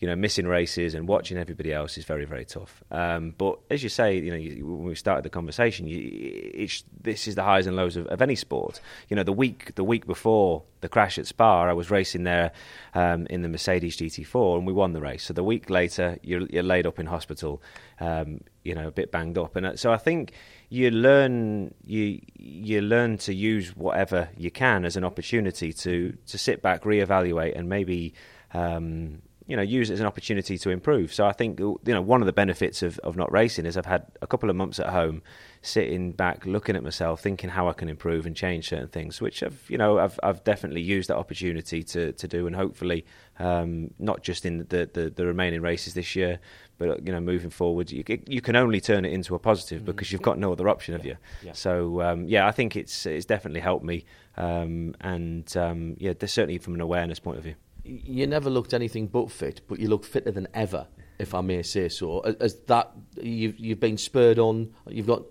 you 0.00 0.08
know, 0.08 0.16
missing 0.16 0.46
races 0.46 0.94
and 0.94 1.06
watching 1.06 1.36
everybody 1.36 1.72
else 1.72 1.98
is 1.98 2.04
very 2.04 2.24
very 2.24 2.46
tough. 2.46 2.82
Um, 2.90 3.34
but 3.36 3.58
as 3.70 3.82
you 3.82 3.90
say, 3.90 4.16
you 4.18 4.30
know, 4.30 4.36
you, 4.36 4.66
when 4.66 4.86
we 4.86 4.94
started 4.94 5.24
the 5.24 5.30
conversation, 5.30 5.86
you, 5.86 6.68
this 7.02 7.28
is 7.28 7.34
the 7.34 7.42
highs 7.42 7.66
and 7.66 7.76
lows 7.76 7.96
of, 7.96 8.06
of 8.06 8.22
any 8.22 8.34
sport. 8.34 8.80
You 9.08 9.16
know, 9.16 9.22
the 9.22 9.32
week 9.32 9.74
the 9.74 9.84
week 9.84 10.06
before 10.06 10.62
the 10.80 10.88
crash 10.88 11.18
at 11.18 11.26
Spa, 11.26 11.64
I 11.64 11.74
was 11.74 11.90
racing 11.90 12.24
there 12.24 12.52
um, 12.94 13.26
in 13.28 13.42
the 13.42 13.48
Mercedes 13.48 13.98
GT4, 13.98 14.56
and 14.56 14.66
we 14.66 14.72
won 14.72 14.94
the 14.94 15.02
race. 15.02 15.24
So 15.24 15.34
the 15.34 15.44
week 15.44 15.68
later, 15.68 16.18
you're, 16.22 16.46
you're 16.46 16.62
laid 16.62 16.86
up 16.86 16.98
in 16.98 17.04
hospital, 17.04 17.62
um, 18.00 18.40
you 18.64 18.74
know, 18.74 18.88
a 18.88 18.90
bit 18.90 19.12
banged 19.12 19.36
up, 19.36 19.56
and 19.56 19.66
uh, 19.66 19.76
so 19.76 19.92
I 19.92 19.98
think 19.98 20.32
you 20.70 20.90
learn 20.90 21.74
you 21.84 22.20
you 22.36 22.80
learn 22.80 23.18
to 23.18 23.34
use 23.34 23.76
whatever 23.76 24.30
you 24.36 24.50
can 24.50 24.86
as 24.86 24.96
an 24.96 25.04
opportunity 25.04 25.74
to 25.74 26.16
to 26.26 26.38
sit 26.38 26.62
back, 26.62 26.84
reevaluate, 26.84 27.58
and 27.58 27.68
maybe. 27.68 28.14
Um, 28.52 29.22
you 29.50 29.56
know, 29.56 29.62
use 29.62 29.90
it 29.90 29.94
as 29.94 30.00
an 30.00 30.06
opportunity 30.06 30.56
to 30.56 30.70
improve. 30.70 31.12
So 31.12 31.26
I 31.26 31.32
think 31.32 31.58
you 31.58 31.80
know 31.84 32.00
one 32.00 32.22
of 32.22 32.26
the 32.26 32.32
benefits 32.32 32.84
of, 32.84 33.00
of 33.00 33.16
not 33.16 33.32
racing 33.32 33.66
is 33.66 33.76
I've 33.76 33.84
had 33.84 34.06
a 34.22 34.26
couple 34.28 34.48
of 34.48 34.54
months 34.54 34.78
at 34.78 34.90
home, 34.90 35.22
sitting 35.60 36.12
back, 36.12 36.46
looking 36.46 36.76
at 36.76 36.84
myself, 36.84 37.20
thinking 37.20 37.50
how 37.50 37.68
I 37.68 37.72
can 37.72 37.88
improve 37.88 38.26
and 38.26 38.36
change 38.36 38.68
certain 38.68 38.86
things, 38.86 39.20
which 39.20 39.42
I've 39.42 39.60
you 39.68 39.76
know 39.76 39.98
I've 39.98 40.20
I've 40.22 40.44
definitely 40.44 40.82
used 40.82 41.10
that 41.10 41.16
opportunity 41.16 41.82
to, 41.82 42.12
to 42.12 42.28
do, 42.28 42.46
and 42.46 42.54
hopefully 42.54 43.04
um, 43.40 43.92
not 43.98 44.22
just 44.22 44.46
in 44.46 44.58
the, 44.68 44.88
the 44.92 45.10
the 45.10 45.26
remaining 45.26 45.62
races 45.62 45.94
this 45.94 46.14
year, 46.14 46.38
but 46.78 47.04
you 47.04 47.12
know 47.12 47.20
moving 47.20 47.50
forward, 47.50 47.90
you 47.90 48.04
you 48.28 48.40
can 48.40 48.54
only 48.54 48.80
turn 48.80 49.04
it 49.04 49.12
into 49.12 49.34
a 49.34 49.40
positive 49.40 49.84
because 49.84 50.12
you've 50.12 50.22
got 50.22 50.38
no 50.38 50.52
other 50.52 50.68
option, 50.68 50.94
have 50.94 51.04
you? 51.04 51.16
yeah. 51.42 51.52
So 51.54 52.02
um, 52.02 52.28
yeah, 52.28 52.46
I 52.46 52.52
think 52.52 52.76
it's 52.76 53.04
it's 53.04 53.26
definitely 53.26 53.62
helped 53.62 53.84
me, 53.84 54.04
um, 54.36 54.94
and 55.00 55.56
um, 55.56 55.96
yeah, 55.98 56.12
there's 56.16 56.32
certainly 56.32 56.58
from 56.58 56.76
an 56.76 56.80
awareness 56.80 57.18
point 57.18 57.38
of 57.38 57.42
view. 57.42 57.56
You 57.84 58.26
never 58.26 58.50
looked 58.50 58.74
anything 58.74 59.06
but 59.06 59.30
fit, 59.30 59.60
but 59.68 59.78
you 59.78 59.88
look 59.88 60.04
fitter 60.04 60.30
than 60.30 60.48
ever, 60.54 60.86
if 61.18 61.34
I 61.34 61.40
may 61.40 61.62
say 61.62 61.88
so. 61.88 62.20
As- 62.20 62.60
that 62.66 62.92
you've 63.20 63.58
you've 63.58 63.80
been 63.80 63.98
spurred 63.98 64.38
on, 64.38 64.74
you've 64.88 65.06
got 65.06 65.22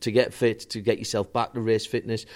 to 0.00 0.10
get 0.10 0.32
fit, 0.32 0.60
to 0.70 0.80
get 0.80 0.98
yourself 0.98 1.32
back 1.32 1.52
to 1.52 1.60
race 1.60 1.86
fitness, 1.86 2.26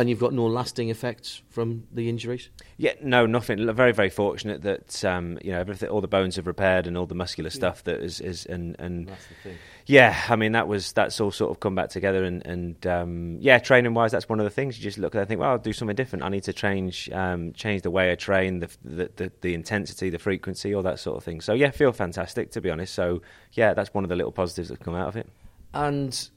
and 0.00 0.08
you've 0.08 0.18
got 0.18 0.32
no 0.32 0.46
lasting 0.46 0.88
effects 0.88 1.42
from 1.50 1.84
the 1.92 2.08
injuries. 2.08 2.48
Yeah, 2.78 2.94
no, 3.02 3.26
nothing. 3.26 3.72
Very, 3.74 3.92
very 3.92 4.08
fortunate 4.08 4.62
that 4.62 5.04
um, 5.04 5.38
you 5.44 5.52
know 5.52 5.60
everything, 5.60 5.90
all 5.90 6.00
the 6.00 6.08
bones 6.08 6.36
have 6.36 6.46
repaired 6.46 6.86
and 6.86 6.96
all 6.96 7.04
the 7.04 7.14
muscular 7.14 7.50
stuff 7.50 7.84
that 7.84 8.00
is, 8.00 8.20
is 8.20 8.46
and 8.46 8.76
and 8.78 9.08
That's 9.08 9.26
the 9.26 9.34
thing. 9.50 9.58
yeah, 9.86 10.18
I 10.28 10.36
mean 10.36 10.52
that 10.52 10.66
was 10.66 10.92
that's 10.92 11.20
all 11.20 11.30
sort 11.30 11.50
of 11.50 11.60
come 11.60 11.74
back 11.74 11.90
together 11.90 12.24
and 12.24 12.44
and 12.46 12.86
um, 12.86 13.36
yeah, 13.40 13.58
training 13.58 13.92
wise, 13.92 14.10
that's 14.10 14.28
one 14.28 14.40
of 14.40 14.44
the 14.44 14.50
things 14.50 14.78
you 14.78 14.82
just 14.82 14.96
look 14.96 15.14
at 15.14 15.20
and 15.20 15.28
think, 15.28 15.40
well, 15.40 15.50
I'll 15.50 15.58
do 15.58 15.74
something 15.74 15.94
different. 15.94 16.24
I 16.24 16.30
need 16.30 16.44
to 16.44 16.54
change 16.54 17.10
um, 17.10 17.52
change 17.52 17.82
the 17.82 17.90
way 17.90 18.10
I 18.10 18.14
train, 18.14 18.60
the, 18.60 18.70
the 18.82 19.10
the 19.16 19.32
the 19.42 19.54
intensity, 19.54 20.08
the 20.08 20.18
frequency, 20.18 20.74
all 20.74 20.82
that 20.82 20.98
sort 20.98 21.18
of 21.18 21.24
thing. 21.24 21.42
So 21.42 21.52
yeah, 21.52 21.70
feel 21.70 21.92
fantastic 21.92 22.50
to 22.52 22.60
be 22.62 22.70
honest. 22.70 22.94
So 22.94 23.20
yeah, 23.52 23.74
that's 23.74 23.92
one 23.92 24.04
of 24.04 24.08
the 24.08 24.16
little 24.16 24.32
positives 24.32 24.70
that 24.70 24.80
come 24.80 24.94
out 24.94 25.08
of 25.08 25.16
it. 25.16 25.28
And 25.74 26.30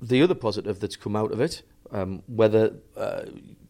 the 0.00 0.22
other 0.22 0.34
positive 0.34 0.78
that's 0.78 0.96
come 0.96 1.16
out 1.16 1.32
of 1.32 1.40
it, 1.40 1.62
um, 1.92 2.22
whether 2.26 2.74
uh, 2.96 3.22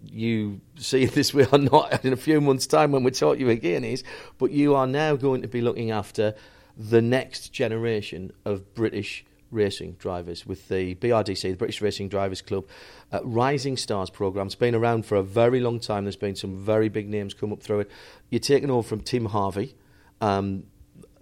you 0.04 0.61
see 0.76 1.04
this 1.07 1.34
way 1.34 1.46
or 1.53 1.58
not 1.58 2.04
in 2.04 2.12
a 2.12 2.16
few 2.16 2.40
months' 2.40 2.66
time 2.66 2.92
when 2.92 3.04
we 3.04 3.11
talk 3.11 3.36
to 3.36 3.40
you 3.40 3.50
again, 3.50 3.84
is 3.84 4.04
but 4.38 4.50
you 4.50 4.74
are 4.74 4.86
now 4.86 5.16
going 5.16 5.42
to 5.42 5.49
be 5.49 5.61
looking 5.61 5.90
after 5.90 6.34
the 6.76 7.03
next 7.03 7.53
generation 7.53 8.32
of 8.45 8.74
British 8.74 9.24
racing 9.50 9.92
drivers 9.92 10.46
with 10.46 10.68
the 10.68 10.95
BRDC, 10.96 11.42
the 11.42 11.54
British 11.54 11.80
Racing 11.80 12.08
Drivers 12.08 12.42
Club, 12.42 12.66
uh, 13.12 13.20
Rising 13.24 13.76
Stars 13.76 14.11
programme. 14.11 14.46
It's 14.46 14.54
been 14.54 14.74
around 14.74 15.07
for 15.07 15.16
a 15.16 15.22
very 15.22 15.61
long 15.61 15.80
time. 15.80 16.04
There's 16.04 16.16
been 16.16 16.36
some 16.36 16.57
very 16.57 16.88
big 16.88 17.08
names 17.08 17.34
come 17.34 17.53
up 17.53 17.62
through 17.62 17.80
it. 17.80 17.90
You're 18.30 18.40
taking 18.40 18.70
over 18.70 18.86
from 18.86 19.00
Tim 19.00 19.26
Harvey. 19.26 19.74
Um, 20.20 20.64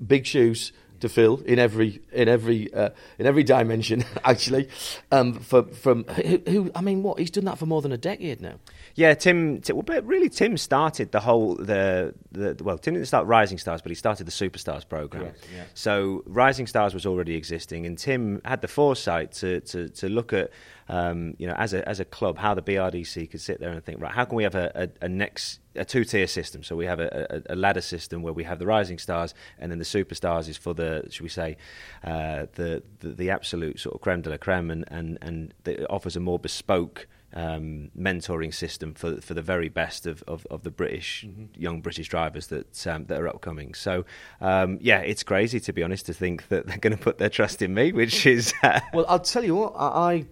big 0.04 0.26
shoes 0.26 0.72
to 1.00 1.08
fill 1.08 1.40
in 1.46 1.58
every 1.58 2.00
in 2.12 2.28
every 2.28 2.72
uh, 2.72 2.90
in 3.18 3.26
every 3.26 3.44
dimension 3.44 4.04
actually 4.24 4.68
um, 5.12 5.34
for, 5.34 5.64
from 5.64 6.04
who, 6.04 6.42
who 6.48 6.70
I 6.74 6.80
mean 6.80 7.02
what 7.02 7.18
he's 7.18 7.30
done 7.30 7.44
that 7.44 7.58
for 7.58 7.66
more 7.66 7.82
than 7.82 7.92
a 7.92 7.98
decade 7.98 8.40
now 8.40 8.56
Yeah, 8.96 9.12
Tim. 9.14 9.60
Ti- 9.60 9.74
well, 9.74 9.82
but 9.82 10.04
really, 10.06 10.30
Tim 10.30 10.56
started 10.56 11.12
the 11.12 11.20
whole 11.20 11.54
the, 11.56 12.14
the 12.32 12.56
well. 12.64 12.78
Tim 12.78 12.94
didn't 12.94 13.08
start 13.08 13.26
Rising 13.26 13.58
Stars, 13.58 13.82
but 13.82 13.90
he 13.90 13.94
started 13.94 14.26
the 14.26 14.32
Superstars 14.32 14.88
program. 14.88 15.24
Correct, 15.24 15.48
yeah. 15.54 15.64
So 15.74 16.22
Rising 16.26 16.66
Stars 16.66 16.94
was 16.94 17.04
already 17.04 17.34
existing, 17.36 17.84
and 17.84 17.98
Tim 17.98 18.40
had 18.44 18.62
the 18.62 18.68
foresight 18.68 19.32
to 19.32 19.60
to, 19.60 19.88
to 19.90 20.08
look 20.08 20.32
at 20.32 20.50
um, 20.88 21.34
you 21.38 21.46
know, 21.46 21.54
as 21.54 21.74
a 21.74 21.86
as 21.88 22.00
a 22.00 22.04
club, 22.04 22.38
how 22.38 22.54
the 22.54 22.62
BRDC 22.62 23.30
could 23.30 23.40
sit 23.40 23.58
there 23.58 23.70
and 23.70 23.84
think, 23.84 24.00
right, 24.00 24.12
how 24.12 24.24
can 24.24 24.36
we 24.36 24.44
have 24.44 24.54
a, 24.54 24.90
a, 25.00 25.06
a 25.06 25.08
next 25.08 25.60
a 25.74 25.84
two 25.84 26.04
tier 26.04 26.26
system? 26.26 26.62
So 26.62 26.76
we 26.76 26.86
have 26.86 27.00
a, 27.00 27.42
a, 27.48 27.56
ladder 27.56 27.80
system 27.80 28.22
where 28.22 28.32
we 28.32 28.44
have 28.44 28.58
the 28.58 28.66
rising 28.66 28.98
stars, 28.98 29.34
and 29.58 29.70
then 29.70 29.78
the 29.78 29.84
superstars 29.84 30.48
is 30.48 30.56
for 30.56 30.74
the 30.74 31.06
should 31.10 31.22
we 31.22 31.28
say 31.28 31.56
uh, 32.04 32.46
the, 32.54 32.82
the, 33.00 33.08
the 33.08 33.30
absolute 33.30 33.80
sort 33.80 33.94
of 33.96 34.00
creme 34.00 34.22
de 34.22 34.30
la 34.30 34.36
creme, 34.36 34.70
and 34.70 34.84
and 34.88 35.18
and 35.22 35.54
offers 35.90 36.14
a 36.16 36.20
more 36.20 36.38
bespoke 36.38 37.08
um, 37.32 37.90
mentoring 37.98 38.54
system 38.54 38.94
for 38.94 39.20
for 39.20 39.34
the 39.34 39.42
very 39.42 39.68
best 39.68 40.06
of, 40.06 40.22
of, 40.28 40.46
of 40.46 40.62
the 40.62 40.70
British 40.70 41.24
mm-hmm. 41.26 41.46
young 41.60 41.80
British 41.80 42.08
drivers 42.08 42.46
that 42.46 42.86
um, 42.86 43.06
that 43.06 43.20
are 43.20 43.28
upcoming. 43.28 43.74
So 43.74 44.04
um, 44.40 44.78
yeah, 44.80 45.00
it's 45.00 45.24
crazy 45.24 45.58
to 45.60 45.72
be 45.72 45.82
honest 45.82 46.06
to 46.06 46.14
think 46.14 46.48
that 46.48 46.66
they're 46.66 46.78
going 46.78 46.96
to 46.96 47.02
put 47.02 47.18
their 47.18 47.28
trust 47.28 47.60
in 47.60 47.74
me, 47.74 47.92
which 47.92 48.24
is 48.24 48.54
uh, 48.62 48.80
well. 48.94 49.04
I'll 49.08 49.18
tell 49.18 49.44
you 49.44 49.56
what, 49.56 49.74
I 49.76 50.26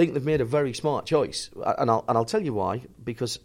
think 0.00 0.14
they've 0.14 0.24
made 0.24 0.40
a 0.40 0.46
very 0.46 0.72
smart 0.72 1.04
choice, 1.04 1.50
and 1.54 1.90
I'll 1.90 2.04
and 2.08 2.16
I'll 2.16 2.24
tell 2.24 2.42
you 2.42 2.54
why 2.54 2.82
because 3.04 3.38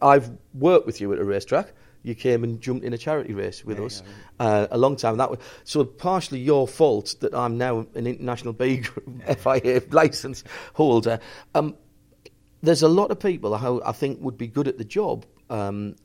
I've 0.00 0.30
worked 0.54 0.86
with 0.86 1.00
you 1.00 1.12
at 1.12 1.18
a 1.18 1.24
racetrack. 1.24 1.72
You 2.04 2.14
came 2.14 2.44
and 2.44 2.60
jumped 2.60 2.84
in 2.84 2.92
a 2.92 2.98
charity 2.98 3.34
race 3.34 3.64
with 3.64 3.80
yeah, 3.80 3.84
us 3.84 4.02
yeah. 4.38 4.46
Uh, 4.46 4.66
a 4.70 4.78
long 4.78 4.94
time. 4.94 5.16
That 5.16 5.30
was 5.30 5.40
so 5.64 5.84
partially 5.84 6.38
your 6.38 6.68
fault 6.68 7.16
that 7.20 7.34
I'm 7.34 7.58
now 7.58 7.86
an 7.96 8.06
international 8.06 8.52
B 8.52 8.78
group 8.78 9.22
FIA 9.38 9.82
license 9.90 10.44
holder. 10.74 11.18
Um, 11.56 11.74
there's 12.62 12.82
a 12.82 12.88
lot 12.88 13.10
of 13.10 13.18
people 13.18 13.58
who 13.58 13.82
I 13.84 13.92
think 13.92 14.20
would 14.20 14.38
be 14.38 14.46
good 14.46 14.68
at 14.68 14.78
the 14.78 14.84
job, 14.84 15.26
um, 15.50 15.96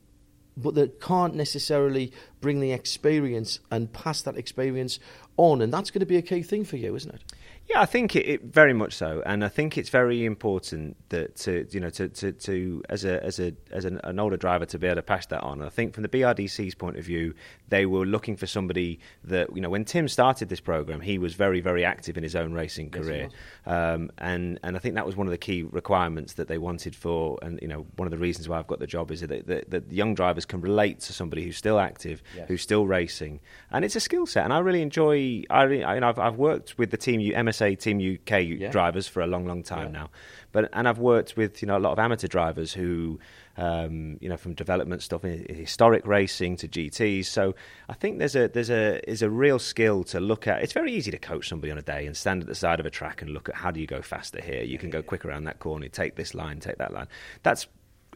but 0.56 0.74
that 0.74 1.00
can't 1.00 1.36
necessarily 1.36 2.12
bring 2.40 2.58
the 2.58 2.72
experience 2.72 3.60
and 3.70 3.92
pass 3.92 4.22
that 4.22 4.36
experience 4.36 4.98
on, 5.36 5.62
and 5.62 5.72
that's 5.72 5.92
going 5.92 6.00
to 6.00 6.06
be 6.06 6.16
a 6.16 6.22
key 6.22 6.42
thing 6.42 6.64
for 6.64 6.76
you, 6.76 6.96
isn't 6.96 7.14
it? 7.14 7.22
Yeah, 7.66 7.80
I 7.80 7.86
think 7.86 8.14
it, 8.14 8.28
it, 8.28 8.42
very 8.42 8.74
much 8.74 8.92
so, 8.92 9.22
and 9.24 9.42
I 9.42 9.48
think 9.48 9.78
it's 9.78 9.88
very 9.88 10.26
important 10.26 10.96
that 11.08 11.36
to 11.36 11.66
you 11.70 11.80
know 11.80 11.88
to, 11.90 12.08
to, 12.10 12.32
to 12.32 12.82
as 12.90 13.04
a 13.06 13.24
as 13.24 13.40
a 13.40 13.54
as 13.70 13.86
an, 13.86 14.00
an, 14.04 14.18
older 14.18 14.36
driver 14.36 14.66
to 14.66 14.78
be 14.78 14.86
able 14.86 14.96
to 14.96 15.02
pass 15.02 15.24
that 15.26 15.42
on. 15.42 15.62
I 15.62 15.70
think 15.70 15.94
from 15.94 16.02
the 16.02 16.10
BRDC's 16.10 16.74
point 16.74 16.98
of 16.98 17.04
view, 17.04 17.34
they 17.70 17.86
were 17.86 18.04
looking 18.04 18.36
for 18.36 18.46
somebody 18.46 19.00
that 19.24 19.54
you 19.54 19.62
know 19.62 19.70
when 19.70 19.86
Tim 19.86 20.08
started 20.08 20.50
this 20.50 20.60
program, 20.60 21.00
he 21.00 21.16
was 21.16 21.34
very 21.34 21.60
very 21.60 21.86
active 21.86 22.18
in 22.18 22.22
his 22.22 22.36
own 22.36 22.52
racing 22.52 22.90
career, 22.90 23.30
yes, 23.30 23.72
um, 23.74 24.10
and 24.18 24.60
and 24.62 24.76
I 24.76 24.78
think 24.78 24.94
that 24.96 25.06
was 25.06 25.16
one 25.16 25.26
of 25.26 25.30
the 25.30 25.38
key 25.38 25.62
requirements 25.62 26.34
that 26.34 26.48
they 26.48 26.58
wanted 26.58 26.94
for, 26.94 27.38
and 27.40 27.58
you 27.62 27.68
know 27.68 27.86
one 27.96 28.06
of 28.06 28.12
the 28.12 28.18
reasons 28.18 28.46
why 28.46 28.58
I've 28.58 28.66
got 28.66 28.78
the 28.78 28.86
job 28.86 29.10
is 29.10 29.22
that 29.22 29.46
that, 29.46 29.70
that 29.70 29.90
young 29.90 30.14
drivers 30.14 30.44
can 30.44 30.60
relate 30.60 31.00
to 31.00 31.14
somebody 31.14 31.42
who's 31.42 31.56
still 31.56 31.80
active, 31.80 32.22
yes. 32.36 32.46
who's 32.46 32.60
still 32.60 32.86
racing, 32.86 33.40
and 33.70 33.86
it's 33.86 33.96
a 33.96 34.00
skill 34.00 34.26
set, 34.26 34.44
and 34.44 34.52
I 34.52 34.58
really 34.58 34.82
enjoy. 34.82 35.44
I, 35.48 35.62
I 35.62 35.94
you 35.94 36.00
know 36.00 36.08
I've, 36.08 36.18
I've 36.18 36.36
worked 36.36 36.76
with 36.76 36.90
the 36.90 36.98
team 36.98 37.20
you. 37.20 37.34
MS 37.42 37.53
say 37.54 37.74
Team 37.74 37.98
UK 37.98 38.42
yeah. 38.44 38.70
drivers 38.70 39.06
for 39.08 39.22
a 39.22 39.26
long, 39.26 39.46
long 39.46 39.62
time 39.62 39.92
yeah. 39.92 40.00
now. 40.00 40.10
But 40.52 40.70
and 40.72 40.88
I've 40.88 40.98
worked 40.98 41.36
with 41.36 41.62
you 41.62 41.66
know 41.66 41.76
a 41.76 41.80
lot 41.80 41.92
of 41.92 41.98
amateur 41.98 42.28
drivers 42.28 42.72
who, 42.72 43.18
um, 43.56 44.18
you 44.20 44.28
know, 44.28 44.36
from 44.36 44.54
development 44.54 45.02
stuff 45.02 45.24
in 45.24 45.46
historic 45.52 46.06
racing 46.06 46.56
to 46.58 46.68
GTS. 46.68 47.26
So 47.26 47.54
I 47.88 47.94
think 47.94 48.18
there's 48.18 48.36
a 48.36 48.48
there's 48.48 48.70
a 48.70 49.08
is 49.10 49.22
a 49.22 49.30
real 49.30 49.58
skill 49.58 50.04
to 50.04 50.20
look 50.20 50.46
at. 50.46 50.62
It's 50.62 50.72
very 50.72 50.92
easy 50.92 51.10
to 51.10 51.18
coach 51.18 51.48
somebody 51.48 51.72
on 51.72 51.78
a 51.78 51.82
day 51.82 52.06
and 52.06 52.16
stand 52.16 52.42
at 52.42 52.48
the 52.48 52.54
side 52.54 52.80
of 52.80 52.86
a 52.86 52.90
track 52.90 53.22
and 53.22 53.30
look 53.32 53.48
at 53.48 53.54
how 53.54 53.70
do 53.70 53.80
you 53.80 53.86
go 53.86 54.02
faster 54.02 54.40
here. 54.40 54.62
You 54.62 54.78
can 54.78 54.90
go 54.90 55.02
quicker 55.02 55.28
around 55.28 55.44
that 55.44 55.58
corner. 55.58 55.88
Take 55.88 56.16
this 56.16 56.34
line. 56.34 56.60
Take 56.60 56.78
that 56.78 56.92
line. 56.92 57.08
That's 57.42 57.66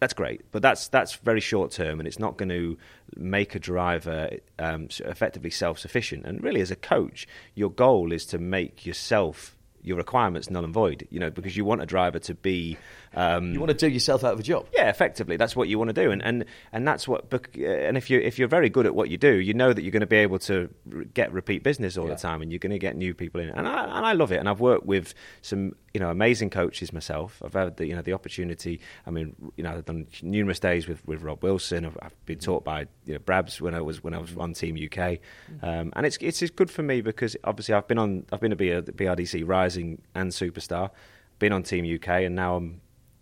that's 0.01 0.15
great, 0.15 0.43
but 0.53 0.63
that's 0.63 0.89
that's 0.89 1.17
very 1.17 1.41
short 1.41 1.71
term, 1.73 2.01
and 2.01 2.07
it's 2.07 2.19
not 2.19 2.37
going 2.37 2.49
to 2.51 2.79
make 3.17 3.55
a 3.55 3.59
driver 3.59 4.31
um, 4.59 4.89
effectively 5.01 5.51
self 5.51 5.79
sufficient. 5.79 6.25
And 6.25 6.43
really, 6.43 6.61
as 6.61 6.71
a 6.71 6.77
coach, 6.77 7.27
your 7.55 7.71
goal 7.71 8.13
is 8.13 8.25
to 8.27 8.39
make 8.39 8.87
yourself 8.87 9.57
your 9.83 9.97
requirements 9.97 10.51
null 10.51 10.65
and 10.65 10.75
void. 10.75 11.07
You 11.11 11.21
know, 11.21 11.31
because 11.31 11.57
you 11.57 11.65
want 11.65 11.83
a 11.83 11.87
driver 11.87 12.19
to 12.21 12.35
be. 12.35 12.77
Um, 13.15 13.53
you 13.53 13.61
want 13.61 13.71
to 13.71 13.77
do 13.77 13.89
yourself 13.89 14.25
out 14.25 14.35
of 14.35 14.41
a 14.41 14.43
job. 14.43 14.67
Yeah, 14.73 14.89
effectively, 14.89 15.37
that's 15.37 15.57
what 15.57 15.69
you 15.69 15.79
want 15.79 15.89
to 15.89 15.95
do, 15.95 16.11
and 16.11 16.23
and 16.23 16.45
and 16.73 16.87
that's 16.87 17.09
what. 17.09 17.33
And 17.33 17.97
if 17.97 18.11
you 18.11 18.21
if 18.21 18.39
you're 18.39 18.49
very 18.49 18.69
good 18.69 18.87
at 18.87 18.95
what 18.95 19.11
you 19.11 19.17
do, 19.17 19.35
you 19.35 19.55
know 19.55 19.73
that 19.73 19.83
you're 19.83 19.93
going 19.93 20.01
to 20.01 20.07
be 20.07 20.17
able 20.17 20.39
to 20.41 20.69
get 21.15 21.33
repeat 21.33 21.63
business 21.63 21.97
all 21.97 22.09
yeah. 22.09 22.15
the 22.15 22.21
time, 22.21 22.43
and 22.43 22.53
you're 22.53 22.59
going 22.59 22.73
to 22.73 22.79
get 22.79 22.97
new 22.97 23.15
people 23.15 23.41
in. 23.41 23.49
And 23.51 23.67
I 23.67 23.85
and 23.85 24.07
I 24.07 24.13
love 24.13 24.33
it, 24.33 24.39
and 24.39 24.49
I've 24.49 24.61
worked 24.61 24.87
with 24.87 25.15
some 25.43 25.75
you 25.95 26.01
know 26.01 26.11
amazing 26.11 26.51
coaches 26.51 26.93
myself. 26.93 27.43
I've 27.45 27.55
had 27.55 27.77
the 27.77 27.87
you 27.87 27.95
know 27.95 28.03
the 28.03 28.13
opportunity. 28.13 28.81
I 29.07 29.11
mean, 29.11 29.35
you 29.57 29.65
know, 29.65 29.71
I've 29.71 29.85
done 29.85 30.07
numerous 30.23 30.61
days 30.61 30.87
with, 30.87 31.05
with 31.07 31.23
Rob 31.23 31.43
Wilson. 31.43 31.85
I've, 31.85 31.99
I've 32.03 32.27
been 32.27 32.39
taught 32.39 32.65
by 32.65 32.87
you 33.05 33.15
know 33.15 33.19
Brabs 33.19 33.61
when 33.61 33.75
I 33.75 33.81
was 33.81 34.03
when 34.03 34.15
I 34.15 34.19
was 34.19 34.37
on 34.37 34.53
Team 34.53 34.77
UK, 34.77 35.19
um, 35.63 35.93
and 35.97 36.07
it's 36.07 36.17
it's 36.19 36.41
good 36.51 36.71
for 36.71 36.83
me 36.83 37.01
because 37.01 37.37
obviously 37.45 37.75
I've 37.75 37.89
been 37.89 37.99
on 37.99 38.27
I've 38.33 38.41
been 38.41 38.53
a 38.53 38.57
BRDC 38.57 39.47
Rising 39.47 40.03
and 40.15 40.31
Superstar, 40.31 40.91
been 41.39 41.53
on 41.53 41.63
Team 41.63 41.85
UK, 41.85 42.09
and 42.23 42.35
now 42.35 42.57
I'm 42.57 42.81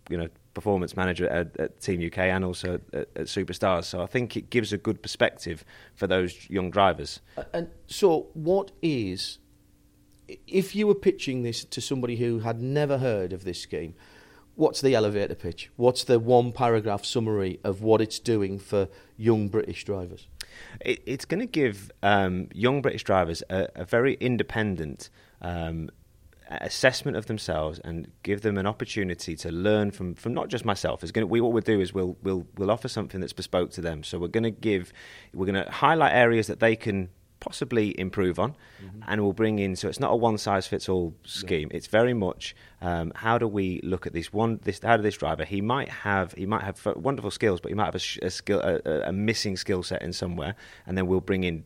you 0.09 0.17
know 0.17 0.27
performance 0.53 0.95
manager 0.97 1.29
at, 1.29 1.55
at 1.59 1.79
Team 1.79 2.03
UK 2.03 2.17
and 2.17 2.43
also 2.43 2.79
at, 2.91 3.07
at, 3.15 3.25
Superstars. 3.27 3.85
So 3.85 4.01
I 4.01 4.07
think 4.07 4.35
it 4.35 4.49
gives 4.49 4.73
a 4.73 4.77
good 4.77 5.03
perspective 5.03 5.63
for 5.93 6.07
those 6.07 6.49
young 6.49 6.71
drivers. 6.71 7.19
And 7.53 7.69
so, 7.85 8.27
what 8.33 8.71
is 8.81 9.37
if 10.47 10.75
you 10.75 10.87
were 10.87 10.95
pitching 10.95 11.43
this 11.43 11.63
to 11.63 11.81
somebody 11.81 12.15
who 12.17 12.39
had 12.39 12.61
never 12.61 12.97
heard 12.97 13.33
of 13.33 13.43
this 13.43 13.61
scheme, 13.61 13.93
what's 14.55 14.81
the 14.81 14.95
elevator 14.95 15.35
pitch? 15.35 15.69
What's 15.75 16.03
the 16.03 16.19
one 16.19 16.51
paragraph 16.51 17.05
summary 17.05 17.59
of 17.63 17.81
what 17.81 18.01
it's 18.01 18.19
doing 18.19 18.59
for 18.59 18.89
young 19.15 19.47
British 19.47 19.85
drivers? 19.85 20.27
It, 20.81 21.01
it's 21.05 21.25
going 21.25 21.39
to 21.39 21.45
give 21.45 21.91
um, 22.03 22.49
young 22.53 22.81
British 22.81 23.03
drivers 23.03 23.43
a, 23.49 23.67
a 23.75 23.85
very 23.85 24.15
independent 24.15 25.09
um, 25.41 25.89
assessment 26.49 27.17
of 27.17 27.25
themselves 27.25 27.79
and 27.79 28.07
give 28.23 28.41
them 28.41 28.57
an 28.57 28.65
opportunity 28.65 29.35
to 29.35 29.51
learn 29.51 29.91
from, 29.91 30.15
from 30.15 30.33
not 30.33 30.47
just 30.47 30.65
myself. 30.65 31.03
It's 31.03 31.11
going 31.11 31.27
we, 31.27 31.41
what 31.41 31.51
we'll 31.51 31.61
do 31.61 31.79
is 31.79 31.93
we'll, 31.93 32.17
we'll, 32.23 32.47
we'll 32.57 32.71
offer 32.71 32.87
something 32.87 33.19
that's 33.19 33.33
bespoke 33.33 33.71
to 33.71 33.81
them. 33.81 34.03
So 34.03 34.17
we're 34.19 34.27
going 34.27 34.43
to 34.43 34.51
give, 34.51 34.93
we're 35.33 35.45
going 35.45 35.63
to 35.63 35.71
highlight 35.71 36.13
areas 36.13 36.47
that 36.47 36.59
they 36.59 36.75
can 36.75 37.09
possibly 37.39 37.97
improve 37.99 38.39
on, 38.39 38.55
mm-hmm. 38.83 38.99
and 39.07 39.21
we'll 39.21 39.33
bring 39.33 39.59
in. 39.59 39.75
So 39.75 39.87
it's 39.87 39.99
not 39.99 40.11
a 40.11 40.15
one 40.15 40.37
size 40.37 40.67
fits 40.67 40.89
all 40.89 41.13
scheme. 41.23 41.69
Yeah. 41.71 41.77
It's 41.77 41.87
very 41.87 42.13
much 42.13 42.55
um, 42.81 43.11
how 43.15 43.37
do 43.37 43.47
we 43.47 43.79
look 43.83 44.07
at 44.07 44.13
this 44.13 44.33
one? 44.33 44.59
This 44.63 44.79
how 44.83 44.97
do 44.97 45.03
this 45.03 45.17
driver? 45.17 45.45
He 45.45 45.61
might 45.61 45.89
have 45.89 46.33
he 46.33 46.45
might 46.45 46.63
have 46.63 46.83
wonderful 46.95 47.31
skills, 47.31 47.61
but 47.61 47.69
he 47.69 47.75
might 47.75 47.85
have 47.85 47.95
a, 47.95 48.25
a 48.25 48.29
skill 48.29 48.59
a, 48.61 49.01
a 49.09 49.11
missing 49.11 49.57
skill 49.57 49.83
set 49.83 50.01
in 50.01 50.13
somewhere, 50.13 50.55
and 50.85 50.97
then 50.97 51.07
we'll 51.07 51.21
bring 51.21 51.43
in 51.43 51.63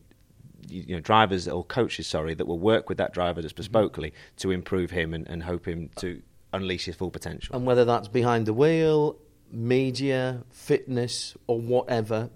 you 0.68 0.94
know 0.94 1.00
drivers 1.00 1.48
or 1.48 1.64
coaches 1.64 2.06
sorry 2.06 2.34
that 2.34 2.46
will 2.46 2.58
work 2.58 2.88
with 2.88 2.98
that 2.98 3.12
driver 3.12 3.42
just 3.42 3.56
mm-hmm. 3.56 3.76
bespokely 3.76 4.08
mm-hmm. 4.08 4.36
to 4.36 4.50
improve 4.50 4.90
him 4.90 5.14
and, 5.14 5.28
and 5.28 5.42
hope 5.42 5.66
him 5.66 5.90
to 5.96 6.22
unleash 6.52 6.84
his 6.84 6.94
full 6.94 7.10
potential 7.10 7.54
and 7.56 7.64
whether 7.64 7.84
that's 7.84 8.08
behind 8.08 8.46
the 8.46 8.52
wheel 8.52 9.16
media 9.50 10.42
fitness 10.50 11.36
or 11.46 11.60
whatever 11.60 12.30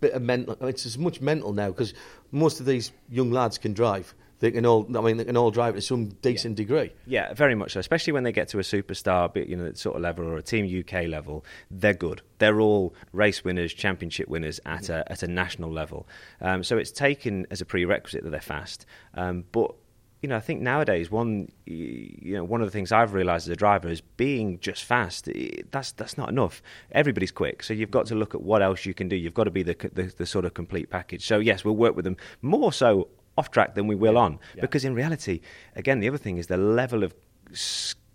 bit 0.00 0.12
of 0.12 0.22
mental 0.22 0.56
it's 0.66 0.86
as 0.86 0.98
much 0.98 1.20
mental 1.20 1.52
now 1.52 1.68
because 1.68 1.94
most 2.32 2.60
of 2.60 2.66
these 2.66 2.92
young 3.08 3.30
lads 3.30 3.58
can 3.58 3.72
drive. 3.72 4.14
They 4.40 4.50
can 4.50 4.66
all, 4.66 4.86
I 4.96 5.00
mean, 5.02 5.18
they 5.18 5.24
can 5.24 5.36
all 5.36 5.50
drive 5.50 5.74
to 5.74 5.80
some 5.80 6.08
decent 6.08 6.58
yeah. 6.58 6.64
degree. 6.64 6.92
Yeah, 7.06 7.32
very 7.34 7.54
much 7.54 7.72
so. 7.72 7.80
Especially 7.80 8.12
when 8.12 8.24
they 8.24 8.32
get 8.32 8.48
to 8.48 8.58
a 8.58 8.62
superstar, 8.62 9.48
you 9.48 9.56
know, 9.56 9.72
sort 9.74 9.96
of 9.96 10.02
level 10.02 10.26
or 10.26 10.36
a 10.36 10.42
Team 10.42 10.66
UK 10.66 11.06
level, 11.06 11.44
they're 11.70 11.94
good. 11.94 12.22
They're 12.38 12.60
all 12.60 12.94
race 13.12 13.44
winners, 13.44 13.72
championship 13.72 14.28
winners 14.28 14.58
at 14.64 14.88
a 14.88 15.10
at 15.12 15.22
a 15.22 15.28
national 15.28 15.70
level. 15.70 16.08
Um, 16.40 16.64
so 16.64 16.78
it's 16.78 16.90
taken 16.90 17.46
as 17.50 17.60
a 17.60 17.66
prerequisite 17.66 18.24
that 18.24 18.30
they're 18.30 18.40
fast. 18.40 18.86
Um, 19.14 19.44
but 19.52 19.74
you 20.22 20.28
know, 20.28 20.36
I 20.36 20.40
think 20.40 20.60
nowadays 20.60 21.10
one, 21.10 21.48
you 21.64 22.34
know, 22.34 22.44
one 22.44 22.60
of 22.60 22.66
the 22.66 22.70
things 22.70 22.92
I've 22.92 23.14
realised 23.14 23.48
as 23.48 23.52
a 23.52 23.56
driver 23.56 23.88
is 23.88 24.02
being 24.02 24.58
just 24.60 24.84
fast. 24.84 25.28
That's 25.70 25.92
that's 25.92 26.18
not 26.18 26.28
enough. 26.28 26.62
Everybody's 26.92 27.32
quick, 27.32 27.62
so 27.62 27.72
you've 27.72 27.90
got 27.90 28.06
to 28.06 28.14
look 28.14 28.34
at 28.34 28.42
what 28.42 28.62
else 28.62 28.84
you 28.84 28.92
can 28.92 29.08
do. 29.08 29.16
You've 29.16 29.34
got 29.34 29.44
to 29.44 29.50
be 29.50 29.62
the 29.62 29.76
the, 29.92 30.12
the 30.16 30.26
sort 30.26 30.44
of 30.44 30.52
complete 30.52 30.90
package. 30.90 31.26
So 31.26 31.38
yes, 31.38 31.64
we'll 31.64 31.76
work 31.76 31.96
with 31.96 32.04
them 32.04 32.16
more 32.42 32.72
so 32.72 33.08
off 33.40 33.50
track 33.50 33.74
than 33.74 33.86
we 33.86 33.96
will 34.04 34.16
on, 34.16 34.38
yeah. 34.54 34.60
because 34.60 34.84
in 34.84 34.94
reality, 34.94 35.40
again, 35.74 35.98
the 36.00 36.08
other 36.08 36.18
thing 36.18 36.36
is 36.38 36.46
the 36.46 36.56
level 36.56 37.02
of 37.02 37.14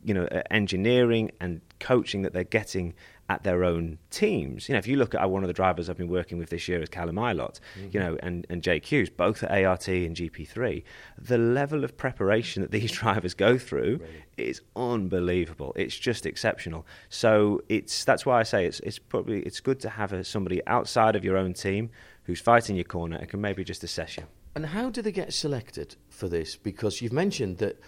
you 0.05 0.13
know 0.13 0.25
uh, 0.25 0.41
engineering 0.51 1.31
and 1.41 1.61
coaching 1.79 2.21
that 2.21 2.31
they're 2.31 2.43
getting 2.59 2.93
at 3.27 3.43
their 3.43 3.63
own 3.63 3.97
teams. 4.11 4.69
You 4.69 4.73
know, 4.73 4.79
if 4.79 4.87
you 4.87 4.97
look 4.97 5.15
at 5.15 5.23
uh, 5.23 5.27
one 5.27 5.43
of 5.43 5.47
the 5.47 5.53
drivers 5.53 5.89
I've 5.89 5.97
been 5.97 6.07
working 6.07 6.37
with 6.37 6.49
this 6.49 6.67
year 6.67 6.81
is 6.81 6.89
Callum 6.89 7.15
Ilott, 7.15 7.59
mm-hmm. 7.77 7.89
you 7.91 7.99
know, 7.99 8.17
and, 8.21 8.45
and 8.49 8.61
Jake 8.61 8.85
Hughes, 8.85 9.09
both 9.09 9.41
at 9.41 9.65
ART 9.65 9.87
and 9.87 10.15
GP3, 10.15 10.83
the 11.17 11.37
level 11.39 11.83
of 11.83 11.97
preparation 11.97 12.61
that 12.61 12.71
these 12.71 12.91
drivers 12.99 13.33
go 13.33 13.57
through 13.57 13.99
right. 14.01 14.23
is 14.37 14.61
unbelievable. 14.75 15.73
It's 15.75 15.97
just 15.97 16.25
exceptional. 16.25 16.85
So 17.09 17.61
it's 17.67 18.05
that's 18.05 18.25
why 18.25 18.39
I 18.39 18.43
say 18.43 18.65
it's 18.65 18.79
it's 18.81 18.99
probably 18.99 19.41
it's 19.41 19.59
good 19.59 19.79
to 19.81 19.89
have 19.89 20.13
a, 20.13 20.23
somebody 20.23 20.61
outside 20.67 21.15
of 21.15 21.25
your 21.25 21.37
own 21.37 21.53
team 21.53 21.89
who's 22.25 22.39
fighting 22.39 22.75
your 22.75 22.85
corner 22.85 23.17
and 23.17 23.27
can 23.27 23.41
maybe 23.41 23.63
just 23.63 23.83
assess 23.83 24.17
you. 24.17 24.23
And 24.55 24.65
how 24.65 24.89
do 24.89 25.01
they 25.01 25.11
get 25.11 25.33
selected 25.33 25.95
for 26.09 26.29
this? 26.29 26.55
Because 26.55 27.01
you've 27.01 27.13
mentioned 27.13 27.57
that 27.57 27.79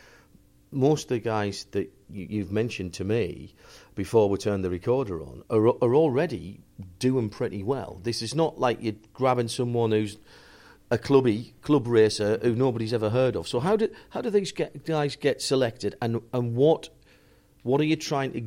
most 0.69 1.03
of 1.03 1.09
the 1.09 1.19
guys 1.19 1.65
that 1.71 1.89
you, 2.09 2.39
have 2.39 2.51
mentioned 2.51 2.93
to 2.95 3.05
me 3.05 3.53
before 3.95 4.29
we 4.29 4.37
turn 4.37 4.61
the 4.61 4.69
recorder 4.69 5.21
on 5.21 5.43
are, 5.49 5.67
are 5.67 5.95
already 5.95 6.59
doing 6.99 7.29
pretty 7.29 7.63
well. 7.63 8.01
This 8.03 8.21
is 8.21 8.35
not 8.35 8.59
like 8.59 8.79
you're 8.81 8.95
grabbing 9.13 9.47
someone 9.47 9.91
who's 9.91 10.17
a 10.91 10.97
clubby 10.97 11.53
club 11.61 11.87
racer 11.87 12.37
who 12.41 12.53
nobody's 12.55 12.93
ever 12.93 13.09
heard 13.09 13.35
of. 13.35 13.47
So 13.47 13.59
how 13.61 13.77
do 13.77 13.89
how 14.09 14.21
do 14.21 14.29
these 14.29 14.51
guys 14.51 15.15
get 15.15 15.41
selected, 15.41 15.95
and 16.01 16.21
and 16.33 16.55
what 16.55 16.89
What 17.63 17.81
are 17.81 17.85
you 17.85 17.97
trying 17.97 18.31
to 18.31 18.43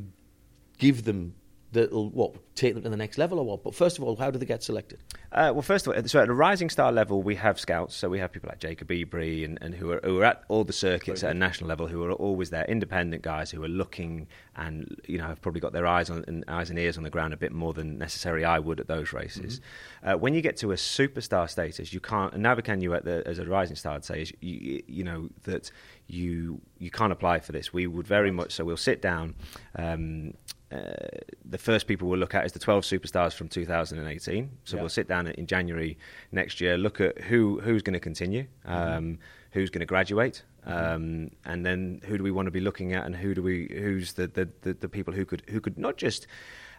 give 0.78 1.04
them 1.04 1.34
that'll 1.72 2.10
what 2.10 2.34
take 2.54 2.74
them 2.74 2.82
to 2.82 2.88
the 2.88 2.96
next 2.96 3.18
level 3.18 3.38
or 3.38 3.44
what? 3.44 3.62
But 3.62 3.74
first 3.74 3.98
of 3.98 4.04
all, 4.04 4.16
how 4.16 4.30
do 4.30 4.38
they 4.38 4.46
get 4.46 4.62
selected? 4.62 4.98
Uh, 5.32 5.52
well, 5.54 5.62
first 5.62 5.86
of 5.86 5.94
all, 5.94 6.08
so 6.08 6.20
at 6.20 6.26
the 6.26 6.34
rising 6.34 6.68
star 6.68 6.92
level, 6.92 7.22
we 7.22 7.36
have 7.36 7.58
scouts. 7.60 7.96
So 7.96 8.08
we 8.08 8.18
have 8.18 8.32
people 8.32 8.48
like 8.48 8.58
Jacob 8.58 8.88
Ebrey 8.88 9.44
and, 9.44 9.58
and 9.62 9.74
who, 9.74 9.92
are, 9.92 10.00
who 10.02 10.18
are 10.18 10.24
at 10.24 10.42
all 10.48 10.64
the 10.64 10.72
circuits 10.72 11.22
at 11.22 11.30
a 11.30 11.34
national 11.34 11.68
level, 11.68 11.86
who 11.86 12.02
are 12.04 12.12
always 12.12 12.50
there, 12.50 12.64
independent 12.64 13.22
guys 13.22 13.50
who 13.50 13.62
are 13.62 13.68
looking 13.68 14.26
and 14.56 15.00
you 15.06 15.16
know 15.16 15.26
have 15.26 15.40
probably 15.40 15.60
got 15.60 15.72
their 15.72 15.86
eyes 15.86 16.10
on 16.10 16.24
and 16.26 16.44
eyes 16.48 16.70
and 16.70 16.78
ears 16.78 16.96
on 16.96 17.04
the 17.04 17.10
ground 17.10 17.32
a 17.32 17.36
bit 17.36 17.52
more 17.52 17.72
than 17.72 17.98
necessarily 17.98 18.44
I 18.44 18.58
would 18.58 18.80
at 18.80 18.88
those 18.88 19.12
races. 19.12 19.60
Uh, 20.02 20.14
when 20.14 20.34
you 20.34 20.42
get 20.42 20.56
to 20.58 20.72
a 20.72 20.76
superstar 20.76 21.48
status, 21.48 21.92
you 21.92 22.00
can't. 22.00 22.34
And 22.34 22.42
neither 22.42 22.62
can 22.62 22.80
you 22.80 22.94
at 22.94 23.04
the, 23.04 23.22
as 23.26 23.38
a 23.38 23.44
rising 23.44 23.76
star. 23.76 23.94
I'd 23.94 24.04
say 24.04 24.22
is 24.22 24.32
you, 24.40 24.82
you 24.86 25.04
know 25.04 25.28
that 25.44 25.70
you 26.06 26.60
you 26.78 26.90
can't 26.90 27.12
apply 27.12 27.40
for 27.40 27.52
this. 27.52 27.72
We 27.72 27.86
would 27.86 28.06
very 28.06 28.30
much 28.30 28.52
so. 28.52 28.64
We'll 28.64 28.76
sit 28.76 29.00
down. 29.00 29.34
Um, 29.76 30.34
uh, 30.72 30.92
the 31.44 31.58
first 31.58 31.86
people 31.86 32.08
we'll 32.08 32.18
look 32.18 32.34
at 32.34 32.44
is 32.46 32.52
the 32.52 32.58
12 32.58 32.84
superstars 32.84 33.32
from 33.34 33.48
2018. 33.48 34.50
So 34.64 34.76
Yeah. 34.76 34.82
we'll 34.82 34.88
sit 34.88 35.08
down 35.08 35.26
in 35.26 35.46
January 35.46 35.98
next 36.32 36.60
year, 36.60 36.78
look 36.78 37.00
at 37.00 37.18
who 37.22 37.60
who's 37.60 37.82
going 37.82 37.94
to 37.94 38.00
continue, 38.00 38.46
um, 38.64 39.18
who's 39.52 39.70
going 39.70 39.80
to 39.80 39.86
graduate, 39.86 40.44
um, 40.64 41.30
and 41.44 41.66
then 41.66 42.00
who 42.04 42.16
do 42.18 42.22
we 42.22 42.30
want 42.30 42.46
to 42.46 42.52
be 42.52 42.60
looking 42.60 42.92
at, 42.92 43.04
and 43.04 43.16
who 43.16 43.34
do 43.34 43.42
we 43.42 43.68
who's 43.72 44.12
the 44.12 44.28
the, 44.28 44.48
the, 44.62 44.74
the 44.74 44.88
people 44.88 45.12
who 45.12 45.24
could 45.24 45.42
who 45.50 45.60
could 45.60 45.76
not 45.78 45.96
just 45.96 46.26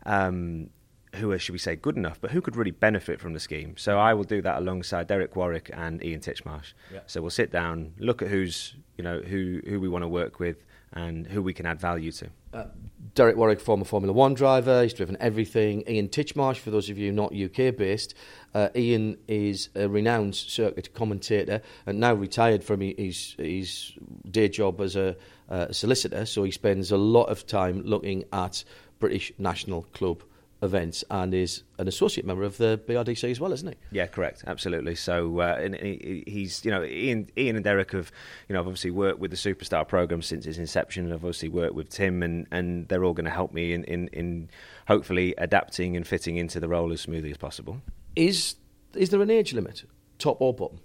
um, 0.06 0.70
who 1.16 1.32
are, 1.32 1.38
should 1.40 1.52
we 1.52 1.60
say, 1.60 1.76
good 1.76 1.98
enough, 1.98 2.20
but 2.22 2.32
who 2.32 2.40
could 2.40 2.56
really 2.56 2.72
benefit 2.72 3.20
from 3.20 3.34
the 3.34 3.40
scheme. 3.40 3.76
So 3.76 4.00
I 4.00 4.14
will 4.14 4.24
do 4.24 4.42
that 4.44 4.58
alongside 4.60 5.08
Derek 5.08 5.36
Warwick 5.36 5.70
and 5.74 6.02
Ian 6.02 6.22
Titchmarsh. 6.22 6.72
Yeah. 6.94 7.02
So 7.06 7.20
we'll 7.20 7.30
sit 7.32 7.52
down, 7.52 7.94
look 8.00 8.22
at 8.22 8.30
who's 8.30 8.76
you 8.98 9.04
know 9.04 9.20
who 9.20 9.60
who 9.68 9.82
we 9.82 9.90
want 9.90 10.04
to 10.04 10.08
work 10.08 10.40
with, 10.40 10.64
and 10.94 11.28
who 11.28 11.42
we 11.42 11.54
can 11.54 11.66
add 11.66 11.82
value 11.82 12.14
to. 12.14 12.30
Uh, 12.54 12.66
Derek 13.14 13.36
Warwick, 13.36 13.60
former 13.60 13.84
Formula 13.84 14.14
One 14.14 14.34
driver, 14.34 14.84
he's 14.84 14.94
driven 14.94 15.18
everything. 15.20 15.84
Ian 15.86 16.08
Titchmarsh, 16.08 16.58
for 16.58 16.72
those 16.72 16.90
of 16.90 16.98
you 16.98 17.12
not 17.12 17.36
UK 17.36 17.76
based, 17.76 18.14
uh, 18.54 18.70
Ian 18.74 19.18
is 19.28 19.68
a 19.76 19.90
renowned 19.90 20.34
circuit 20.34 20.94
commentator 20.94 21.62
and 21.86 22.00
now 22.00 22.14
retired 22.14 22.64
from 22.64 22.80
his, 22.80 23.36
his 23.38 23.92
day 24.30 24.48
job 24.48 24.80
as 24.80 24.96
a 24.96 25.18
uh, 25.50 25.70
solicitor. 25.74 26.26
So 26.26 26.44
he 26.44 26.52
spends 26.52 26.92
a 26.92 26.98
lot 26.98 27.26
of 27.26 27.46
time 27.46 27.82
looking 27.82 28.24
at 28.32 28.64
British 29.00 29.34
National 29.38 29.82
Club 29.94 30.24
events 30.62 31.04
and 31.10 31.34
is 31.34 31.64
an 31.80 31.88
associate 31.88 32.26
member 32.26 32.44
of 32.44 32.58
the 32.58 32.80
BRDC 32.88 33.32
as 33.32 33.40
well, 33.40 33.52
isn't 33.52 33.68
he? 33.68 33.76
Yeah, 33.92 34.06
correct, 34.08 34.44
absolutely. 34.46 34.96
So 34.96 35.40
uh, 35.40 35.58
and 35.60 35.76
he- 35.76 36.24
he's, 36.28 36.64
you 36.64 36.72
know, 36.72 36.84
Ian, 36.84 37.30
Ian 37.38 37.56
and 37.56 37.64
Derek 37.66 37.92
have, 37.94 38.12
you 38.48 38.54
know, 38.54 38.60
obviously 38.60 38.92
worked 38.92 39.20
with 39.20 39.32
the 39.32 39.38
Superstar 39.38 39.88
program 39.88 40.22
since 40.22 40.46
its 40.46 40.58
inception. 40.58 41.06
And 41.06 41.14
I've 41.14 41.20
obviously 41.26 41.50
worked 41.50 41.74
with 41.74 41.90
Tim, 41.90 42.22
and, 42.22 42.46
and 42.52 42.88
they're 42.88 43.04
all 43.04 43.14
going 43.14 43.26
to 43.26 43.32
help 43.32 43.54
me 43.54 43.74
in, 43.74 43.84
in, 43.86 44.08
in 44.10 44.50
hopefully 44.88 45.34
adapting 45.38 45.96
and 45.98 46.06
fitting 46.08 46.36
into 46.38 46.60
the 46.60 46.68
role 46.68 46.92
as 46.94 47.02
smoothly 47.02 47.32
as 47.32 47.38
possible. 47.38 47.82
Is 48.16 48.56
is 48.94 49.10
there 49.10 49.22
an 49.22 49.30
age 49.32 49.54
limit, 49.54 49.86
top 50.20 50.42
or 50.42 50.54
bottom? 50.54 50.80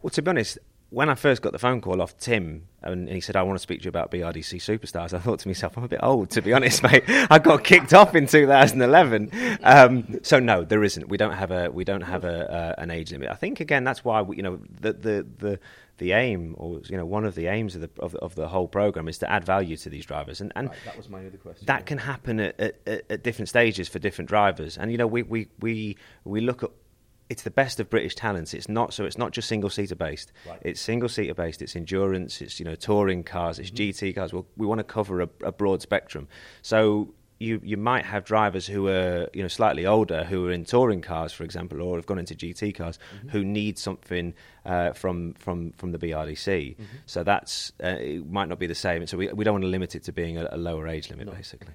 Well, 0.00 0.10
to 0.10 0.22
be 0.22 0.28
honest, 0.30 0.58
when 0.92 1.08
I 1.08 1.14
first 1.14 1.40
got 1.40 1.52
the 1.52 1.58
phone 1.58 1.80
call 1.80 2.02
off 2.02 2.18
Tim 2.18 2.68
and 2.82 3.08
he 3.08 3.22
said, 3.22 3.34
I 3.34 3.42
want 3.42 3.56
to 3.56 3.62
speak 3.62 3.80
to 3.80 3.84
you 3.84 3.88
about 3.88 4.10
BRDC 4.10 4.58
Superstars, 4.60 5.14
I 5.14 5.18
thought 5.20 5.38
to 5.40 5.48
myself, 5.48 5.78
I'm 5.78 5.84
a 5.84 5.88
bit 5.88 6.00
old, 6.02 6.28
to 6.30 6.42
be 6.42 6.52
honest, 6.54 6.82
mate. 6.82 7.04
I 7.08 7.38
got 7.38 7.64
kicked 7.64 7.94
off 7.94 8.14
in 8.14 8.26
2011. 8.26 9.30
Um, 9.62 10.20
so, 10.22 10.38
no, 10.38 10.64
there 10.64 10.84
isn't. 10.84 11.08
We 11.08 11.16
don't 11.16 11.32
have, 11.32 11.50
a, 11.50 11.70
we 11.70 11.84
don't 11.84 12.02
have 12.02 12.24
a, 12.24 12.52
uh, 12.52 12.74
an 12.82 12.90
age 12.90 13.10
limit. 13.10 13.30
I 13.30 13.34
think, 13.34 13.60
again, 13.60 13.84
that's 13.84 14.04
why, 14.04 14.20
we, 14.20 14.36
you 14.36 14.42
know, 14.42 14.60
the, 14.80 14.92
the, 14.92 15.26
the, 15.38 15.60
the 15.96 16.12
aim, 16.12 16.56
or, 16.58 16.82
you 16.84 16.98
know, 16.98 17.06
one 17.06 17.24
of 17.24 17.36
the 17.36 17.46
aims 17.46 17.74
of 17.74 17.80
the, 17.80 17.90
of, 17.98 18.14
of 18.16 18.34
the 18.34 18.48
whole 18.48 18.68
programme 18.68 19.08
is 19.08 19.16
to 19.18 19.30
add 19.30 19.46
value 19.46 19.78
to 19.78 19.88
these 19.88 20.04
drivers. 20.04 20.42
And, 20.42 20.52
and 20.56 20.68
that 20.84 20.96
was 20.98 21.08
my 21.08 21.24
other 21.24 21.38
question. 21.38 21.64
that 21.66 21.86
can 21.86 21.96
happen 21.96 22.38
at, 22.38 22.60
at, 22.60 22.76
at 22.86 23.04
at 23.08 23.22
different 23.22 23.48
stages 23.48 23.88
for 23.88 23.98
different 23.98 24.28
drivers. 24.28 24.76
And 24.76 24.92
you 24.92 24.98
know, 24.98 25.06
we 25.06 25.22
we 25.22 25.48
we, 25.60 25.96
we 26.24 26.40
look 26.40 26.62
at 26.62 26.70
it's 27.32 27.42
the 27.42 27.50
best 27.50 27.80
of 27.80 27.88
British 27.88 28.14
talents. 28.14 28.52
It's 28.52 28.68
not 28.68 28.92
so. 28.92 29.06
It's 29.06 29.16
not 29.16 29.32
just 29.32 29.48
single 29.48 29.70
seater 29.70 29.94
based. 29.94 30.32
Right. 30.46 30.58
It's 30.60 30.80
single 30.82 31.08
seater 31.08 31.32
based. 31.32 31.62
It's 31.62 31.74
endurance. 31.74 32.42
It's 32.42 32.60
you 32.60 32.66
know 32.66 32.74
touring 32.74 33.24
cars. 33.24 33.58
It's 33.58 33.70
GT 33.70 34.14
cars. 34.14 34.34
Well, 34.34 34.46
we 34.58 34.66
want 34.66 34.80
to 34.80 34.84
cover 34.84 35.22
a, 35.22 35.28
a 35.42 35.50
broad 35.50 35.82
spectrum. 35.82 36.28
So. 36.60 37.14
You, 37.38 37.60
you 37.64 37.76
might 37.76 38.04
have 38.04 38.24
drivers 38.24 38.68
who 38.68 38.86
are 38.86 39.28
you 39.34 39.42
know 39.42 39.48
slightly 39.48 39.84
older 39.84 40.22
who 40.22 40.46
are 40.46 40.52
in 40.52 40.64
touring 40.64 41.00
cars, 41.00 41.32
for 41.32 41.42
example, 41.42 41.82
or 41.82 41.96
have 41.96 42.06
gone 42.06 42.20
into 42.20 42.36
GT 42.36 42.72
cars, 42.72 43.00
who 43.30 43.44
need 43.44 43.80
something 43.80 44.34
uh, 44.64 44.92
from 44.92 45.34
from 45.34 45.72
from 45.72 45.90
the 45.90 45.98
BRDC. 45.98 46.76
So 47.06 47.24
that's 47.24 47.72
uh, 47.82 47.96
it 47.98 48.30
might 48.30 48.48
not 48.48 48.60
be 48.60 48.68
the 48.68 48.76
same. 48.76 49.04
So 49.08 49.16
we 49.16 49.26
we 49.32 49.42
don't 49.42 49.54
want 49.54 49.64
to 49.64 49.68
limit 49.68 49.96
it 49.96 50.04
to 50.04 50.12
being 50.12 50.38
a, 50.38 50.50
a 50.52 50.56
lower 50.56 50.86
age 50.86 51.10
limit, 51.10 51.34
basically. 51.34 51.72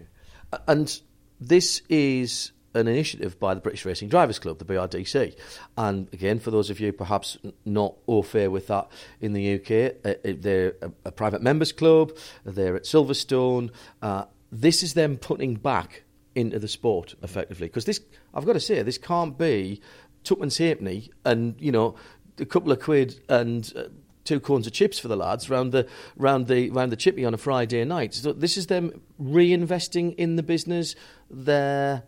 And 0.69 1.01
this 1.41 1.81
is 1.89 2.53
an 2.77 2.87
initiative 2.87 3.39
by 3.39 3.53
the 3.53 3.61
British 3.61 3.85
Racing 3.85 4.09
Drivers 4.09 4.39
Club, 4.39 4.59
the 4.59 4.65
BRDC. 4.65 5.35
And 5.77 6.07
again, 6.13 6.39
for 6.39 6.51
those 6.51 6.69
of 6.69 6.79
you 6.79 6.93
perhaps 6.93 7.37
not 7.65 7.95
au 8.07 8.21
fait 8.21 8.47
with 8.47 8.67
that 8.67 8.87
in 9.19 9.33
the 9.33 9.55
UK, 9.55 9.95
uh, 10.05 10.09
uh, 10.09 10.33
they're 10.37 10.75
a, 10.81 10.91
a 11.05 11.11
private 11.11 11.41
members 11.41 11.71
club, 11.71 12.11
they're 12.45 12.75
at 12.75 12.83
Silverstone. 12.83 13.71
Uh, 14.01 14.25
this 14.51 14.83
is 14.83 14.93
them 14.93 15.17
putting 15.17 15.55
back 15.55 16.03
into 16.35 16.59
the 16.59 16.67
sport 16.67 17.15
effectively. 17.23 17.67
Because 17.67 17.85
this, 17.85 17.99
I've 18.33 18.45
got 18.45 18.53
to 18.53 18.59
say, 18.59 18.81
this 18.83 18.97
can't 18.97 19.37
be 19.37 19.81
Tuckman's 20.23 20.57
Halfpenny 20.57 21.09
and, 21.25 21.55
you 21.59 21.71
know, 21.71 21.95
a 22.39 22.45
couple 22.45 22.71
of 22.71 22.79
quid 22.79 23.19
and. 23.27 23.71
Uh, 23.75 23.83
two 24.27 24.39
corns 24.41 24.67
of 24.67 24.73
chips 24.73 24.99
for 24.99 25.07
the 25.07 25.15
lads 25.15 25.49
round 25.49 25.71
the 25.71 25.87
round 26.17 26.47
the 26.47 26.69
round 26.71 26.91
the 26.91 26.97
chippy 26.97 27.23
on 27.23 27.33
a 27.33 27.37
Friday 27.37 27.83
night. 27.85 28.13
So 28.13 28.33
this 28.33 28.57
is 28.57 28.67
them 28.67 29.01
reinvesting 29.21 30.15
in 30.15 30.35
the 30.35 30.43
business, 30.43 30.95
their 31.31 32.03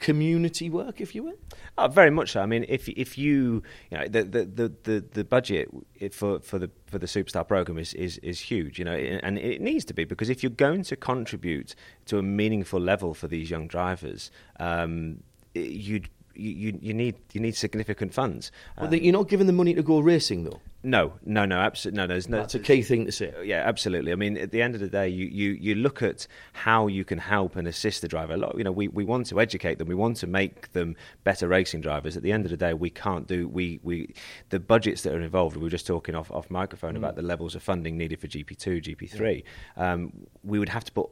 community 0.00 0.70
work, 0.70 1.00
if 1.00 1.14
you 1.14 1.22
will. 1.22 1.38
Oh, 1.78 1.86
very 1.86 2.10
much 2.10 2.32
so. 2.32 2.40
I 2.40 2.46
mean, 2.46 2.64
if 2.68 2.88
if 2.88 3.16
you 3.16 3.62
you 3.90 3.98
know 3.98 4.08
the 4.08 4.24
the 4.24 4.44
the, 4.44 4.72
the, 4.82 5.04
the 5.12 5.24
budget 5.24 5.68
for 6.10 6.40
for 6.40 6.58
the 6.58 6.70
for 6.86 6.98
the 6.98 7.06
superstar 7.06 7.46
program 7.46 7.78
is, 7.78 7.94
is 7.94 8.18
is 8.18 8.40
huge, 8.40 8.78
you 8.78 8.84
know, 8.84 8.94
and 8.94 9.38
it 9.38 9.60
needs 9.60 9.84
to 9.84 9.94
be 9.94 10.04
because 10.04 10.28
if 10.28 10.42
you're 10.42 10.50
going 10.50 10.82
to 10.84 10.96
contribute 10.96 11.74
to 12.06 12.18
a 12.18 12.22
meaningful 12.22 12.80
level 12.80 13.14
for 13.14 13.28
these 13.28 13.50
young 13.50 13.68
drivers, 13.68 14.30
um, 14.58 15.22
you 15.54 16.02
you 16.40 16.78
you 16.80 16.94
need 16.94 17.14
you 17.32 17.40
need 17.40 17.54
significant 17.54 18.14
funds. 18.14 18.50
Well, 18.78 18.88
Uh, 18.88 18.96
you're 18.96 19.12
not 19.12 19.28
giving 19.28 19.46
the 19.46 19.52
money 19.52 19.74
to 19.74 19.82
go 19.82 20.00
racing, 20.00 20.44
though. 20.44 20.60
no, 20.82 21.12
no, 21.26 21.44
no, 21.44 21.56
absolutely 21.58 21.98
no. 21.98 22.06
There's 22.06 22.28
no. 22.28 22.38
That's 22.38 22.54
a 22.54 22.58
key 22.58 22.82
thing 22.82 23.04
to 23.06 23.12
say. 23.12 23.32
Yeah, 23.44 23.62
absolutely. 23.66 24.12
I 24.12 24.14
mean, 24.14 24.36
at 24.38 24.50
the 24.50 24.62
end 24.62 24.74
of 24.74 24.80
the 24.80 24.88
day, 24.88 25.08
you, 25.08 25.26
you, 25.26 25.50
you 25.50 25.74
look 25.74 26.02
at 26.02 26.26
how 26.54 26.86
you 26.86 27.04
can 27.04 27.18
help 27.18 27.56
and 27.56 27.68
assist 27.68 28.00
the 28.00 28.08
driver. 28.08 28.32
A 28.34 28.36
lot, 28.38 28.56
you 28.56 28.64
know, 28.64 28.72
we, 28.72 28.88
we 28.88 29.04
want 29.04 29.26
to 29.26 29.40
educate 29.40 29.76
them. 29.78 29.88
We 29.88 29.94
want 29.94 30.16
to 30.18 30.26
make 30.26 30.72
them 30.72 30.96
better 31.22 31.46
racing 31.48 31.82
drivers. 31.82 32.16
At 32.16 32.22
the 32.22 32.32
end 32.32 32.46
of 32.46 32.50
the 32.50 32.56
day, 32.56 32.72
we 32.72 32.88
can't 32.90 33.26
do 33.26 33.46
we, 33.46 33.78
we 33.82 34.14
the 34.48 34.58
budgets 34.60 35.02
that 35.02 35.12
are 35.14 35.20
involved. 35.20 35.56
We 35.56 35.62
were 35.62 35.68
just 35.70 35.86
talking 35.86 36.14
off 36.14 36.30
off 36.30 36.50
microphone 36.50 36.96
about 36.96 37.14
the 37.16 37.22
levels 37.22 37.54
of 37.54 37.62
funding 37.62 37.98
needed 37.98 38.18
for 38.20 38.26
GP 38.28 38.56
two, 38.56 38.80
GP 38.80 39.10
three. 39.10 39.44
Um, 39.76 40.26
we 40.42 40.58
would 40.58 40.70
have 40.70 40.84
to 40.84 40.92
put 40.92 41.10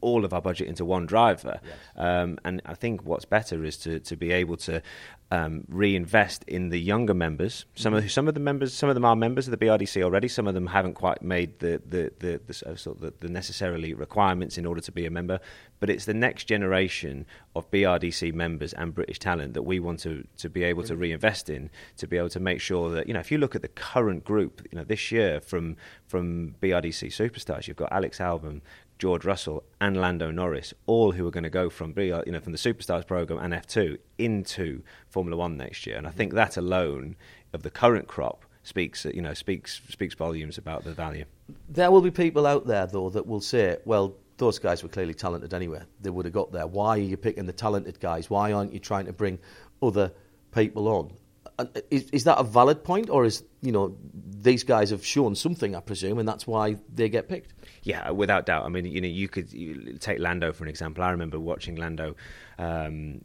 all 0.00 0.24
of 0.24 0.32
our 0.32 0.40
budget 0.40 0.68
into 0.68 0.84
one 0.84 1.06
driver. 1.06 1.60
Um, 1.96 2.38
and 2.44 2.62
I 2.64 2.74
think 2.74 3.04
what's 3.04 3.24
better 3.24 3.64
is 3.64 3.76
to, 3.78 3.98
to 4.00 4.16
be 4.16 4.30
able 4.30 4.56
to 4.58 4.82
um, 5.30 5.64
reinvest 5.68 6.44
in 6.44 6.70
the 6.70 6.78
younger 6.78 7.12
members. 7.12 7.66
Some 7.74 7.92
of 7.92 8.10
some 8.10 8.28
of 8.28 8.34
the 8.34 8.40
members, 8.40 8.72
some 8.72 8.88
of 8.88 8.94
them 8.94 9.04
are 9.04 9.14
members 9.14 9.46
of 9.46 9.58
the 9.58 9.66
BRDC 9.66 10.02
already. 10.02 10.26
Some 10.26 10.46
of 10.46 10.54
them 10.54 10.68
haven't 10.68 10.94
quite 10.94 11.20
made 11.20 11.58
the 11.58 11.82
the 11.86 12.12
the, 12.18 12.40
the, 12.46 12.54
sort 12.54 12.96
of 12.96 13.00
the, 13.00 13.12
the 13.20 13.28
necessarily 13.28 13.92
requirements 13.92 14.56
in 14.56 14.64
order 14.64 14.80
to 14.80 14.92
be 14.92 15.04
a 15.04 15.10
member. 15.10 15.38
But 15.80 15.90
it's 15.90 16.06
the 16.06 16.14
next 16.14 16.44
generation 16.44 17.26
of 17.54 17.70
BRDC 17.70 18.32
members 18.32 18.72
and 18.72 18.94
British 18.94 19.18
talent 19.18 19.54
that 19.54 19.62
we 19.62 19.78
want 19.78 20.00
to, 20.00 20.26
to 20.38 20.48
be 20.48 20.64
able 20.64 20.82
to 20.84 20.96
reinvest 20.96 21.48
in 21.50 21.70
to 21.98 22.06
be 22.06 22.16
able 22.16 22.30
to 22.30 22.40
make 22.40 22.60
sure 22.60 22.90
that 22.90 23.06
you 23.06 23.14
know 23.14 23.20
if 23.20 23.30
you 23.30 23.38
look 23.38 23.54
at 23.54 23.62
the 23.62 23.68
current 23.68 24.24
group, 24.24 24.66
you 24.70 24.78
know 24.78 24.84
this 24.84 25.12
year 25.12 25.40
from 25.40 25.76
from 26.06 26.54
BRDC 26.62 27.08
superstars, 27.08 27.66
you've 27.66 27.76
got 27.76 27.92
Alex 27.92 28.18
Albon, 28.18 28.62
George 28.98 29.24
Russell 29.24 29.64
and 29.80 29.96
Lando 29.96 30.30
Norris, 30.30 30.74
all 30.86 31.12
who 31.12 31.26
are 31.26 31.30
going 31.30 31.44
to 31.44 31.50
go 31.50 31.70
from 31.70 31.94
you 31.96 32.22
know 32.26 32.40
from 32.40 32.52
the 32.52 32.58
Superstars 32.58 33.06
program 33.06 33.38
and 33.38 33.54
F2 33.54 33.98
into 34.18 34.82
Formula 35.08 35.36
One 35.36 35.56
next 35.56 35.86
year. 35.86 35.96
And 35.96 36.06
I 36.06 36.10
think 36.10 36.34
that 36.34 36.56
alone 36.56 37.16
of 37.52 37.62
the 37.62 37.70
current 37.70 38.08
crop 38.08 38.44
speaks 38.64 39.04
you 39.04 39.22
know 39.22 39.34
speaks 39.34 39.80
speaks 39.88 40.14
volumes 40.14 40.58
about 40.58 40.84
the 40.84 40.92
value. 40.92 41.24
There 41.68 41.90
will 41.90 42.02
be 42.02 42.10
people 42.10 42.46
out 42.46 42.66
there, 42.66 42.86
though, 42.86 43.10
that 43.10 43.26
will 43.26 43.40
say, 43.40 43.78
well, 43.84 44.16
those 44.36 44.58
guys 44.58 44.82
were 44.82 44.88
clearly 44.88 45.14
talented 45.14 45.54
anyway. 45.54 45.82
They 46.00 46.10
would 46.10 46.24
have 46.24 46.34
got 46.34 46.52
there. 46.52 46.66
Why 46.66 46.90
are 46.90 46.98
you 46.98 47.16
picking 47.16 47.46
the 47.46 47.52
talented 47.52 48.00
guys? 48.00 48.30
Why 48.30 48.52
aren't 48.52 48.72
you 48.72 48.78
trying 48.78 49.06
to 49.06 49.12
bring 49.12 49.38
other 49.82 50.12
people 50.52 50.88
on? 50.88 51.12
Uh, 51.58 51.66
is, 51.90 52.08
is 52.10 52.24
that 52.24 52.38
a 52.38 52.44
valid 52.44 52.84
point, 52.84 53.10
or 53.10 53.24
is 53.24 53.42
you 53.60 53.72
know 53.72 53.96
these 54.40 54.64
guys 54.64 54.90
have 54.90 55.04
shown 55.04 55.34
something, 55.34 55.74
I 55.74 55.80
presume, 55.80 56.18
and 56.18 56.28
that's 56.28 56.46
why 56.46 56.76
they 56.94 57.08
get 57.08 57.28
picked? 57.28 57.52
Yeah, 57.82 58.10
without 58.10 58.46
doubt. 58.46 58.64
I 58.64 58.68
mean, 58.68 58.84
you 58.84 59.00
know, 59.00 59.08
you 59.08 59.28
could 59.28 59.52
you 59.52 59.96
take 59.98 60.18
Lando 60.18 60.52
for 60.52 60.64
an 60.64 60.70
example. 60.70 61.04
I 61.04 61.10
remember 61.10 61.38
watching 61.38 61.76
Lando 61.76 62.16
um, 62.58 63.24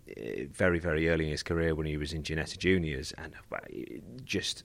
very, 0.51 0.79
very 0.79 1.09
early 1.09 1.25
in 1.25 1.31
his 1.31 1.43
career 1.43 1.75
when 1.75 1.87
he 1.87 1.97
was 1.97 2.13
in 2.13 2.23
Ginetta 2.23 2.57
Juniors, 2.57 3.13
and 3.17 3.33
uh, 3.51 3.57
just 4.23 4.63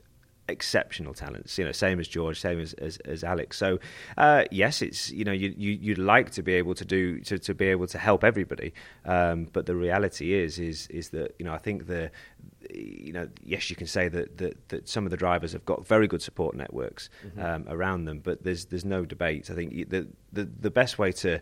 exceptional 0.49 1.15
talents. 1.15 1.59
You 1.59 1.65
know, 1.65 1.73
same 1.73 2.01
as 2.01 2.09
George, 2.09 2.41
same 2.41 2.59
as 2.59 2.73
as, 2.75 2.99
as 2.99 3.25
Alex. 3.25 3.57
So 3.57 3.79
uh, 4.17 4.45
yes, 4.51 4.83
it's 4.83 5.11
you 5.11 5.25
know 5.25 5.33
you, 5.33 5.55
you 5.57 5.73
you'd 5.73 5.99
like 5.99 6.31
to 6.33 6.43
be 6.43 6.55
able 6.55 6.75
to 6.75 6.85
do 6.85 7.21
to, 7.21 7.39
to 7.39 7.55
be 7.55 7.67
able 7.67 7.87
to 7.89 7.99
help 7.99 8.25
everybody, 8.25 8.73
um, 9.05 9.49
but 9.53 9.67
the 9.67 9.77
reality 9.77 10.35
is 10.35 10.59
is 10.59 10.87
is 10.89 11.11
that 11.11 11.35
you 11.39 11.45
know 11.45 11.53
I 11.53 11.59
think 11.59 11.87
the 11.87 12.11
you 12.71 13.13
know 13.13 13.29
yes 13.43 13.71
you 13.71 13.77
can 13.77 13.87
say 13.87 14.09
that 14.09 14.39
that, 14.39 14.69
that 14.69 14.89
some 14.89 15.05
of 15.05 15.11
the 15.11 15.17
drivers 15.17 15.53
have 15.53 15.65
got 15.65 15.87
very 15.87 16.07
good 16.07 16.23
support 16.23 16.55
networks 16.55 17.11
mm-hmm. 17.27 17.41
um, 17.41 17.65
around 17.69 18.05
them, 18.05 18.21
but 18.21 18.43
there's 18.43 18.67
there's 18.67 18.85
no 18.85 19.05
debate. 19.05 19.51
I 19.51 19.55
think 19.55 19.91
the 19.91 20.09
the 20.33 20.45
the 20.45 20.71
best 20.71 20.99
way 20.99 21.13
to 21.13 21.41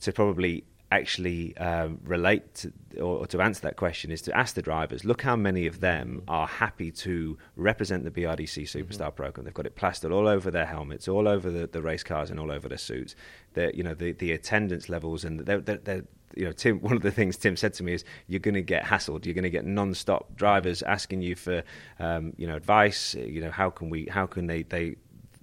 to 0.00 0.12
probably 0.12 0.64
actually 0.90 1.56
um, 1.58 2.00
relate 2.02 2.54
to, 2.54 2.72
or, 2.96 3.18
or, 3.18 3.26
to 3.26 3.40
answer 3.40 3.60
that 3.62 3.76
question 3.76 4.10
is 4.10 4.22
to 4.22 4.36
ask 4.36 4.54
the 4.54 4.62
drivers 4.62 5.04
look 5.04 5.22
how 5.22 5.36
many 5.36 5.66
of 5.66 5.80
them 5.80 6.22
are 6.28 6.46
happy 6.46 6.90
to 6.90 7.36
represent 7.56 8.04
the 8.04 8.10
BRDC 8.10 8.62
Superstar 8.62 9.08
mm-hmm. 9.08 9.16
program. 9.16 9.44
They've 9.44 9.54
got 9.54 9.66
it 9.66 9.76
plastered 9.76 10.12
all 10.12 10.26
over 10.26 10.50
their 10.50 10.66
helmets, 10.66 11.06
all 11.06 11.28
over 11.28 11.50
the, 11.50 11.66
the 11.66 11.82
race 11.82 12.02
cars, 12.02 12.30
and 12.30 12.40
all 12.40 12.50
over 12.50 12.68
their 12.68 12.78
suits. 12.78 13.14
They're, 13.54 13.72
you 13.72 13.82
know, 13.82 13.94
the, 13.94 14.12
the 14.12 14.32
attendance 14.32 14.88
levels, 14.88 15.24
and 15.24 15.40
they're, 15.40 15.60
they're, 15.60 15.78
they're 15.78 16.04
you 16.34 16.44
know, 16.44 16.52
Tim. 16.52 16.78
One 16.80 16.96
of 16.96 17.02
the 17.02 17.10
things 17.10 17.36
Tim 17.36 17.56
said 17.56 17.74
to 17.74 17.82
me 17.82 17.94
is, 17.94 18.04
"You're 18.26 18.40
going 18.40 18.54
to 18.54 18.62
get 18.62 18.84
hassled. 18.84 19.26
You're 19.26 19.34
going 19.34 19.44
to 19.44 19.50
get 19.50 19.64
non-stop 19.64 20.36
drivers 20.36 20.82
asking 20.82 21.22
you 21.22 21.34
for, 21.34 21.62
um, 21.98 22.32
you 22.36 22.46
know, 22.46 22.56
advice. 22.56 23.14
You 23.14 23.40
know, 23.40 23.50
how 23.50 23.70
can 23.70 23.90
we? 23.90 24.06
How 24.06 24.26
can 24.26 24.46
they? 24.46 24.62
They 24.62 24.96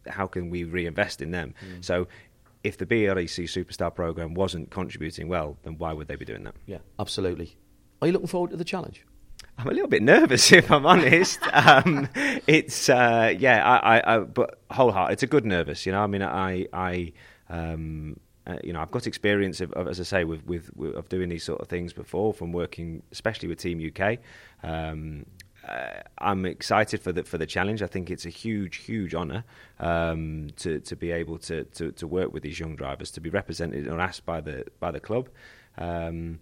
how 0.07 0.27
can 0.27 0.49
we 0.49 0.63
reinvest 0.63 1.22
in 1.22 1.31
them? 1.31 1.53
Mm. 1.65 1.84
So 1.84 2.07
if 2.65 2.77
the 2.77 2.85
BRDC 2.85 3.43
Superstar 3.43 3.93
program 3.93 4.33
wasn't 4.33 4.71
contributing 4.71 5.27
well, 5.27 5.57
then 5.61 5.77
why 5.77 5.93
would 5.93 6.07
they 6.07 6.15
be 6.15 6.25
doing 6.25 6.43
that? 6.43 6.55
Yeah, 6.65 6.79
absolutely. 6.99 7.55
Are 8.01 8.07
you 8.07 8.13
looking 8.13 8.27
forward 8.27 8.49
to 8.51 8.57
the 8.57 8.63
challenge? 8.63 9.05
I'm 9.57 9.67
a 9.67 9.71
little 9.71 9.87
bit 9.87 10.01
nervous, 10.01 10.51
if 10.51 10.71
I'm 10.71 10.85
honest. 10.85 11.39
um, 11.53 12.09
it's 12.47 12.89
uh, 12.89 13.33
yeah, 13.37 13.63
I, 13.63 13.97
I, 13.97 14.15
I, 14.15 14.19
but 14.19 14.59
wholehearted. 14.71 15.13
It's 15.13 15.23
a 15.23 15.27
good 15.27 15.45
nervous, 15.45 15.85
you 15.85 15.91
know. 15.91 16.01
I 16.01 16.07
mean, 16.07 16.23
I, 16.23 16.65
I, 16.73 17.13
um, 17.49 18.19
uh, 18.47 18.57
you 18.63 18.73
know, 18.73 18.81
I've 18.81 18.91
got 18.91 19.05
experience 19.05 19.61
of, 19.61 19.71
of, 19.73 19.87
as 19.87 19.99
I 19.99 20.03
say, 20.03 20.23
with, 20.23 20.43
with, 20.47 20.71
with, 20.75 20.95
of 20.95 21.07
doing 21.07 21.29
these 21.29 21.43
sort 21.43 21.61
of 21.61 21.67
things 21.67 21.93
before, 21.93 22.33
from 22.33 22.51
working 22.51 23.03
especially 23.11 23.47
with 23.47 23.59
Team 23.59 23.79
UK. 23.79 24.17
Um, 24.63 25.27
uh, 25.67 26.01
I'm 26.19 26.45
excited 26.45 27.01
for 27.01 27.11
the 27.11 27.23
for 27.23 27.37
the 27.37 27.45
challenge. 27.45 27.81
I 27.81 27.87
think 27.87 28.11
it's 28.11 28.25
a 28.25 28.29
huge, 28.29 28.77
huge 28.77 29.15
honour 29.15 29.43
um, 29.79 30.49
to 30.57 30.79
to 30.79 30.95
be 30.95 31.11
able 31.11 31.37
to, 31.39 31.63
to, 31.63 31.91
to 31.93 32.07
work 32.07 32.33
with 32.33 32.43
these 32.43 32.59
young 32.59 32.75
drivers, 32.75 33.11
to 33.11 33.21
be 33.21 33.29
represented 33.29 33.87
or 33.87 33.99
asked 33.99 34.25
by 34.25 34.41
the 34.41 34.65
by 34.79 34.91
the 34.91 34.99
club. 34.99 35.29
Um, 35.77 36.39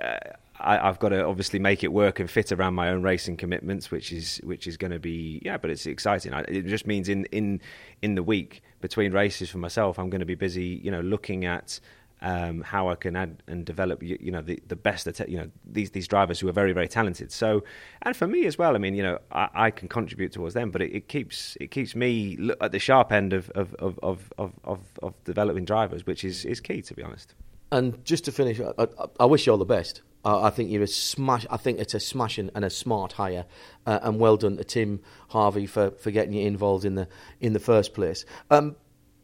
uh, 0.00 0.18
I, 0.60 0.76
have 0.76 1.00
got 1.00 1.08
to 1.08 1.24
obviously 1.24 1.58
make 1.58 1.82
it 1.82 1.92
work 1.92 2.20
and 2.20 2.30
fit 2.30 2.52
around 2.52 2.74
my 2.74 2.90
own 2.90 3.02
racing 3.02 3.36
commitments, 3.36 3.90
which 3.90 4.12
is 4.12 4.40
which 4.44 4.66
is 4.66 4.76
going 4.76 4.92
to 4.92 5.00
be 5.00 5.40
yeah, 5.44 5.56
but 5.56 5.70
it's 5.70 5.86
exciting. 5.86 6.32
I, 6.32 6.42
it 6.42 6.66
just 6.66 6.86
means 6.86 7.08
in 7.08 7.24
in 7.26 7.60
in 8.02 8.14
the 8.14 8.22
week 8.22 8.62
between 8.80 9.12
races 9.12 9.50
for 9.50 9.58
myself, 9.58 9.98
I'm 9.98 10.10
going 10.10 10.20
to 10.20 10.26
be 10.26 10.36
busy, 10.36 10.80
you 10.82 10.90
know, 10.90 11.00
looking 11.00 11.44
at 11.44 11.80
um, 12.24 12.62
how 12.62 12.88
I 12.88 12.94
can 12.94 13.16
add 13.16 13.42
and 13.46 13.66
develop, 13.66 14.02
you, 14.02 14.16
you 14.18 14.32
know, 14.32 14.40
the, 14.40 14.58
the 14.66 14.76
best, 14.76 15.06
you 15.28 15.36
know, 15.36 15.50
these 15.70 15.90
these 15.90 16.08
drivers 16.08 16.40
who 16.40 16.48
are 16.48 16.52
very 16.52 16.72
very 16.72 16.88
talented. 16.88 17.30
So, 17.30 17.62
and 18.00 18.16
for 18.16 18.26
me 18.26 18.46
as 18.46 18.56
well, 18.56 18.74
I 18.74 18.78
mean, 18.78 18.94
you 18.94 19.02
know, 19.02 19.18
I, 19.30 19.48
I 19.54 19.70
can 19.70 19.88
contribute 19.88 20.32
towards 20.32 20.54
them, 20.54 20.70
but 20.70 20.80
it, 20.80 20.94
it, 20.94 21.08
keeps 21.08 21.56
it 21.60 21.70
keeps 21.70 21.94
me 21.94 22.50
at 22.62 22.72
the 22.72 22.78
sharp 22.78 23.12
end 23.12 23.34
of 23.34 23.50
of, 23.50 23.74
of, 23.78 23.98
of, 24.02 24.52
of, 24.64 24.80
of 25.02 25.24
developing 25.24 25.66
drivers, 25.66 26.06
which 26.06 26.24
is 26.24 26.46
is 26.46 26.60
key 26.60 26.80
to 26.82 26.94
be 26.94 27.02
honest. 27.02 27.34
And 27.70 28.02
just 28.04 28.24
to 28.24 28.32
finish, 28.32 28.58
I, 28.60 28.86
I, 29.20 29.26
wish 29.26 29.46
you 29.46 29.52
all 29.52 29.58
the 29.58 29.64
best. 29.64 30.02
I 30.24 30.48
think 30.50 30.70
you're 30.70 30.82
a 30.82 30.86
smash. 30.86 31.44
I 31.50 31.58
think 31.58 31.78
it's 31.78 31.92
a 31.92 32.00
smashing 32.00 32.50
and 32.54 32.64
a 32.64 32.70
smart 32.70 33.12
hire, 33.12 33.44
uh, 33.84 33.98
and 34.02 34.18
well 34.18 34.38
done 34.38 34.56
to 34.56 34.64
Tim 34.64 35.00
Harvey 35.28 35.66
for, 35.66 35.90
for 35.90 36.10
getting 36.10 36.32
you 36.32 36.46
involved 36.46 36.86
in 36.86 36.94
the 36.94 37.06
in 37.40 37.52
the 37.52 37.60
first 37.60 37.92
place. 37.92 38.24
Um, 38.50 38.76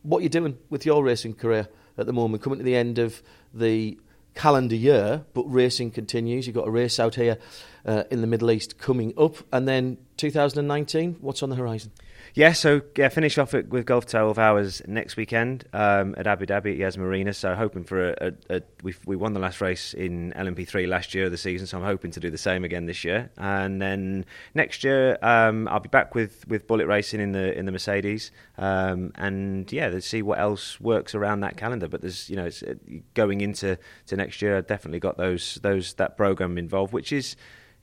what 0.02 0.22
you're 0.22 0.28
doing 0.28 0.58
with 0.68 0.84
your 0.84 1.02
racing 1.02 1.34
career? 1.34 1.68
At 1.98 2.06
the 2.06 2.12
moment, 2.12 2.42
coming 2.42 2.58
to 2.58 2.64
the 2.64 2.76
end 2.76 2.98
of 2.98 3.22
the 3.52 3.98
calendar 4.34 4.76
year, 4.76 5.24
but 5.34 5.42
racing 5.42 5.90
continues. 5.90 6.46
You've 6.46 6.56
got 6.56 6.68
a 6.68 6.70
race 6.70 7.00
out 7.00 7.16
here 7.16 7.38
uh, 7.84 8.04
in 8.10 8.20
the 8.20 8.26
Middle 8.26 8.50
East 8.50 8.78
coming 8.78 9.12
up, 9.18 9.36
and 9.52 9.66
then 9.66 9.98
2019. 10.16 11.16
What's 11.20 11.42
on 11.42 11.50
the 11.50 11.56
horizon? 11.56 11.92
Yeah, 12.34 12.52
so 12.52 12.82
yeah, 12.96 13.08
finish 13.08 13.38
off 13.38 13.54
it 13.54 13.68
with 13.70 13.86
Gulf 13.86 14.06
12 14.06 14.38
Hours 14.38 14.82
next 14.86 15.16
weekend 15.16 15.64
um, 15.72 16.14
at 16.16 16.26
Abu 16.26 16.46
Dhabi 16.46 16.72
at 16.72 16.76
Yas 16.76 16.96
Marina. 16.96 17.32
So 17.32 17.54
hoping 17.54 17.82
for 17.82 18.10
a, 18.10 18.32
a, 18.48 18.56
a 18.56 18.62
we 18.82 18.94
we 19.04 19.16
won 19.16 19.32
the 19.32 19.40
last 19.40 19.60
race 19.60 19.94
in 19.94 20.32
LMP3 20.36 20.86
last 20.86 21.12
year 21.12 21.24
of 21.24 21.32
the 21.32 21.38
season, 21.38 21.66
so 21.66 21.78
I'm 21.78 21.84
hoping 21.84 22.12
to 22.12 22.20
do 22.20 22.30
the 22.30 22.38
same 22.38 22.64
again 22.64 22.86
this 22.86 23.04
year. 23.04 23.30
And 23.36 23.82
then 23.82 24.24
next 24.54 24.84
year 24.84 25.18
um, 25.22 25.66
I'll 25.68 25.80
be 25.80 25.88
back 25.88 26.14
with, 26.14 26.46
with 26.46 26.66
Bullet 26.68 26.86
Racing 26.86 27.20
in 27.20 27.32
the 27.32 27.56
in 27.58 27.66
the 27.66 27.72
Mercedes. 27.72 28.30
Um, 28.58 29.12
and 29.16 29.70
yeah, 29.72 29.88
let's 29.88 30.06
see 30.06 30.22
what 30.22 30.38
else 30.38 30.80
works 30.80 31.14
around 31.14 31.40
that 31.40 31.56
calendar. 31.56 31.88
But 31.88 32.00
there's 32.00 32.30
you 32.30 32.36
know 32.36 32.46
uh, 32.46 32.74
going 33.14 33.40
into 33.40 33.76
to 34.06 34.16
next 34.16 34.40
year, 34.40 34.56
I've 34.56 34.68
definitely 34.68 35.00
got 35.00 35.16
those 35.16 35.58
those 35.62 35.94
that 35.94 36.16
program 36.16 36.58
involved, 36.58 36.92
which 36.92 37.12
is 37.12 37.34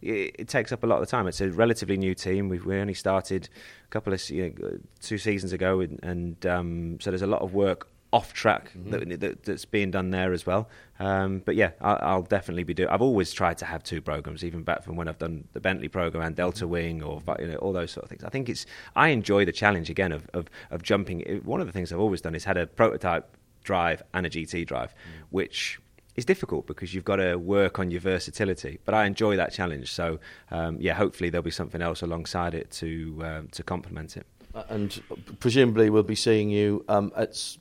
it, 0.01 0.35
it, 0.39 0.47
takes 0.47 0.71
up 0.71 0.83
a 0.83 0.87
lot 0.87 1.01
of 1.01 1.01
the 1.01 1.11
time. 1.11 1.27
It's 1.27 1.41
a 1.41 1.49
relatively 1.49 1.97
new 1.97 2.13
team. 2.13 2.49
We've 2.49 2.65
we 2.65 2.79
only 2.79 2.93
started 2.93 3.49
a 3.85 3.89
couple 3.89 4.13
of 4.13 4.29
you 4.29 4.53
know, 4.59 4.77
two 5.01 5.17
seasons 5.17 5.53
ago, 5.53 5.79
and, 5.81 5.99
and 6.03 6.45
um, 6.45 6.99
so 6.99 7.11
there's 7.11 7.21
a 7.21 7.27
lot 7.27 7.41
of 7.41 7.53
work 7.53 7.87
off 8.13 8.33
track 8.33 8.71
mm-hmm. 8.71 8.91
that, 8.91 9.19
that, 9.19 9.43
that's 9.43 9.65
being 9.65 9.91
done 9.91 10.11
there 10.11 10.31
as 10.31 10.45
well. 10.45 10.69
Um, 10.99 11.41
but 11.45 11.55
yeah, 11.55 11.71
I'll, 11.81 11.99
I'll, 12.01 12.21
definitely 12.21 12.63
be 12.63 12.73
doing. 12.73 12.89
I've 12.89 13.01
always 13.01 13.33
tried 13.33 13.57
to 13.59 13.65
have 13.65 13.83
two 13.83 14.01
programs, 14.01 14.43
even 14.43 14.63
back 14.63 14.83
from 14.83 14.95
when 14.95 15.07
I've 15.07 15.17
done 15.17 15.47
the 15.53 15.59
Bentley 15.59 15.89
program 15.89 16.23
and 16.23 16.35
Delta 16.35 16.63
mm-hmm. 16.63 16.71
Wing 16.71 17.03
or 17.03 17.21
you 17.39 17.47
know, 17.47 17.55
all 17.55 17.73
those 17.73 17.91
sort 17.91 18.05
of 18.05 18.09
things. 18.09 18.23
I 18.23 18.29
think 18.29 18.49
it's 18.49 18.65
I 18.95 19.09
enjoy 19.09 19.45
the 19.45 19.51
challenge 19.51 19.89
again 19.89 20.11
of, 20.11 20.27
of, 20.33 20.49
of 20.71 20.83
jumping. 20.83 21.41
One 21.43 21.59
of 21.59 21.67
the 21.67 21.73
things 21.73 21.91
I've 21.91 21.99
always 21.99 22.21
done 22.21 22.35
is 22.35 22.45
had 22.45 22.57
a 22.57 22.65
prototype 22.65 23.35
drive 23.63 24.01
and 24.13 24.25
a 24.25 24.29
GT 24.29 24.65
drive, 24.65 24.91
mm. 24.91 25.25
which 25.29 25.79
is 26.17 26.25
difficult 26.25 26.65
because 26.67 26.93
you've 26.93 27.05
got 27.05 27.17
to 27.17 27.35
work 27.35 27.79
on 27.79 27.91
your 27.91 28.01
versatility. 28.01 28.79
But 28.83 28.95
I 28.95 29.05
enjoy 29.05 29.37
that 29.37 29.53
challenge. 29.53 29.93
So 29.93 30.19
um, 30.51 30.77
yeah, 30.81 30.93
hopefully 30.93 31.29
there'll 31.29 31.43
be 31.43 31.51
something 31.51 31.81
else 31.81 32.01
alongside 32.01 32.53
it 32.53 32.71
to 32.71 33.21
um, 33.23 33.47
to 33.49 33.63
complement 33.63 34.17
it. 34.17 34.25
Uh, 34.53 34.63
and 34.69 35.01
presumably 35.39 35.89
we'll 35.89 36.03
be 36.03 36.15
seeing 36.15 36.49
you 36.49 36.83
um, 36.89 37.11
at 37.15 37.57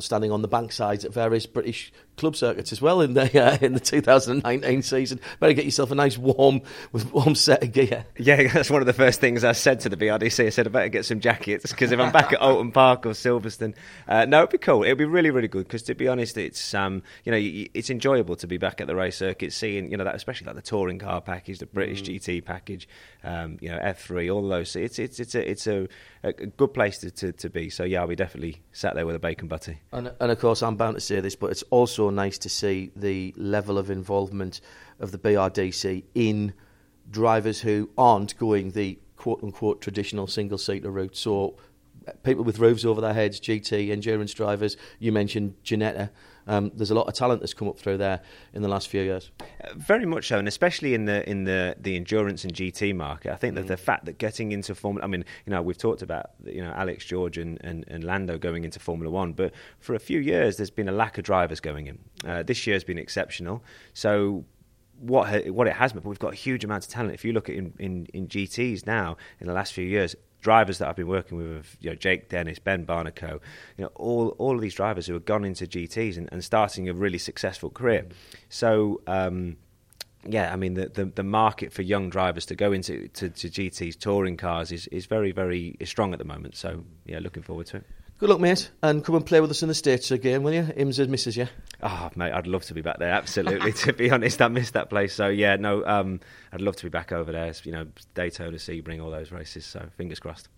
standing 0.00 0.32
on 0.32 0.42
the 0.42 0.48
bank 0.48 0.72
sides 0.72 1.04
at 1.04 1.12
various 1.12 1.46
British 1.46 1.92
club 2.16 2.36
circuits 2.36 2.70
as 2.70 2.82
well 2.82 3.00
in 3.00 3.14
the 3.14 3.42
uh, 3.42 3.58
in 3.60 3.72
the 3.72 3.80
2019 3.80 4.82
season. 4.82 5.20
Better 5.38 5.52
get 5.52 5.64
yourself 5.64 5.90
a 5.90 5.94
nice 5.94 6.18
warm 6.18 6.62
warm 7.12 7.34
set 7.34 7.62
of 7.62 7.72
gear. 7.72 8.04
Yeah, 8.18 8.48
that's 8.52 8.70
one 8.70 8.82
of 8.82 8.86
the 8.86 8.92
first 8.92 9.20
things 9.20 9.44
I 9.44 9.52
said 9.52 9.80
to 9.80 9.88
the 9.88 9.96
BRDC. 9.96 10.46
I 10.46 10.48
said 10.50 10.66
I 10.66 10.70
better 10.70 10.88
get 10.88 11.04
some 11.04 11.20
jackets 11.20 11.70
because 11.70 11.92
if 11.92 12.00
I'm 12.00 12.12
back 12.12 12.32
at 12.32 12.40
Oulton 12.40 12.72
Park 12.72 13.06
or 13.06 13.10
Silverstone, 13.10 13.74
uh, 14.08 14.24
no, 14.26 14.38
it'd 14.40 14.50
be 14.50 14.58
cool. 14.58 14.84
It'd 14.84 14.98
be 14.98 15.04
really 15.04 15.30
really 15.30 15.48
good 15.48 15.66
because 15.66 15.82
to 15.84 15.94
be 15.94 16.08
honest, 16.08 16.36
it's 16.36 16.74
um 16.74 17.02
you 17.24 17.32
know 17.32 17.38
it's 17.74 17.90
enjoyable 17.90 18.36
to 18.36 18.46
be 18.46 18.58
back 18.58 18.80
at 18.80 18.86
the 18.86 18.94
race 18.94 19.16
circuit, 19.16 19.52
seeing 19.52 19.90
you 19.90 19.96
know 19.96 20.04
that 20.04 20.14
especially 20.14 20.46
like 20.46 20.56
the 20.56 20.62
touring 20.62 20.98
car 20.98 21.20
package, 21.20 21.58
the 21.58 21.66
British 21.66 22.02
mm. 22.02 22.16
GT 22.16 22.44
package, 22.44 22.88
um, 23.24 23.58
you 23.60 23.70
know 23.70 23.78
F3, 23.78 24.34
all 24.34 24.46
those. 24.48 24.76
It's 24.76 24.98
it's 24.98 25.20
it's 25.20 25.34
a 25.34 25.50
it's 25.50 25.66
a, 25.66 25.88
a 26.22 26.32
good 26.32 26.74
place 26.74 26.98
to, 26.98 27.10
to, 27.10 27.32
to 27.32 27.50
be. 27.50 27.70
So 27.70 27.84
yeah, 27.84 28.00
I'll 28.00 28.08
be 28.08 28.16
definitely 28.16 28.62
sat 28.72 28.94
there 28.94 29.06
with 29.06 29.16
a 29.16 29.20
bacon 29.20 29.48
And, 29.92 30.12
and 30.20 30.30
of 30.30 30.38
course, 30.38 30.62
I'm 30.62 30.76
bound 30.76 30.96
to 30.96 31.00
say 31.00 31.20
this, 31.20 31.36
but 31.36 31.50
it's 31.50 31.62
also 31.70 32.10
nice 32.10 32.38
to 32.38 32.48
see 32.48 32.90
the 32.96 33.34
level 33.36 33.78
of 33.78 33.90
involvement 33.90 34.60
of 34.98 35.12
the 35.12 35.18
BRDC 35.18 36.04
in 36.14 36.52
drivers 37.10 37.60
who 37.60 37.90
aren't 37.98 38.36
going 38.38 38.70
the 38.72 38.98
quote 39.16 39.42
unquote 39.42 39.80
traditional 39.80 40.26
single 40.26 40.58
seater 40.58 40.90
route. 40.90 41.16
So 41.16 41.56
people 42.22 42.44
with 42.44 42.58
roofs 42.58 42.84
over 42.84 43.00
their 43.00 43.14
heads, 43.14 43.40
GT, 43.40 43.90
endurance 43.90 44.32
drivers. 44.32 44.76
You 44.98 45.12
mentioned 45.12 45.54
Ginetta. 45.64 46.10
Um, 46.50 46.72
there's 46.74 46.90
a 46.90 46.96
lot 46.96 47.06
of 47.06 47.14
talent 47.14 47.40
that's 47.40 47.54
come 47.54 47.68
up 47.68 47.78
through 47.78 47.98
there 47.98 48.20
in 48.54 48.62
the 48.62 48.68
last 48.68 48.88
few 48.88 49.02
years. 49.02 49.30
Uh, 49.40 49.68
very 49.76 50.04
much 50.04 50.26
so, 50.26 50.36
and 50.36 50.48
especially 50.48 50.94
in 50.94 51.04
the 51.04 51.28
in 51.30 51.44
the, 51.44 51.76
the 51.78 51.94
endurance 51.94 52.42
and 52.42 52.52
GT 52.52 52.92
market. 52.92 53.32
I 53.32 53.36
think 53.36 53.54
that 53.54 53.66
mm. 53.66 53.68
the 53.68 53.76
fact 53.76 54.04
that 54.06 54.18
getting 54.18 54.50
into 54.50 54.74
Formula, 54.74 55.04
I 55.04 55.08
mean, 55.08 55.24
you 55.46 55.52
know, 55.52 55.62
we've 55.62 55.78
talked 55.78 56.02
about 56.02 56.30
you 56.44 56.60
know 56.60 56.72
Alex 56.72 57.04
George 57.04 57.38
and, 57.38 57.58
and, 57.62 57.84
and 57.86 58.02
Lando 58.02 58.36
going 58.36 58.64
into 58.64 58.80
Formula 58.80 59.08
One, 59.08 59.32
but 59.32 59.52
for 59.78 59.94
a 59.94 60.00
few 60.00 60.18
years 60.18 60.56
there's 60.56 60.70
been 60.70 60.88
a 60.88 60.92
lack 60.92 61.18
of 61.18 61.24
drivers 61.24 61.60
going 61.60 61.86
in. 61.86 61.98
Uh, 62.26 62.42
this 62.42 62.66
year 62.66 62.74
has 62.74 62.82
been 62.82 62.98
exceptional. 62.98 63.62
So 63.94 64.44
what 64.98 65.46
what 65.50 65.68
it 65.68 65.74
has 65.74 65.94
meant, 65.94 66.02
but 66.02 66.10
we've 66.10 66.18
got 66.18 66.32
a 66.32 66.36
huge 66.36 66.64
amount 66.64 66.84
of 66.84 66.90
talent. 66.90 67.14
If 67.14 67.24
you 67.24 67.32
look 67.32 67.48
at 67.48 67.54
in, 67.54 67.72
in, 67.78 68.06
in 68.12 68.26
GTs 68.26 68.88
now 68.88 69.16
in 69.38 69.46
the 69.46 69.54
last 69.54 69.72
few 69.72 69.84
years, 69.84 70.16
drivers 70.40 70.78
that 70.78 70.88
I've 70.88 70.96
been 70.96 71.06
working 71.06 71.38
with, 71.38 71.76
you 71.80 71.90
know, 71.90 71.96
Jake 71.96 72.28
Dennis, 72.28 72.58
Ben 72.58 72.86
Barnicoat, 72.86 73.40
you 73.76 73.84
know, 73.84 73.90
all 73.94 74.28
all 74.38 74.54
of 74.54 74.60
these 74.60 74.74
drivers 74.74 75.06
who 75.06 75.14
have 75.14 75.24
gone 75.24 75.44
into 75.44 75.66
GTS 75.66 76.16
and, 76.16 76.28
and 76.32 76.44
starting 76.44 76.88
a 76.88 76.94
really 76.94 77.18
successful 77.18 77.70
career. 77.70 78.06
So. 78.48 79.00
Um, 79.06 79.56
yeah, 80.28 80.52
I 80.52 80.56
mean 80.56 80.74
the, 80.74 80.86
the, 80.86 81.06
the 81.06 81.22
market 81.22 81.72
for 81.72 81.80
young 81.80 82.10
drivers 82.10 82.44
to 82.44 82.54
go 82.54 82.72
into 82.72 83.08
to, 83.08 83.30
to 83.30 83.48
GTs 83.48 83.98
touring 83.98 84.36
cars 84.36 84.70
is, 84.70 84.86
is 84.88 85.06
very 85.06 85.32
very 85.32 85.78
strong 85.84 86.12
at 86.12 86.18
the 86.18 86.26
moment. 86.26 86.56
So 86.56 86.84
yeah, 87.06 87.20
looking 87.20 87.42
forward 87.42 87.68
to 87.68 87.78
it. 87.78 87.86
Good 88.20 88.28
luck, 88.28 88.38
mate, 88.38 88.70
and 88.82 89.02
come 89.02 89.14
and 89.14 89.24
play 89.24 89.40
with 89.40 89.50
us 89.50 89.62
in 89.62 89.68
the 89.68 89.74
States 89.74 90.10
again, 90.10 90.42
will 90.42 90.52
you? 90.52 90.64
IMSA 90.64 91.08
misses 91.08 91.38
you. 91.38 91.48
Ah, 91.82 92.10
oh, 92.10 92.12
mate, 92.16 92.32
I'd 92.32 92.46
love 92.46 92.62
to 92.64 92.74
be 92.74 92.82
back 92.82 92.98
there, 92.98 93.12
absolutely. 93.12 93.72
to 93.84 93.94
be 93.94 94.10
honest, 94.10 94.42
I 94.42 94.48
missed 94.48 94.74
that 94.74 94.90
place. 94.90 95.14
So, 95.14 95.28
yeah, 95.28 95.56
no, 95.56 95.82
um, 95.86 96.20
I'd 96.52 96.60
love 96.60 96.76
to 96.76 96.82
be 96.82 96.90
back 96.90 97.12
over 97.12 97.32
there, 97.32 97.50
you 97.64 97.72
know, 97.72 97.86
Daytona, 98.12 98.58
Sebring, 98.58 99.02
all 99.02 99.10
those 99.10 99.32
races. 99.32 99.64
So, 99.64 99.88
fingers 99.96 100.20
crossed. 100.20 100.50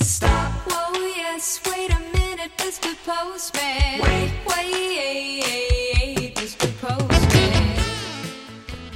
Stop, 0.00 0.52
whoa, 0.70 0.98
yes, 1.00 1.60
wait 1.70 1.90
a 1.90 2.00
minute, 2.16 2.50
Mr. 2.56 2.96
Postman. 3.04 4.00
Wait, 4.00 4.32
wait, 4.46 6.34
Mr. 6.34 6.74
Postman. 6.80 7.76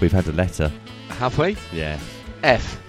We've 0.00 0.10
had 0.10 0.26
a 0.26 0.32
letter. 0.32 0.72
Have 1.18 1.36
we? 1.36 1.58
Yeah. 1.70 2.00
F. 2.42 2.87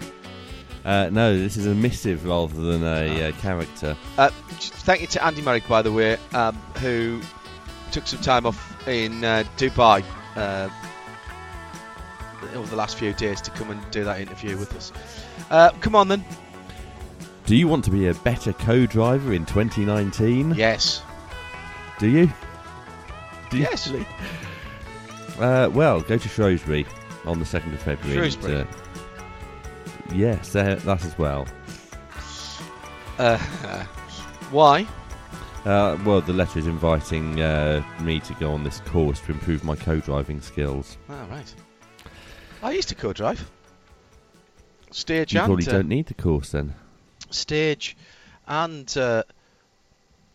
Uh, 0.90 1.08
no, 1.12 1.38
this 1.38 1.56
is 1.56 1.68
a 1.68 1.76
missive 1.76 2.26
rather 2.26 2.60
than 2.60 2.84
a 2.84 3.28
uh, 3.30 3.32
character. 3.34 3.96
Uh, 4.18 4.30
thank 4.58 5.02
you 5.02 5.06
to 5.06 5.24
Andy 5.24 5.40
Meyrick, 5.44 5.68
by 5.68 5.84
the 5.84 5.92
way, 5.92 6.18
um, 6.34 6.56
who 6.80 7.22
took 7.92 8.08
some 8.08 8.20
time 8.22 8.48
off 8.48 8.88
in 8.88 9.24
uh, 9.24 9.44
Dubai 9.58 10.04
uh, 10.36 10.68
over 12.56 12.68
the 12.68 12.76
last 12.76 12.98
few 12.98 13.14
days 13.14 13.40
to 13.42 13.52
come 13.52 13.70
and 13.70 13.80
do 13.92 14.04
that 14.04 14.20
interview 14.20 14.58
with 14.58 14.76
us. 14.76 14.92
Uh, 15.52 15.70
come 15.80 15.94
on 15.94 16.08
then. 16.08 16.26
Do 17.46 17.56
you 17.56 17.68
want 17.68 17.86
to 17.86 17.92
be 17.92 18.08
a 18.08 18.16
better 18.16 18.52
co-driver 18.52 19.32
in 19.32 19.46
2019? 19.46 20.56
Yes. 20.56 21.04
Do 22.00 22.08
you? 22.08 22.32
Do 23.52 23.58
you 23.58 23.64
Yes. 23.70 23.86
actually? 23.86 24.08
Uh, 25.38 25.70
well, 25.72 26.02
go 26.02 26.18
to 26.18 26.28
Shrewsbury 26.28 26.88
on 27.28 27.38
the 27.38 27.46
2nd 27.46 27.74
of 27.74 27.80
February. 27.80 28.18
Shrewsbury? 28.18 28.62
and, 28.62 28.68
yes, 30.14 30.56
uh, 30.56 30.76
that 30.86 31.04
as 31.06 31.18
well. 31.18 31.48
Uh, 33.18 33.38
why? 34.52 34.88
Uh, 35.66 35.98
well, 36.06 36.22
the 36.22 36.34
letter 36.34 36.58
is 36.60 36.68
inviting 36.68 37.42
uh, 37.42 37.84
me 38.02 38.20
to 38.22 38.34
go 38.36 38.52
on 38.52 38.64
this 38.64 38.80
course 38.82 39.20
to 39.22 39.32
improve 39.32 39.64
my 39.64 39.76
co-driving 39.76 40.40
skills. 40.42 40.98
Oh, 41.10 41.28
right. 41.30 41.54
I 42.64 42.72
used 42.72 42.90
to 42.90 42.96
co-drive. 42.96 43.50
Stage 44.92 45.34
You 45.34 45.42
and 45.42 45.48
probably 45.48 45.68
uh, 45.68 45.72
don't 45.72 45.88
need 45.88 46.08
the 46.08 46.14
course 46.16 46.52
then. 46.52 46.74
stage 47.30 47.96
and 48.48 48.92
uh, 48.98 49.24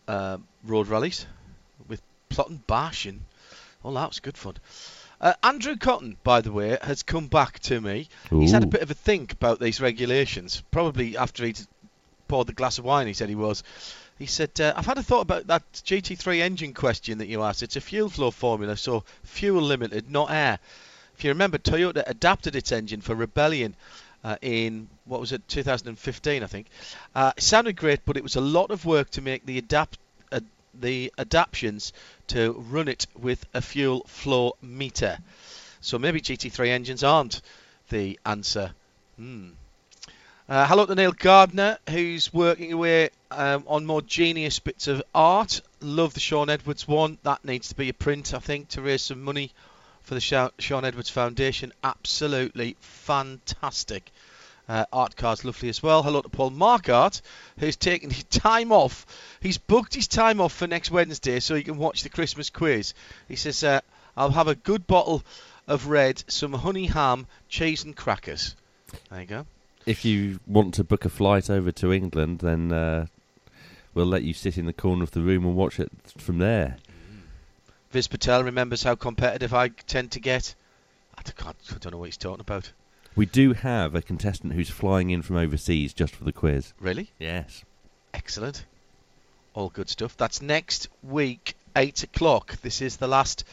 uh, 0.07 0.37
road 0.63 0.87
rallies 0.87 1.25
with 1.89 2.01
plot 2.29 2.49
and 2.49 2.65
bash 2.65 3.05
and 3.05 3.21
all 3.83 3.93
that 3.93 4.07
was 4.07 4.19
good 4.19 4.37
fun. 4.37 4.55
Uh, 5.25 5.33
Andrew 5.41 5.75
Cotton, 5.75 6.17
by 6.23 6.41
the 6.41 6.51
way, 6.51 6.77
has 6.83 7.01
come 7.01 7.25
back 7.25 7.57
to 7.61 7.81
me. 7.81 8.07
He's 8.29 8.51
had 8.51 8.61
a 8.61 8.67
bit 8.67 8.83
of 8.83 8.91
a 8.91 8.93
think 8.93 9.33
about 9.33 9.59
these 9.59 9.81
regulations. 9.81 10.61
Probably 10.69 11.17
after 11.17 11.43
he'd 11.43 11.59
poured 12.27 12.45
the 12.45 12.53
glass 12.53 12.77
of 12.77 12.85
wine, 12.85 13.07
he 13.07 13.13
said 13.13 13.29
he 13.29 13.33
was. 13.33 13.63
He 14.19 14.27
said, 14.27 14.51
uh, 14.61 14.75
I've 14.77 14.85
had 14.85 14.99
a 14.99 15.03
thought 15.03 15.21
about 15.21 15.47
that 15.47 15.63
GT3 15.73 16.41
engine 16.41 16.75
question 16.75 17.17
that 17.17 17.27
you 17.27 17.41
asked. 17.41 17.63
It's 17.63 17.75
a 17.75 17.81
fuel 17.81 18.07
flow 18.07 18.29
formula, 18.29 18.77
so 18.77 19.03
fuel 19.23 19.63
limited, 19.63 20.11
not 20.11 20.29
air. 20.29 20.59
If 21.17 21.23
you 21.23 21.31
remember, 21.31 21.57
Toyota 21.57 22.03
adapted 22.05 22.55
its 22.55 22.71
engine 22.71 23.01
for 23.01 23.15
Rebellion 23.15 23.75
uh, 24.23 24.35
in, 24.43 24.89
what 25.05 25.19
was 25.21 25.31
it, 25.31 25.47
2015, 25.47 26.43
I 26.43 26.45
think. 26.45 26.67
Uh, 27.15 27.31
it 27.35 27.41
sounded 27.41 27.77
great, 27.77 28.05
but 28.05 28.15
it 28.15 28.21
was 28.21 28.35
a 28.35 28.41
lot 28.41 28.69
of 28.69 28.85
work 28.85 29.09
to 29.11 29.23
make 29.23 29.43
the 29.47 29.57
adapt 29.57 29.97
uh, 30.31 30.41
the 30.79 31.11
adaptions 31.17 31.93
to 32.27 32.53
run 32.53 32.87
it 32.87 33.07
with 33.17 33.45
a 33.53 33.61
fuel 33.61 34.03
flow 34.07 34.55
meter. 34.61 35.17
So 35.81 35.99
maybe 35.99 36.21
GT3 36.21 36.69
engines 36.69 37.03
aren't 37.03 37.41
the 37.89 38.19
answer. 38.25 38.71
Hmm. 39.17 39.49
Uh, 40.47 40.67
hello 40.67 40.85
to 40.85 40.93
Neil 40.93 41.11
Gardner, 41.11 41.79
who's 41.89 42.31
working 42.31 42.71
away 42.71 43.09
um, 43.31 43.63
on 43.67 43.85
more 43.85 44.01
genius 44.01 44.59
bits 44.59 44.87
of 44.87 45.01
art. 45.13 45.61
Love 45.81 46.13
the 46.13 46.19
Sean 46.19 46.49
Edwards 46.49 46.87
one. 46.87 47.17
That 47.23 47.43
needs 47.43 47.69
to 47.69 47.75
be 47.75 47.89
a 47.89 47.93
print, 47.93 48.33
I 48.33 48.39
think, 48.39 48.69
to 48.69 48.81
raise 48.81 49.01
some 49.01 49.23
money 49.23 49.51
for 50.03 50.13
the 50.13 50.21
Sean 50.21 50.85
Edwards 50.85 51.09
Foundation. 51.09 51.73
Absolutely 51.83 52.77
fantastic. 52.79 54.11
Uh, 54.67 54.85
art 54.91 55.15
card's 55.15 55.45
lovely 55.45 55.69
as 55.69 55.83
well. 55.83 56.01
Hello 56.01 56.21
to 56.21 56.29
Paul 56.29 56.49
Markart, 56.49 57.21
who's 57.59 57.75
taken 57.75 58.09
his 58.09 58.23
time 58.23 58.71
off. 58.71 59.05
He's 59.39 59.59
booked 59.59 59.93
his 59.93 60.07
time 60.07 60.41
off 60.41 60.53
for 60.53 60.65
next 60.65 60.89
Wednesday 60.89 61.39
so 61.39 61.53
he 61.53 61.63
can 61.63 61.77
watch 61.77 62.01
the 62.01 62.09
Christmas 62.09 62.49
quiz. 62.49 62.95
He 63.27 63.35
says, 63.35 63.63
uh, 63.63 63.81
I'll 64.17 64.31
have 64.31 64.47
a 64.47 64.55
good 64.55 64.87
bottle 64.87 65.23
of 65.67 65.87
red, 65.87 66.23
some 66.27 66.53
honey 66.53 66.87
ham, 66.87 67.27
cheese 67.47 67.83
and 67.83 67.95
crackers. 67.95 68.55
There 69.11 69.21
you 69.21 69.27
go. 69.27 69.45
If 69.85 70.03
you 70.03 70.39
want 70.47 70.73
to 70.75 70.83
book 70.83 71.05
a 71.05 71.09
flight 71.09 71.49
over 71.49 71.71
to 71.73 71.93
England, 71.93 72.39
then 72.39 72.71
uh, 72.71 73.05
we'll 73.93 74.07
let 74.07 74.23
you 74.23 74.33
sit 74.33 74.57
in 74.57 74.65
the 74.65 74.73
corner 74.73 75.03
of 75.03 75.11
the 75.11 75.21
room 75.21 75.45
and 75.45 75.55
watch 75.55 75.79
it 75.79 75.91
from 76.17 76.39
there. 76.39 76.77
Viz 77.91 78.07
Patel 78.07 78.43
remembers 78.43 78.81
how 78.81 78.95
competitive 78.95 79.53
I 79.53 79.67
tend 79.67 80.11
to 80.11 80.19
get. 80.19 80.55
I 81.15 81.21
d- 81.21 81.33
can't, 81.37 81.55
I 81.69 81.77
don't 81.77 81.91
know 81.91 81.99
what 81.99 82.05
he's 82.05 82.17
talking 82.17 82.41
about. 82.41 82.71
We 83.15 83.25
do 83.25 83.53
have 83.53 83.95
a 83.95 84.01
contestant 84.01 84.53
who's 84.53 84.69
flying 84.69 85.09
in 85.09 85.21
from 85.21 85.37
overseas 85.37 85.93
just 85.93 86.13
for 86.13 86.25
the 86.25 86.33
quiz. 86.33 86.73
Really? 86.79 87.11
Yes. 87.17 87.63
Excellent. 88.13 88.65
All 89.53 89.69
good 89.69 89.89
stuff. 89.89 90.17
That's 90.17 90.41
next 90.41 90.89
week, 91.01 91.55
8 91.77 92.03
o'clock. 92.03 92.57
This 92.61 92.81
is 92.81 92.97
the 92.97 93.07
last 93.07 93.45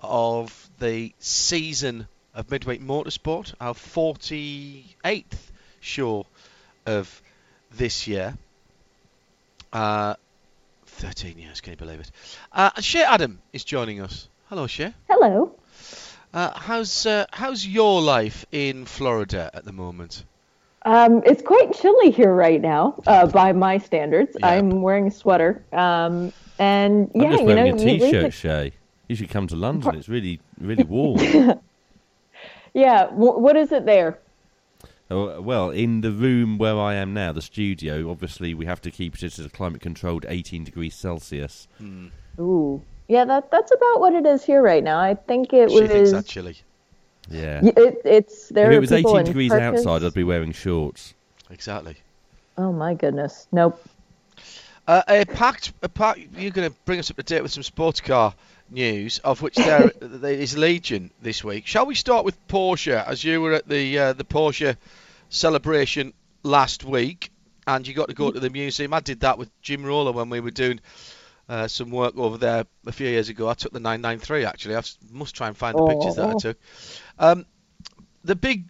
of 0.00 0.70
the 0.78 1.12
season 1.18 2.06
of 2.32 2.48
Midweek 2.48 2.80
Motorsport, 2.80 3.54
our 3.60 3.74
48th 3.74 5.24
show 5.80 6.26
of 6.86 7.22
this 7.72 8.06
year. 8.06 8.38
Uh, 9.72 10.14
13 10.86 11.38
years, 11.38 11.60
can 11.60 11.72
you 11.72 11.76
believe 11.76 11.98
it? 11.98 12.10
Uh, 12.52 12.70
and 12.76 12.84
Shea 12.84 13.02
Adam 13.02 13.40
is 13.52 13.64
joining 13.64 14.00
us. 14.00 14.28
Hello, 14.48 14.68
Shea. 14.68 14.94
Hello. 15.08 15.57
Uh, 16.34 16.50
how's 16.58 17.06
uh, 17.06 17.24
how's 17.32 17.66
your 17.66 18.00
life 18.02 18.44
in 18.52 18.84
Florida 18.84 19.50
at 19.54 19.64
the 19.64 19.72
moment? 19.72 20.24
Um, 20.84 21.22
it's 21.26 21.42
quite 21.42 21.72
chilly 21.74 22.10
here 22.10 22.32
right 22.34 22.60
now, 22.60 23.00
uh, 23.06 23.26
by 23.26 23.52
my 23.52 23.78
standards. 23.78 24.36
Yeah. 24.38 24.46
I'm 24.46 24.80
wearing 24.82 25.08
a 25.08 25.10
sweater. 25.10 25.62
Um, 25.72 26.32
and 26.58 27.10
yeah, 27.14 27.24
I'm 27.24 27.30
just 27.30 27.42
you 27.42 27.48
know, 27.48 27.54
wearing 27.54 27.72
a 27.74 27.76
you 27.82 27.84
leave 27.84 28.00
t-shirt, 28.02 28.24
it- 28.26 28.32
Shea. 28.32 28.72
You 29.08 29.16
should 29.16 29.30
come 29.30 29.46
to 29.48 29.56
London. 29.56 29.94
It's 29.96 30.08
really, 30.08 30.40
really 30.60 30.84
warm. 30.84 31.18
Yeah, 32.74 33.06
w- 33.06 33.38
what 33.38 33.56
is 33.56 33.72
it 33.72 33.86
there? 33.86 34.18
Oh, 35.10 35.40
well, 35.40 35.70
in 35.70 36.02
the 36.02 36.12
room 36.12 36.58
where 36.58 36.78
I 36.78 36.94
am 36.94 37.14
now, 37.14 37.32
the 37.32 37.40
studio, 37.40 38.10
obviously 38.10 38.52
we 38.52 38.66
have 38.66 38.82
to 38.82 38.90
keep 38.90 39.14
it 39.16 39.22
at 39.22 39.38
a 39.38 39.48
climate-controlled 39.48 40.26
18 40.28 40.64
degrees 40.64 40.94
Celsius. 40.94 41.66
Ooh, 42.38 42.82
yeah, 43.08 43.24
that 43.24 43.50
that's 43.50 43.72
about 43.72 44.00
what 44.00 44.12
it 44.14 44.24
is 44.26 44.44
here 44.44 44.62
right 44.62 44.84
now. 44.84 44.98
I 45.00 45.14
think 45.14 45.52
it 45.52 45.70
She 45.70 45.80
was. 45.80 45.90
thinks 45.90 46.12
that's 46.12 46.28
chilly. 46.28 46.56
Yeah. 47.30 47.60
y- 47.62 47.72
It, 47.76 48.02
it's 48.04 48.48
there. 48.48 48.70
if 48.70 48.76
it 48.76 48.80
was 48.80 48.92
18 48.92 49.24
degrees 49.24 49.50
parkas. 49.50 49.80
outside, 49.86 50.04
I'd 50.06 50.14
be 50.14 50.24
wearing 50.24 50.52
shorts. 50.52 51.14
Exactly. 51.50 51.96
Oh 52.56 52.72
my 52.72 52.94
goodness, 52.94 53.46
nope. 53.52 53.82
Uh, 54.86 55.02
a 55.06 55.24
packed, 55.26 55.72
a 55.82 55.88
packed, 55.88 56.20
you're 56.38 56.50
going 56.50 56.70
to 56.70 56.74
bring 56.86 56.98
us 56.98 57.10
up 57.10 57.16
to 57.18 57.22
date 57.22 57.42
with 57.42 57.52
some 57.52 57.62
sports 57.62 58.00
car 58.00 58.32
news, 58.70 59.18
of 59.18 59.42
which 59.42 59.54
there 59.56 59.90
there 60.00 60.32
is 60.32 60.56
legion 60.56 61.10
this 61.20 61.44
week. 61.44 61.66
Shall 61.66 61.84
we 61.86 61.94
start 61.94 62.24
with 62.24 62.36
Porsche, 62.48 63.06
as 63.06 63.22
you 63.22 63.40
were 63.42 63.52
at 63.52 63.68
the 63.68 63.98
uh, 63.98 64.12
the 64.14 64.24
Porsche 64.24 64.76
celebration 65.28 66.12
last 66.42 66.84
week, 66.84 67.30
and 67.66 67.86
you 67.86 67.94
got 67.94 68.08
to 68.08 68.14
go 68.14 68.30
to 68.30 68.40
the 68.40 68.50
museum. 68.50 68.94
I 68.94 69.00
did 69.00 69.20
that 69.20 69.36
with 69.38 69.50
Jim 69.62 69.84
Roller 69.84 70.12
when 70.12 70.30
we 70.30 70.40
were 70.40 70.50
doing 70.50 70.80
uh, 71.48 71.66
some 71.68 71.90
work 71.90 72.16
over 72.16 72.36
there 72.38 72.66
a 72.86 72.92
few 72.92 73.08
years 73.08 73.28
ago. 73.28 73.48
I 73.48 73.54
took 73.54 73.72
the 73.72 73.80
993 73.80 74.44
actually. 74.44 74.76
I 74.76 74.82
must 75.10 75.34
try 75.34 75.48
and 75.48 75.56
find 75.56 75.76
the 75.78 75.86
pictures 75.86 76.16
that 76.16 76.28
I 76.28 76.32
Oh. 76.32 76.38
took. 76.38 76.58
Um, 77.18 77.46
the 78.24 78.36
big 78.36 78.64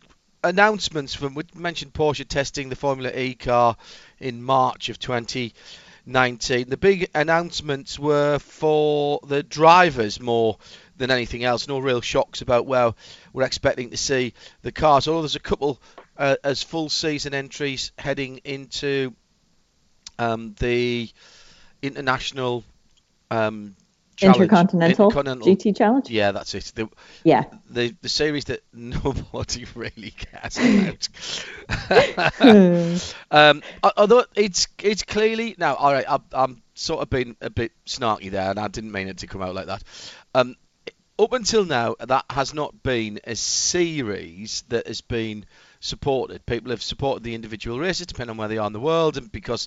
announcements 0.45 1.15
from 1.15 1.35
we 1.35 1.43
mentioned 1.55 1.93
Porsche 1.93 2.27
testing 2.27 2.69
the 2.69 2.77
Formula 2.77 3.11
E 3.11 3.35
car 3.35 3.77
in 4.21 4.41
March 4.43 4.89
of 4.89 4.99
2019. 5.01 6.69
The 6.69 6.77
big 6.77 7.11
announcements 7.15 7.99
were 7.99 8.39
for 8.39 9.21
the 9.27 9.43
drivers 9.43 10.21
more 10.21 10.59
than 10.97 11.11
anything 11.11 11.45
else. 11.45 11.67
No 11.67 11.79
real 11.81 12.01
shocks 12.01 12.41
about 12.43 12.67
where 12.67 12.93
we're 13.33 13.43
expecting 13.45 13.91
to 13.91 13.97
see 13.97 14.35
the 14.63 14.73
cars. 14.73 15.09
Although 15.09 15.23
there's 15.23 15.37
a 15.37 15.41
couple 15.41 15.81
uh, 16.17 16.37
as 16.45 16.63
full 16.63 16.89
season 16.89 17.35
entries 17.35 17.93
heading 17.99 18.39
into 18.45 19.15
um, 20.19 20.55
the 20.59 21.11
international 21.83 22.65
um, 23.31 23.75
challenge- 24.17 24.37
Intercontinental, 24.41 25.07
Intercontinental 25.07 25.47
GT 25.57 25.77
Challenge. 25.77 26.11
yeah, 26.11 26.33
that's 26.33 26.55
it. 26.55 26.73
The, 26.75 26.89
Yeah. 27.25 27.45
the 27.71 27.95
the 28.03 28.09
series 28.09 28.45
that 28.47 28.61
nobody 28.73 29.65
really 29.75 30.11
cares 30.11 30.57
about. 30.59 31.09
um, 33.31 33.63
al- 33.83 33.93
although 33.97 34.25
it's 34.35 34.69
it's 34.83 35.03
clearly 35.03 35.55
now. 35.59 35.75
All 35.75 35.93
right, 35.93 36.05
I'm, 36.09 36.23
I'm 36.33 36.63
sort 36.75 37.03
of 37.03 37.11
being 37.11 37.37
a 37.41 37.51
bit 37.51 37.73
snarky 37.87 38.31
there, 38.31 38.51
and 38.51 38.59
I 38.59 38.69
didn't 38.69 38.93
mean 38.93 39.09
it 39.09 39.19
to 39.19 39.27
come 39.27 39.43
out 39.43 39.55
like 39.55 39.67
that. 39.67 39.83
Um, 40.35 40.57
up 41.19 41.33
until 41.33 41.65
now, 41.65 41.97
that 42.01 42.25
has 42.31 42.55
not 42.55 42.81
been 42.83 43.19
a 43.25 43.35
series 43.35 44.63
that 44.69 44.87
has 44.87 45.01
been 45.01 45.45
supported. 45.81 46.47
People 46.47 46.71
have 46.71 46.83
supported 46.83 47.25
the 47.25 47.35
individual 47.35 47.79
races, 47.79 48.07
depending 48.07 48.31
on 48.33 48.37
where 48.37 48.49
they 48.49 48.59
are 48.59 48.67
in 48.67 48.73
the 48.73 48.81
world, 48.81 49.17
and 49.17 49.31
because 49.31 49.67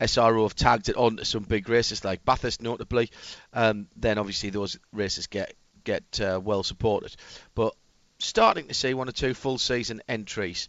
SRO 0.00 0.42
have 0.42 0.54
tagged 0.54 0.88
it 0.88 0.96
onto 0.96 1.24
some 1.24 1.42
big 1.42 1.68
races 1.68 2.04
like 2.04 2.24
Bathurst, 2.24 2.62
notably, 2.62 3.10
um, 3.52 3.88
then 3.96 4.18
obviously 4.18 4.50
those 4.50 4.78
races 4.92 5.26
get 5.26 5.54
get 5.84 6.20
uh, 6.20 6.40
well 6.42 6.62
supported. 6.62 7.14
But 7.54 7.74
starting 8.18 8.68
to 8.68 8.74
see 8.74 8.94
one 8.94 9.08
or 9.08 9.12
two 9.12 9.34
full 9.34 9.58
season 9.58 10.02
entries 10.08 10.68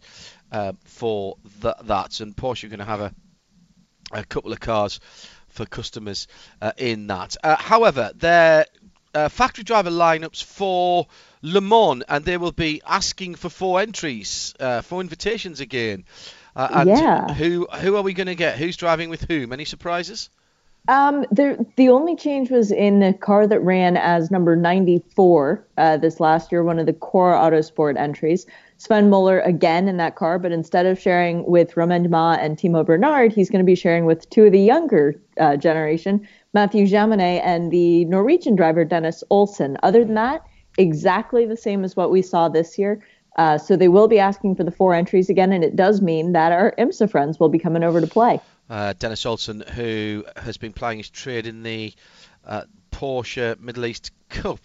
uh, 0.52 0.72
for 0.84 1.36
th- 1.62 1.74
that, 1.84 2.20
and 2.20 2.36
Porsche 2.36 2.64
are 2.64 2.68
going 2.68 2.78
to 2.78 2.84
have 2.84 3.00
a 3.00 3.14
a 4.12 4.24
couple 4.24 4.52
of 4.52 4.60
cars 4.60 5.00
for 5.48 5.66
customers 5.66 6.28
uh, 6.62 6.72
in 6.76 7.06
that. 7.08 7.36
Uh, 7.42 7.56
however, 7.56 8.10
their 8.14 8.66
uh, 9.14 9.28
factory 9.28 9.64
driver 9.64 9.90
lineups 9.90 10.42
for 10.42 11.06
Le 11.42 11.60
Mans, 11.60 12.02
and 12.08 12.24
they 12.24 12.36
will 12.36 12.52
be 12.52 12.80
asking 12.86 13.34
for 13.34 13.48
four 13.48 13.80
entries, 13.80 14.54
uh, 14.60 14.82
four 14.82 15.00
invitations 15.00 15.60
again. 15.60 16.04
Uh, 16.58 16.84
Yeah. 16.86 17.32
who 17.34 17.66
who 17.80 17.96
are 17.96 18.02
we 18.02 18.12
going 18.12 18.26
to 18.26 18.34
get? 18.34 18.56
Who's 18.58 18.76
driving 18.76 19.10
with 19.10 19.22
whom? 19.22 19.52
Any 19.52 19.64
surprises? 19.64 20.28
Um, 20.88 21.24
the 21.30 21.66
the 21.76 21.90
only 21.90 22.16
change 22.16 22.50
was 22.50 22.72
in 22.72 23.00
the 23.00 23.12
car 23.12 23.46
that 23.46 23.60
ran 23.60 23.96
as 23.96 24.30
number 24.30 24.56
94 24.56 25.64
uh, 25.76 25.96
this 25.98 26.18
last 26.18 26.50
year, 26.50 26.64
one 26.64 26.78
of 26.78 26.86
the 26.86 26.92
core 26.94 27.32
Autosport 27.32 27.96
entries. 27.98 28.46
Sven 28.78 29.10
Muller 29.10 29.40
again 29.40 29.86
in 29.86 29.98
that 29.98 30.16
car, 30.16 30.38
but 30.38 30.50
instead 30.50 30.86
of 30.86 30.98
sharing 30.98 31.44
with 31.44 31.76
Romain 31.76 32.04
Dumas 32.04 32.38
and 32.40 32.56
Timo 32.56 32.86
Bernhard, 32.86 33.32
he's 33.32 33.50
going 33.50 33.62
to 33.62 33.66
be 33.66 33.74
sharing 33.74 34.04
with 34.06 34.28
two 34.30 34.44
of 34.44 34.52
the 34.52 34.60
younger 34.60 35.20
uh, 35.38 35.56
generation, 35.56 36.26
Mathieu 36.54 36.86
Jaminet 36.86 37.42
and 37.44 37.70
the 37.70 38.04
Norwegian 38.06 38.56
driver 38.56 38.84
Dennis 38.84 39.22
Olsen. 39.30 39.76
Other 39.82 40.04
than 40.04 40.14
that, 40.14 40.42
exactly 40.78 41.44
the 41.44 41.56
same 41.56 41.84
as 41.84 41.96
what 41.96 42.10
we 42.10 42.22
saw 42.22 42.48
this 42.48 42.78
year. 42.78 43.04
Uh, 43.38 43.56
so 43.56 43.76
they 43.76 43.88
will 43.88 44.08
be 44.08 44.18
asking 44.18 44.56
for 44.56 44.64
the 44.64 44.70
four 44.72 44.94
entries 44.94 45.30
again, 45.30 45.52
and 45.52 45.62
it 45.62 45.76
does 45.76 46.02
mean 46.02 46.32
that 46.32 46.50
our 46.50 46.74
IMSA 46.76 47.08
friends 47.08 47.38
will 47.38 47.48
be 47.48 47.58
coming 47.58 47.84
over 47.84 48.00
to 48.00 48.06
play. 48.06 48.40
Uh, 48.68 48.92
Dennis 48.98 49.24
Olsen, 49.24 49.60
who 49.60 50.24
has 50.36 50.56
been 50.56 50.72
playing 50.72 50.98
his 50.98 51.08
trade 51.08 51.46
in 51.46 51.62
the 51.62 51.94
uh, 52.44 52.64
Porsche 52.90 53.58
Middle 53.60 53.86
East 53.86 54.10
Cup 54.28 54.58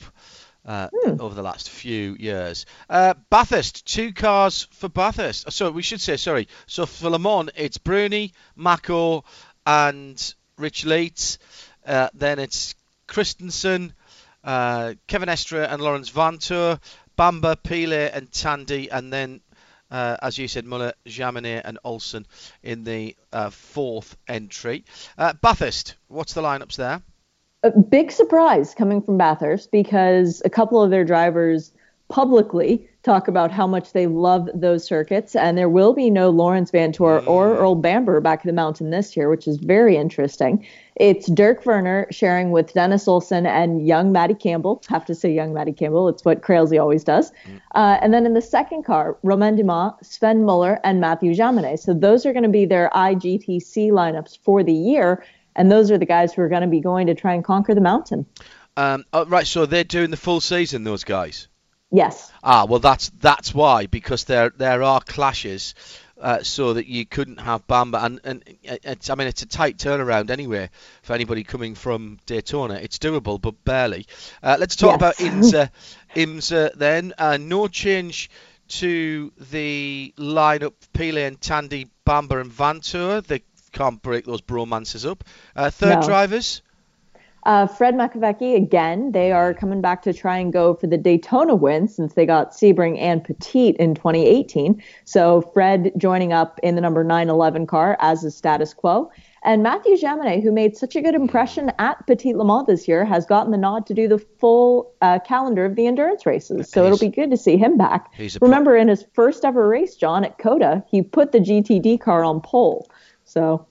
uh, 0.65 0.89
over 1.19 1.35
the 1.35 1.43
last 1.43 1.69
few 1.69 2.15
years. 2.19 2.65
Uh, 2.89 3.13
Bathurst, 3.29 3.85
two 3.85 4.11
cars 4.11 4.67
for 4.71 4.89
Bathurst. 4.89 5.51
So 5.51 5.69
we 5.69 5.83
should 5.83 6.01
say, 6.01 6.17
sorry. 6.17 6.47
So 6.65 6.87
for 6.87 7.11
Le 7.11 7.19
Mans, 7.19 7.51
it's 7.55 7.77
Bruni, 7.77 8.33
Mako, 8.55 9.23
and 9.67 10.33
Rich 10.57 10.85
Lietz. 10.85 11.37
Uh, 11.85 12.09
then 12.15 12.39
it's 12.39 12.73
Christensen, 13.07 13.93
uh, 14.43 14.93
Kevin 15.07 15.29
Estre, 15.29 15.67
and 15.69 15.81
Laurens 15.81 16.09
Vanthoor, 16.09 16.79
Bamber, 17.15 17.55
Pilet, 17.55 18.11
and 18.13 18.31
Tandy, 18.31 18.89
and 18.89 19.11
then 19.11 19.41
uh, 19.91 20.17
as 20.21 20.37
you 20.37 20.47
said, 20.47 20.65
Muller, 20.65 20.93
Jaminet, 21.05 21.61
and 21.65 21.77
Olsen 21.83 22.25
in 22.63 22.83
the 22.83 23.15
uh, 23.31 23.51
fourth 23.51 24.17
entry. 24.27 24.85
Uh, 25.17 25.33
Bathurst, 25.33 25.95
what's 26.07 26.33
the 26.33 26.41
lineups 26.41 26.77
there? 26.77 27.01
a 27.63 27.71
big 27.71 28.11
surprise 28.11 28.75
coming 28.75 29.01
from 29.01 29.17
Bathurst 29.17 29.71
because 29.71 30.41
a 30.43 30.49
couple 30.49 30.81
of 30.81 30.91
their 30.91 31.05
drivers 31.05 31.71
publicly 32.13 32.87
talk 33.01 33.27
about 33.27 33.49
how 33.49 33.65
much 33.65 33.91
they 33.91 34.05
love 34.05 34.47
those 34.53 34.85
circuits, 34.85 35.35
and 35.35 35.57
there 35.57 35.67
will 35.67 35.93
be 35.93 36.11
no 36.11 36.29
Laurens 36.29 36.69
Vanthoor 36.69 37.25
or 37.25 37.57
Earl 37.57 37.73
Bamber 37.73 38.21
back 38.21 38.41
at 38.41 38.45
the 38.45 38.53
mountain 38.53 38.91
this 38.91 39.17
year, 39.17 39.31
which 39.31 39.47
is 39.47 39.57
very 39.57 39.97
interesting. 39.97 40.63
It's 40.95 41.27
Dirk 41.27 41.65
Werner 41.65 42.05
sharing 42.11 42.51
with 42.51 42.71
Dennis 42.71 43.07
Olsen 43.07 43.47
and 43.47 43.87
young 43.87 44.11
Matty 44.11 44.35
Campbell. 44.35 44.83
Have 44.89 45.05
to 45.05 45.15
say 45.15 45.33
young 45.33 45.55
Matty 45.55 45.73
Campbell. 45.73 46.07
It's 46.07 46.23
what 46.23 46.43
Crailsey 46.43 46.79
always 46.79 47.03
does. 47.03 47.31
Uh, 47.73 47.97
and 47.99 48.13
then 48.13 48.27
in 48.27 48.35
the 48.35 48.43
second 48.43 48.83
car, 48.83 49.17
Romain 49.23 49.55
Dumas, 49.55 49.93
Sven 50.03 50.45
Muller, 50.45 50.79
and 50.83 51.01
Mathieu 51.01 51.33
Jaminet. 51.33 51.79
So 51.79 51.95
those 51.95 52.27
are 52.27 52.31
going 52.31 52.43
to 52.43 52.49
be 52.49 52.65
their 52.65 52.91
IGTC 52.93 53.89
lineups 53.89 54.37
for 54.37 54.63
the 54.63 54.71
year. 54.71 55.25
And 55.55 55.71
those 55.71 55.89
are 55.89 55.97
the 55.97 56.05
guys 56.05 56.31
who 56.31 56.43
are 56.43 56.49
going 56.49 56.61
to 56.61 56.67
be 56.67 56.79
going 56.79 57.07
to 57.07 57.15
try 57.15 57.33
and 57.33 57.43
conquer 57.43 57.73
the 57.73 57.81
mountain. 57.81 58.27
Um, 58.77 59.03
oh, 59.13 59.25
right, 59.25 59.47
so 59.47 59.65
they're 59.65 59.83
doing 59.83 60.11
the 60.11 60.17
full 60.17 60.41
season, 60.41 60.83
those 60.83 61.03
guys. 61.03 61.47
Yes. 61.93 62.31
Ah, 62.43 62.65
well, 62.65 62.79
that's 62.79 63.09
that's 63.21 63.53
why 63.53 63.85
because 63.85 64.23
there 64.23 64.49
there 64.49 64.81
are 64.81 64.99
clashes, 64.99 65.75
uh, 66.19 66.41
so 66.41 66.73
that 66.73 66.87
you 66.87 67.05
couldn't 67.05 67.39
have 67.39 67.67
Bamber, 67.67 67.99
and 67.99 68.19
and 68.23 68.43
it's 68.63 69.11
I 69.11 69.15
mean 69.15 69.27
it's 69.27 69.43
a 69.43 69.45
tight 69.45 69.77
turnaround 69.77 70.31
anyway 70.31 70.71
for 71.03 71.13
anybody 71.13 71.43
coming 71.43 71.75
from 71.75 72.17
Daytona. 72.25 72.75
It's 72.75 72.97
doable, 72.97 73.39
but 73.39 73.63
barely. 73.63 74.07
Uh, 74.41 74.57
let's 74.59 74.75
talk 74.75 74.89
Yes. 74.89 74.95
about 74.95 75.15
IMSA. 75.17 75.69
IMSA 76.15 76.73
then, 76.73 77.13
uh, 77.19 77.37
no 77.39 77.67
change 77.67 78.31
to 78.69 79.31
the 79.51 80.13
lineup. 80.17 80.73
Pilet 80.93 81.27
and 81.27 81.39
Tandy, 81.39 81.89
Bamber 82.05 82.39
and 82.39 82.51
Vanthoor. 82.51 83.23
They 83.23 83.43
can't 83.71 84.01
break 84.01 84.25
those 84.25 84.41
bromances 84.41 85.07
up. 85.09 85.23
Uh, 85.55 85.69
third 85.69 86.01
No. 86.01 86.07
drivers. 86.07 86.61
Uh, 87.45 87.67
Fred 87.67 87.95
Makowiecki, 87.95 88.55
again, 88.55 89.11
they 89.11 89.31
are 89.31 89.53
coming 89.53 89.81
back 89.81 90.01
to 90.03 90.13
try 90.13 90.37
and 90.37 90.53
go 90.53 90.75
for 90.75 90.87
the 90.87 90.97
Daytona 90.97 91.55
win 91.55 91.87
since 91.87 92.13
they 92.13 92.25
got 92.25 92.51
Sebring 92.51 92.97
and 92.99 93.23
Petit 93.23 93.69
in 93.79 93.95
2018. 93.95 94.81
So 95.03 95.41
Fred 95.53 95.91
joining 95.97 96.31
up 96.31 96.59
in 96.63 96.75
the 96.75 96.81
number 96.81 97.03
911 97.03 97.67
car 97.67 97.97
as 97.99 98.23
is 98.23 98.35
status 98.35 98.73
quo. 98.73 99.11
And 99.45 99.61
Mathieu 99.61 99.97
Jaminet, 99.97 100.41
who 100.41 100.53
made 100.53 100.77
such 100.77 100.95
a 100.95 101.01
good 101.01 101.15
impression 101.15 101.69
at 101.77 102.07
Petit 102.07 102.33
Le 102.33 102.45
Mans 102.45 102.65
this 102.65 102.87
year, 102.87 103.03
has 103.03 103.25
gotten 103.25 103.51
the 103.51 103.57
nod 103.57 103.85
to 103.87 103.93
do 103.93 104.07
the 104.07 104.17
full 104.17 104.93
uh, 105.01 105.19
calendar 105.19 105.65
of 105.65 105.75
the 105.75 105.85
endurance 105.85 106.25
races. 106.25 106.69
So 106.69 106.85
it'll 106.85 106.97
be 106.97 107.09
good 107.09 107.29
to 107.31 107.37
see 107.37 107.57
him 107.57 107.77
back. 107.77 108.13
He's 108.13 108.37
a 108.37 108.39
pro- 108.39 108.47
Remember, 108.47 108.77
in 108.77 108.87
his 108.87 109.05
first 109.13 109.43
ever 109.43 109.67
race, 109.67 109.95
John, 109.95 110.23
at 110.23 110.37
COTA, 110.37 110.85
he 110.89 111.01
put 111.01 111.33
the 111.33 111.39
GTD 111.39 111.99
car 111.99 112.23
on 112.23 112.39
pole. 112.39 112.89
So 113.25 113.67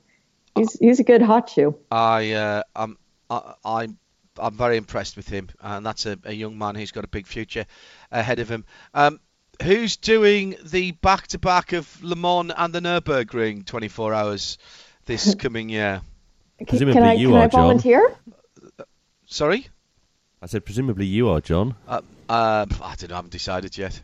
he's, 0.56 0.78
he's 0.78 1.00
a 1.00 1.04
good 1.04 1.22
hot 1.22 1.48
shoe. 1.48 1.74
I 1.90 2.32
uh, 2.32 2.62
I'm 2.76 2.98
I, 3.32 3.54
I'm 3.64 3.98
I'm 4.38 4.56
very 4.56 4.76
impressed 4.76 5.16
with 5.16 5.28
him, 5.28 5.48
and 5.60 5.84
that's 5.84 6.06
a, 6.06 6.18
a 6.24 6.32
young 6.32 6.56
man 6.56 6.74
who's 6.74 6.90
got 6.90 7.04
a 7.04 7.08
big 7.08 7.26
future 7.26 7.66
ahead 8.10 8.38
of 8.38 8.48
him. 8.48 8.64
Um, 8.94 9.20
who's 9.62 9.96
doing 9.96 10.56
the 10.64 10.92
back-to-back 10.92 11.72
of 11.72 12.02
Le 12.02 12.16
Mans 12.16 12.52
and 12.56 12.72
the 12.72 12.80
Nurburgring 12.80 13.66
24 13.66 14.14
hours 14.14 14.58
this 15.04 15.34
coming 15.38 15.68
year? 15.68 16.00
Presumably 16.66 17.00
can 17.00 17.02
I, 17.04 17.12
you 17.14 17.28
can 17.28 17.36
are, 17.36 17.42
I 17.42 17.48
John. 17.48 17.60
volunteer? 17.60 18.16
Sorry, 19.26 19.66
I 20.40 20.46
said 20.46 20.64
presumably 20.64 21.06
you 21.06 21.28
are, 21.28 21.40
John. 21.40 21.74
uh, 21.88 22.00
uh, 22.28 22.66
I 22.82 22.94
don't 22.96 23.10
know. 23.10 23.14
I 23.14 23.18
haven't 23.18 23.32
decided 23.32 23.76
yet. 23.76 24.00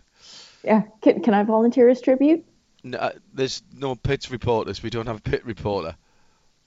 Yeah. 0.63 0.83
Can, 1.03 1.23
can 1.23 1.35
I 1.35 1.45
volunteer 1.45 1.89
as 1.89 2.01
tribute? 2.01 2.45
No, 2.85 2.99
uh, 2.99 3.11
there's 3.33 3.63
no 3.75 3.95
pit 3.95 4.31
reporters. 4.31 4.83
We 4.83 4.91
don't 4.91 5.07
have 5.07 5.19
a 5.19 5.21
pit 5.21 5.45
reporter. 5.45 5.97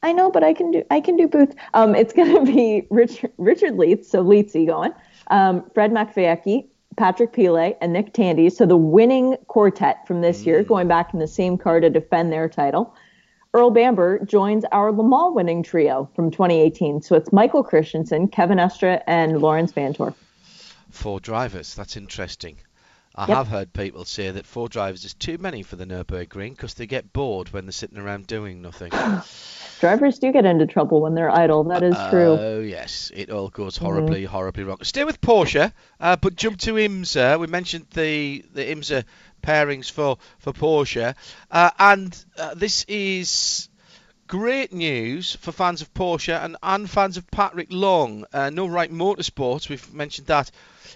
I 0.03 0.13
know, 0.13 0.31
but 0.31 0.43
I 0.43 0.53
can 0.53 0.71
do 0.71 0.83
I 0.89 0.99
can 0.99 1.15
do 1.15 1.27
booth. 1.27 1.53
Um, 1.73 1.95
it's 1.95 2.13
going 2.13 2.33
to 2.33 2.51
be 2.51 2.87
Richard 2.89 3.31
Richard 3.37 3.73
Lietz, 3.73 4.05
so 4.05 4.23
Lietzy 4.23 4.65
going, 4.65 4.93
um, 5.27 5.69
Fred 5.73 5.91
Makowiecki, 5.91 6.65
Patrick 6.97 7.33
Pilet, 7.33 7.77
and 7.81 7.93
Nick 7.93 8.13
Tandy. 8.13 8.49
So 8.49 8.65
the 8.65 8.77
winning 8.77 9.37
quartet 9.47 10.07
from 10.07 10.21
this 10.21 10.45
year, 10.45 10.63
going 10.63 10.87
back 10.87 11.13
in 11.13 11.19
the 11.19 11.27
same 11.27 11.57
car 11.57 11.79
to 11.79 11.89
defend 11.89 12.31
their 12.31 12.49
title. 12.49 12.95
Earl 13.53 13.71
Bamber 13.71 14.23
joins 14.25 14.63
our 14.71 14.93
Le 14.93 15.03
Mans 15.03 15.35
winning 15.35 15.61
trio 15.61 16.09
from 16.15 16.31
2018. 16.31 17.01
So 17.01 17.15
it's 17.15 17.33
Michael 17.33 17.63
Christensen, 17.63 18.29
Kevin 18.29 18.59
Estre, 18.59 19.01
and 19.07 19.41
Laurens 19.41 19.73
Vanthoor. 19.73 20.13
Four 20.89 21.19
drivers. 21.19 21.75
That's 21.75 21.97
interesting. 21.97 22.57
I 23.13 23.27
Yep. 23.27 23.37
have 23.37 23.47
heard 23.47 23.73
people 23.73 24.05
say 24.05 24.31
that 24.31 24.45
four 24.45 24.69
drivers 24.69 25.03
is 25.03 25.13
too 25.13 25.37
many 25.37 25.63
for 25.63 25.75
the 25.75 25.85
Nurburgring 25.85 26.51
because 26.51 26.75
they 26.75 26.87
get 26.87 27.11
bored 27.11 27.51
when 27.51 27.65
they're 27.65 27.71
sitting 27.73 27.97
around 27.97 28.27
doing 28.27 28.61
nothing. 28.61 28.91
Drivers 29.81 30.19
do 30.19 30.31
get 30.31 30.45
into 30.45 30.67
trouble 30.67 31.01
when 31.01 31.15
they're 31.15 31.29
idle. 31.29 31.63
That 31.65 31.81
is 31.83 31.97
true. 32.09 32.37
Oh 32.39 32.59
yes, 32.61 33.11
it 33.13 33.31
all 33.31 33.49
goes 33.49 33.75
horribly, 33.77 34.23
horribly 34.25 34.63
wrong. 34.63 34.77
Stay 34.83 35.03
with 35.03 35.19
Porsche, 35.21 35.73
uh, 35.99 36.15
but 36.17 36.35
jump 36.35 36.59
to 36.59 36.73
IMSA. 36.75 37.39
We 37.39 37.47
mentioned 37.47 37.87
the 37.93 38.45
the 38.53 38.63
IMSA 38.63 39.03
pairings 39.41 39.89
for 39.89 40.17
for 40.37 40.53
Porsche, 40.53 41.15
uh, 41.49 41.71
and 41.79 42.25
uh, 42.37 42.53
this 42.53 42.85
is 42.87 43.69
great 44.27 44.71
news 44.71 45.35
for 45.35 45.51
fans 45.51 45.81
of 45.81 45.93
Porsche 45.95 46.41
and, 46.45 46.55
and 46.61 46.87
fans 46.89 47.17
of 47.17 47.29
Patrick 47.31 47.67
Long. 47.71 48.25
Uh, 48.31 48.51
no 48.51 48.67
Wright 48.67 48.91
motorsports. 48.91 49.67
We've 49.67 49.93
mentioned 49.93 50.27
that 50.27 50.51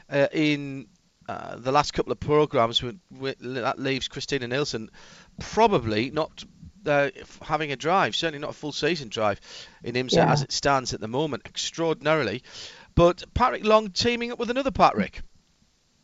uh, 0.09 0.27
in. 0.31 0.85
Uh, 1.27 1.55
the 1.57 1.71
last 1.71 1.93
couple 1.93 2.11
of 2.11 2.19
programs, 2.19 2.83
we, 2.83 2.97
we, 3.11 3.33
that 3.39 3.79
leaves 3.79 4.07
Christina 4.07 4.47
Nielsen 4.47 4.91
probably 5.39 6.11
not 6.11 6.43
uh, 6.85 7.09
having 7.41 7.71
a 7.71 7.75
drive, 7.75 8.15
certainly 8.15 8.39
not 8.39 8.51
a 8.51 8.53
full 8.53 8.71
season 8.71 9.09
drive 9.09 9.41
in 9.83 9.95
IMSA 9.95 10.17
Yeah. 10.17 10.31
as 10.31 10.43
it 10.43 10.51
stands 10.51 10.93
at 10.93 10.99
the 11.01 11.07
moment, 11.07 11.43
extraordinarily. 11.45 12.43
But 12.93 13.23
Patrick 13.33 13.65
Long 13.65 13.89
teaming 13.89 14.31
up 14.31 14.39
with 14.39 14.49
another 14.49 14.71
Patrick. 14.71 15.21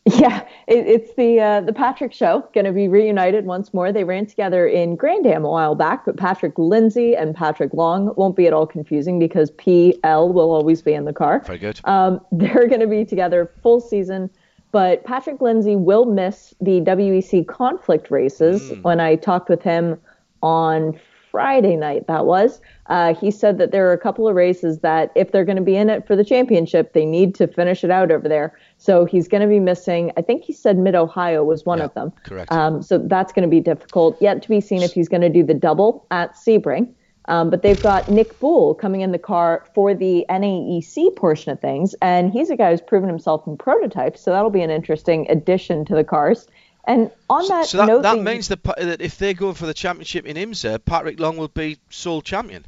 Yeah, 0.04 0.40
it, 0.66 0.84
it's 0.88 1.14
the 1.14 1.38
uh, 1.40 1.60
the 1.60 1.72
Patrick 1.72 2.12
show. 2.12 2.48
Going 2.52 2.64
to 2.64 2.72
be 2.72 2.88
reunited 2.88 3.46
once 3.46 3.72
more. 3.72 3.92
They 3.92 4.02
ran 4.02 4.26
together 4.26 4.66
in 4.66 4.96
Grand 4.96 5.24
Am 5.28 5.44
a 5.44 5.48
while 5.48 5.76
back, 5.76 6.04
but 6.04 6.16
Patrick 6.16 6.58
Lindsay 6.58 7.14
and 7.14 7.36
Patrick 7.36 7.72
Long 7.72 8.12
won't 8.16 8.34
be 8.34 8.48
at 8.48 8.52
all 8.52 8.66
confusing 8.66 9.20
because 9.20 9.52
PL 9.52 10.32
will 10.32 10.50
always 10.50 10.82
be 10.82 10.92
in 10.92 11.04
the 11.04 11.12
car. 11.12 11.38
Very 11.46 11.58
good. 11.58 11.80
Um, 11.84 12.20
they're 12.32 12.66
going 12.66 12.80
to 12.80 12.88
be 12.88 13.04
together 13.04 13.52
full 13.62 13.80
season, 13.80 14.28
but 14.72 15.04
Patrick 15.04 15.40
Lindsay 15.40 15.76
will 15.76 16.06
miss 16.06 16.52
the 16.60 16.80
WEC 16.80 17.46
conflict 17.46 18.10
races. 18.10 18.72
When 18.82 18.98
I 19.00 19.16
talked 19.16 19.48
with 19.48 19.62
him 19.62 19.98
on 20.42 20.98
Friday 21.30 21.76
night, 21.76 22.06
that 22.08 22.26
was, 22.26 22.60
uh, 22.86 23.14
he 23.14 23.30
said 23.30 23.56
that 23.58 23.70
there 23.72 23.88
are 23.88 23.92
a 23.92 23.98
couple 23.98 24.28
of 24.28 24.34
races 24.34 24.80
that 24.80 25.10
if 25.14 25.32
they're 25.32 25.44
going 25.46 25.56
to 25.56 25.62
be 25.62 25.76
in 25.76 25.88
it 25.88 26.06
for 26.06 26.14
the 26.14 26.24
championship, 26.24 26.92
they 26.92 27.06
need 27.06 27.34
to 27.36 27.46
finish 27.46 27.84
it 27.84 27.90
out 27.90 28.10
over 28.10 28.28
there. 28.28 28.58
So 28.76 29.04
he's 29.06 29.28
going 29.28 29.40
to 29.40 29.46
be 29.46 29.60
missing. 29.60 30.10
I 30.16 30.22
think 30.22 30.42
he 30.44 30.52
said 30.52 30.76
Mid 30.76 30.94
Ohio 30.94 31.42
was 31.44 31.64
one 31.64 31.78
Yeah, 31.78 31.84
of 31.84 31.94
them. 31.94 32.12
correct. 32.24 32.52
Um, 32.52 32.82
so 32.82 32.98
that's 32.98 33.32
going 33.32 33.44
to 33.48 33.50
be 33.50 33.60
difficult. 33.60 34.20
Yet 34.20 34.42
to 34.42 34.48
be 34.48 34.60
seen 34.60 34.82
if 34.82 34.92
he's 34.92 35.08
going 35.08 35.22
to 35.22 35.30
do 35.30 35.42
the 35.42 35.54
double 35.54 36.06
at 36.10 36.34
Sebring. 36.34 36.92
Um, 37.26 37.50
but 37.50 37.62
they've 37.62 37.80
got 37.80 38.08
Nick 38.08 38.40
Boulle 38.40 38.74
coming 38.74 39.00
in 39.00 39.12
the 39.12 39.18
car 39.18 39.64
for 39.74 39.94
the 39.94 40.26
NAEC 40.28 41.14
portion 41.14 41.52
of 41.52 41.60
things, 41.60 41.94
and 42.02 42.32
he's 42.32 42.50
a 42.50 42.56
guy 42.56 42.70
who's 42.72 42.80
proven 42.80 43.08
himself 43.08 43.46
in 43.46 43.56
prototypes, 43.56 44.20
so 44.20 44.32
that'll 44.32 44.50
be 44.50 44.62
an 44.62 44.70
interesting 44.70 45.26
addition 45.30 45.84
to 45.84 45.94
the 45.94 46.02
cars. 46.04 46.48
And 46.84 47.12
on 47.30 47.46
that 47.46 47.66
So 47.66 47.78
that, 47.78 47.86
note, 47.86 48.02
that 48.02 48.16
the- 48.16 48.22
means 48.22 48.48
that, 48.48 48.64
that 48.64 49.00
if 49.00 49.18
they 49.18 49.34
go 49.34 49.52
for 49.54 49.66
the 49.66 49.74
championship 49.74 50.26
in 50.26 50.36
IMSA, 50.36 50.84
Patrick 50.84 51.20
Long 51.20 51.36
will 51.36 51.46
be 51.48 51.78
sole 51.90 52.22
champion. 52.22 52.66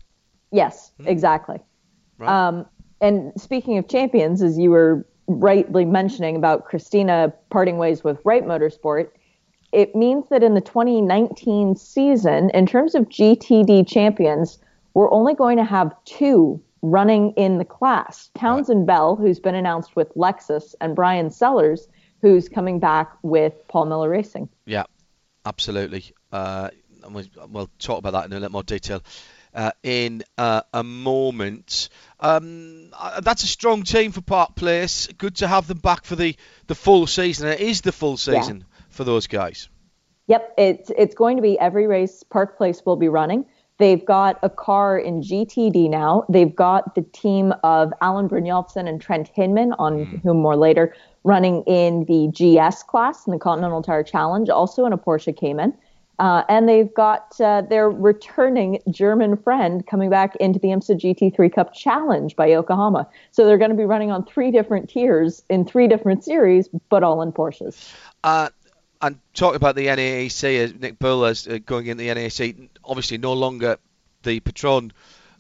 Yes, 0.53 0.93
exactly. 1.05 1.59
Right. 2.19 2.29
Um, 2.31 2.67
and 3.01 3.33
speaking 3.37 3.77
of 3.79 3.89
champions, 3.89 4.41
as 4.41 4.57
you 4.57 4.71
were 4.71 5.05
rightly 5.27 5.85
mentioning 5.85 6.37
about 6.37 6.65
Christina 6.67 7.33
parting 7.51 7.77
ways 7.77 8.05
with 8.05 8.21
Wright 8.25 8.45
Motorsport, 8.45 9.09
it 9.75 9.95
means 9.95 10.29
that 10.31 10.45
in 10.45 10.55
the 10.55 10.61
2019 10.61 11.75
season, 11.77 12.51
in 12.51 12.65
terms 12.65 12.95
of 12.95 13.09
GTD 13.09 13.87
champions, 13.89 14.59
we're 14.95 15.11
only 15.11 15.35
going 15.35 15.59
to 15.59 15.65
have 15.65 15.93
two 16.05 16.63
running 16.81 17.33
in 17.33 17.59
the 17.59 17.65
class 17.65 18.31
Townsend 18.39 18.87
Bell, 18.87 19.17
who's 19.17 19.41
been 19.41 19.57
announced 19.57 19.97
with 19.97 20.15
Lexus, 20.15 20.75
and 20.81 20.95
Bryan 20.95 21.31
Sellers, 21.31 21.89
who's 22.23 22.49
coming 22.49 22.79
back 22.79 23.13
with 23.23 23.55
Paul 23.67 23.87
Miller 23.87 24.09
Racing. 24.09 24.49
Yeah, 24.65 24.85
absolutely. 25.45 26.05
Uh, 26.31 26.71
and 27.03 27.15
we'll, 27.15 27.27
we'll 27.49 27.71
talk 27.81 27.99
about 27.99 28.13
that 28.13 28.27
in 28.27 28.33
a 28.33 28.37
little 28.37 28.53
more 28.53 28.63
detail 28.63 29.03
uh, 29.55 29.73
in 29.83 30.23
uh, 30.39 30.63
a 30.73 30.85
moment. 30.85 31.89
Um, 32.21 32.91
uh, 32.93 33.21
that's 33.23 33.43
a 33.43 33.49
strong 33.49 33.83
team 33.83 34.13
for 34.13 34.21
Park 34.21 34.55
Place. 34.55 35.09
Good 35.19 35.37
to 35.37 35.49
have 35.49 35.67
them 35.67 35.79
back 35.79 36.05
for 36.05 36.15
the, 36.15 36.37
the 36.69 36.77
full 36.77 37.09
season. 37.09 37.49
It 37.49 37.61
is 37.61 37.81
the 37.81 37.93
full 37.93 38.17
season 38.17 38.65
for 38.95 39.05
those 39.05 39.27
guys. 39.27 39.69
Yep, 40.27 40.55
it's 40.57 40.91
it's 40.97 41.15
going 41.15 41.37
to 41.37 41.43
be 41.43 41.59
every 41.59 41.87
race 41.87 42.23
Park 42.23 42.57
Place 42.57 42.83
will 42.87 42.97
be 42.97 43.09
running. 43.09 43.45
They've 43.79 44.05
got 44.05 44.39
a 44.43 44.49
car 44.49 44.99
in 44.99 45.21
GTD 45.21 45.91
now. 45.91 46.25
They've 46.29 46.55
got 46.55 46.95
the 46.95 47.03
team 47.03 47.53
of 47.65 47.93
Alan 48.01 48.29
Brynjolfsson 48.29 48.89
and 48.89 49.01
Trent 49.01 49.29
Hinman, 49.35 49.73
on 49.79 50.05
whom 50.23 50.39
more 50.39 50.57
later, 50.57 50.95
running 51.25 51.63
in 51.65 52.05
the 52.05 52.29
GS 52.29 52.85
class 52.85 53.27
in 53.27 53.33
the 53.33 53.39
Continental 53.39 53.83
Tire 53.83 54.05
Challenge, 54.05 54.49
also 54.49 54.87
in 54.87 54.93
a 54.93 54.99
Porsche 54.99 55.37
Cayman. 55.37 55.75
Uh, 56.21 56.45
and 56.49 56.69
they've 56.69 56.95
got 56.95 57.39
uh, 57.41 57.63
their 57.63 57.91
returning 57.91 58.79
German 58.89 59.37
friend 59.37 59.85
coming 59.89 60.09
back 60.09 60.37
into 60.37 60.61
the 60.61 60.69
IMSA 60.69 61.01
GT3 61.01 61.53
Cup 61.53 61.75
Challenge 61.75 62.37
by 62.37 62.47
Yokohama. 62.47 63.09
So 63.33 63.45
they're 63.45 63.59
going 63.59 63.73
to 63.73 63.77
be 63.77 63.85
running 63.85 64.13
on 64.13 64.25
three 64.25 64.53
different 64.53 64.89
tiers 64.89 65.43
in 65.51 65.65
three 65.65 65.89
different 65.89 66.23
series, 66.23 66.69
but 66.89 67.03
all 67.03 67.21
in 67.21 67.33
Porsches. 67.33 67.93
Uh, 68.23 68.51
and 69.05 69.19
talking 69.35 69.57
about 69.57 69.77
the 69.77 69.87
NAEC, 69.87 70.71
uh, 70.71 70.73
Nick 70.81 70.99
Boulle 70.99 71.27
is 71.27 71.47
uh, 71.47 71.59
going 71.65 71.87
into 71.87 72.05
the 72.05 72.09
NAEC, 72.09 72.71
obviously 72.83 73.19
no 73.19 73.35
longer 73.35 73.77
the 74.23 74.41
patron 74.41 74.93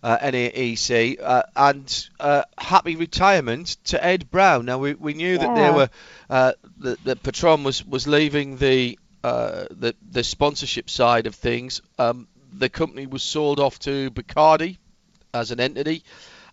uh, 0.02 0.18
NAEC, 0.18 1.18
uh, 1.22 1.42
and 1.56 2.08
uh, 2.20 2.42
happy 2.58 2.96
retirement 2.96 3.78
to 3.84 4.04
Ed 4.04 4.30
Brown. 4.30 4.66
Now 4.66 4.76
we, 4.76 4.92
we 4.92 5.14
knew 5.14 5.38
that 5.38 5.54
there 5.54 5.72
were 5.72 5.88
uh, 6.28 6.52
the, 6.76 6.98
the 7.04 7.16
patron 7.16 7.64
was 7.64 7.82
was 7.86 8.06
leaving 8.06 8.58
the 8.58 8.98
uh, 9.22 9.64
the 9.70 9.94
the 10.10 10.22
sponsorship 10.22 10.90
side 10.90 11.26
of 11.26 11.34
things. 11.34 11.80
Um, 11.98 12.28
the 12.52 12.68
company 12.68 13.06
was 13.06 13.22
sold 13.22 13.58
off 13.60 13.78
to 13.80 14.10
Bacardi 14.10 14.76
as 15.32 15.50
an 15.52 15.60
entity. 15.60 16.04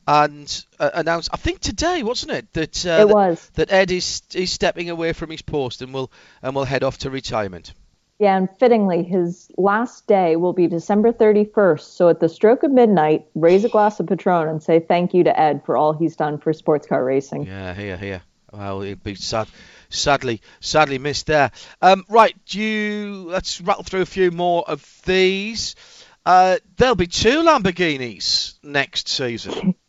And 0.08 0.66
uh, 0.80 0.90
announced, 0.96 1.30
I 1.32 1.38
think 1.38 1.60
today, 1.60 2.02
wasn't 2.04 2.32
it, 2.32 2.54
that 2.54 2.86
uh, 2.86 2.90
It 2.90 3.08
that- 3.08 3.08
was. 3.10 3.50
that 3.56 3.72
Ed 3.72 3.92
is 3.92 4.22
is 4.34 4.52
stepping 4.52 4.90
away 4.90 5.14
from 5.14 5.30
his 5.30 5.42
post 5.42 5.82
and 5.82 5.94
will 5.94 6.12
and 6.42 6.56
will 6.56 6.66
head 6.66 6.84
off 6.84 6.98
to 7.00 7.10
retirement. 7.10 7.74
Yeah, 8.20 8.38
and 8.38 8.48
fittingly, 8.60 9.02
his 9.04 9.50
last 9.58 10.06
day 10.06 10.36
will 10.36 10.54
be 10.54 10.68
December 10.68 11.12
31st. 11.12 11.82
So 11.82 12.10
at 12.10 12.20
the 12.20 12.30
stroke 12.30 12.62
of 12.62 12.70
midnight, 12.72 13.26
raise 13.34 13.64
a 13.66 13.70
glass 13.70 14.00
of 14.00 14.06
Patron 14.06 14.48
and 14.48 14.62
say 14.62 14.80
thank 14.80 15.16
you 15.16 15.24
to 15.24 15.40
Ed 15.40 15.64
for 15.66 15.76
all 15.76 15.94
he's 15.94 16.16
done 16.16 16.38
for 16.38 16.54
sports 16.54 16.86
car 16.86 17.04
racing. 17.04 17.48
Yeah, 17.48 17.74
here, 17.74 17.98
here. 17.98 18.22
Well, 18.54 18.82
he'd 18.82 19.02
be 19.02 19.16
sad, 19.16 19.48
sadly, 19.90 20.42
sadly 20.60 21.00
missed 21.00 21.26
there. 21.26 21.50
Um, 21.82 22.06
right, 22.10 22.36
do 22.46 22.62
you, 22.62 23.24
let's 23.28 23.60
rattle 23.60 23.84
through 23.84 24.02
a 24.02 24.06
few 24.06 24.30
more 24.30 24.66
of 24.70 24.86
these. 25.06 25.76
Uh, 26.24 26.58
there'll 26.78 26.94
be 26.94 27.08
two 27.08 27.42
Lamborghinis 27.42 28.54
next 28.62 29.08
season. 29.10 29.74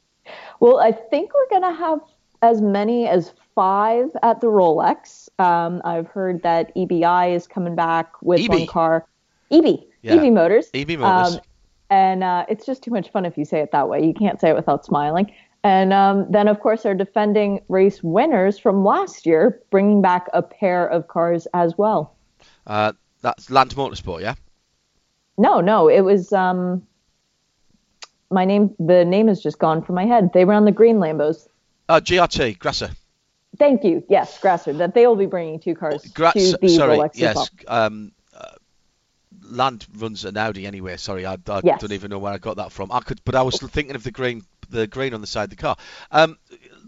Well, 0.63 0.79
I 0.79 0.93
think 0.93 1.33
we're 1.35 1.49
going 1.59 1.75
to 1.75 1.77
have 1.77 1.99
as 2.41 2.61
many 2.61 3.09
as 3.09 3.33
five 3.57 4.11
at 4.23 4.41
the 4.41 4.47
Rolex. 4.47 5.29
Um, 5.41 5.83
I've 5.85 6.07
heard 6.07 6.41
that 6.45 6.73
EBI 6.77 7.35
is 7.35 7.49
coming 7.49 7.75
back 7.75 8.13
with 8.23 8.39
EB. 8.39 8.49
one 8.49 8.67
car. 8.69 9.05
EB, 9.51 9.81
Yeah. 10.03 10.15
EB 10.23 10.33
Motors. 10.33 10.71
EB 10.73 11.01
Motors. 11.01 11.35
Um, 11.35 11.41
and 11.91 12.23
uh, 12.23 12.47
it's 12.49 12.65
just 12.65 12.85
too 12.85 12.93
much 12.93 13.11
fun 13.11 13.25
if 13.25 13.37
you 13.37 13.45
say 13.45 13.59
it 13.59 13.73
that 13.73 13.89
way. 13.89 14.07
You 14.07 14.15
can't 14.15 14.41
say 14.41 14.51
it 14.51 14.55
without 14.55 14.85
smiling. 14.85 15.35
And 15.65 15.93
um, 15.93 16.31
then, 16.31 16.47
of 16.47 16.61
course, 16.61 16.87
our 16.87 16.95
defending 16.95 17.61
race 17.69 18.01
winners 18.01 18.57
from 18.57 18.85
last 18.85 19.27
year, 19.27 19.61
bringing 19.73 20.01
back 20.01 20.29
a 20.33 20.43
pair 20.43 20.87
of 20.87 21.09
cars 21.09 21.49
as 21.55 21.77
well. 21.77 22.15
Uh, 22.69 22.93
that's 23.21 23.51
Land 23.51 23.75
Motorsport, 23.75 24.21
yeah. 24.21 24.37
No, 25.37 25.61
no, 25.61 25.89
it 25.89 26.03
was 26.03 26.33
um, 26.33 26.87
my 28.33 28.45
name. 28.45 28.75
The 28.79 29.05
name 29.05 29.29
has 29.29 29.43
just 29.43 29.59
gone 29.59 29.83
from 29.83 29.95
my 29.95 30.07
head. 30.07 30.31
They 30.33 30.45
were 30.45 30.55
on 30.55 30.65
the 30.65 30.73
green 30.73 30.97
Lambos. 30.97 31.49
Uh, 31.89 32.01
GRT, 32.01 32.59
Grasser. 32.59 32.91
Thank 33.59 33.85
you. 33.85 34.03
Yes, 34.09 34.39
Grasser. 34.41 34.73
That 34.73 34.95
they 34.95 35.07
will 35.07 35.17
be 35.17 35.27
bringing 35.27 35.61
two 35.61 35.75
cars 35.75 36.05
Gra- 36.07 36.33
to 36.33 36.57
the 36.61 36.69
sorry, 36.69 36.97
Rolex 36.99 37.11
yes. 37.15 37.51
Um, 37.69 38.13
uh, 38.35 38.53
Land 39.43 39.87
runs 39.97 40.25
an 40.25 40.37
Audi 40.37 40.67
anyway. 40.67 40.97
Sorry, 40.97 41.27
I, 41.27 41.35
I 41.47 41.61
Yes. 41.63 41.81
don't 41.81 41.93
even 41.93 42.11
know 42.11 42.19
where 42.19 42.33
I 42.33 42.39
got 42.39 42.57
that 42.57 42.73
from. 42.73 42.91
I 42.91 43.01
could, 43.01 43.21
but 43.25 43.35
I 43.35 43.43
was 43.43 43.59
thinking 43.59 43.95
of 43.95 44.05
the 44.05 44.11
green, 44.11 44.45
the 44.71 44.87
green 44.87 45.13
on 45.13 45.21
the 45.21 45.27
side 45.27 45.45
of 45.45 45.51
the 45.51 45.57
car. 45.57 45.77
Um, 46.11 46.39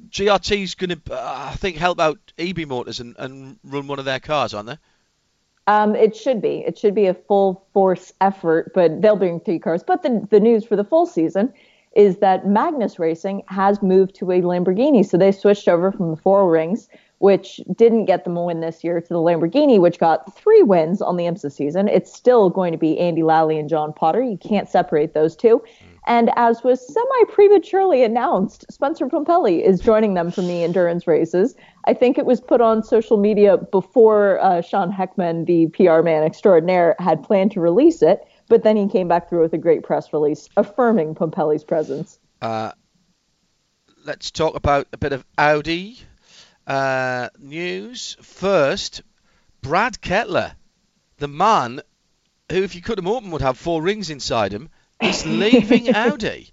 GRT's 0.09 0.75
going 0.75 0.91
to, 0.91 1.01
uh, 1.13 1.49
I 1.53 1.57
think, 1.57 1.77
help 1.77 2.01
out 2.01 2.19
EB 2.39 2.67
Motors 2.67 3.01
and, 3.01 3.15
and 3.19 3.59
run 3.65 3.87
one 3.87 3.99
of 3.99 4.05
their 4.05 4.21
cars, 4.21 4.55
aren't 4.55 4.69
they? 4.69 4.79
Um, 5.67 5.95
it 5.95 6.15
should 6.15 6.43
be. 6.43 6.63
It 6.67 6.79
should 6.79 6.95
be 6.95 7.07
a 7.07 7.15
full 7.15 7.67
force 7.73 8.13
effort, 8.21 8.73
but 8.75 9.01
they'll 9.01 9.17
bring 9.17 9.41
three 9.41 9.59
cars. 9.59 9.83
But 9.83 10.03
the 10.03 10.27
the 10.31 10.41
news 10.41 10.65
for 10.65 10.77
the 10.77 10.85
full 10.85 11.07
season 11.07 11.53
is 11.95 12.19
that 12.19 12.47
Magnus 12.47 12.99
Racing 12.99 13.43
has 13.49 13.83
moved 13.83 14.15
to 14.17 14.31
a 14.31 14.41
Lamborghini, 14.41 15.07
so 15.07 15.17
they 15.17 15.33
switched 15.33 15.69
over 15.69 15.93
from 15.93 16.11
the 16.11 16.17
four 16.17 16.51
rings, 16.51 16.89
which 17.19 17.61
didn't 17.77 18.07
get 18.07 18.25
them 18.25 18.37
a 18.37 18.45
win 18.45 18.61
this 18.61 18.83
year, 18.83 19.01
to 19.01 19.09
the 19.09 19.21
Lamborghini, 19.21 19.81
which 19.81 19.99
got 19.99 20.35
three 20.37 20.63
wins 20.63 21.01
on 21.01 21.17
the 21.17 21.25
IMSA 21.25 21.53
season. 21.53 21.89
It's 21.89 22.13
still 22.13 22.51
going 22.51 22.73
to 22.73 22.79
be 22.79 22.99
Andy 22.99 23.23
Lally 23.23 23.59
and 23.59 23.69
John 23.69 23.93
Potter. 23.93 24.23
You 24.23 24.37
can't 24.37 24.69
separate 24.69 25.15
those 25.15 25.37
two. 25.37 25.63
And 26.07 26.31
as 26.37 26.63
was 26.63 26.87
semi 26.87 27.25
prematurely 27.29 28.03
announced, 28.03 28.67
Spencer 28.71 29.07
Pumpelly 29.07 29.65
is 29.65 29.81
joining 29.81 30.15
them 30.15 30.31
from 30.31 30.47
the 30.49 30.63
endurance 30.63 31.07
races. 31.07 31.55
I 31.87 31.95
think 31.95 32.19
it 32.19 32.25
was 32.25 32.41
put 32.41 32.61
on 32.61 32.83
social 32.83 33.19
media 33.19 33.59
before 33.59 34.41
uh, 34.41 34.63
Sean 34.63 34.91
Heckman, 34.91 35.47
the 35.47 35.67
PR 35.67 36.03
man 36.03 36.23
extraordinaire, 36.23 36.97
had 36.99 37.23
planned 37.23 37.53
to 37.53 37.61
release 37.61 38.01
it, 38.03 38.27
but 38.49 38.63
then 38.63 38.77
he 38.77 38.89
came 38.89 39.07
back 39.07 39.29
through 39.29 39.43
with 39.43 39.53
a 39.53 39.59
great 39.59 39.83
press 39.83 40.13
release 40.13 40.49
affirming 40.57 41.15
Pumpelly's 41.15 41.65
presence. 41.65 42.19
Uh, 42.41 42.73
let's 44.05 44.31
talk 44.31 44.55
about 44.55 44.89
a 44.93 44.99
bit 44.99 45.13
of 45.13 45.25
Audi 45.37 45.99
uh, 46.67 47.29
news 47.39 48.17
first. 48.23 49.03
Brad 49.61 50.01
Kettler, 50.01 50.53
the 51.19 51.29
man 51.29 51.81
who, 52.51 52.63
if 52.63 52.75
you 52.75 52.83
cut 52.83 52.99
him 52.99 53.07
open, 53.07 53.31
would 53.31 53.43
have 53.43 53.59
four 53.59 53.83
rings 53.83 54.11
inside 54.11 54.53
him, 54.53 54.71
is 55.03 55.27
leaving 55.27 55.95
Audi. 55.95 56.51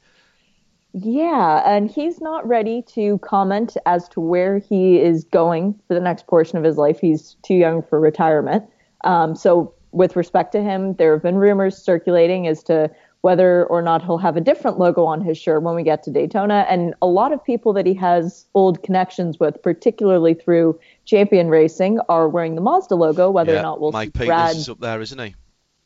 Yeah, 0.94 1.62
and 1.66 1.90
he's 1.90 2.20
not 2.20 2.46
ready 2.46 2.82
to 2.94 3.18
comment 3.20 3.78
as 3.86 4.10
to 4.10 4.20
where 4.20 4.58
he 4.58 5.00
is 5.00 5.24
going 5.24 5.80
for 5.88 5.94
the 5.94 6.02
next 6.02 6.28
portion 6.28 6.58
of 6.58 6.64
his 6.64 6.78
life. 6.78 7.00
He's 7.00 7.38
too 7.44 7.56
young 7.56 7.82
for 7.82 8.00
retirement. 8.00 8.66
Um, 9.06 9.36
so, 9.36 9.74
with 9.92 10.16
respect 10.16 10.52
to 10.54 10.62
him, 10.62 10.96
there 10.96 11.14
have 11.14 11.24
been 11.24 11.36
rumors 11.36 11.78
circulating 11.78 12.48
as 12.48 12.64
to 12.64 12.92
whether 13.22 13.66
or 13.68 13.82
not 13.82 14.04
he'll 14.04 14.18
have 14.18 14.36
a 14.36 14.42
different 14.42 14.80
logo 14.80 15.06
on 15.06 15.22
his 15.22 15.38
shirt 15.38 15.62
when 15.62 15.76
we 15.76 15.84
get 15.84 16.04
to 16.04 16.12
Daytona. 16.12 16.66
And 16.70 16.94
a 17.02 17.08
lot 17.08 17.32
of 17.32 17.44
people 17.44 17.72
that 17.74 17.86
he 17.86 17.94
has 17.96 18.46
old 18.56 18.82
connections 18.84 19.40
with, 19.40 19.62
particularly 19.62 20.34
through 20.34 20.80
Champion 21.06 21.50
Racing, 21.50 22.00
are 22.10 22.28
wearing 22.28 22.56
the 22.56 22.62
Mazda 22.62 22.96
logo. 22.96 23.30
Whether 23.30 23.54
yeah, 23.54 23.60
or 23.60 23.64
not 23.64 23.80
we'll 23.80 23.92
Mike 23.92 24.08
see 24.08 24.12
Peters 24.12 24.28
Brad 24.28 24.56
is 24.56 24.70
up 24.70 24.80
there, 24.80 25.02
isn't 25.02 25.20
he? 25.20 25.36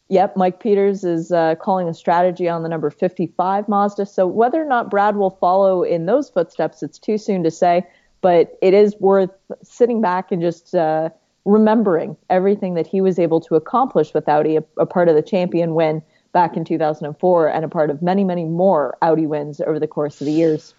Yep, 0.10 0.38
Mike 0.38 0.60
Peters 0.60 1.04
is 1.04 1.32
uh, 1.32 1.56
calling 1.56 1.90
a 1.90 1.94
strategy 1.94 2.48
on 2.48 2.62
the 2.62 2.70
number 2.70 2.90
55 2.92 3.68
Mazda. 3.68 4.06
So 4.06 4.28
whether 4.28 4.62
or 4.62 4.68
not 4.68 4.92
Brad 4.92 5.16
will 5.16 5.32
follow 5.32 5.82
in 5.84 6.06
those 6.06 6.30
footsteps, 6.30 6.84
it's 6.84 7.00
too 7.00 7.18
soon 7.18 7.44
to 7.44 7.52
say. 7.52 7.88
But 8.22 8.58
it 8.62 8.74
is 8.74 8.96
worth 9.00 9.32
sitting 9.64 10.02
back 10.02 10.32
and 10.32 10.42
just 10.42 10.76
uh, 10.76 11.10
remembering 11.44 12.18
everything 12.30 12.76
that 12.76 12.88
he 12.88 13.02
was 13.02 13.20
able 13.20 13.40
to 13.42 13.56
accomplish 13.56 14.14
with 14.14 14.28
Audi, 14.30 14.58
a, 14.58 14.64
a 14.78 14.86
part 14.86 15.10
of 15.10 15.16
the 15.16 15.22
champion 15.22 15.76
win 15.76 16.02
back 16.32 16.58
in 16.58 16.66
2004, 16.66 17.48
and 17.48 17.66
a 17.66 17.68
part 17.68 17.90
of 17.90 18.02
many, 18.02 18.24
many 18.24 18.44
more 18.44 18.98
Audi 19.02 19.26
wins 19.26 19.62
over 19.62 19.80
the 19.80 19.88
course 19.88 20.22
of 20.22 20.26
the 20.26 20.34
years. 20.34 20.74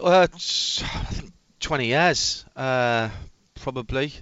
Uh, 0.00 0.26
it's, 0.32 0.82
I 0.82 0.86
think 0.86 1.32
20 1.60 1.86
years, 1.86 2.44
uh, 2.56 3.10
probably. 3.54 4.12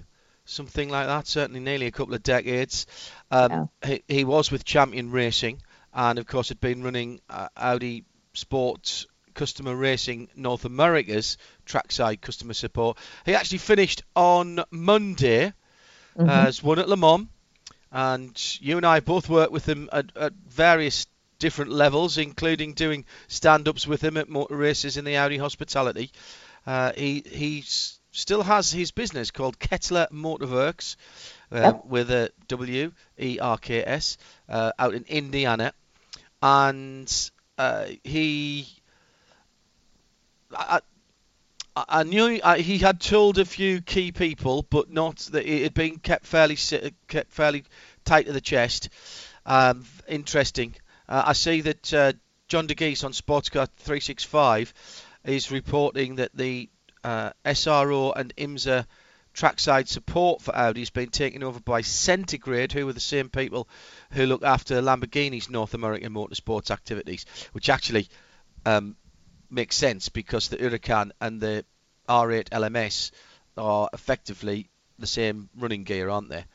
Something 0.45 0.89
like 0.89 1.07
that, 1.07 1.25
certainly 1.27 1.59
nearly 1.61 1.85
a 1.87 1.91
couple 1.91 2.13
of 2.13 2.23
decades. 2.23 2.85
Um, 3.31 3.69
he, 3.85 4.03
he 4.07 4.23
was 4.25 4.51
with 4.51 4.65
Champion 4.65 5.09
Racing, 5.11 5.61
and 5.93 6.19
of 6.19 6.27
course 6.27 6.49
had 6.49 6.59
been 6.59 6.83
running 6.83 7.21
uh, 7.29 7.47
Audi 7.55 8.03
Sports 8.33 9.05
Customer 9.33 9.75
Racing 9.75 10.29
North 10.35 10.65
America's 10.65 11.37
trackside 11.65 12.21
customer 12.21 12.53
support. 12.53 12.97
He 13.25 13.35
actually 13.35 13.59
finished 13.59 14.03
on 14.15 14.63
Monday 14.69 15.53
Mhm. 16.17 16.29
as 16.29 16.61
one 16.61 16.77
at 16.77 16.87
Le 16.89 16.97
Mans, 16.97 17.27
and 17.91 18.57
you 18.61 18.77
and 18.77 18.85
I 18.85 18.99
both 18.99 19.29
worked 19.29 19.51
with 19.51 19.67
him 19.67 19.89
at, 19.91 20.15
at 20.15 20.33
various 20.33 21.07
different 21.39 21.71
levels, 21.71 22.17
including 22.17 22.73
doing 22.73 23.05
stand-ups 23.27 23.87
with 23.87 24.03
him 24.03 24.17
at 24.17 24.29
motor 24.29 24.55
races 24.55 24.97
in 24.97 25.05
the 25.05 25.17
Audi 25.17 25.37
hospitality. 25.37 26.11
Uh, 26.67 26.91
he 26.95 27.23
he 27.25 27.59
s- 27.59 27.99
still 28.13 28.43
has 28.43 28.71
his 28.71 28.91
business 28.91 29.31
called 29.31 29.59
Kettler 29.59 30.07
Motorwerks 30.11 30.95
uh, 31.51 31.73
Yep. 31.73 31.85
with 31.85 32.11
a 32.11 32.31
W 32.47 32.91
E 33.19 33.39
R 33.39 33.57
K 33.57 33.83
S 33.85 34.17
uh, 34.49 34.71
out 34.79 34.93
in 34.93 35.03
Indiana, 35.09 35.73
and 36.41 37.31
uh, 37.57 37.85
he. 38.03 38.67
I, 40.51 40.77
I- 40.77 40.81
I 41.75 42.03
knew 42.03 42.39
I, 42.43 42.59
he 42.59 42.77
had 42.77 42.99
told 43.01 43.39
a 43.39 43.45
few 43.45 43.81
key 43.81 44.11
people, 44.11 44.61
but 44.69 44.91
not 44.91 45.17
that 45.31 45.43
it 45.45 45.63
had 45.63 45.73
been 45.73 45.97
kept 45.97 46.27
fairly 46.27 46.55
kept 47.07 47.31
fairly 47.31 47.63
tight 48.05 48.27
to 48.27 48.31
the 48.31 48.41
chest. 48.41 48.89
Um, 49.45 49.83
interesting. 50.07 50.75
Uh, 51.09 51.23
I 51.27 51.33
see 51.33 51.61
that 51.61 51.93
uh, 51.93 52.13
John 52.47 52.67
Dagys 52.67 53.03
on 53.03 53.11
Sportscar 53.11 53.67
365 53.77 54.71
is 55.25 55.49
reporting 55.49 56.17
that 56.17 56.29
the 56.35 56.69
uh, 57.03 57.31
SRO 57.45 58.13
and 58.15 58.35
IMSA 58.35 58.85
trackside 59.33 59.89
support 59.89 60.41
for 60.41 60.55
Audi 60.55 60.81
has 60.81 60.89
been 60.89 61.09
taken 61.09 61.43
over 61.43 61.59
by 61.59 61.81
Centigrade, 61.81 62.71
who 62.71 62.87
are 62.87 62.93
the 62.93 62.99
same 62.99 63.29
people 63.29 63.67
who 64.11 64.25
look 64.25 64.43
after 64.43 64.81
Lamborghini's 64.81 65.49
North 65.49 65.73
American 65.73 66.13
motorsports 66.13 66.71
activities, 66.71 67.25
which 67.51 67.69
actually 67.69 68.07
um, 68.65 68.95
makes 69.49 69.75
sense 69.75 70.09
because 70.09 70.49
the 70.49 70.57
Huracan 70.57 71.11
and 71.19 71.41
the 71.41 71.65
R8 72.07 72.49
LMS 72.49 73.11
are 73.57 73.89
effectively 73.93 74.69
the 74.99 75.07
same 75.07 75.49
running 75.57 75.83
gear, 75.83 76.09
aren't 76.09 76.29
they? 76.29 76.45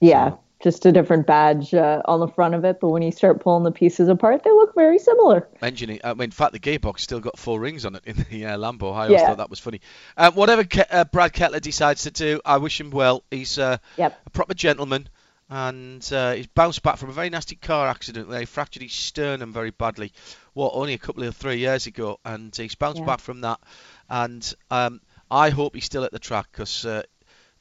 Yeah, 0.00 0.32
just 0.62 0.86
a 0.86 0.92
different 0.92 1.26
badge 1.26 1.74
uh, 1.74 2.02
on 2.04 2.20
the 2.20 2.28
front 2.28 2.54
of 2.54 2.64
it, 2.64 2.78
but 2.80 2.88
when 2.90 3.02
you 3.02 3.10
start 3.10 3.40
pulling 3.40 3.64
the 3.64 3.72
pieces 3.72 4.08
apart, 4.08 4.44
they 4.44 4.50
look 4.50 4.74
very 4.74 4.98
similar. 4.98 5.48
Engineering. 5.60 6.00
I 6.04 6.14
mean, 6.14 6.24
in 6.24 6.30
fact, 6.30 6.52
the 6.52 6.60
gearbox 6.60 7.00
still 7.00 7.20
got 7.20 7.38
four 7.38 7.58
rings 7.60 7.84
on 7.84 7.96
it 7.96 8.02
in 8.06 8.24
the 8.30 8.46
uh, 8.46 8.56
Lambo. 8.56 8.94
I 8.94 9.04
always 9.06 9.20
Yeah. 9.20 9.26
thought 9.26 9.38
that 9.38 9.50
was 9.50 9.58
funny. 9.58 9.80
Um, 10.16 10.34
whatever 10.34 10.64
Ke- 10.64 10.86
uh, 10.90 11.04
Brad 11.04 11.32
Kettler 11.32 11.60
decides 11.60 12.02
to 12.02 12.10
do, 12.10 12.40
I 12.44 12.58
wish 12.58 12.80
him 12.80 12.90
well. 12.90 13.24
He's 13.30 13.58
uh, 13.58 13.78
Yep. 13.96 14.20
a 14.26 14.30
proper 14.30 14.54
gentleman, 14.54 15.08
and 15.50 16.08
uh, 16.12 16.32
he's 16.32 16.46
bounced 16.46 16.82
back 16.82 16.96
from 16.96 17.10
a 17.10 17.12
very 17.12 17.28
nasty 17.30 17.56
car 17.56 17.88
accident 17.88 18.28
where 18.28 18.40
he 18.40 18.46
fractured 18.46 18.82
his 18.82 18.92
sternum 18.92 19.52
very 19.52 19.70
badly. 19.70 20.12
What 20.54 20.72
only 20.74 20.94
a 20.94 20.98
couple 20.98 21.24
of 21.24 21.36
three 21.36 21.58
years 21.58 21.86
ago, 21.86 22.18
and 22.24 22.54
he's 22.54 22.74
bounced 22.74 23.00
Yeah. 23.00 23.06
back 23.06 23.20
from 23.20 23.40
that. 23.42 23.60
And 24.08 24.54
um, 24.70 25.00
I 25.30 25.50
hope 25.50 25.74
he's 25.74 25.84
still 25.84 26.04
at 26.04 26.12
the 26.12 26.18
track 26.18 26.46
because 26.52 26.84
uh, 26.86 27.02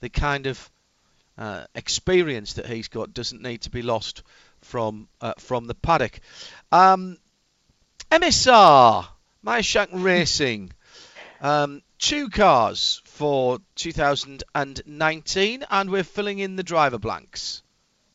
the 0.01 0.09
kind 0.09 0.47
of 0.47 0.69
uh, 1.37 1.65
experience 1.75 2.53
that 2.53 2.65
he's 2.65 2.87
got 2.87 3.13
doesn't 3.13 3.41
need 3.41 3.61
to 3.61 3.69
be 3.69 3.81
lost 3.81 4.23
from 4.61 5.07
uh, 5.19 5.33
from 5.37 5.65
the 5.65 5.75
paddock. 5.75 6.19
Um, 6.71 7.17
MSR, 8.11 9.07
Meyershank 9.45 9.89
Racing, 9.93 10.71
um, 11.39 11.81
two 11.97 12.29
cars 12.29 13.01
for 13.05 13.59
2019, 13.75 15.65
and 15.69 15.89
we're 15.89 16.03
filling 16.03 16.39
in 16.39 16.55
the 16.55 16.63
driver 16.63 16.99
blanks. 16.99 17.63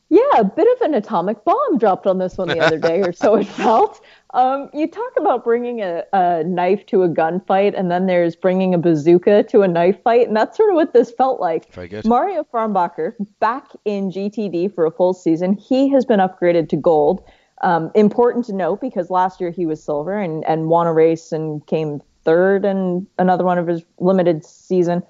Yeah, 0.08 0.20
a 0.38 0.44
bit 0.44 0.68
of 0.76 0.82
an 0.82 0.94
atomic 0.94 1.44
bomb 1.44 1.78
dropped 1.78 2.06
on 2.06 2.18
this 2.18 2.38
one 2.38 2.48
the 2.48 2.60
other 2.60 2.78
day, 2.78 3.00
or 3.00 3.12
so 3.12 3.34
it 3.34 3.46
felt. 3.46 4.00
Um, 4.34 4.70
you 4.72 4.86
talk 4.86 5.12
about 5.16 5.42
bringing 5.42 5.80
a, 5.80 6.04
a 6.12 6.44
knife 6.44 6.86
to 6.86 7.02
a 7.02 7.08
gunfight, 7.08 7.74
and 7.76 7.90
then 7.90 8.06
there's 8.06 8.36
bringing 8.36 8.72
a 8.72 8.78
bazooka 8.78 9.42
to 9.44 9.62
a 9.62 9.68
knife 9.68 10.00
fight, 10.04 10.28
and 10.28 10.36
that's 10.36 10.56
sort 10.56 10.70
of 10.70 10.76
what 10.76 10.92
this 10.92 11.10
felt 11.10 11.40
like. 11.40 11.72
Very 11.72 11.88
good. 11.88 12.04
Mario 12.04 12.44
Farnbacher, 12.44 13.14
back 13.40 13.68
in 13.84 14.10
GTD 14.10 14.72
for 14.74 14.86
a 14.86 14.92
full 14.92 15.12
season. 15.12 15.54
He 15.54 15.88
has 15.88 16.04
been 16.04 16.20
upgraded 16.20 16.68
to 16.68 16.76
gold. 16.76 17.24
Um, 17.62 17.90
important 17.94 18.44
to 18.46 18.52
note 18.52 18.80
because 18.80 19.10
last 19.10 19.40
year 19.40 19.50
he 19.50 19.66
was 19.66 19.82
silver 19.82 20.16
and, 20.16 20.44
and 20.44 20.68
won 20.68 20.86
a 20.86 20.92
race 20.92 21.32
and 21.32 21.66
came 21.66 22.00
third 22.22 22.64
in 22.64 23.06
another 23.18 23.44
one 23.44 23.58
of 23.58 23.66
his 23.66 23.82
limited 23.98 24.44
season. 24.44 25.02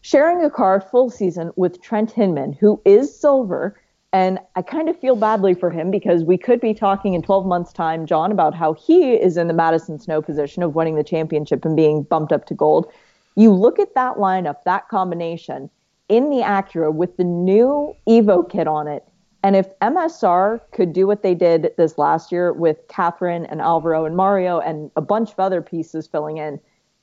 Sharing 0.00 0.44
a 0.44 0.48
car 0.48 0.80
full 0.80 1.10
season 1.10 1.50
with 1.56 1.82
Trent 1.82 2.12
Hinman, 2.12 2.52
who 2.52 2.80
is 2.84 3.18
silver. 3.18 3.76
And 4.12 4.38
I 4.56 4.62
kind 4.62 4.88
of 4.88 4.98
feel 4.98 5.16
badly 5.16 5.52
for 5.52 5.70
him 5.70 5.90
because 5.90 6.24
we 6.24 6.38
could 6.38 6.60
be 6.60 6.72
talking 6.72 7.12
in 7.12 7.20
12 7.20 7.44
months' 7.44 7.72
time, 7.72 8.06
John, 8.06 8.32
about 8.32 8.54
how 8.54 8.72
he 8.72 9.12
is 9.12 9.36
in 9.36 9.48
the 9.48 9.54
Madison 9.54 9.98
Snow 9.98 10.22
position 10.22 10.62
of 10.62 10.74
winning 10.74 10.96
the 10.96 11.04
championship 11.04 11.64
and 11.64 11.76
being 11.76 12.04
bumped 12.04 12.32
up 12.32 12.46
to 12.46 12.54
gold. 12.54 12.90
You 13.36 13.52
look 13.52 13.78
at 13.78 13.94
that 13.94 14.16
lineup, 14.16 14.64
that 14.64 14.88
combination 14.88 15.68
in 16.08 16.30
the 16.30 16.38
Acura 16.38 16.92
with 16.92 17.18
the 17.18 17.24
new 17.24 17.94
Evo 18.08 18.48
kit 18.48 18.66
on 18.66 18.88
it. 18.88 19.04
And 19.42 19.54
if 19.54 19.78
MSR 19.80 20.60
could 20.72 20.92
do 20.92 21.06
what 21.06 21.22
they 21.22 21.34
did 21.34 21.72
this 21.76 21.98
last 21.98 22.32
year 22.32 22.52
with 22.52 22.78
Katherine 22.88 23.46
and 23.46 23.60
Alvaro 23.60 24.04
and 24.04 24.16
Mario 24.16 24.58
and 24.58 24.90
a 24.96 25.00
bunch 25.02 25.30
of 25.30 25.38
other 25.38 25.60
pieces 25.60 26.06
filling 26.06 26.38
in, 26.38 26.58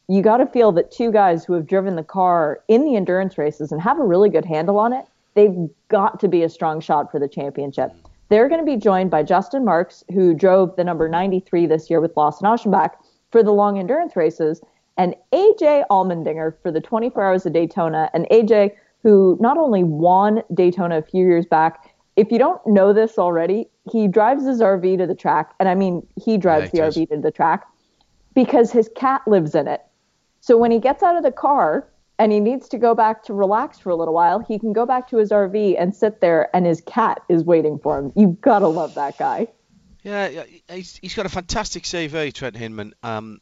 you 0.07 0.21
got 0.21 0.37
to 0.37 0.45
feel 0.47 0.71
that 0.73 0.91
two 0.91 1.11
guys 1.11 1.45
who 1.45 1.53
have 1.53 1.67
driven 1.67 1.95
the 1.95 2.03
car 2.03 2.61
in 2.67 2.83
the 2.83 2.95
endurance 2.95 3.37
races 3.37 3.71
and 3.71 3.81
have 3.81 3.99
a 3.99 4.03
really 4.03 4.29
good 4.29 4.45
handle 4.45 4.77
on 4.77 4.91
it, 4.91 5.05
they've 5.35 5.69
got 5.89 6.19
to 6.21 6.27
be 6.27 6.43
a 6.43 6.49
strong 6.49 6.79
shot 6.79 7.11
for 7.11 7.19
the 7.19 7.27
championship. 7.27 7.91
They're 8.29 8.49
going 8.49 8.61
to 8.61 8.65
be 8.65 8.77
joined 8.77 9.11
by 9.11 9.23
Justin 9.23 9.63
Marks, 9.63 10.03
who 10.11 10.33
drove 10.33 10.75
the 10.75 10.83
number 10.83 11.07
93 11.07 11.67
this 11.67 11.89
year 11.89 12.01
with 12.01 12.17
Lawson 12.17 12.47
Aschenbach 12.47 12.91
for 13.31 13.43
the 13.43 13.51
long 13.51 13.77
endurance 13.77 14.15
races, 14.15 14.61
and 14.97 15.13
AJ 15.31 15.83
Allmendinger 15.91 16.55
for 16.63 16.71
the 16.71 16.81
24 16.81 17.23
Hours 17.23 17.45
of 17.45 17.53
Daytona. 17.53 18.09
And 18.13 18.25
AJ, 18.31 18.71
who 19.03 19.37
not 19.39 19.57
only 19.57 19.83
won 19.83 20.41
Daytona 20.53 20.97
a 20.97 21.01
few 21.01 21.25
years 21.25 21.45
back, 21.45 21.93
if 22.15 22.31
you 22.31 22.39
don't 22.39 22.65
know 22.65 22.93
this 22.93 23.19
already, 23.19 23.67
he 23.91 24.07
drives 24.07 24.45
his 24.45 24.61
RV 24.61 24.97
to 24.97 25.05
the 25.05 25.15
track, 25.15 25.53
and 25.59 25.69
I 25.69 25.75
mean 25.75 26.05
he 26.15 26.37
drives 26.37 26.71
Yeah, 26.73 26.89
he 26.89 27.01
the 27.01 27.01
RV 27.01 27.09
to 27.09 27.21
the 27.21 27.31
track 27.31 27.67
because 28.33 28.71
his 28.71 28.89
cat 28.95 29.21
lives 29.27 29.53
in 29.53 29.67
it. 29.67 29.81
So 30.39 30.57
when 30.57 30.71
he 30.71 30.79
gets 30.79 31.03
out 31.03 31.15
of 31.15 31.23
the 31.23 31.31
car 31.31 31.87
and 32.17 32.31
he 32.31 32.39
needs 32.39 32.69
to 32.69 32.77
go 32.77 32.95
back 32.95 33.23
to 33.23 33.33
relax 33.33 33.79
for 33.79 33.89
a 33.89 33.95
little 33.95 34.13
while, 34.13 34.39
he 34.39 34.57
can 34.59 34.73
go 34.73 34.85
back 34.85 35.09
to 35.09 35.17
his 35.17 35.31
RV 35.31 35.75
and 35.77 35.93
sit 35.93 36.21
there, 36.21 36.55
and 36.55 36.65
his 36.65 36.81
cat 36.81 37.21
is 37.29 37.43
waiting 37.43 37.79
for 37.79 37.97
him. 37.97 38.13
You've 38.15 38.39
got 38.41 38.59
to 38.59 38.67
love 38.67 38.95
that 38.95 39.17
guy. 39.17 39.47
Yeah, 40.03 40.43
he's, 40.69 40.97
he's 40.97 41.15
got 41.15 41.25
a 41.25 41.29
fantastic 41.29 41.83
CV, 41.83 42.31
Trent 42.33 42.55
Hinman. 42.55 42.93
Um, 43.01 43.41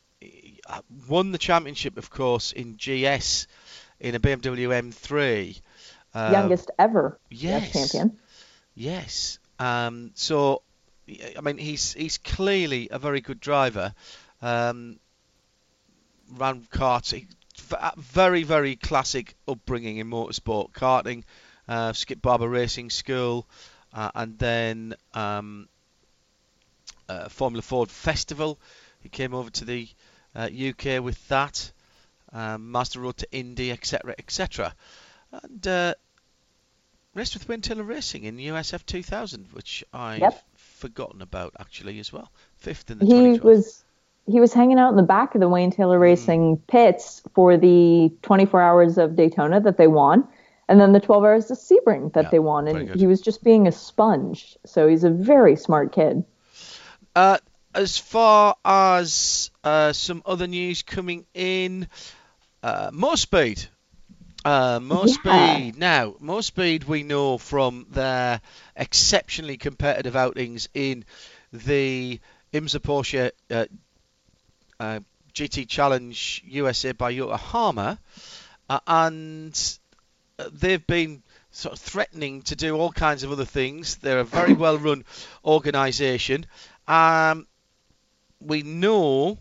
uh, 0.67 0.81
won 1.09 1.31
the 1.31 1.37
championship, 1.37 1.97
of 1.97 2.09
course, 2.09 2.51
in 2.51 2.77
GS 2.77 3.47
in 3.99 4.15
a 4.15 4.19
BMW 4.19 4.69
M3. 4.69 5.61
Uh, 6.13 6.29
Youngest 6.31 6.71
ever 6.79 7.19
yes. 7.29 7.71
champion. 7.71 8.17
Yes. 8.75 9.39
Um, 9.59 10.11
so, 10.13 10.61
I 11.09 11.41
mean, 11.41 11.57
he's 11.57 11.93
he's 11.93 12.17
clearly 12.17 12.89
a 12.91 12.99
very 12.99 13.21
good 13.21 13.39
driver. 13.39 13.93
Um, 14.41 14.99
ran 16.31 16.61
karts. 16.71 17.13
He- 17.13 17.27
Very, 17.97 18.43
very 18.43 18.75
classic 18.75 19.35
upbringing 19.47 19.97
in 19.97 20.09
motorsport. 20.09 20.71
Karting, 20.71 21.23
uh, 21.67 21.93
Skip 21.93 22.21
Barber 22.21 22.47
Racing 22.49 22.89
School, 22.89 23.45
uh, 23.93 24.11
and 24.15 24.37
then 24.37 24.95
um, 25.13 25.67
uh, 27.09 27.29
Formula 27.29 27.61
Ford 27.61 27.89
Festival. 27.89 28.59
He 29.01 29.09
came 29.09 29.33
over 29.33 29.49
to 29.51 29.65
the 29.65 29.87
uh, 30.35 30.49
UK 30.53 31.03
with 31.03 31.27
that. 31.27 31.71
Um, 32.31 32.71
Mazda 32.71 32.99
Road 32.99 33.17
to 33.17 33.27
Indy, 33.31 33.71
etc., 33.71 34.15
etc. 34.17 34.73
And 35.31 35.67
uh, 35.67 35.93
raced 37.13 37.35
with 37.47 37.61
Taylor 37.61 37.83
Racing 37.83 38.23
in 38.23 38.37
USF 38.37 38.85
2000, 38.85 39.47
which 39.53 39.83
I've 39.93 40.19
Yep. 40.21 40.43
forgotten 40.55 41.21
about 41.21 41.53
actually 41.59 41.99
as 41.99 42.11
well. 42.11 42.31
Fifth 42.57 42.89
in 42.89 42.97
the 42.97 43.05
He 43.05 43.11
2012. 43.11 43.43
was 43.43 43.83
he 44.25 44.39
was 44.39 44.53
hanging 44.53 44.79
out 44.79 44.89
in 44.91 44.95
the 44.95 45.03
back 45.03 45.35
of 45.35 45.41
the 45.41 45.49
Wayne 45.49 45.71
Taylor 45.71 45.99
Racing 45.99 46.57
pits 46.67 47.21
for 47.33 47.57
the 47.57 48.11
24 48.21 48.61
hours 48.61 48.97
of 48.97 49.15
Daytona 49.15 49.59
that 49.61 49.77
they 49.77 49.87
won, 49.87 50.27
and 50.69 50.79
then 50.79 50.93
the 50.93 50.99
12 50.99 51.23
hours 51.23 51.51
of 51.51 51.57
Sebring 51.57 52.13
that 52.13 52.25
Yeah, 52.25 52.29
they 52.29 52.39
won, 52.39 52.67
and 52.67 52.99
he 52.99 53.05
was 53.05 53.21
just 53.21 53.43
being 53.43 53.67
a 53.67 53.71
sponge. 53.71 54.57
So 54.65 54.87
he's 54.87 55.03
a 55.03 55.09
very 55.09 55.55
smart 55.55 55.91
kid. 55.91 56.23
Uh, 57.15 57.37
as 57.75 57.97
far 57.97 58.55
as 58.63 59.51
uh, 59.63 59.91
some 59.93 60.21
other 60.25 60.47
news 60.47 60.83
coming 60.83 61.25
in, 61.33 61.87
uh, 62.61 62.91
Moorespeed. 62.91 63.67
Uh, 64.45 64.79
more 64.81 65.07
Yeah. 65.07 65.13
speed. 65.13 65.77
Now, 65.77 66.11
Moorespeed 66.21 66.83
we 66.83 67.03
know 67.03 67.37
from 67.37 67.87
their 67.89 68.41
exceptionally 68.75 69.57
competitive 69.57 70.17
outings 70.17 70.67
in 70.73 71.05
the 71.53 72.19
IMSA 72.53 72.79
Porsche 72.79 73.31
uh, 73.49 73.65
uh, 74.83 74.99
GT 75.33 75.67
Challenge 75.67 76.43
USA 76.45 76.91
by 76.91 77.09
Yokohama, 77.11 77.97
uh, 78.69 78.79
and 78.85 79.77
uh, 80.37 80.49
they've 80.51 80.85
been 80.85 81.23
sort 81.51 81.73
of 81.73 81.79
threatening 81.79 82.41
to 82.43 82.55
do 82.55 82.75
all 82.75 82.91
kinds 82.91 83.23
of 83.23 83.31
other 83.31 83.45
things. 83.45 83.95
They're 83.95 84.19
a 84.19 84.23
very 84.25 84.53
well 84.63 84.77
run 84.77 85.05
organisation, 85.45 86.45
Um, 86.87 87.47
we 88.41 88.61
know, 88.61 89.37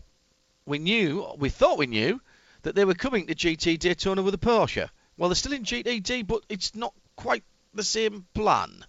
we 0.65 0.79
knew, 0.79 1.27
we 1.37 1.49
thought 1.49 1.77
we 1.77 1.87
knew 1.87 2.21
that 2.61 2.73
they 2.75 2.85
were 2.85 2.93
coming 2.93 3.27
to 3.27 3.35
GT 3.35 3.77
Daytona 3.77 4.21
with 4.21 4.33
a 4.33 4.37
Porsche. 4.37 4.89
Well, 5.17 5.29
they're 5.29 5.35
still 5.35 5.53
in 5.53 5.63
GTD, 5.63 6.25
but 6.25 6.41
it's 6.47 6.73
not 6.73 6.93
quite 7.17 7.43
the 7.73 7.83
same 7.83 8.25
plan. 8.33 8.85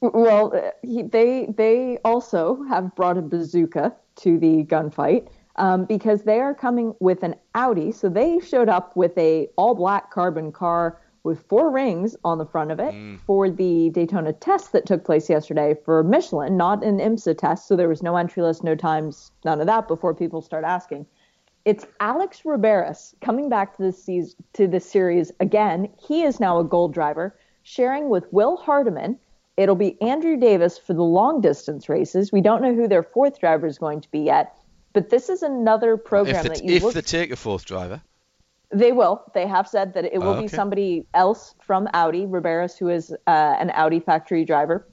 Well, 0.00 0.52
uh, 0.54 0.70
he, 0.82 1.02
they 1.02 1.46
they 1.46 1.98
also 2.04 2.62
have 2.64 2.94
brought 2.94 3.16
a 3.16 3.22
bazooka 3.22 3.96
to 4.16 4.38
the 4.38 4.64
gunfight 4.64 5.28
um, 5.56 5.84
because 5.84 6.22
they 6.22 6.40
are 6.40 6.54
coming 6.54 6.94
with 7.00 7.22
an 7.22 7.34
Audi. 7.54 7.92
So 7.92 8.08
they 8.08 8.40
showed 8.40 8.68
up 8.68 8.96
with 8.96 9.16
a 9.18 9.48
all 9.56 9.74
black 9.74 10.10
carbon 10.10 10.52
car 10.52 11.00
with 11.26 11.42
four 11.48 11.72
rings 11.72 12.14
on 12.24 12.38
the 12.38 12.46
front 12.46 12.70
of 12.70 12.78
it 12.78 12.94
for 13.26 13.50
the 13.50 13.90
Daytona 13.90 14.32
test 14.32 14.70
that 14.72 14.86
took 14.86 15.04
place 15.04 15.28
yesterday 15.28 15.74
for 15.84 16.04
Michelin, 16.04 16.56
not 16.56 16.84
an 16.84 16.98
IMSA 16.98 17.36
test. 17.36 17.66
So 17.66 17.74
there 17.74 17.88
was 17.88 18.00
no 18.00 18.16
entry 18.16 18.44
list, 18.44 18.62
no 18.62 18.76
times, 18.76 19.32
none 19.44 19.60
of 19.60 19.66
that 19.66 19.88
before 19.88 20.14
people 20.14 20.40
start 20.40 20.64
asking. 20.64 21.04
It's 21.64 21.84
Alex 21.98 22.42
Riberas 22.44 23.14
coming 23.20 23.48
back 23.48 23.76
to 23.76 23.82
this 23.82 24.00
season, 24.00 24.36
to 24.52 24.68
this 24.68 24.88
series 24.88 25.32
again. 25.40 25.88
He 25.98 26.22
is 26.22 26.38
now 26.38 26.60
a 26.60 26.64
gold 26.64 26.94
driver, 26.94 27.36
sharing 27.64 28.08
with 28.08 28.32
Will 28.32 28.56
Hardeman. 28.56 29.18
It'll 29.56 29.74
be 29.74 30.00
Andrew 30.00 30.36
Davis 30.36 30.78
for 30.78 30.94
the 30.94 31.02
long 31.02 31.40
distance 31.40 31.88
races. 31.88 32.30
We 32.30 32.40
don't 32.40 32.62
know 32.62 32.72
who 32.72 32.86
their 32.86 33.02
fourth 33.02 33.40
driver 33.40 33.66
is 33.66 33.78
going 33.78 34.00
to 34.02 34.10
be 34.12 34.20
yet, 34.20 34.55
but 34.96 35.10
this 35.10 35.28
is 35.28 35.42
another 35.42 35.98
program 35.98 36.46
if 36.46 36.54
that 36.54 36.64
you 36.64 36.76
if 36.76 36.82
look 36.82 36.94
they 36.94 37.02
take 37.02 37.30
a 37.30 37.36
fourth 37.36 37.66
driver, 37.66 38.00
they 38.70 38.92
will. 38.92 39.30
They 39.34 39.46
have 39.46 39.68
said 39.68 39.92
that 39.92 40.06
it 40.06 40.22
will 40.22 40.32
Oh, 40.32 40.40
be 40.40 40.48
somebody 40.48 41.06
else 41.12 41.54
from 41.60 41.86
Audi, 41.92 42.24
Riberas, 42.24 42.78
who 42.78 42.88
is 42.88 43.12
uh, 43.26 43.56
an 43.60 43.70
Audi 43.74 44.00
factory 44.00 44.42
driver. 44.46 44.88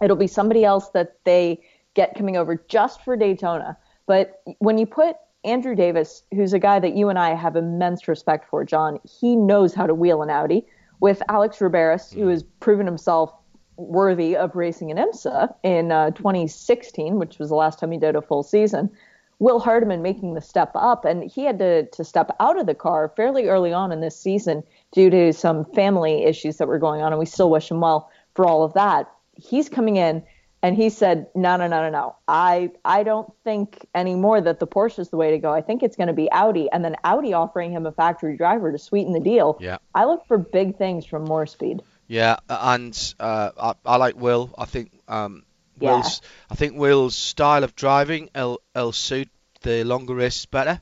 It'll 0.00 0.16
be 0.16 0.26
somebody 0.26 0.64
else 0.64 0.88
that 0.94 1.18
they 1.24 1.60
get 1.92 2.14
coming 2.16 2.38
over 2.38 2.64
just 2.68 3.04
for 3.04 3.14
Daytona. 3.14 3.76
But 4.06 4.40
when 4.60 4.78
you 4.78 4.86
put 4.86 5.16
Andrew 5.44 5.74
Davis, 5.74 6.22
who's 6.32 6.54
a 6.54 6.58
guy 6.58 6.78
that 6.78 6.96
you 6.96 7.10
and 7.10 7.18
I 7.18 7.34
have 7.34 7.56
immense 7.56 8.08
respect 8.08 8.48
for, 8.48 8.64
John, 8.64 8.98
he 9.04 9.36
knows 9.36 9.74
how 9.74 9.86
to 9.86 9.94
wheel 9.94 10.22
an 10.22 10.30
Audi, 10.30 10.64
with 11.00 11.22
Alex 11.28 11.58
Riberas, 11.58 12.10
who 12.14 12.28
has 12.28 12.42
proven 12.60 12.86
himself 12.86 13.34
worthy 13.76 14.34
of 14.34 14.56
racing 14.56 14.90
an 14.90 14.96
IMSA 14.96 15.54
in 15.62 15.92
uh, 15.92 16.12
2016, 16.12 17.18
which 17.18 17.38
was 17.38 17.50
the 17.50 17.54
last 17.54 17.78
time 17.78 17.92
he 17.92 17.98
did 17.98 18.16
a 18.16 18.22
full 18.22 18.42
season. 18.42 18.90
Will 19.38 19.60
Hardeman 19.60 20.00
making 20.00 20.34
the 20.34 20.40
step 20.40 20.70
up, 20.74 21.04
and 21.04 21.22
he 21.30 21.44
had 21.44 21.58
to, 21.58 21.86
to 21.86 22.04
step 22.04 22.34
out 22.40 22.58
of 22.58 22.66
the 22.66 22.74
car 22.74 23.12
fairly 23.16 23.48
early 23.48 23.72
on 23.72 23.92
in 23.92 24.00
this 24.00 24.18
season 24.18 24.62
due 24.92 25.10
to 25.10 25.32
some 25.32 25.64
family 25.64 26.24
issues 26.24 26.56
that 26.56 26.68
were 26.68 26.78
going 26.78 27.02
on, 27.02 27.12
and 27.12 27.18
we 27.18 27.26
still 27.26 27.50
wish 27.50 27.70
him 27.70 27.80
well 27.80 28.10
for 28.34 28.46
all 28.46 28.62
of 28.62 28.72
that. 28.74 29.10
He's 29.34 29.68
coming 29.68 29.96
in, 29.96 30.22
and 30.62 30.74
he 30.74 30.88
said, 30.88 31.26
"No, 31.34 31.56
no, 31.56 31.66
no, 31.66 31.82
no, 31.82 31.90
no. 31.90 32.16
I 32.26 32.70
I 32.82 33.02
don't 33.02 33.30
think 33.44 33.86
anymore 33.94 34.40
that 34.40 34.58
the 34.58 34.66
Porsche 34.66 35.00
is 35.00 35.10
the 35.10 35.18
way 35.18 35.32
to 35.32 35.38
go. 35.38 35.52
I 35.52 35.60
think 35.60 35.82
it's 35.82 35.96
going 35.96 36.08
to 36.08 36.14
be 36.14 36.30
Audi, 36.32 36.70
and 36.72 36.82
then 36.82 36.96
Audi 37.04 37.34
offering 37.34 37.72
him 37.72 37.84
a 37.84 37.92
factory 37.92 38.38
driver 38.38 38.72
to 38.72 38.78
sweeten 38.78 39.12
the 39.12 39.20
deal. 39.20 39.58
Yeah. 39.60 39.76
I 39.94 40.06
look 40.06 40.26
for 40.26 40.38
big 40.38 40.78
things 40.78 41.04
from 41.04 41.26
Moorespeed. 41.26 41.82
Yeah, 42.08 42.36
and 42.48 43.14
uh, 43.20 43.50
I, 43.60 43.74
I 43.84 43.96
like 43.96 44.16
Will. 44.16 44.54
I 44.56 44.64
think 44.64 44.92
um, 45.08 45.44
Yeah. 45.78 46.02
I 46.50 46.54
think 46.54 46.76
Will's 46.76 47.14
style 47.14 47.64
of 47.64 47.74
driving 47.74 48.30
will, 48.34 48.60
will 48.74 48.92
suit 48.92 49.28
the 49.62 49.84
longer 49.84 50.14
races 50.14 50.46
better. 50.46 50.80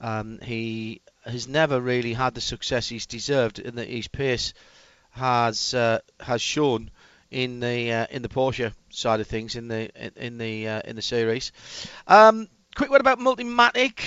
Um, 0.00 0.38
he 0.40 1.02
has 1.24 1.46
never 1.46 1.80
really 1.80 2.12
had 2.12 2.34
the 2.34 2.40
success 2.40 2.88
he's 2.88 3.06
deserved, 3.06 3.58
and 3.58 3.78
that 3.78 3.88
his 3.88 4.08
pace 4.08 4.52
has 5.10 5.74
uh, 5.74 6.00
has 6.20 6.42
shown 6.42 6.90
in 7.30 7.60
the 7.60 7.92
uh, 7.92 8.06
in 8.10 8.22
the 8.22 8.28
Porsche 8.28 8.72
side 8.90 9.20
of 9.20 9.26
things 9.26 9.56
in 9.56 9.68
the 9.68 9.90
in, 9.94 10.12
in 10.16 10.38
the 10.38 10.68
uh, 10.68 10.80
in 10.84 10.96
the 10.96 11.02
series. 11.02 11.52
Um, 12.06 12.48
quick 12.74 12.90
word 12.90 13.00
about 13.00 13.18
Multimatic, 13.18 14.00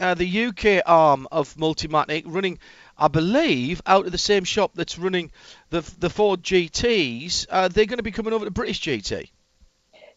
uh, 0.00 0.14
the 0.14 0.46
UK 0.46 0.82
arm 0.86 1.26
of 1.32 1.54
Multimatic, 1.54 2.22
running, 2.26 2.58
I 2.96 3.08
believe, 3.08 3.82
out 3.86 4.06
of 4.06 4.12
the 4.12 4.18
same 4.18 4.44
shop 4.44 4.72
that's 4.74 4.98
running 4.98 5.30
the 5.70 5.80
the 5.98 6.10
Ford 6.10 6.42
GTS. 6.42 7.46
Uh, 7.50 7.68
they're 7.68 7.86
going 7.86 7.98
to 7.98 8.04
be 8.04 8.12
coming 8.12 8.32
over 8.32 8.44
to 8.44 8.50
British 8.50 8.80
GT. 8.80 9.30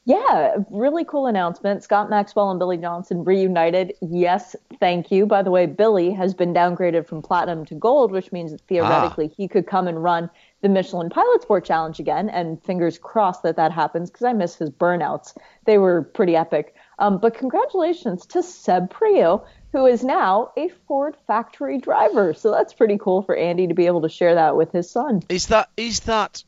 Yeah, 0.05 0.57
really 0.69 1.05
cool 1.05 1.27
announcement. 1.27 1.81
Scott 1.81 2.09
Maxwell 2.09 2.49
and 2.49 2.59
Billy 2.59 2.77
Johnson 2.77 3.23
reunited. 3.23 3.93
Yes, 4.01 4.53
thank 4.79 5.11
you. 5.11 5.25
By 5.25 5.43
the 5.43 5.51
way, 5.51 5.65
Billy 5.65 6.11
has 6.11 6.33
been 6.33 6.53
downgraded 6.53 7.07
from 7.07 7.21
platinum 7.21 7.65
to 7.67 7.75
gold, 7.75 8.11
which 8.11 8.31
means 8.33 8.51
that 8.51 8.61
theoretically 8.61 9.29
he 9.29 9.47
could 9.47 9.65
come 9.65 9.87
and 9.87 10.03
run 10.03 10.29
the 10.61 10.67
Michelin 10.67 11.09
Pilot 11.09 11.43
Sport 11.43 11.63
Challenge 11.63 12.01
again. 12.01 12.29
And 12.29 12.61
fingers 12.61 12.97
crossed 12.97 13.43
that 13.43 13.55
that 13.55 13.71
happens 13.71 14.09
because 14.09 14.25
I 14.25 14.33
miss 14.33 14.55
his 14.55 14.69
burnouts. 14.69 15.37
They 15.65 15.77
were 15.77 16.01
pretty 16.01 16.35
epic. 16.35 16.75
Um, 16.99 17.17
but 17.19 17.33
congratulations 17.33 18.25
to 18.27 18.43
Seb 18.43 18.91
Priaulx, 18.91 19.45
who 19.71 19.85
is 19.85 20.03
now 20.03 20.51
a 20.57 20.67
Ford 20.85 21.15
factory 21.27 21.77
driver. 21.77 22.33
So 22.33 22.51
that's 22.51 22.73
pretty 22.73 22.97
cool 22.97 23.21
for 23.21 23.37
Andy 23.37 23.67
to 23.67 23.73
be 23.73 23.85
able 23.85 24.01
to 24.01 24.09
share 24.09 24.35
that 24.35 24.57
with 24.57 24.73
his 24.73 24.91
son. 24.91 25.21
Is 25.29 25.47
that 25.47 25.69
is 25.77 26.01
that 26.01 26.43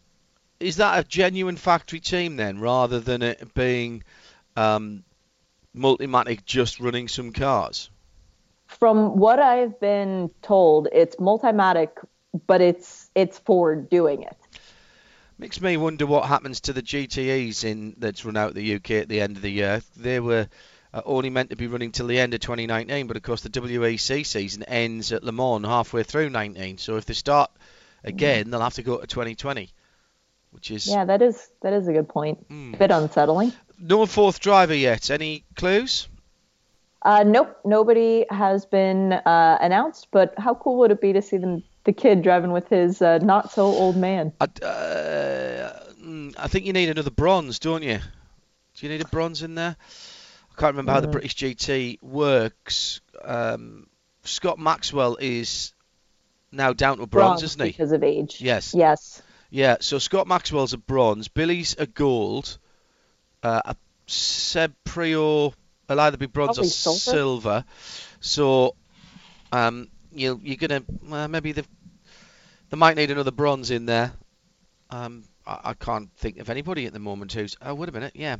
is 0.60 0.77
that 0.77 0.99
a 0.99 1.07
genuine 1.07 1.57
factory 1.57 1.99
team 1.99 2.38
then, 2.38 2.60
rather 2.60 2.99
than 2.99 3.22
it 3.22 3.53
being 3.53 4.03
um, 4.56 5.03
Multimatic 5.76 6.45
just 6.45 6.80
running 6.80 7.07
some 7.07 7.32
cars? 7.32 7.90
From 8.68 9.18
what 9.18 9.40
I've 9.40 9.80
been 9.80 10.32
told, 10.41 10.88
it's 10.91 11.18
Multimatic, 11.18 11.90
but 12.48 12.61
it's 12.61 13.10
it's 13.15 13.38
Ford 13.40 13.90
doing 13.90 14.23
it. 14.23 14.38
Makes 15.38 15.60
me 15.60 15.76
wonder 15.76 16.06
what 16.06 16.26
happens 16.26 16.61
to 16.61 16.73
the 16.73 16.82
GTEs 16.82 17.65
in 17.65 17.95
that's 17.98 18.23
run 18.23 18.38
out 18.38 18.53
the 18.53 18.76
UK 18.76 18.91
at 18.91 19.10
the 19.10 19.19
end 19.19 19.36
of 19.36 19.41
the 19.41 19.49
year. 19.49 19.82
They 19.98 20.22
were 20.22 20.48
uh, 20.94 21.02
only 21.06 21.30
meant 21.30 21.49
to 21.49 21.57
be 21.57 21.68
running 21.68 21.91
till 21.91 22.07
the 22.07 22.19
end 22.19 22.34
of 22.34 22.40
2019, 22.40 23.07
but 23.07 23.18
of 23.18 23.23
course 23.23 23.41
the 23.41 23.49
WEC 23.49 24.26
season 24.26 24.64
ends 24.64 25.11
at 25.11 25.26
Le 25.26 25.34
Mans 25.34 25.65
halfway 25.65 26.03
through 26.03 26.30
19. 26.30 26.77
So 26.77 26.95
if 26.95 27.03
they 27.03 27.14
start 27.14 27.52
again, 28.06 28.49
they'll 28.49 28.61
have 28.61 28.76
to 28.76 28.84
go 28.84 28.98
to 28.98 29.06
2020, 29.06 29.73
which 30.56 30.72
is 30.72 30.88
Yeah, 30.88 31.06
that 31.06 31.22
is 31.22 31.49
that 31.61 31.73
is 31.73 31.88
a 31.88 31.94
good 31.94 32.10
point. 32.10 32.45
A 32.49 32.77
bit 32.77 32.90
unsettling. 32.91 33.52
no 33.80 34.06
fourth 34.06 34.40
driver 34.40 34.73
yet. 34.73 35.11
Any 35.11 35.44
clues? 35.56 36.07
Uh, 37.02 37.23
nope, 37.23 37.56
nobody 37.64 38.26
has 38.32 38.65
been 38.65 39.14
uh, 39.14 39.57
announced. 39.61 40.07
But 40.11 40.34
how 40.40 40.56
cool 40.56 40.77
would 40.80 40.90
it 40.91 40.99
be 41.02 41.14
to 41.14 41.22
see 41.22 41.38
them, 41.38 41.61
the 41.84 41.94
kid 41.94 42.23
driving 42.23 42.52
with 42.52 42.68
his 42.69 42.99
uh, 43.02 43.19
not 43.19 43.52
so 43.52 43.65
old 43.65 43.95
man? 43.95 44.34
I, 44.41 44.45
uh, 44.65 45.84
mm, 46.02 46.34
I 46.38 46.48
think 46.48 46.65
you 46.65 46.73
need 46.73 46.90
another 46.90 47.11
bronze, 47.11 47.60
don't 47.60 47.84
you? 47.84 47.99
Do 47.99 48.86
you 48.86 48.90
need 48.90 49.02
a 49.02 49.07
bronze 49.07 49.44
in 49.44 49.53
there? 49.56 49.76
I 49.77 50.60
can't 50.60 50.73
remember 50.73 50.94
how 50.94 51.02
the 51.02 51.07
Mhm. 51.07 51.11
British 51.11 51.36
GT 51.36 51.99
works. 52.02 53.02
Um, 53.23 53.88
Scott 54.23 54.57
Maxwell 54.57 55.18
is 55.19 55.73
now 56.52 56.73
down 56.73 56.98
to 56.98 57.06
bronze, 57.06 57.44
isn't 57.44 57.61
he? 57.61 57.68
because 57.72 57.91
of 57.91 58.02
age. 58.03 58.38
Yes. 58.41 58.73
Yes. 58.73 59.22
Yeah, 59.49 59.77
so 59.80 59.99
Scott 59.99 60.27
Maxwell's 60.27 60.73
a 60.73 60.77
bronze, 60.77 61.27
Billy's 61.27 61.76
a 61.77 61.85
gold, 61.85 62.57
uh, 63.43 63.61
a 63.65 63.76
Seb 64.07 64.73
Priaulx 64.85 65.53
will 65.88 65.99
either 65.99 66.17
be 66.17 66.26
bronze 66.26 66.57
Probably 66.57 66.67
or 66.67 66.72
silver. 66.72 66.99
silver. 66.99 67.65
So 68.19 68.76
um, 69.51 69.88
you 70.11 70.39
you're 70.43 70.57
gonna 70.57 70.84
uh, 71.11 71.27
maybe 71.27 71.51
they 71.51 71.63
they 72.69 72.77
might 72.77 72.97
need 72.97 73.11
another 73.11 73.31
bronze 73.31 73.72
in 73.72 73.85
there. 73.85 74.11
Um, 74.89 75.23
I, 75.45 75.59
I 75.65 75.73
can't 75.73 76.11
think 76.17 76.39
of 76.39 76.49
anybody 76.49 76.85
at 76.88 76.93
the 76.93 76.99
moment 76.99 77.31
who's. 77.34 77.55
Oh, 77.61 77.73
wait 77.76 77.89
a 77.89 77.91
minute, 77.91 78.13
yeah. 78.15 78.38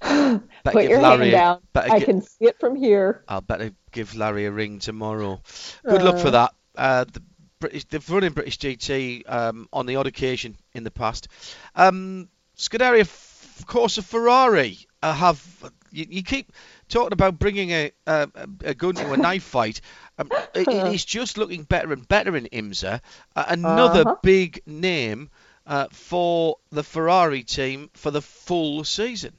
Better 0.00 0.40
Put 0.64 0.84
your 0.88 1.00
Larry 1.00 1.30
hand 1.30 1.60
down. 1.74 1.90
I 1.92 2.00
gi- 2.00 2.04
can 2.04 2.20
see 2.22 2.46
it 2.46 2.58
from 2.58 2.74
here. 2.76 3.22
I'll 3.28 3.40
better 3.40 3.70
give 3.92 4.14
Larry 4.16 4.46
a 4.46 4.50
ring 4.50 4.80
tomorrow. 4.80 5.40
Good 5.88 6.02
luck 6.02 6.18
for 6.18 6.28
Uh. 6.28 6.30
that. 6.32 6.54
Uh, 6.76 7.04
the 7.04 7.22
British, 7.58 7.84
they've 7.84 8.10
run 8.10 8.24
in 8.24 8.32
British 8.32 8.58
GT 8.58 9.22
um, 9.30 9.68
on 9.72 9.86
the 9.86 9.96
odd 9.96 10.06
occasion 10.06 10.56
in 10.74 10.84
the 10.84 10.90
past. 10.90 11.28
Um, 11.74 12.28
Scuderia, 12.56 13.02
of 13.02 13.66
course, 13.66 13.98
a 13.98 14.02
Ferrari 14.02 14.78
uh, 15.02 15.12
have. 15.14 15.70
You, 15.90 16.06
you 16.10 16.22
keep 16.22 16.52
talking 16.88 17.12
about 17.12 17.38
bringing 17.38 17.70
a, 17.70 17.92
a, 18.06 18.28
a 18.64 18.74
gun 18.74 18.94
to 18.96 19.12
a 19.12 19.16
knife 19.16 19.42
fight. 19.44 19.80
Um, 20.18 20.32
it, 20.54 20.68
it 20.70 20.86
is 20.86 21.04
just 21.04 21.38
looking 21.38 21.62
better 21.62 21.92
and 21.92 22.06
better 22.06 22.36
in 22.36 22.44
IMSA. 22.52 23.00
Uh, 23.34 23.44
another 23.48 24.02
Uh-huh. 24.02 24.16
big 24.22 24.62
name 24.66 25.30
uh, 25.66 25.88
for 25.90 26.56
the 26.70 26.82
Ferrari 26.82 27.42
team 27.42 27.90
for 27.94 28.10
the 28.10 28.22
full 28.22 28.84
season. 28.84 29.32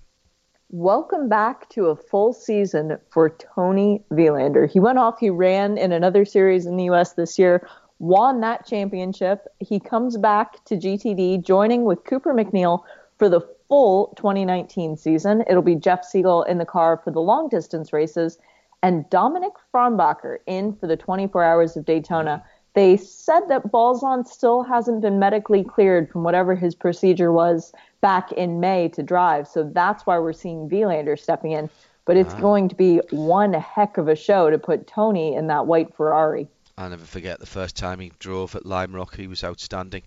Welcome 0.72 1.30
back 1.30 1.68
to 1.70 1.88
a 1.88 1.96
full 1.96 2.32
season 2.34 2.98
for 3.10 3.30
Toni 3.30 4.04
Vilander. 4.12 4.70
He 4.70 4.80
went 4.80 5.00
off, 5.00 5.20
he 5.20 5.32
ran 5.32 5.78
in 5.80 5.92
another 5.92 6.26
series 6.26 6.68
in 6.68 6.78
the 6.78 6.84
US 6.92 7.14
this 7.14 7.40
year, 7.40 7.68
won 8.00 8.40
that 8.42 8.66
championship. 8.66 9.46
He 9.60 9.80
comes 9.80 10.18
back 10.18 10.64
to 10.66 10.76
GTD, 10.76 11.44
joining 11.44 11.84
with 11.84 12.04
Cooper 12.06 12.34
MacNeil 12.34 12.84
for 13.18 13.30
the 13.30 13.42
full 13.68 14.14
2019 14.18 14.98
season. 14.98 15.44
It'll 15.50 15.62
be 15.62 15.76
Jeff 15.76 16.02
Segal 16.02 16.48
in 16.48 16.58
the 16.58 16.66
car 16.66 17.00
for 17.04 17.12
the 17.12 17.22
long 17.22 17.50
distance 17.50 17.94
races 17.94 18.40
and 18.82 19.10
Dominic 19.10 19.54
Farnbacher 19.74 20.38
in 20.48 20.74
for 20.74 20.88
the 20.88 20.98
24 20.98 21.44
hours 21.44 21.76
of 21.76 21.86
Daytona. 21.86 22.44
They 22.74 22.98
said 22.98 23.42
that 23.50 23.72
Balzan 23.72 24.26
still 24.28 24.64
hasn't 24.64 25.02
been 25.02 25.20
medically 25.20 25.64
cleared 25.64 26.10
from 26.10 26.24
whatever 26.24 26.56
his 26.56 26.76
procedure 26.76 27.32
was 27.32 27.74
back 28.00 28.32
in 28.32 28.60
May 28.60 28.88
to 28.90 29.04
drive. 29.04 29.48
So 29.48 29.70
that's 29.74 30.06
why 30.06 30.18
we're 30.20 30.34
seeing 30.34 30.70
Vilander 30.70 31.20
stepping 31.20 31.52
in. 31.52 31.70
But 32.06 32.16
it's 32.16 32.34
Wow. 32.36 32.40
going 32.42 32.70
to 32.70 32.76
be 32.76 33.02
one 33.12 33.54
heck 33.54 33.98
of 33.98 34.08
a 34.08 34.16
show 34.16 34.50
to 34.50 34.58
put 34.58 34.88
Tony 34.88 35.36
in 35.36 35.48
that 35.48 35.68
white 35.68 35.94
Ferrari. 35.94 36.48
I'll 36.80 36.90
never 36.90 37.04
forget 37.04 37.40
the 37.42 37.46
first 37.46 37.76
time 37.76 38.00
he 38.00 38.14
drove 38.20 38.56
at 38.56 38.66
Lime 38.66 38.96
Rock. 38.96 39.18
He 39.18 39.28
was 39.28 39.44
outstanding. 39.44 40.04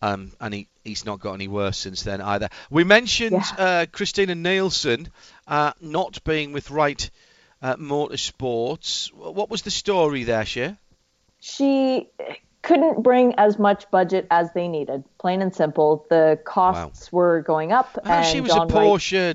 Um, 0.00 0.30
and 0.40 0.54
he, 0.54 0.68
he's 0.84 1.04
not 1.04 1.18
got 1.18 1.34
any 1.34 1.48
worse 1.48 1.76
since 1.76 2.04
then 2.04 2.20
either. 2.20 2.48
We 2.70 2.84
mentioned 2.84 3.42
uh, 3.58 3.86
Christina 3.90 4.36
Nielsen 4.36 5.08
uh, 5.48 5.72
not 5.80 6.22
being 6.22 6.52
with 6.52 6.70
Wright 6.70 7.10
uh, 7.60 7.74
Motorsports. 7.74 9.12
What 9.12 9.50
was 9.50 9.62
the 9.62 9.72
story 9.72 10.22
there, 10.22 10.44
Shea? 10.46 10.76
she 11.40 12.08
couldn't 12.62 13.02
bring 13.02 13.34
as 13.34 13.58
much 13.58 13.90
budget 13.90 14.28
as 14.30 14.52
they 14.52 14.68
needed. 14.68 15.02
Plain 15.18 15.42
and 15.42 15.52
simple, 15.52 16.06
the 16.08 16.38
costs 16.44 17.10
were 17.10 17.42
going 17.42 17.72
up. 17.72 17.98
Oh, 17.98 18.08
and 18.08 18.24
she 18.24 18.40
was 18.40 18.52
John 18.52 18.70
a 18.70 18.74
Wright- 18.74 18.86
Porsche, 18.86 19.34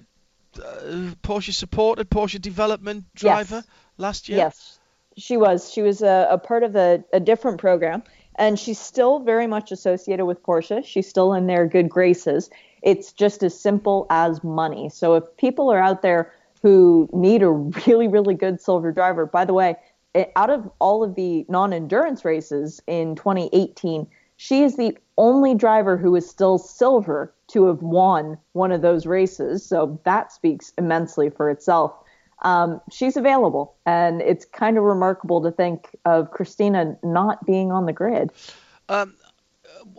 uh, 0.56 1.14
Porsche 1.22 1.54
supported, 1.54 2.10
Porsche 2.10 2.42
development 2.42 3.04
driver 3.14 3.62
last 3.98 4.30
year. 4.30 4.38
Yes, 4.38 4.77
she 5.18 5.36
was. 5.36 5.72
She 5.72 5.82
was 5.82 6.02
a, 6.02 6.28
a 6.30 6.38
part 6.38 6.64
of 6.64 6.76
a, 6.76 7.04
a 7.12 7.20
different 7.20 7.60
program, 7.60 8.04
and 8.36 8.58
she's 8.58 8.80
still 8.80 9.20
very 9.20 9.48
much 9.48 9.72
associated 9.72 10.26
with 10.26 10.42
Porsche. 10.44 10.86
She's 10.86 11.10
still 11.10 11.34
in 11.34 11.48
their 11.48 11.66
good 11.66 11.90
graces. 11.90 12.50
It's 12.84 13.12
just 13.12 13.44
as 13.44 13.60
simple 13.60 14.06
as 14.10 14.44
money. 14.44 14.90
So 14.90 15.16
if 15.16 15.24
people 15.38 15.72
are 15.72 15.80
out 15.80 16.04
there 16.04 16.32
who 16.62 17.10
need 17.12 17.42
a 17.42 17.50
really, 17.50 18.08
really 18.08 18.36
good 18.36 18.62
silver 18.62 18.92
driver, 18.92 19.26
by 19.26 19.46
the 19.46 19.54
way, 19.54 19.76
it, 20.14 20.32
out 20.36 20.50
of 20.50 20.70
all 20.80 21.04
of 21.04 21.16
the 21.16 21.46
non-endurance 21.50 22.24
races 22.24 22.82
in 22.88 23.16
2018, 23.16 24.08
she 24.38 24.64
is 24.64 24.78
the 24.78 24.96
only 25.18 25.56
driver 25.56 25.98
who 25.98 26.16
is 26.16 26.30
still 26.30 26.60
silver 26.60 27.34
to 27.48 27.66
have 27.66 27.82
won 27.82 28.38
one 28.54 28.72
of 28.72 28.84
those 28.84 29.08
races. 29.08 29.66
So 29.66 30.00
that 30.06 30.32
speaks 30.32 30.74
immensely 30.78 31.32
for 31.32 31.50
itself 31.50 31.94
um, 32.42 32.82
she's 32.92 33.18
available, 33.18 33.76
and 33.86 34.22
it's 34.22 34.46
kind 34.46 34.78
of 34.78 34.84
remarkable 34.84 35.42
to 35.44 35.52
think 35.52 35.88
of 36.06 36.32
Christina 36.32 36.98
not 37.04 37.46
being 37.46 37.72
on 37.72 37.86
the 37.86 37.94
grid. 37.94 38.32
Um, 38.90 39.16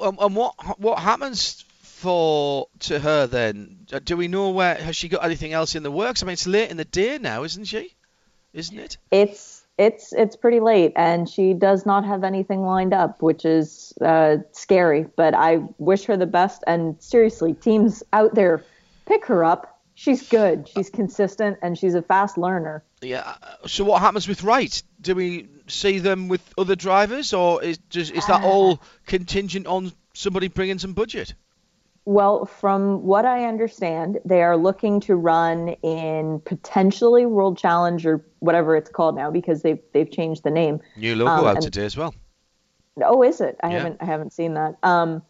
um, 0.01 0.19
and 0.21 0.37
what 0.37 0.55
what 0.79 0.99
happens 0.99 1.65
for 1.83 2.69
to 2.81 2.99
her 2.99 3.27
then? 3.27 3.87
Uh, 3.93 3.99
Do 4.03 4.17
we 4.17 4.29
know 4.29 4.51
where 4.51 4.77
has 4.77 4.95
she 4.95 5.09
got 5.09 5.25
anything 5.25 5.53
else 5.53 5.75
in 5.75 5.83
the 5.83 5.91
works? 5.91 6.23
I 6.23 6.27
mean, 6.27 6.35
it's 6.35 6.47
late 6.47 6.71
in 6.71 6.77
the 6.77 6.85
day 6.85 7.19
now, 7.19 7.43
isn't 7.43 7.65
she? 7.65 7.95
Isn't 8.53 8.79
it? 8.79 8.99
It's 9.11 9.65
it's 9.79 10.13
it's 10.13 10.37
pretty 10.37 10.61
late, 10.61 10.93
and 10.97 11.29
she 11.29 11.55
does 11.55 11.87
not 11.87 12.05
have 12.05 12.25
anything 12.25 12.63
lined 12.63 12.95
up, 12.95 13.21
which 13.21 13.45
is 13.45 13.93
uh, 14.01 14.39
scary. 14.53 15.07
But 15.17 15.35
I 15.35 15.63
wish 15.79 16.05
her 16.05 16.17
the 16.17 16.27
best. 16.27 16.63
And 16.67 17.01
seriously, 17.03 17.55
teams 17.55 18.03
out 18.13 18.35
there, 18.35 18.65
pick 19.07 19.27
her 19.27 19.45
up. 19.45 19.78
She's 20.01 20.29
good. 20.29 20.69
She's 20.69 20.91
consistent, 20.91 21.59
and 21.61 21.77
she's 21.77 21.95
a 21.97 22.03
fast 22.03 22.39
learner. 22.39 22.85
Yeah. 23.03 23.35
uh, 23.43 23.67
So 23.67 23.83
what 23.83 24.01
happens 24.01 24.29
with 24.29 24.45
Wright? 24.45 24.81
Do 25.01 25.17
we 25.17 25.49
see 25.67 25.99
them 25.99 26.29
with 26.29 26.41
other 26.57 26.77
drivers, 26.77 27.35
or 27.35 27.65
is 27.65 27.79
just, 27.91 28.13
is 28.13 28.25
that 28.29 28.45
all 28.45 28.81
contingent 29.07 29.67
on 29.67 29.91
somebody 30.15 30.47
bringing 30.47 30.79
some 30.79 30.93
budget? 30.93 31.35
Well, 32.05 32.47
from 32.47 33.03
what 33.03 33.25
I 33.25 33.47
understand, 33.47 34.21
they 34.25 34.41
are 34.43 34.57
looking 34.57 35.01
to 35.01 35.17
run 35.17 35.71
in 35.83 36.43
potentially 36.45 37.27
World 37.27 37.59
Challenge 37.59 38.07
or 38.07 38.25
whatever 38.39 38.77
it's 38.77 38.91
called 38.91 39.17
now 39.17 39.33
because 39.33 39.63
they've 39.63 39.81
they've 39.93 40.11
changed 40.11 40.45
the 40.45 40.51
name. 40.53 40.81
New 40.97 41.17
logo 41.17 41.33
Um, 41.33 41.45
out 41.45 41.57
and- 41.57 41.65
today 41.65 41.85
as 41.85 41.97
well. 41.97 42.15
Oh, 43.03 43.25
is 43.25 43.41
it? 43.41 43.59
I 43.65 43.67
Yeah. 43.71 43.79
haven't 43.79 43.97
I 44.01 44.05
haven't 44.05 44.33
seen 44.33 44.55
that. 44.55 44.77
Um, 44.85 45.23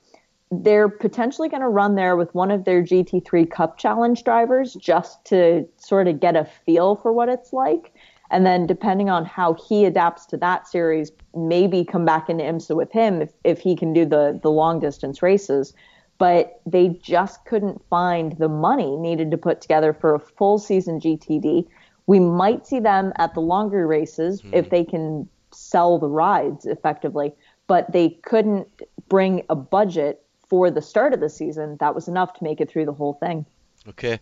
they're 0.50 0.88
potentially 0.88 1.48
going 1.48 1.62
to 1.62 1.68
run 1.68 1.94
there 1.94 2.16
with 2.16 2.34
one 2.34 2.50
of 2.50 2.64
their 2.64 2.82
GT3 2.82 3.50
Cup 3.50 3.78
Challenge 3.78 4.22
drivers 4.24 4.74
just 4.74 5.24
to 5.26 5.68
sort 5.76 6.08
of 6.08 6.20
get 6.20 6.36
a 6.36 6.44
feel 6.44 6.96
for 6.96 7.12
what 7.12 7.28
it's 7.28 7.52
like. 7.52 7.92
And 8.30 8.44
then, 8.44 8.66
depending 8.66 9.08
on 9.08 9.24
how 9.24 9.54
he 9.54 9.84
adapts 9.84 10.26
to 10.26 10.36
that 10.38 10.66
series, 10.66 11.10
maybe 11.34 11.84
come 11.84 12.04
back 12.04 12.28
into 12.28 12.44
IMSA 12.44 12.76
with 12.76 12.92
him 12.92 13.22
if, 13.22 13.32
if 13.44 13.60
he 13.60 13.74
can 13.74 13.92
do 13.92 14.04
the, 14.04 14.38
the 14.42 14.50
long 14.50 14.80
distance 14.80 15.22
races. 15.22 15.74
But 16.18 16.60
they 16.66 16.88
just 16.88 17.44
couldn't 17.44 17.80
find 17.88 18.32
the 18.38 18.48
money 18.48 18.96
needed 18.96 19.30
to 19.30 19.38
put 19.38 19.60
together 19.60 19.92
for 19.92 20.14
a 20.14 20.18
full 20.18 20.58
season 20.58 21.00
GTD. 21.00 21.66
We 22.06 22.20
might 22.20 22.66
see 22.66 22.80
them 22.80 23.12
at 23.16 23.34
the 23.34 23.40
longer 23.40 23.86
races 23.86 24.40
hmm. 24.40 24.52
if 24.52 24.70
they 24.70 24.84
can 24.84 25.28
sell 25.52 25.98
the 25.98 26.08
rides 26.08 26.66
effectively, 26.66 27.32
but 27.66 27.92
they 27.92 28.10
couldn't 28.22 28.68
bring 29.08 29.42
a 29.48 29.54
budget 29.54 30.22
for 30.48 30.70
the 30.70 30.82
start 30.82 31.12
of 31.14 31.20
the 31.20 31.28
season 31.28 31.76
that 31.80 31.94
was 31.94 32.08
enough 32.08 32.34
to 32.34 32.44
make 32.44 32.60
it 32.60 32.70
through 32.70 32.86
the 32.86 32.92
whole 32.92 33.14
thing. 33.14 33.46
Okay. 33.88 34.20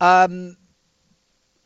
Um, 0.00 0.56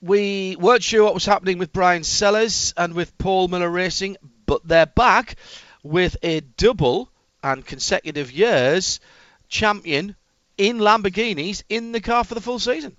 we 0.01 0.57
weren't 0.57 0.83
sure 0.83 1.05
what 1.05 1.15
was 1.15 1.27
happening 1.27 1.59
with 1.59 1.73
Bryan 1.73 2.05
Sellers 2.05 2.73
and 2.77 2.95
with 2.95 3.17
Paul 3.19 3.49
Miller 3.49 3.69
Racing, 3.69 4.17
but 4.47 4.67
they're 4.67 4.87
back 4.87 5.37
with 5.83 6.17
a 6.23 6.41
double 6.41 7.11
and 7.43 7.65
consecutive 7.65 8.33
years 8.33 9.01
champion 9.49 10.17
in 10.57 10.79
Lamborghinis 10.79 11.63
in 11.69 11.93
the 11.93 12.01
car 12.01 12.25
for 12.25 12.35
the 12.35 12.41
full 12.41 12.59
season. 12.59 12.97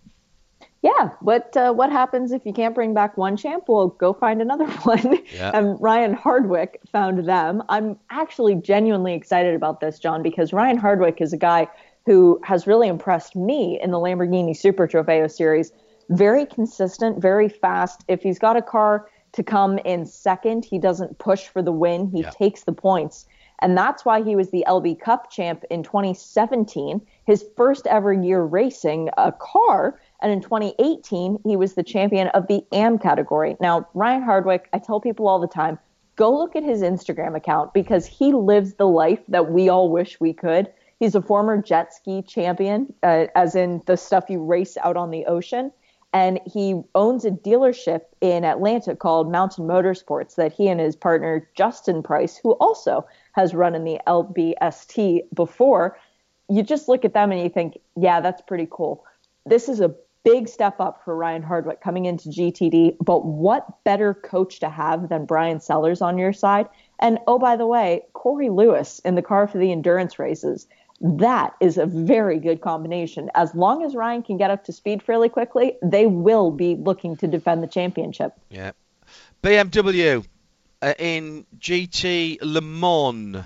Yeah, 0.81 1.11
what 1.19 1.55
uh, 1.55 1.73
what 1.73 1.91
happens 1.91 2.31
if 2.31 2.43
you 2.43 2.53
can't 2.53 2.73
bring 2.73 2.95
back 2.95 3.15
one 3.15 3.37
champ? 3.37 3.65
Well, 3.67 3.89
go 3.89 4.13
find 4.13 4.41
another 4.41 4.65
one. 4.83 5.19
Yeah. 5.31 5.51
And 5.53 5.79
Ryan 5.79 6.13
Hardwick 6.13 6.79
found 6.91 7.27
them. 7.27 7.61
I'm 7.69 7.99
actually 8.09 8.55
genuinely 8.55 9.13
excited 9.13 9.53
about 9.53 9.79
this, 9.79 9.99
John, 9.99 10.23
because 10.23 10.53
Ryan 10.53 10.77
Hardwick 10.77 11.21
is 11.21 11.33
a 11.33 11.37
guy 11.37 11.67
who 12.07 12.39
has 12.43 12.65
really 12.65 12.87
impressed 12.87 13.35
me 13.35 13.79
in 13.81 13.91
the 13.91 13.97
Lamborghini 13.97 14.57
Super 14.57 14.87
Trofeo 14.87 15.29
series. 15.29 15.71
Very 16.09 16.47
consistent, 16.47 17.21
very 17.21 17.47
fast. 17.47 18.03
If 18.07 18.23
he's 18.23 18.39
got 18.39 18.57
a 18.57 18.61
car 18.61 19.07
to 19.33 19.43
come 19.43 19.77
in 19.79 20.05
second, 20.05 20.65
he 20.65 20.79
doesn't 20.79 21.19
push 21.19 21.47
for 21.47 21.61
the 21.61 21.71
win. 21.71 22.09
He 22.09 22.23
takes 22.23 22.63
the 22.63 22.73
points. 22.73 23.27
And 23.61 23.77
that's 23.77 24.03
why 24.03 24.23
he 24.23 24.35
was 24.35 24.49
the 24.49 24.65
LB 24.67 24.99
Cup 24.99 25.29
champ 25.29 25.63
in 25.69 25.83
2017, 25.83 26.99
his 27.25 27.45
first 27.55 27.85
ever 27.87 28.11
year 28.11 28.41
racing 28.41 29.09
a 29.17 29.31
car. 29.31 29.99
And 30.21 30.31
in 30.31 30.41
2018, 30.41 31.39
he 31.43 31.55
was 31.55 31.73
the 31.73 31.83
champion 31.83 32.27
of 32.29 32.47
the 32.47 32.63
AM 32.71 32.99
category. 32.99 33.57
Now, 33.59 33.87
Ryan 33.93 34.21
Hardwick, 34.21 34.69
I 34.73 34.79
tell 34.79 34.99
people 34.99 35.27
all 35.27 35.39
the 35.39 35.47
time, 35.47 35.79
go 36.15 36.37
look 36.37 36.55
at 36.55 36.63
his 36.63 36.81
Instagram 36.81 37.35
account 37.35 37.73
because 37.73 38.05
he 38.05 38.33
lives 38.33 38.73
the 38.75 38.87
life 38.87 39.19
that 39.27 39.51
we 39.51 39.69
all 39.69 39.89
wish 39.89 40.19
we 40.19 40.33
could. 40.33 40.71
He's 40.99 41.15
a 41.15 41.21
former 41.21 41.61
jet 41.61 41.93
ski 41.93 42.21
champion, 42.21 42.93
uh, 43.01 43.25
as 43.35 43.55
in 43.55 43.81
the 43.87 43.97
stuff 43.97 44.29
you 44.29 44.43
race 44.43 44.77
out 44.83 44.97
on 44.97 45.09
the 45.09 45.25
ocean. 45.25 45.71
And 46.13 46.39
he 46.45 46.79
owns 46.93 47.25
a 47.25 47.31
dealership 47.31 48.01
in 48.19 48.43
Atlanta 48.43 48.95
called 48.95 49.31
Mountain 49.31 49.65
Motorsports 49.65 50.35
that 50.35 50.51
he 50.51 50.67
and 50.67 50.79
his 50.79 50.95
partner, 50.95 51.49
Justin 51.55 52.03
Price, 52.03 52.37
who 52.37 52.51
also 52.53 53.07
has 53.31 53.55
run 53.55 53.73
in 53.75 53.85
the 53.85 53.99
LBST 54.05 55.21
before, 55.33 55.97
you 56.49 56.63
just 56.63 56.89
look 56.89 57.05
at 57.05 57.13
them 57.13 57.31
and 57.31 57.41
you 57.41 57.49
think, 57.49 57.79
yeah, 57.95 58.19
that's 58.19 58.41
pretty 58.41 58.67
cool. 58.69 59.05
This 59.45 59.69
is 59.69 59.79
a 59.79 59.95
big 60.23 60.47
step 60.47 60.79
up 60.79 61.03
for 61.03 61.15
Ryan 61.15 61.43
Hardwick 61.43 61.81
coming 61.81 62.05
into 62.05 62.29
GTD, 62.29 62.97
but 62.99 63.25
what 63.25 63.83
better 63.83 64.13
coach 64.13 64.59
to 64.59 64.69
have 64.69 65.09
than 65.09 65.25
Bryan 65.25 65.59
Sellers 65.59 66.01
on 66.01 66.17
your 66.17 66.33
side? 66.33 66.67
And 66.99 67.19
oh, 67.27 67.39
by 67.39 67.55
the 67.55 67.65
way, 67.65 68.03
Corey 68.13 68.49
Lewis 68.49 68.99
in 68.99 69.15
the 69.15 69.21
car 69.21 69.47
for 69.47 69.57
the 69.57 69.71
endurance 69.71 70.19
races. 70.19 70.67
That 70.99 71.55
is 71.59 71.79
a 71.79 71.87
very 71.87 72.37
good 72.37 72.61
combination. 72.61 73.31
As 73.33 73.55
long 73.55 73.83
as 73.83 73.95
Ryan 73.95 74.21
can 74.21 74.37
get 74.37 74.51
up 74.51 74.65
to 74.65 74.71
speed 74.71 75.01
fairly 75.01 75.29
quickly, 75.29 75.77
they 75.81 76.05
will 76.05 76.51
be 76.51 76.75
looking 76.75 77.17
to 77.17 77.27
defend 77.27 77.63
the 77.63 77.67
championship. 77.67 78.33
Yeah. 78.49 78.71
BMW 79.41 80.23
uh, 80.81 80.93
in 80.99 81.45
GT 81.59 82.37
Le 82.43 82.61
Mans. 82.61 83.43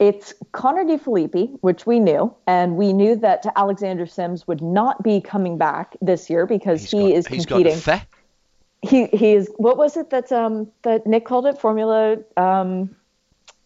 It's 0.00 0.32
Connor 0.52 0.84
De 0.84 0.96
Phillippi, 0.98 1.52
which 1.60 1.86
we 1.86 2.00
knew, 2.00 2.34
and 2.46 2.76
we 2.76 2.92
knew 2.94 3.14
that 3.16 3.44
Alexander 3.54 4.06
Sims 4.06 4.46
would 4.48 4.62
not 4.62 5.02
be 5.02 5.20
coming 5.20 5.58
back 5.58 5.94
this 6.00 6.30
year 6.30 6.46
because 6.46 6.90
he 6.90 7.12
is 7.14 7.26
He's 7.26 7.44
got 7.44 7.56
competing. 7.56 7.78
fe- 7.78 8.02
he 8.82 9.06
he 9.08 9.34
is 9.34 9.50
what 9.58 9.76
was 9.76 9.98
it 9.98 10.08
that 10.08 10.32
um 10.32 10.72
that 10.84 11.06
Nick 11.06 11.26
called 11.26 11.44
it 11.46 11.58
Formula 11.60 12.16
um 12.38 12.96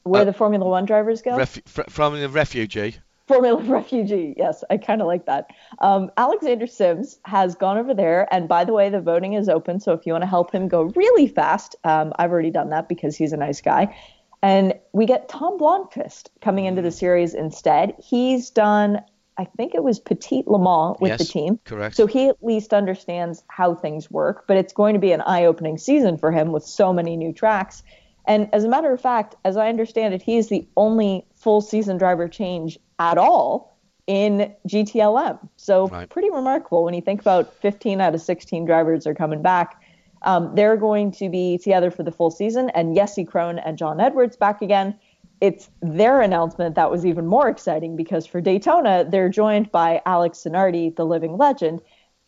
where 0.02 0.23
Uh, 0.23 0.24
the 0.24 0.32
Formula 0.32 0.69
One 0.69 0.85
drivers 0.86 1.23
go 1.23 1.36
ref- 1.36 1.62
fr- 1.66 1.82
from 1.89 2.20
the 2.20 2.28
refugee. 2.28 2.97
Formula 3.28 3.62
Refugee. 3.78 4.35
Yes, 4.36 4.65
I 4.69 4.77
kind 4.77 5.01
of 5.01 5.06
like 5.06 5.24
that. 5.27 5.47
Um, 5.78 6.11
Alexander 6.19 6.66
Sims 6.66 7.19
has 7.24 7.55
gone 7.55 7.78
over 7.78 7.94
there, 7.94 8.28
and 8.35 8.47
by 8.48 8.65
the 8.65 8.74
way, 8.74 8.90
the 8.90 9.01
voting 9.01 9.32
is 9.32 9.48
open. 9.48 9.81
So 9.81 9.93
if 9.93 10.05
you 10.05 10.12
want 10.12 10.23
to 10.23 10.28
help 10.28 10.52
him 10.52 10.69
go 10.69 10.82
really 10.94 11.27
fast, 11.28 11.74
um, 11.85 12.12
I've 12.19 12.31
already 12.32 12.51
done 12.51 12.69
that 12.70 12.86
because 12.86 13.16
he's 13.16 13.32
a 13.32 13.39
nice 13.39 13.62
guy. 13.62 13.97
And 14.45 14.75
we 14.93 15.07
get 15.07 15.31
Tom 15.31 15.59
Blomqvist 15.59 16.29
coming 16.43 16.66
into 16.66 16.83
the 16.83 16.89
mm-hmm. 16.89 16.97
series 16.99 17.33
instead. 17.33 17.95
He's 17.99 18.51
done, 18.51 19.01
I 19.39 19.47
think 19.47 19.75
it 19.75 19.83
was 19.83 19.99
Petit 19.99 20.45
Le 20.47 20.59
Mans 20.59 20.99
with 21.01 21.16
the 21.16 21.25
Yes, 21.25 21.33
team. 21.33 21.59
correct. 21.65 21.97
So 21.97 22.07
he 22.07 22.29
at 22.29 22.37
least 22.43 22.75
understands 22.75 23.43
how 23.49 23.75
things 23.75 24.11
work, 24.11 24.45
but 24.47 24.59
it's 24.59 24.75
going 24.75 24.93
to 24.93 25.01
be 25.01 25.12
an 25.12 25.23
eye 25.23 25.47
opening 25.47 25.79
season 25.79 26.19
for 26.19 26.31
him 26.31 26.53
with 26.53 26.62
so 26.62 26.93
many 26.93 27.16
new 27.16 27.33
tracks. 27.33 27.83
And 28.27 28.51
as 28.53 28.65
a 28.65 28.69
matter 28.69 28.93
of 28.93 29.01
fact, 29.01 29.35
as 29.47 29.57
I 29.57 29.71
understand 29.71 30.12
it, 30.12 30.21
he 30.21 30.37
is 30.37 30.51
the 30.51 30.69
only 30.77 31.25
full 31.35 31.62
season 31.62 31.97
driver 31.97 32.29
change 32.29 32.79
at 32.99 33.16
all 33.16 33.79
in 34.07 34.55
GTLM. 34.69 35.39
So 35.57 35.89
Right. 35.89 36.11
pretty 36.11 36.31
remarkable 36.31 36.85
when 36.85 36.93
you 36.93 37.01
think 37.01 37.23
about 37.23 37.55
15 37.55 38.03
out 38.03 38.15
of 38.15 38.21
16 38.21 38.66
drivers 38.66 39.07
are 39.07 39.15
coming 39.15 39.41
back. 39.41 39.81
Um, 40.25 40.55
they're 40.55 40.77
going 40.77 41.13
to 41.13 41.29
be 41.29 41.59
together 41.59 41.91
for 41.91 42.03
the 42.03 42.11
full 42.13 42.31
season, 42.31 42.71
and 42.71 42.97
Jesse 42.97 43.25
Krohn 43.25 43.63
and 43.65 43.79
John 43.79 44.01
Edwards 44.01 44.37
back 44.37 44.63
again. 44.63 44.99
It's 45.41 45.69
their 45.83 46.23
announcement 46.23 46.77
that 46.77 46.91
was 46.91 47.05
even 47.05 47.27
more 47.27 47.49
exciting 47.49 47.97
because 47.97 48.27
for 48.27 48.41
Daytona, 48.41 49.05
they're 49.09 49.29
joined 49.29 49.71
by 49.71 50.01
Alex 50.07 50.39
Zanardi, 50.45 50.95
the 50.97 51.05
living 51.05 51.37
legend, 51.37 51.83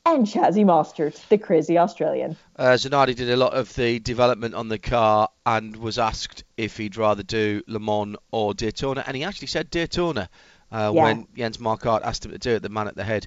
and 0.05 0.27
Chazzy 0.27 0.65
Mostert, 0.65 1.27
the 1.29 1.39
crazy 1.39 1.79
Australian. 1.79 2.37
Uh, 2.57 2.75
Zanardi 2.75 3.15
did 3.17 3.31
a 3.31 3.37
lot 3.37 3.55
of 3.55 3.75
the 3.75 3.99
development 4.01 4.55
on 4.55 4.69
the 4.69 4.79
car 4.79 5.29
and 5.47 5.75
was 5.77 5.99
asked 5.99 6.45
if 6.57 6.77
he'd 6.77 6.97
rather 6.97 7.23
do 7.23 7.63
Le 7.67 7.79
Mans 7.81 8.17
or 8.31 8.53
Daytona, 8.55 9.03
and 9.07 9.17
he 9.17 9.25
actually 9.25 9.49
said 9.49 9.71
Daytona 9.71 10.29
uh, 10.71 10.93
Yeah. 10.95 11.03
when 11.05 11.27
Jens 11.37 11.59
Marquardt 11.59 12.03
asked 12.03 12.25
him 12.25 12.33
to 12.33 12.39
do 12.39 12.57
it, 12.57 12.63
the 12.63 12.69
man 12.69 12.89
at 12.89 12.97
the 12.97 13.05
head 13.05 13.27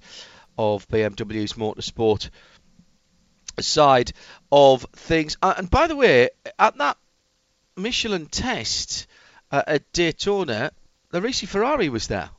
of 0.58 0.88
BMW's 0.90 1.54
motorsport 1.54 2.30
side 3.64 4.14
of 4.52 4.86
things. 4.94 5.38
Uh, 5.41 5.53
and 5.57 5.69
by 5.69 5.88
the 5.88 5.95
way, 5.95 6.30
at 6.57 6.77
that 6.77 6.98
Michelin 7.76 8.27
test 8.27 9.07
uh, 9.52 9.64
at 9.68 9.91
Daytona, 9.94 10.72
the 11.11 11.22
Larisi 11.22 11.48
Ferrari 11.48 11.90
was 11.90 12.07
there. 12.07 12.30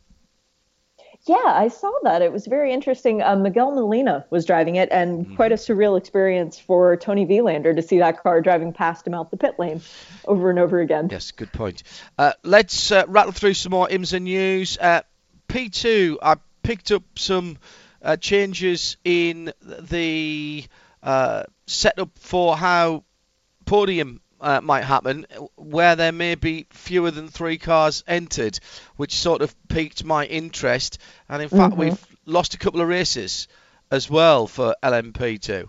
Yeah, 1.27 1.37
I 1.37 1.69
saw 1.69 1.93
that. 2.05 2.23
It 2.23 2.33
was 2.33 2.47
very 2.47 2.73
interesting. 2.73 3.23
Um, 3.23 3.43
Miguel 3.43 3.73
Molina 3.73 4.25
was 4.31 4.47
driving 4.47 4.77
it, 4.77 4.89
and 4.91 5.37
quite 5.37 5.53
a 5.53 5.57
surreal 5.57 5.99
experience 5.99 6.59
for 6.59 6.97
Toni 6.97 7.27
Vilander 7.27 7.77
to 7.77 7.83
see 7.83 7.99
that 7.99 8.23
car 8.23 8.41
driving 8.41 8.73
past 8.73 9.07
him 9.07 9.13
out 9.13 9.31
the 9.31 9.37
pit 9.37 9.59
lane 9.59 9.83
over 10.25 10.49
and 10.49 10.59
over 10.59 10.81
again. 10.81 11.09
Yes, 11.11 11.31
good 11.33 11.53
point. 11.53 11.83
Uh, 12.17 12.33
let's 12.43 12.91
uh, 12.91 13.05
rattle 13.07 13.33
through 13.33 13.53
some 13.53 13.71
more 13.71 13.87
IMSA 13.89 14.23
news. 14.23 14.79
Uh, 14.79 15.03
P2, 15.49 16.17
I 16.23 16.37
picked 16.63 16.91
up 16.91 17.03
some 17.17 17.59
uh, 18.01 18.17
changes 18.17 18.97
in 19.05 19.53
the 19.63 20.65
uh, 21.03 21.45
setup 21.67 22.11
for 22.19 22.57
how 22.57 23.05
podium 23.65 24.21
uh, 24.41 24.61
might 24.61 24.85
happen, 24.85 25.27
where 25.57 25.97
there 25.97 26.13
may 26.13 26.35
be 26.35 26.67
fewer 26.71 27.11
than 27.11 27.29
three 27.29 27.59
cars 27.59 28.03
entered, 28.07 28.59
which 28.97 29.15
sort 29.15 29.43
of 29.43 29.55
piqued 29.69 30.03
my 30.05 30.25
interest. 30.25 30.99
And 31.29 31.43
in 31.43 31.49
fact, 31.51 31.75
Mhm. 31.75 31.79
we've 31.79 32.07
lost 32.25 32.55
a 32.55 32.59
couple 32.59 32.81
of 32.81 32.89
races 32.89 33.49
as 33.91 34.09
well 34.09 34.47
for 34.47 34.75
LMP2. 34.83 35.69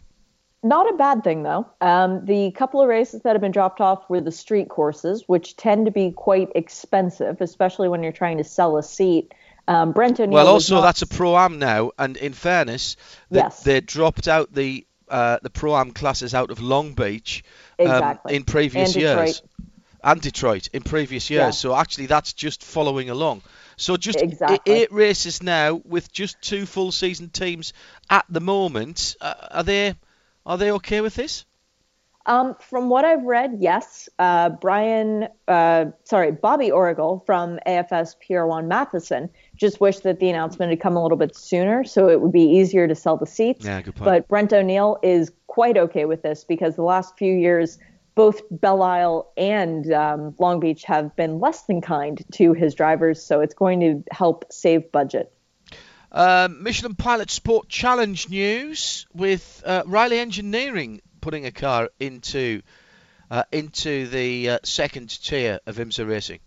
Not 0.63 0.87
a 0.93 0.95
bad 0.95 1.23
thing, 1.23 1.41
though. 1.43 1.65
Um, 1.81 2.23
the 2.25 2.51
couple 2.51 2.81
of 2.81 2.87
races 2.87 3.23
that 3.23 3.31
have 3.33 3.41
been 3.41 3.51
dropped 3.51 3.81
off 3.81 4.07
were 4.09 4.21
the 4.21 4.31
street 4.31 4.69
courses, 4.69 5.23
which 5.27 5.57
tend 5.57 5.85
to 5.87 5.91
be 5.91 6.11
quite 6.11 6.49
expensive, 6.55 7.41
especially 7.41 7.89
when 7.89 8.03
you're 8.03 8.11
trying 8.11 8.37
to 8.37 8.43
sell 8.43 8.77
a 8.77 8.83
seat. 8.83 9.33
Um, 9.67 9.91
Brent 9.91 10.19
O'Neill 10.19 10.33
Well, 10.35 10.47
also 10.47 10.75
not- 10.75 10.81
that's 10.81 11.01
a 11.01 11.07
pro 11.07 11.35
am 11.35 11.57
now, 11.59 11.91
and 11.97 12.15
in 12.15 12.33
fairness, 12.33 12.95
they, 13.31 13.39
Yes. 13.39 13.63
they 13.63 13.81
dropped 13.81 14.27
out 14.27 14.53
the 14.53 14.85
uh, 15.11 15.39
the 15.41 15.49
pro 15.49 15.75
am 15.75 15.91
classes 15.91 16.33
out 16.33 16.49
of 16.51 16.59
Long 16.61 16.93
Beach 16.93 17.43
um, 17.79 17.85
Exactly. 17.85 18.35
in 18.35 18.43
previous 18.43 18.95
And 18.95 19.01
years, 19.01 19.41
Detroit. 19.41 19.41
and 20.03 20.21
Detroit 20.21 20.69
in 20.73 20.83
previous 20.83 21.29
years. 21.29 21.41
Yeah. 21.41 21.49
So 21.51 21.75
actually, 21.75 22.07
that's 22.07 22.33
just 22.33 22.63
following 22.63 23.09
along. 23.09 23.41
So 23.77 23.97
just 23.97 24.21
Exactly. 24.21 24.73
eight 24.73 24.91
races 24.91 25.43
now 25.43 25.81
with 25.85 26.11
just 26.11 26.41
two 26.41 26.65
full 26.65 26.91
season 26.91 27.29
teams 27.29 27.73
at 28.09 28.25
the 28.29 28.41
moment. 28.41 29.15
Uh, 29.21 29.33
are 29.51 29.63
they 29.63 29.95
are 30.45 30.57
they 30.57 30.71
okay 30.71 31.01
with 31.01 31.15
this? 31.15 31.45
Um, 32.25 32.55
from 32.69 32.89
what 32.89 33.03
I've 33.03 33.23
read, 33.23 33.57
yes. 33.59 34.07
Uh, 34.19 34.49
Brian, 34.49 35.27
uh, 35.47 35.85
sorry, 36.03 36.31
Bobby 36.31 36.69
Oergel 36.69 37.25
from 37.25 37.59
AFS 37.65 38.15
PR1 38.21 38.67
Mathiasen 38.67 39.29
just 39.61 39.79
wished 39.79 40.01
that 40.03 40.19
the 40.19 40.27
announcement 40.27 40.71
had 40.71 40.81
come 40.81 40.97
a 40.97 41.03
little 41.03 41.19
bit 41.19 41.35
sooner 41.35 41.83
so 41.83 42.09
it 42.09 42.19
would 42.19 42.31
be 42.31 42.57
easier 42.57 42.87
to 42.87 42.95
sell 42.95 43.15
the 43.15 43.27
seats. 43.27 43.63
Yeah, 43.63 43.79
good 43.81 43.95
point. 43.95 44.05
But 44.05 44.27
Brent 44.27 44.51
O'Neill 44.51 44.97
is 45.03 45.31
quite 45.45 45.77
okay 45.77 46.05
with 46.05 46.23
this 46.23 46.43
because 46.43 46.75
the 46.75 46.81
last 46.81 47.15
few 47.15 47.31
years, 47.31 47.77
both 48.15 48.41
Belle 48.49 48.81
Isle 48.81 49.31
and 49.37 49.93
um, 49.93 50.35
Long 50.39 50.59
Beach 50.59 50.83
have 50.85 51.15
been 51.15 51.39
less 51.39 51.61
than 51.63 51.79
kind 51.79 52.19
to 52.33 52.53
his 52.53 52.73
drivers, 52.73 53.23
so 53.23 53.41
it's 53.41 53.53
going 53.53 53.79
to 53.81 54.03
help 54.11 54.51
save 54.51 54.91
budget. 54.91 55.31
Um, 56.11 56.63
Michelin 56.63 56.95
Pilot 56.95 57.29
Sport 57.29 57.69
Challenge 57.69 58.29
news 58.29 59.05
with 59.13 59.61
uh, 59.63 59.83
Riley 59.85 60.17
Engineering 60.17 61.01
putting 61.21 61.45
a 61.45 61.51
car 61.51 61.89
into 61.99 62.63
uh, 63.29 63.43
into 63.51 64.07
the 64.07 64.49
uh, 64.49 64.59
second 64.63 65.09
tier 65.23 65.59
of 65.67 65.77
IMSA 65.77 66.07
racing. 66.09 66.39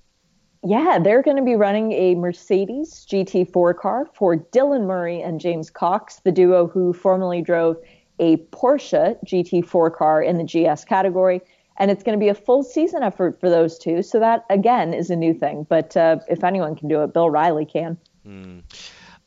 Yeah, 0.67 0.99
they're 0.99 1.23
going 1.23 1.37
to 1.37 1.43
be 1.43 1.57
running 1.57 1.93
a 1.93 2.15
Mercedes 2.15 3.07
GT4 3.11 3.77
car 3.77 4.09
for 4.15 4.37
Dylan 4.37 4.87
Murray 4.87 5.21
and 5.21 5.39
James 5.39 5.69
Cox, 5.69 6.21
the 6.21 6.33
duo 6.33 6.67
who 6.67 6.95
formerly 6.95 7.43
drove 7.43 7.77
a 8.19 8.39
Porsche 8.39 9.19
GT4 9.27 9.95
car 9.95 10.23
in 10.23 10.39
the 10.39 10.45
GS 10.45 10.85
category. 10.85 11.43
And 11.77 11.91
it's 11.91 12.03
going 12.03 12.19
to 12.19 12.23
be 12.23 12.31
a 12.31 12.35
full 12.35 12.63
season 12.63 13.03
effort 13.03 13.41
for 13.41 13.51
those 13.51 13.79
two. 13.79 14.03
So 14.03 14.21
that, 14.21 14.47
again, 14.49 14.95
is 14.95 15.11
a 15.11 15.17
new 15.17 15.35
thing. 15.35 15.67
But 15.69 15.97
uh, 15.99 16.21
if 16.29 16.43
anyone 16.45 16.77
can 16.77 16.89
do 16.89 17.03
it, 17.03 17.13
Bill 17.13 17.29
Riley 17.29 17.67
can. 17.67 17.99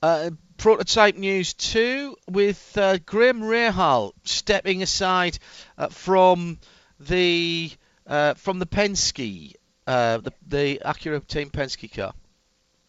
Uh, 0.02 0.32
prototype 0.58 1.18
news 1.18 1.54
too, 1.54 2.16
with 2.28 2.78
uh, 2.78 2.98
Graham 3.06 3.42
Rahal 3.42 4.14
stepping 4.24 4.82
aside 4.82 5.38
uh, 5.78 5.90
from 5.90 6.58
the 7.00 7.72
uh, 8.08 8.34
from 8.36 8.60
the 8.60 8.66
Penske, 8.66 9.54
uh, 9.88 10.18
the 10.20 10.34
the 10.48 10.82
Acura 10.86 11.26
Team 11.26 11.50
Penske 11.50 11.94
car. 11.94 12.14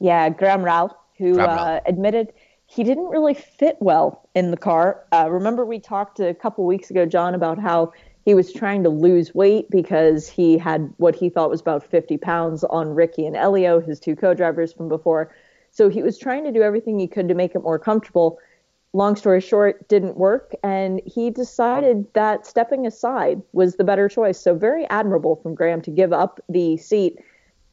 Yeah, 0.01 0.29
Graham 0.29 0.63
Rahal, 0.63 0.95
who 1.17 1.35
Graham 1.35 1.59
uh, 1.59 1.81
admitted 1.87 2.33
he 2.67 2.85
didn't 2.85 3.09
really 3.09 3.35
fit 3.35 3.77
well 3.81 4.29
in 4.35 4.51
the 4.51 4.57
car. 4.57 5.05
Uh, 5.13 5.29
remember, 5.31 5.65
we 5.65 5.79
talked 5.79 6.21
a 6.21 6.35
couple 6.35 6.67
weeks 6.67 6.91
ago, 6.91 7.07
John, 7.07 7.35
about 7.35 7.59
how 7.59 7.93
he 8.27 8.35
was 8.35 8.53
trying 8.53 8.83
to 8.83 8.91
lose 8.91 9.35
weight 9.35 9.71
because 9.71 10.29
he 10.29 10.59
had 10.59 10.93
what 10.99 11.15
he 11.15 11.31
thought 11.31 11.49
was 11.49 11.63
about 11.63 11.83
50 11.83 12.19
pounds 12.19 12.65
on 12.65 12.91
Ricky 12.91 13.27
and 13.27 13.35
Elio, 13.35 13.81
his 13.81 13.99
two 13.99 14.15
co 14.15 14.35
drivers 14.35 14.73
from 14.73 14.89
before. 14.89 15.35
So 15.71 15.89
he 15.89 16.03
was 16.03 16.19
trying 16.19 16.45
to 16.45 16.53
do 16.53 16.61
everything 16.61 16.99
he 16.99 17.09
could 17.09 17.29
to 17.29 17.35
make 17.35 17.55
it 17.55 17.63
more 17.63 17.79
comfortable. 17.79 18.39
Long 18.95 19.17
story 19.17 19.41
short, 19.41 19.87
didn't 19.89 20.17
work, 20.17 20.55
and 20.63 21.03
he 21.05 21.31
decided 21.31 22.07
that 22.15 22.47
stepping 22.47 22.87
aside 22.87 23.43
was 23.53 23.77
the 23.77 23.85
better 23.85 24.09
choice. 24.09 24.41
So, 24.41 24.55
very 24.55 24.89
admirable 24.89 25.37
from 25.37 25.55
Graham 25.55 25.83
to 25.83 25.91
give 25.91 26.13
up 26.13 26.41
the 26.49 26.79
seat. 26.79 27.19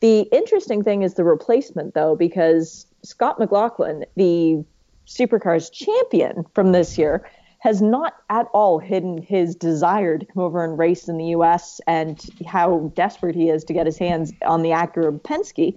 The 0.01 0.21
interesting 0.33 0.83
thing 0.83 1.03
is 1.03 1.13
the 1.13 1.23
replacement, 1.23 1.93
though, 1.93 2.17
because 2.17 2.85
Scott 3.03 3.39
McLaughlin, 3.39 4.05
the 4.17 4.63
Supercars 5.07 5.71
champion 5.71 6.45
from 6.53 6.73
this 6.73 6.97
year, 6.97 7.25
has 7.59 7.81
not 7.81 8.15
at 8.29 8.47
all 8.53 8.77
hidden 8.77 9.17
his 9.17 9.55
desire 9.55 10.17
to 10.17 10.25
come 10.25 10.43
over 10.43 10.63
and 10.63 10.77
race 10.77 11.07
in 11.07 11.17
the 11.17 11.27
U.S. 11.27 11.81
and 11.87 12.23
how 12.45 12.91
desperate 12.93 13.35
he 13.35 13.49
is 13.49 13.63
to 13.63 13.73
get 13.73 13.85
his 13.85 13.97
hands 13.97 14.33
on 14.45 14.61
the 14.61 14.69
Acura 14.69 15.19
Penske. 15.21 15.75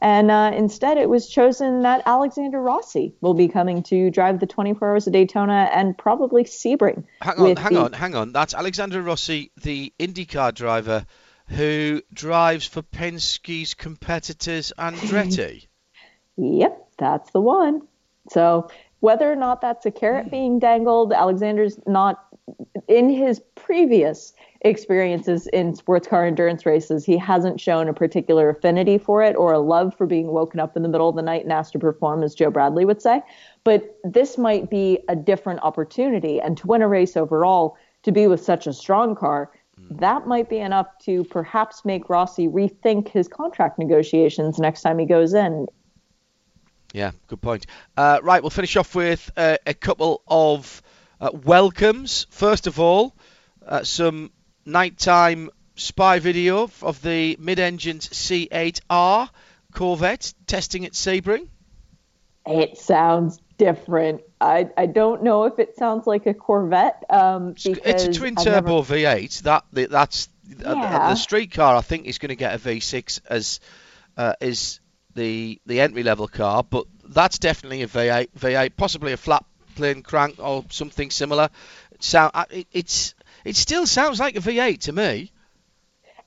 And 0.00 0.30
uh, 0.30 0.52
instead, 0.54 0.96
it 0.96 1.08
was 1.08 1.28
chosen 1.28 1.82
that 1.82 2.02
Alexander 2.06 2.60
Rossi 2.60 3.14
will 3.20 3.34
be 3.34 3.48
coming 3.48 3.82
to 3.84 4.10
drive 4.10 4.38
the 4.38 4.46
24 4.46 4.90
Hours 4.90 5.06
of 5.08 5.12
Daytona 5.12 5.68
and 5.72 5.98
probably 5.98 6.44
Sebring. 6.44 7.04
Hang 7.20 7.38
on, 7.38 7.56
hang 7.56 7.74
the- 7.74 7.80
on, 7.80 7.92
hang 7.92 8.14
on. 8.14 8.32
That's 8.32 8.54
Alexander 8.54 9.02
Rossi, 9.02 9.50
the 9.60 9.92
IndyCar 9.98 10.54
driver 10.54 11.04
who 11.48 12.02
drives 12.12 12.66
for 12.66 12.82
Penske's 12.82 13.74
competitors 13.74 14.72
Andretti. 14.78 15.66
Yep, 16.36 16.90
that's 16.98 17.30
the 17.32 17.40
one. 17.40 17.82
So 18.30 18.70
whether 19.00 19.30
or 19.30 19.36
not 19.36 19.60
that's 19.62 19.86
a 19.86 19.90
carrot 19.90 20.30
being 20.30 20.58
dangled, 20.58 21.12
Alexander's 21.12 21.78
not 21.86 22.24
in 22.86 23.08
his 23.10 23.40
previous 23.54 24.32
experiences 24.62 25.46
in 25.48 25.74
sports 25.74 26.08
car 26.08 26.26
endurance 26.26 26.66
races, 26.66 27.04
he 27.04 27.16
hasn't 27.16 27.60
shown 27.60 27.88
a 27.88 27.94
particular 27.94 28.50
affinity 28.50 28.98
for 28.98 29.22
it 29.22 29.36
or 29.36 29.52
a 29.52 29.58
love 29.58 29.94
for 29.96 30.06
being 30.06 30.28
woken 30.28 30.58
up 30.58 30.76
in 30.76 30.82
the 30.82 30.88
middle 30.88 31.08
of 31.08 31.16
the 31.16 31.22
night 31.22 31.44
and 31.44 31.52
asked 31.52 31.72
to 31.72 31.78
perform, 31.78 32.22
as 32.22 32.34
Joe 32.34 32.50
Bradley 32.50 32.84
would 32.84 33.00
say. 33.00 33.22
But 33.62 33.98
this 34.02 34.36
might 34.36 34.68
be 34.68 34.98
a 35.08 35.14
different 35.14 35.60
opportunity. 35.62 36.40
And 36.40 36.56
to 36.58 36.66
win 36.66 36.82
a 36.82 36.88
race 36.88 37.16
overall, 37.16 37.76
to 38.02 38.12
be 38.12 38.26
with 38.26 38.42
such 38.42 38.66
a 38.66 38.72
strong 38.72 39.14
car, 39.14 39.50
that 39.90 40.26
might 40.26 40.48
be 40.48 40.58
enough 40.58 40.86
to 41.04 41.24
perhaps 41.24 41.84
make 41.84 42.08
Rossi 42.08 42.48
rethink 42.48 43.08
his 43.08 43.28
contract 43.28 43.78
negotiations 43.78 44.58
next 44.58 44.82
time 44.82 44.98
he 44.98 45.06
goes 45.06 45.34
in. 45.34 45.66
Yeah, 46.92 47.12
good 47.26 47.40
point. 47.40 47.66
Uh, 47.96 48.18
right, 48.22 48.42
we'll 48.42 48.50
finish 48.50 48.76
off 48.76 48.94
with 48.94 49.30
uh, 49.36 49.58
a 49.66 49.74
couple 49.74 50.22
of 50.26 50.82
uh, 51.20 51.30
welcomes. 51.32 52.26
First 52.30 52.66
of 52.66 52.80
all, 52.80 53.14
uh, 53.66 53.84
some 53.84 54.30
nighttime 54.68 55.50
spy 55.76 56.18
video 56.18 56.70
of 56.82 57.02
the 57.02 57.36
mid-engined 57.40 58.00
C8R 58.02 59.30
Corvette 59.72 60.34
testing 60.46 60.84
at 60.84 60.92
Sebring. 60.92 61.48
It 62.46 62.78
sounds 62.78 63.38
different. 63.58 64.22
I, 64.40 64.70
I 64.76 64.86
don't 64.86 65.22
know 65.22 65.44
if 65.44 65.58
it 65.58 65.76
sounds 65.76 66.06
like 66.06 66.26
a 66.26 66.34
Corvette. 66.34 67.04
Um, 67.10 67.52
because 67.52 67.78
It's 67.84 68.04
a 68.04 68.12
twin 68.12 68.34
I've 68.38 68.44
turbo 68.44 68.76
never- 68.78 68.94
V8. 68.94 69.42
That 69.42 69.64
that's 69.72 70.28
uh, 70.64 70.74
the 71.10 71.14
street 71.16 71.52
car, 71.52 71.76
I 71.76 71.80
think, 71.82 72.06
is 72.06 72.18
going 72.18 72.30
to 72.30 72.36
get 72.36 72.54
a 72.54 72.58
V6 72.58 73.20
as 73.28 73.60
uh, 74.16 74.32
is 74.40 74.80
the 75.14 75.60
the 75.66 75.80
entry 75.80 76.02
level 76.02 76.28
car, 76.28 76.62
but 76.62 76.86
that's 77.04 77.38
definitely 77.38 77.82
a 77.82 77.86
V8, 77.88 78.28
V8, 78.38 78.72
possibly 78.76 79.12
a 79.12 79.16
flat 79.16 79.44
plane 79.74 80.02
crank 80.02 80.36
or 80.38 80.64
something 80.70 81.10
similar. 81.10 81.50
Sound, 82.00 82.30
uh, 82.34 82.44
it, 82.50 82.66
it's 82.72 83.14
it 83.48 83.56
still 83.56 83.86
sounds 83.86 84.20
like 84.20 84.36
a 84.36 84.40
V8 84.40 84.80
to 84.80 84.92
me. 84.92 85.32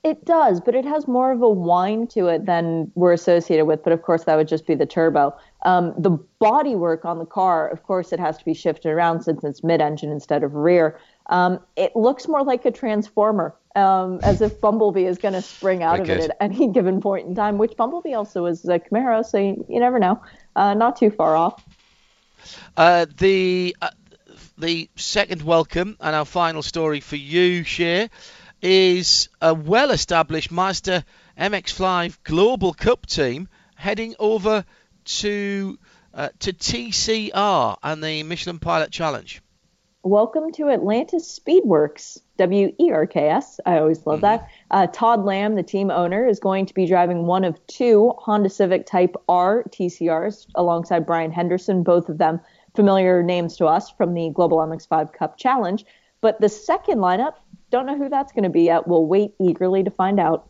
It 0.02 0.24
does, 0.24 0.60
but 0.60 0.74
it 0.74 0.84
has 0.84 1.06
more 1.06 1.30
of 1.30 1.42
a 1.42 1.48
whine 1.48 2.08
to 2.08 2.26
it 2.26 2.44
than 2.44 2.90
we're 2.96 3.12
associated 3.12 3.66
with. 3.66 3.84
But 3.84 3.92
of 3.92 4.02
course, 4.02 4.24
that 4.24 4.34
would 4.34 4.48
just 4.48 4.66
be 4.66 4.74
the 4.74 4.86
turbo. 4.86 5.32
Um, 5.64 5.94
the 5.96 6.18
bodywork 6.40 7.04
on 7.04 7.20
the 7.20 7.24
car, 7.24 7.68
of 7.68 7.84
course, 7.84 8.12
it 8.12 8.18
has 8.18 8.36
to 8.38 8.44
be 8.44 8.52
shifted 8.52 8.90
around 8.90 9.22
since 9.22 9.44
it's 9.44 9.62
mid-engine 9.62 10.10
instead 10.10 10.42
of 10.42 10.56
rear. 10.56 10.98
Um, 11.26 11.60
it 11.76 11.94
looks 11.94 12.26
more 12.26 12.42
like 12.42 12.64
a 12.64 12.72
transformer, 12.72 13.54
um, 13.76 14.18
as 14.24 14.40
if 14.40 14.60
Bumblebee 14.60 15.04
is 15.04 15.18
going 15.18 15.34
to 15.34 15.42
spring 15.42 15.84
out 15.84 16.00
of 16.00 16.10
it 16.10 16.30
at 16.30 16.36
any 16.40 16.66
given 16.72 17.00
point 17.00 17.28
in 17.28 17.36
time. 17.36 17.56
Which 17.56 17.76
Bumblebee 17.76 18.14
also 18.14 18.46
is 18.46 18.64
a 18.64 18.80
Camaro, 18.80 19.24
so 19.24 19.38
you, 19.38 19.64
you 19.68 19.78
never 19.78 20.00
know. 20.00 20.20
Uh, 20.56 20.74
not 20.74 20.96
too 20.96 21.10
far 21.10 21.36
off. 21.36 21.64
Uh, 22.76 23.06
the 23.18 23.76
uh, 23.80 23.90
the 24.62 24.88
second 24.94 25.42
welcome 25.42 25.96
and 25.98 26.14
our 26.14 26.24
final 26.24 26.62
story 26.62 27.00
for 27.00 27.16
you, 27.16 27.64
Shea, 27.64 28.08
is 28.62 29.28
a 29.40 29.52
well-established 29.52 30.52
Mazda 30.52 31.04
MX-5 31.36 32.18
Global 32.22 32.72
Cup 32.72 33.04
team 33.06 33.48
heading 33.74 34.14
over 34.20 34.64
to 35.04 35.78
uh, 36.14 36.28
to 36.38 36.52
TCR 36.52 37.76
and 37.82 38.04
the 38.04 38.22
Michelin 38.22 38.60
Pilot 38.60 38.92
Challenge. 38.92 39.42
Welcome 40.04 40.52
to 40.52 40.68
Atlanta 40.68 41.16
Speedwerks, 41.16 42.20
W 42.36 42.72
E 42.78 42.90
R 42.92 43.06
K 43.06 43.30
S. 43.30 43.58
I 43.66 43.78
always 43.78 44.06
love 44.06 44.20
that. 44.20 44.48
Uh, 44.70 44.86
Todd 44.86 45.24
Lamb, 45.24 45.56
the 45.56 45.62
team 45.64 45.90
owner, 45.90 46.26
is 46.26 46.38
going 46.38 46.66
to 46.66 46.74
be 46.74 46.86
driving 46.86 47.26
one 47.26 47.42
of 47.42 47.64
two 47.66 48.12
Honda 48.18 48.50
Civic 48.50 48.86
Type 48.86 49.16
R 49.28 49.64
TCRs 49.70 50.46
alongside 50.54 51.04
Brian 51.04 51.32
Henderson, 51.32 51.82
both 51.82 52.08
of 52.08 52.18
them 52.18 52.40
familiar 52.74 53.22
names 53.22 53.56
to 53.58 53.66
us 53.66 53.90
from 53.90 54.14
the 54.14 54.30
Global 54.30 54.58
MX5 54.58 55.12
Cup 55.12 55.36
Challenge. 55.36 55.84
But 56.20 56.40
the 56.40 56.48
second 56.48 56.98
lineup, 56.98 57.34
don't 57.70 57.86
know 57.86 57.96
who 57.96 58.08
that's 58.08 58.32
going 58.32 58.44
to 58.44 58.50
be 58.50 58.62
yet. 58.62 58.86
We'll 58.86 59.06
wait 59.06 59.34
eagerly 59.40 59.82
to 59.84 59.90
find 59.90 60.20
out. 60.20 60.48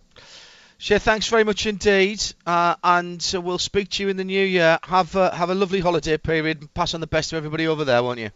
Shea, 0.78 0.98
thanks 0.98 1.28
very 1.28 1.44
much 1.44 1.64
indeed, 1.66 2.20
uh, 2.44 2.74
and 2.82 3.24
uh, 3.32 3.40
we'll 3.40 3.58
speak 3.58 3.88
to 3.90 4.02
you 4.02 4.08
in 4.08 4.16
the 4.16 4.24
new 4.24 4.44
year. 4.44 4.80
Have 4.82 5.14
uh, 5.14 5.30
have 5.30 5.48
a 5.48 5.54
lovely 5.54 5.78
holiday 5.78 6.18
period 6.18 6.60
and 6.60 6.74
pass 6.74 6.92
on 6.92 7.00
the 7.00 7.06
best 7.06 7.30
to 7.30 7.36
everybody 7.36 7.68
over 7.68 7.84
there, 7.84 8.02
won't 8.02 8.18
you? 8.18 8.30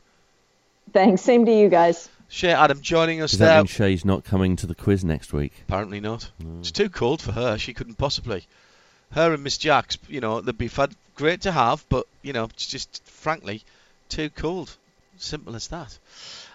Thanks. 0.92 1.22
Same 1.22 1.44
to 1.44 1.52
you 1.52 1.68
guys. 1.68 2.08
Shea 2.28 2.52
Adam 2.52 2.80
joining 2.80 3.20
us 3.20 3.32
Does 3.32 3.40
there. 3.40 3.48
that 3.48 3.56
mean 3.58 3.66
Shea's 3.66 4.04
not 4.04 4.24
coming 4.24 4.54
to 4.56 4.66
the 4.66 4.76
quiz 4.76 5.04
next 5.04 5.32
week? 5.32 5.52
Apparently 5.68 5.98
not. 6.00 6.30
It's 6.60 6.70
too 6.70 6.88
cold 6.88 7.20
for 7.20 7.32
her. 7.32 7.58
She 7.58 7.74
couldn't 7.74 7.98
possibly. 7.98 8.46
Her 9.10 9.34
and 9.34 9.42
Miss 9.42 9.58
Jacks, 9.58 9.98
you 10.08 10.20
know, 10.20 10.40
they'd 10.40 10.56
be 10.56 10.68
fun, 10.68 10.92
great 11.16 11.42
to 11.42 11.52
have, 11.52 11.84
but 11.88 12.06
you 12.22 12.32
know, 12.32 12.44
it's 12.44 12.66
just 12.66 13.04
frankly 13.04 13.64
too 14.08 14.30
cold. 14.30 14.76
Simple 15.18 15.56
as 15.56 15.68
that. 15.68 15.98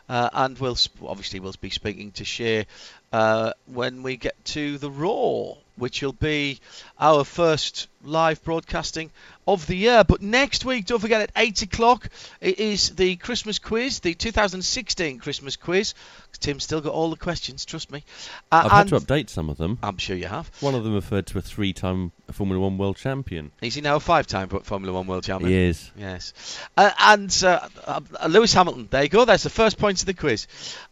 Uh, 0.08 0.30
and 0.34 0.60
we'll 0.60 0.78
obviously 1.06 1.40
we'll 1.40 1.56
be 1.62 1.70
speaking 1.70 2.12
to 2.12 2.26
Shea 2.26 2.68
uh, 3.14 3.54
when 3.66 4.04
we 4.04 4.18
get 4.18 4.44
to 4.46 4.78
the 4.78 4.92
Roar, 4.92 5.58
which 5.78 6.02
will 6.02 6.14
be 6.14 6.60
our 7.00 7.24
first 7.24 7.88
live 8.04 8.44
broadcasting 8.44 9.12
of 9.48 9.66
the 9.68 9.76
year. 9.76 10.04
But 10.04 10.22
next 10.22 10.66
week, 10.66 10.86
don't 10.86 11.00
forget 11.00 11.22
at 11.22 11.32
eight 11.36 11.62
o'clock, 11.62 12.10
it 12.40 12.60
is 12.60 12.92
the 12.92 13.16
Christmas 13.18 13.60
quiz, 13.60 14.00
the 14.00 14.14
2016 14.14 15.20
Christmas 15.20 15.56
quiz. 15.56 15.94
Tim's 16.40 16.64
still 16.64 16.82
got 16.82 16.94
all 16.94 17.12
the 17.12 17.18
questions, 17.18 17.66
trust 17.66 17.92
me. 17.92 18.04
Uh, 18.52 18.64
I've 18.66 18.72
had 18.72 18.88
to 18.88 19.00
update 19.00 19.30
some 19.30 19.50
of 19.50 19.58
them. 19.58 19.78
I'm 19.84 19.98
sure 19.98 20.16
you 20.16 20.26
have. 20.26 20.50
One 20.60 20.74
of 20.74 20.84
them 20.84 20.96
referred 20.96 21.28
to 21.28 21.38
a 21.38 21.42
three-time 21.42 22.12
Formula 22.32 22.60
One 22.60 22.80
world 22.80 22.98
champion. 22.98 23.52
Is 23.62 23.76
he 23.76 23.82
now 23.82 23.98
a 23.98 24.00
five-time 24.00 24.50
Formula 24.50 24.92
One 24.92 25.06
world 25.06 25.24
champion? 25.24 25.52
He 25.52 25.58
is. 25.58 25.92
Yes. 25.96 26.34
Uh, 26.76 26.90
and 27.00 27.44
uh, 27.46 27.68
uh, 27.86 28.28
Lewis 28.28 28.54
Hamilton. 28.54 28.88
There 28.90 29.04
you 29.04 29.10
go. 29.10 29.26
That's 29.26 29.44
the 29.44 29.52
first 29.52 29.78
point 29.78 30.00
of 30.00 30.08
the 30.08 30.16
quiz. 30.16 30.48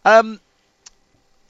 Um, 0.06 0.40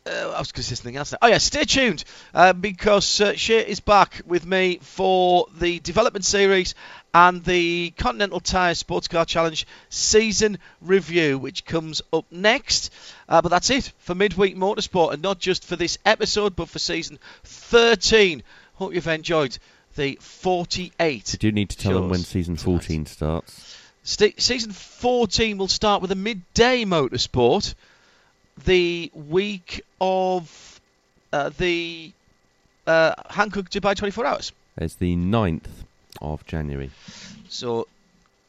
uh, 0.09 0.31
I 0.35 0.39
was 0.39 0.51
going 0.51 0.63
to 0.63 0.63
say 0.63 0.75
something 0.75 0.95
else. 0.95 1.11
Now. 1.11 1.19
Oh 1.21 1.27
yeah, 1.27 1.37
stay 1.37 1.63
tuned 1.63 2.03
uh, 2.33 2.53
because 2.53 3.21
uh, 3.21 3.33
Shea 3.35 3.59
is 3.59 3.79
back 3.79 4.21
with 4.25 4.45
me 4.45 4.79
for 4.81 5.47
the 5.59 5.79
development 5.79 6.25
series 6.25 6.75
and 7.13 7.43
the 7.43 7.91
Continental 7.91 8.39
Tire 8.39 8.75
Sports 8.75 9.07
Car 9.07 9.25
Challenge 9.25 9.65
season 9.89 10.59
review, 10.81 11.37
which 11.37 11.65
comes 11.65 12.01
up 12.13 12.25
next. 12.31 12.91
Uh, 13.27 13.41
but 13.41 13.49
that's 13.49 13.69
it 13.69 13.91
for 13.99 14.15
midweek 14.15 14.55
motorsport, 14.55 15.13
and 15.13 15.21
not 15.21 15.39
just 15.39 15.65
for 15.65 15.75
this 15.75 15.97
episode, 16.05 16.55
but 16.55 16.69
for 16.69 16.79
season 16.79 17.19
13. 17.43 18.43
Hope 18.75 18.93
you've 18.93 19.07
enjoyed 19.07 19.57
the 19.95 20.17
48. 20.21 21.33
You 21.33 21.39
do 21.39 21.51
need 21.51 21.69
to 21.69 21.77
tell 21.77 21.93
them 21.93 22.09
when 22.09 22.19
season 22.19 22.55
tonight. 22.55 22.79
14 22.79 23.05
starts. 23.05 23.75
Sta 24.03 24.31
season 24.37 24.71
14 24.71 25.57
will 25.57 25.67
start 25.67 26.01
with 26.01 26.11
a 26.11 26.15
midweek 26.15 26.87
motorsport 26.87 27.75
the 28.65 29.11
week 29.13 29.81
of 29.99 30.81
uh, 31.31 31.49
the 31.57 32.11
uh, 32.87 33.13
Hankook 33.29 33.69
Dubai 33.69 33.95
24 33.95 34.25
Hours. 34.25 34.51
It's 34.77 34.95
the 34.95 35.15
9th 35.15 35.67
of 36.21 36.45
January. 36.45 36.91
So 37.49 37.87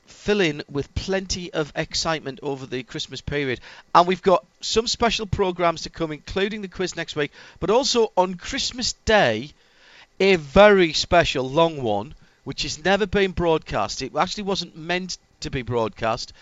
fill 0.07 0.41
in 0.41 0.63
with 0.71 0.95
plenty 0.95 1.53
of 1.53 1.73
excitement 1.75 2.41
over 2.43 2.67
the 2.67 2.83
Christmas 2.83 3.21
period. 3.21 3.61
And 3.95 4.07
we've 4.07 4.23
got 4.23 4.45
some 4.61 4.87
special 4.87 5.27
programs 5.27 5.83
to 5.83 5.91
come, 5.91 6.13
including 6.13 6.63
the 6.63 6.69
quiz 6.69 6.97
next 6.97 7.17
week, 7.17 7.33
but 7.59 7.71
also 7.71 8.13
on 8.17 8.35
Christmas 8.35 8.93
Day, 9.05 9.53
a 10.19 10.37
very 10.37 10.93
special 10.93 11.49
long 11.49 11.83
one, 11.83 12.15
which 12.45 12.63
has 12.63 12.85
never 12.85 13.07
been 13.07 13.33
broadcast. 13.33 14.03
It 14.03 14.15
actually 14.15 14.45
wasn't 14.45 14.77
meant 14.77 15.19
to 15.41 15.51
be 15.51 15.63
broadcast, 15.63 16.33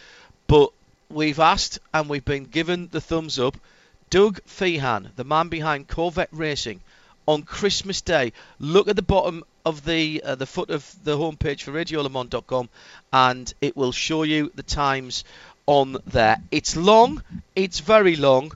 but 0.48 0.70
we've 1.10 1.39
asked 1.39 1.78
and 1.93 2.09
we've 2.09 2.24
been 2.24 2.44
given 2.44 2.89
the 2.90 3.01
thumbs 3.01 3.39
up. 3.39 3.56
Doug 4.10 4.40
Fehan, 4.44 5.10
the 5.16 5.24
man 5.24 5.48
behind 5.48 5.89
Corvette 5.89 6.28
Racing, 6.32 6.80
on 7.26 7.43
Christmas 7.43 8.01
Day. 8.01 8.32
Look 8.59 8.89
at 8.89 8.97
the 8.97 9.02
bottom 9.02 9.44
of 9.64 9.85
the 9.85 10.22
uh, 10.24 10.35
the 10.35 10.47
foot 10.47 10.70
of 10.70 10.90
the 11.05 11.16
homepage 11.18 11.62
for 11.62 11.72
RadioLeMans.com 11.72 12.70
and 13.12 13.55
it 13.60 13.76
will 13.76 13.93
show 13.93 14.22
you 14.22 14.51
the 14.55 14.62
times 14.62 15.24
on 15.66 15.98
there. 16.06 16.39
It's 16.51 16.74
long, 16.74 17.22
it's 17.55 17.80
very 17.80 18.16
long, 18.16 18.52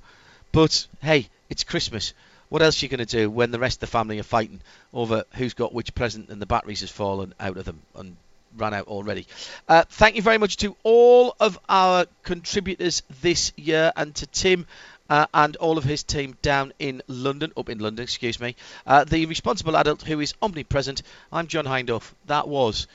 but 0.52 0.86
hey, 1.02 1.28
it's 1.50 1.64
Christmas. 1.64 2.14
What 2.48 2.62
else 2.62 2.82
are 2.82 2.86
you 2.86 2.90
going 2.90 3.06
to 3.06 3.06
do 3.06 3.30
when 3.30 3.50
the 3.50 3.58
rest 3.58 3.76
of 3.76 3.80
the 3.80 3.86
family 3.88 4.18
are 4.18 4.22
fighting 4.24 4.60
over 4.92 5.24
who's 5.34 5.54
got 5.54 5.74
which 5.74 5.94
present 5.94 6.30
and 6.30 6.40
the 6.40 6.46
batteries 6.46 6.80
has 6.80 6.90
fallen 6.90 7.34
out 7.38 7.56
of 7.58 7.64
them 7.66 7.80
and 7.94 8.16
ran 8.56 8.74
out 8.74 8.88
already? 8.88 9.26
Uh, 9.68 9.84
thank 9.88 10.16
you 10.16 10.22
very 10.22 10.38
much 10.38 10.56
to 10.58 10.76
all 10.82 11.34
of 11.40 11.58
our 11.68 12.06
contributors 12.22 13.02
this 13.20 13.52
year 13.56 13.92
and 13.96 14.14
to 14.16 14.26
Tim 14.26 14.66
uh, 15.08 15.26
and 15.34 15.56
all 15.56 15.78
of 15.78 15.84
his 15.84 16.02
team 16.02 16.36
down 16.42 16.72
in 16.78 17.02
London, 17.06 17.52
up 17.56 17.68
in 17.68 17.78
London, 17.78 18.02
excuse 18.02 18.40
me. 18.40 18.56
Uh, 18.86 19.04
the 19.04 19.26
responsible 19.26 19.76
adult 19.76 20.02
who 20.02 20.20
is 20.20 20.34
omnipresent. 20.40 21.02
I'm 21.30 21.46
John 21.48 21.66
Hindhaugh. 21.66 22.10
That 22.26 22.48
was 22.48 22.86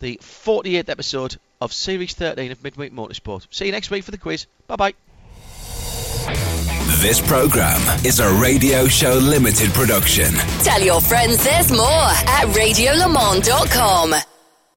the 0.00 0.18
48th 0.22 0.88
episode 0.88 1.36
of 1.60 1.72
Series 1.72 2.12
13 2.14 2.52
of 2.52 2.62
Midweek 2.62 2.92
Motorsport. 2.92 3.46
See 3.50 3.66
you 3.66 3.72
next 3.72 3.90
week 3.90 4.04
for 4.04 4.10
the 4.10 4.18
quiz. 4.18 4.46
Bye 4.66 4.76
bye. 4.76 4.94
This 7.00 7.20
program 7.26 7.80
is 8.04 8.20
a 8.20 8.32
Radio 8.34 8.86
Show 8.86 9.14
Limited 9.14 9.72
production. 9.72 10.32
Tell 10.62 10.80
your 10.80 11.00
friends 11.00 11.42
there's 11.42 11.72
more 11.72 11.80
at 11.88 12.46
radiolemans.com. 12.54 14.31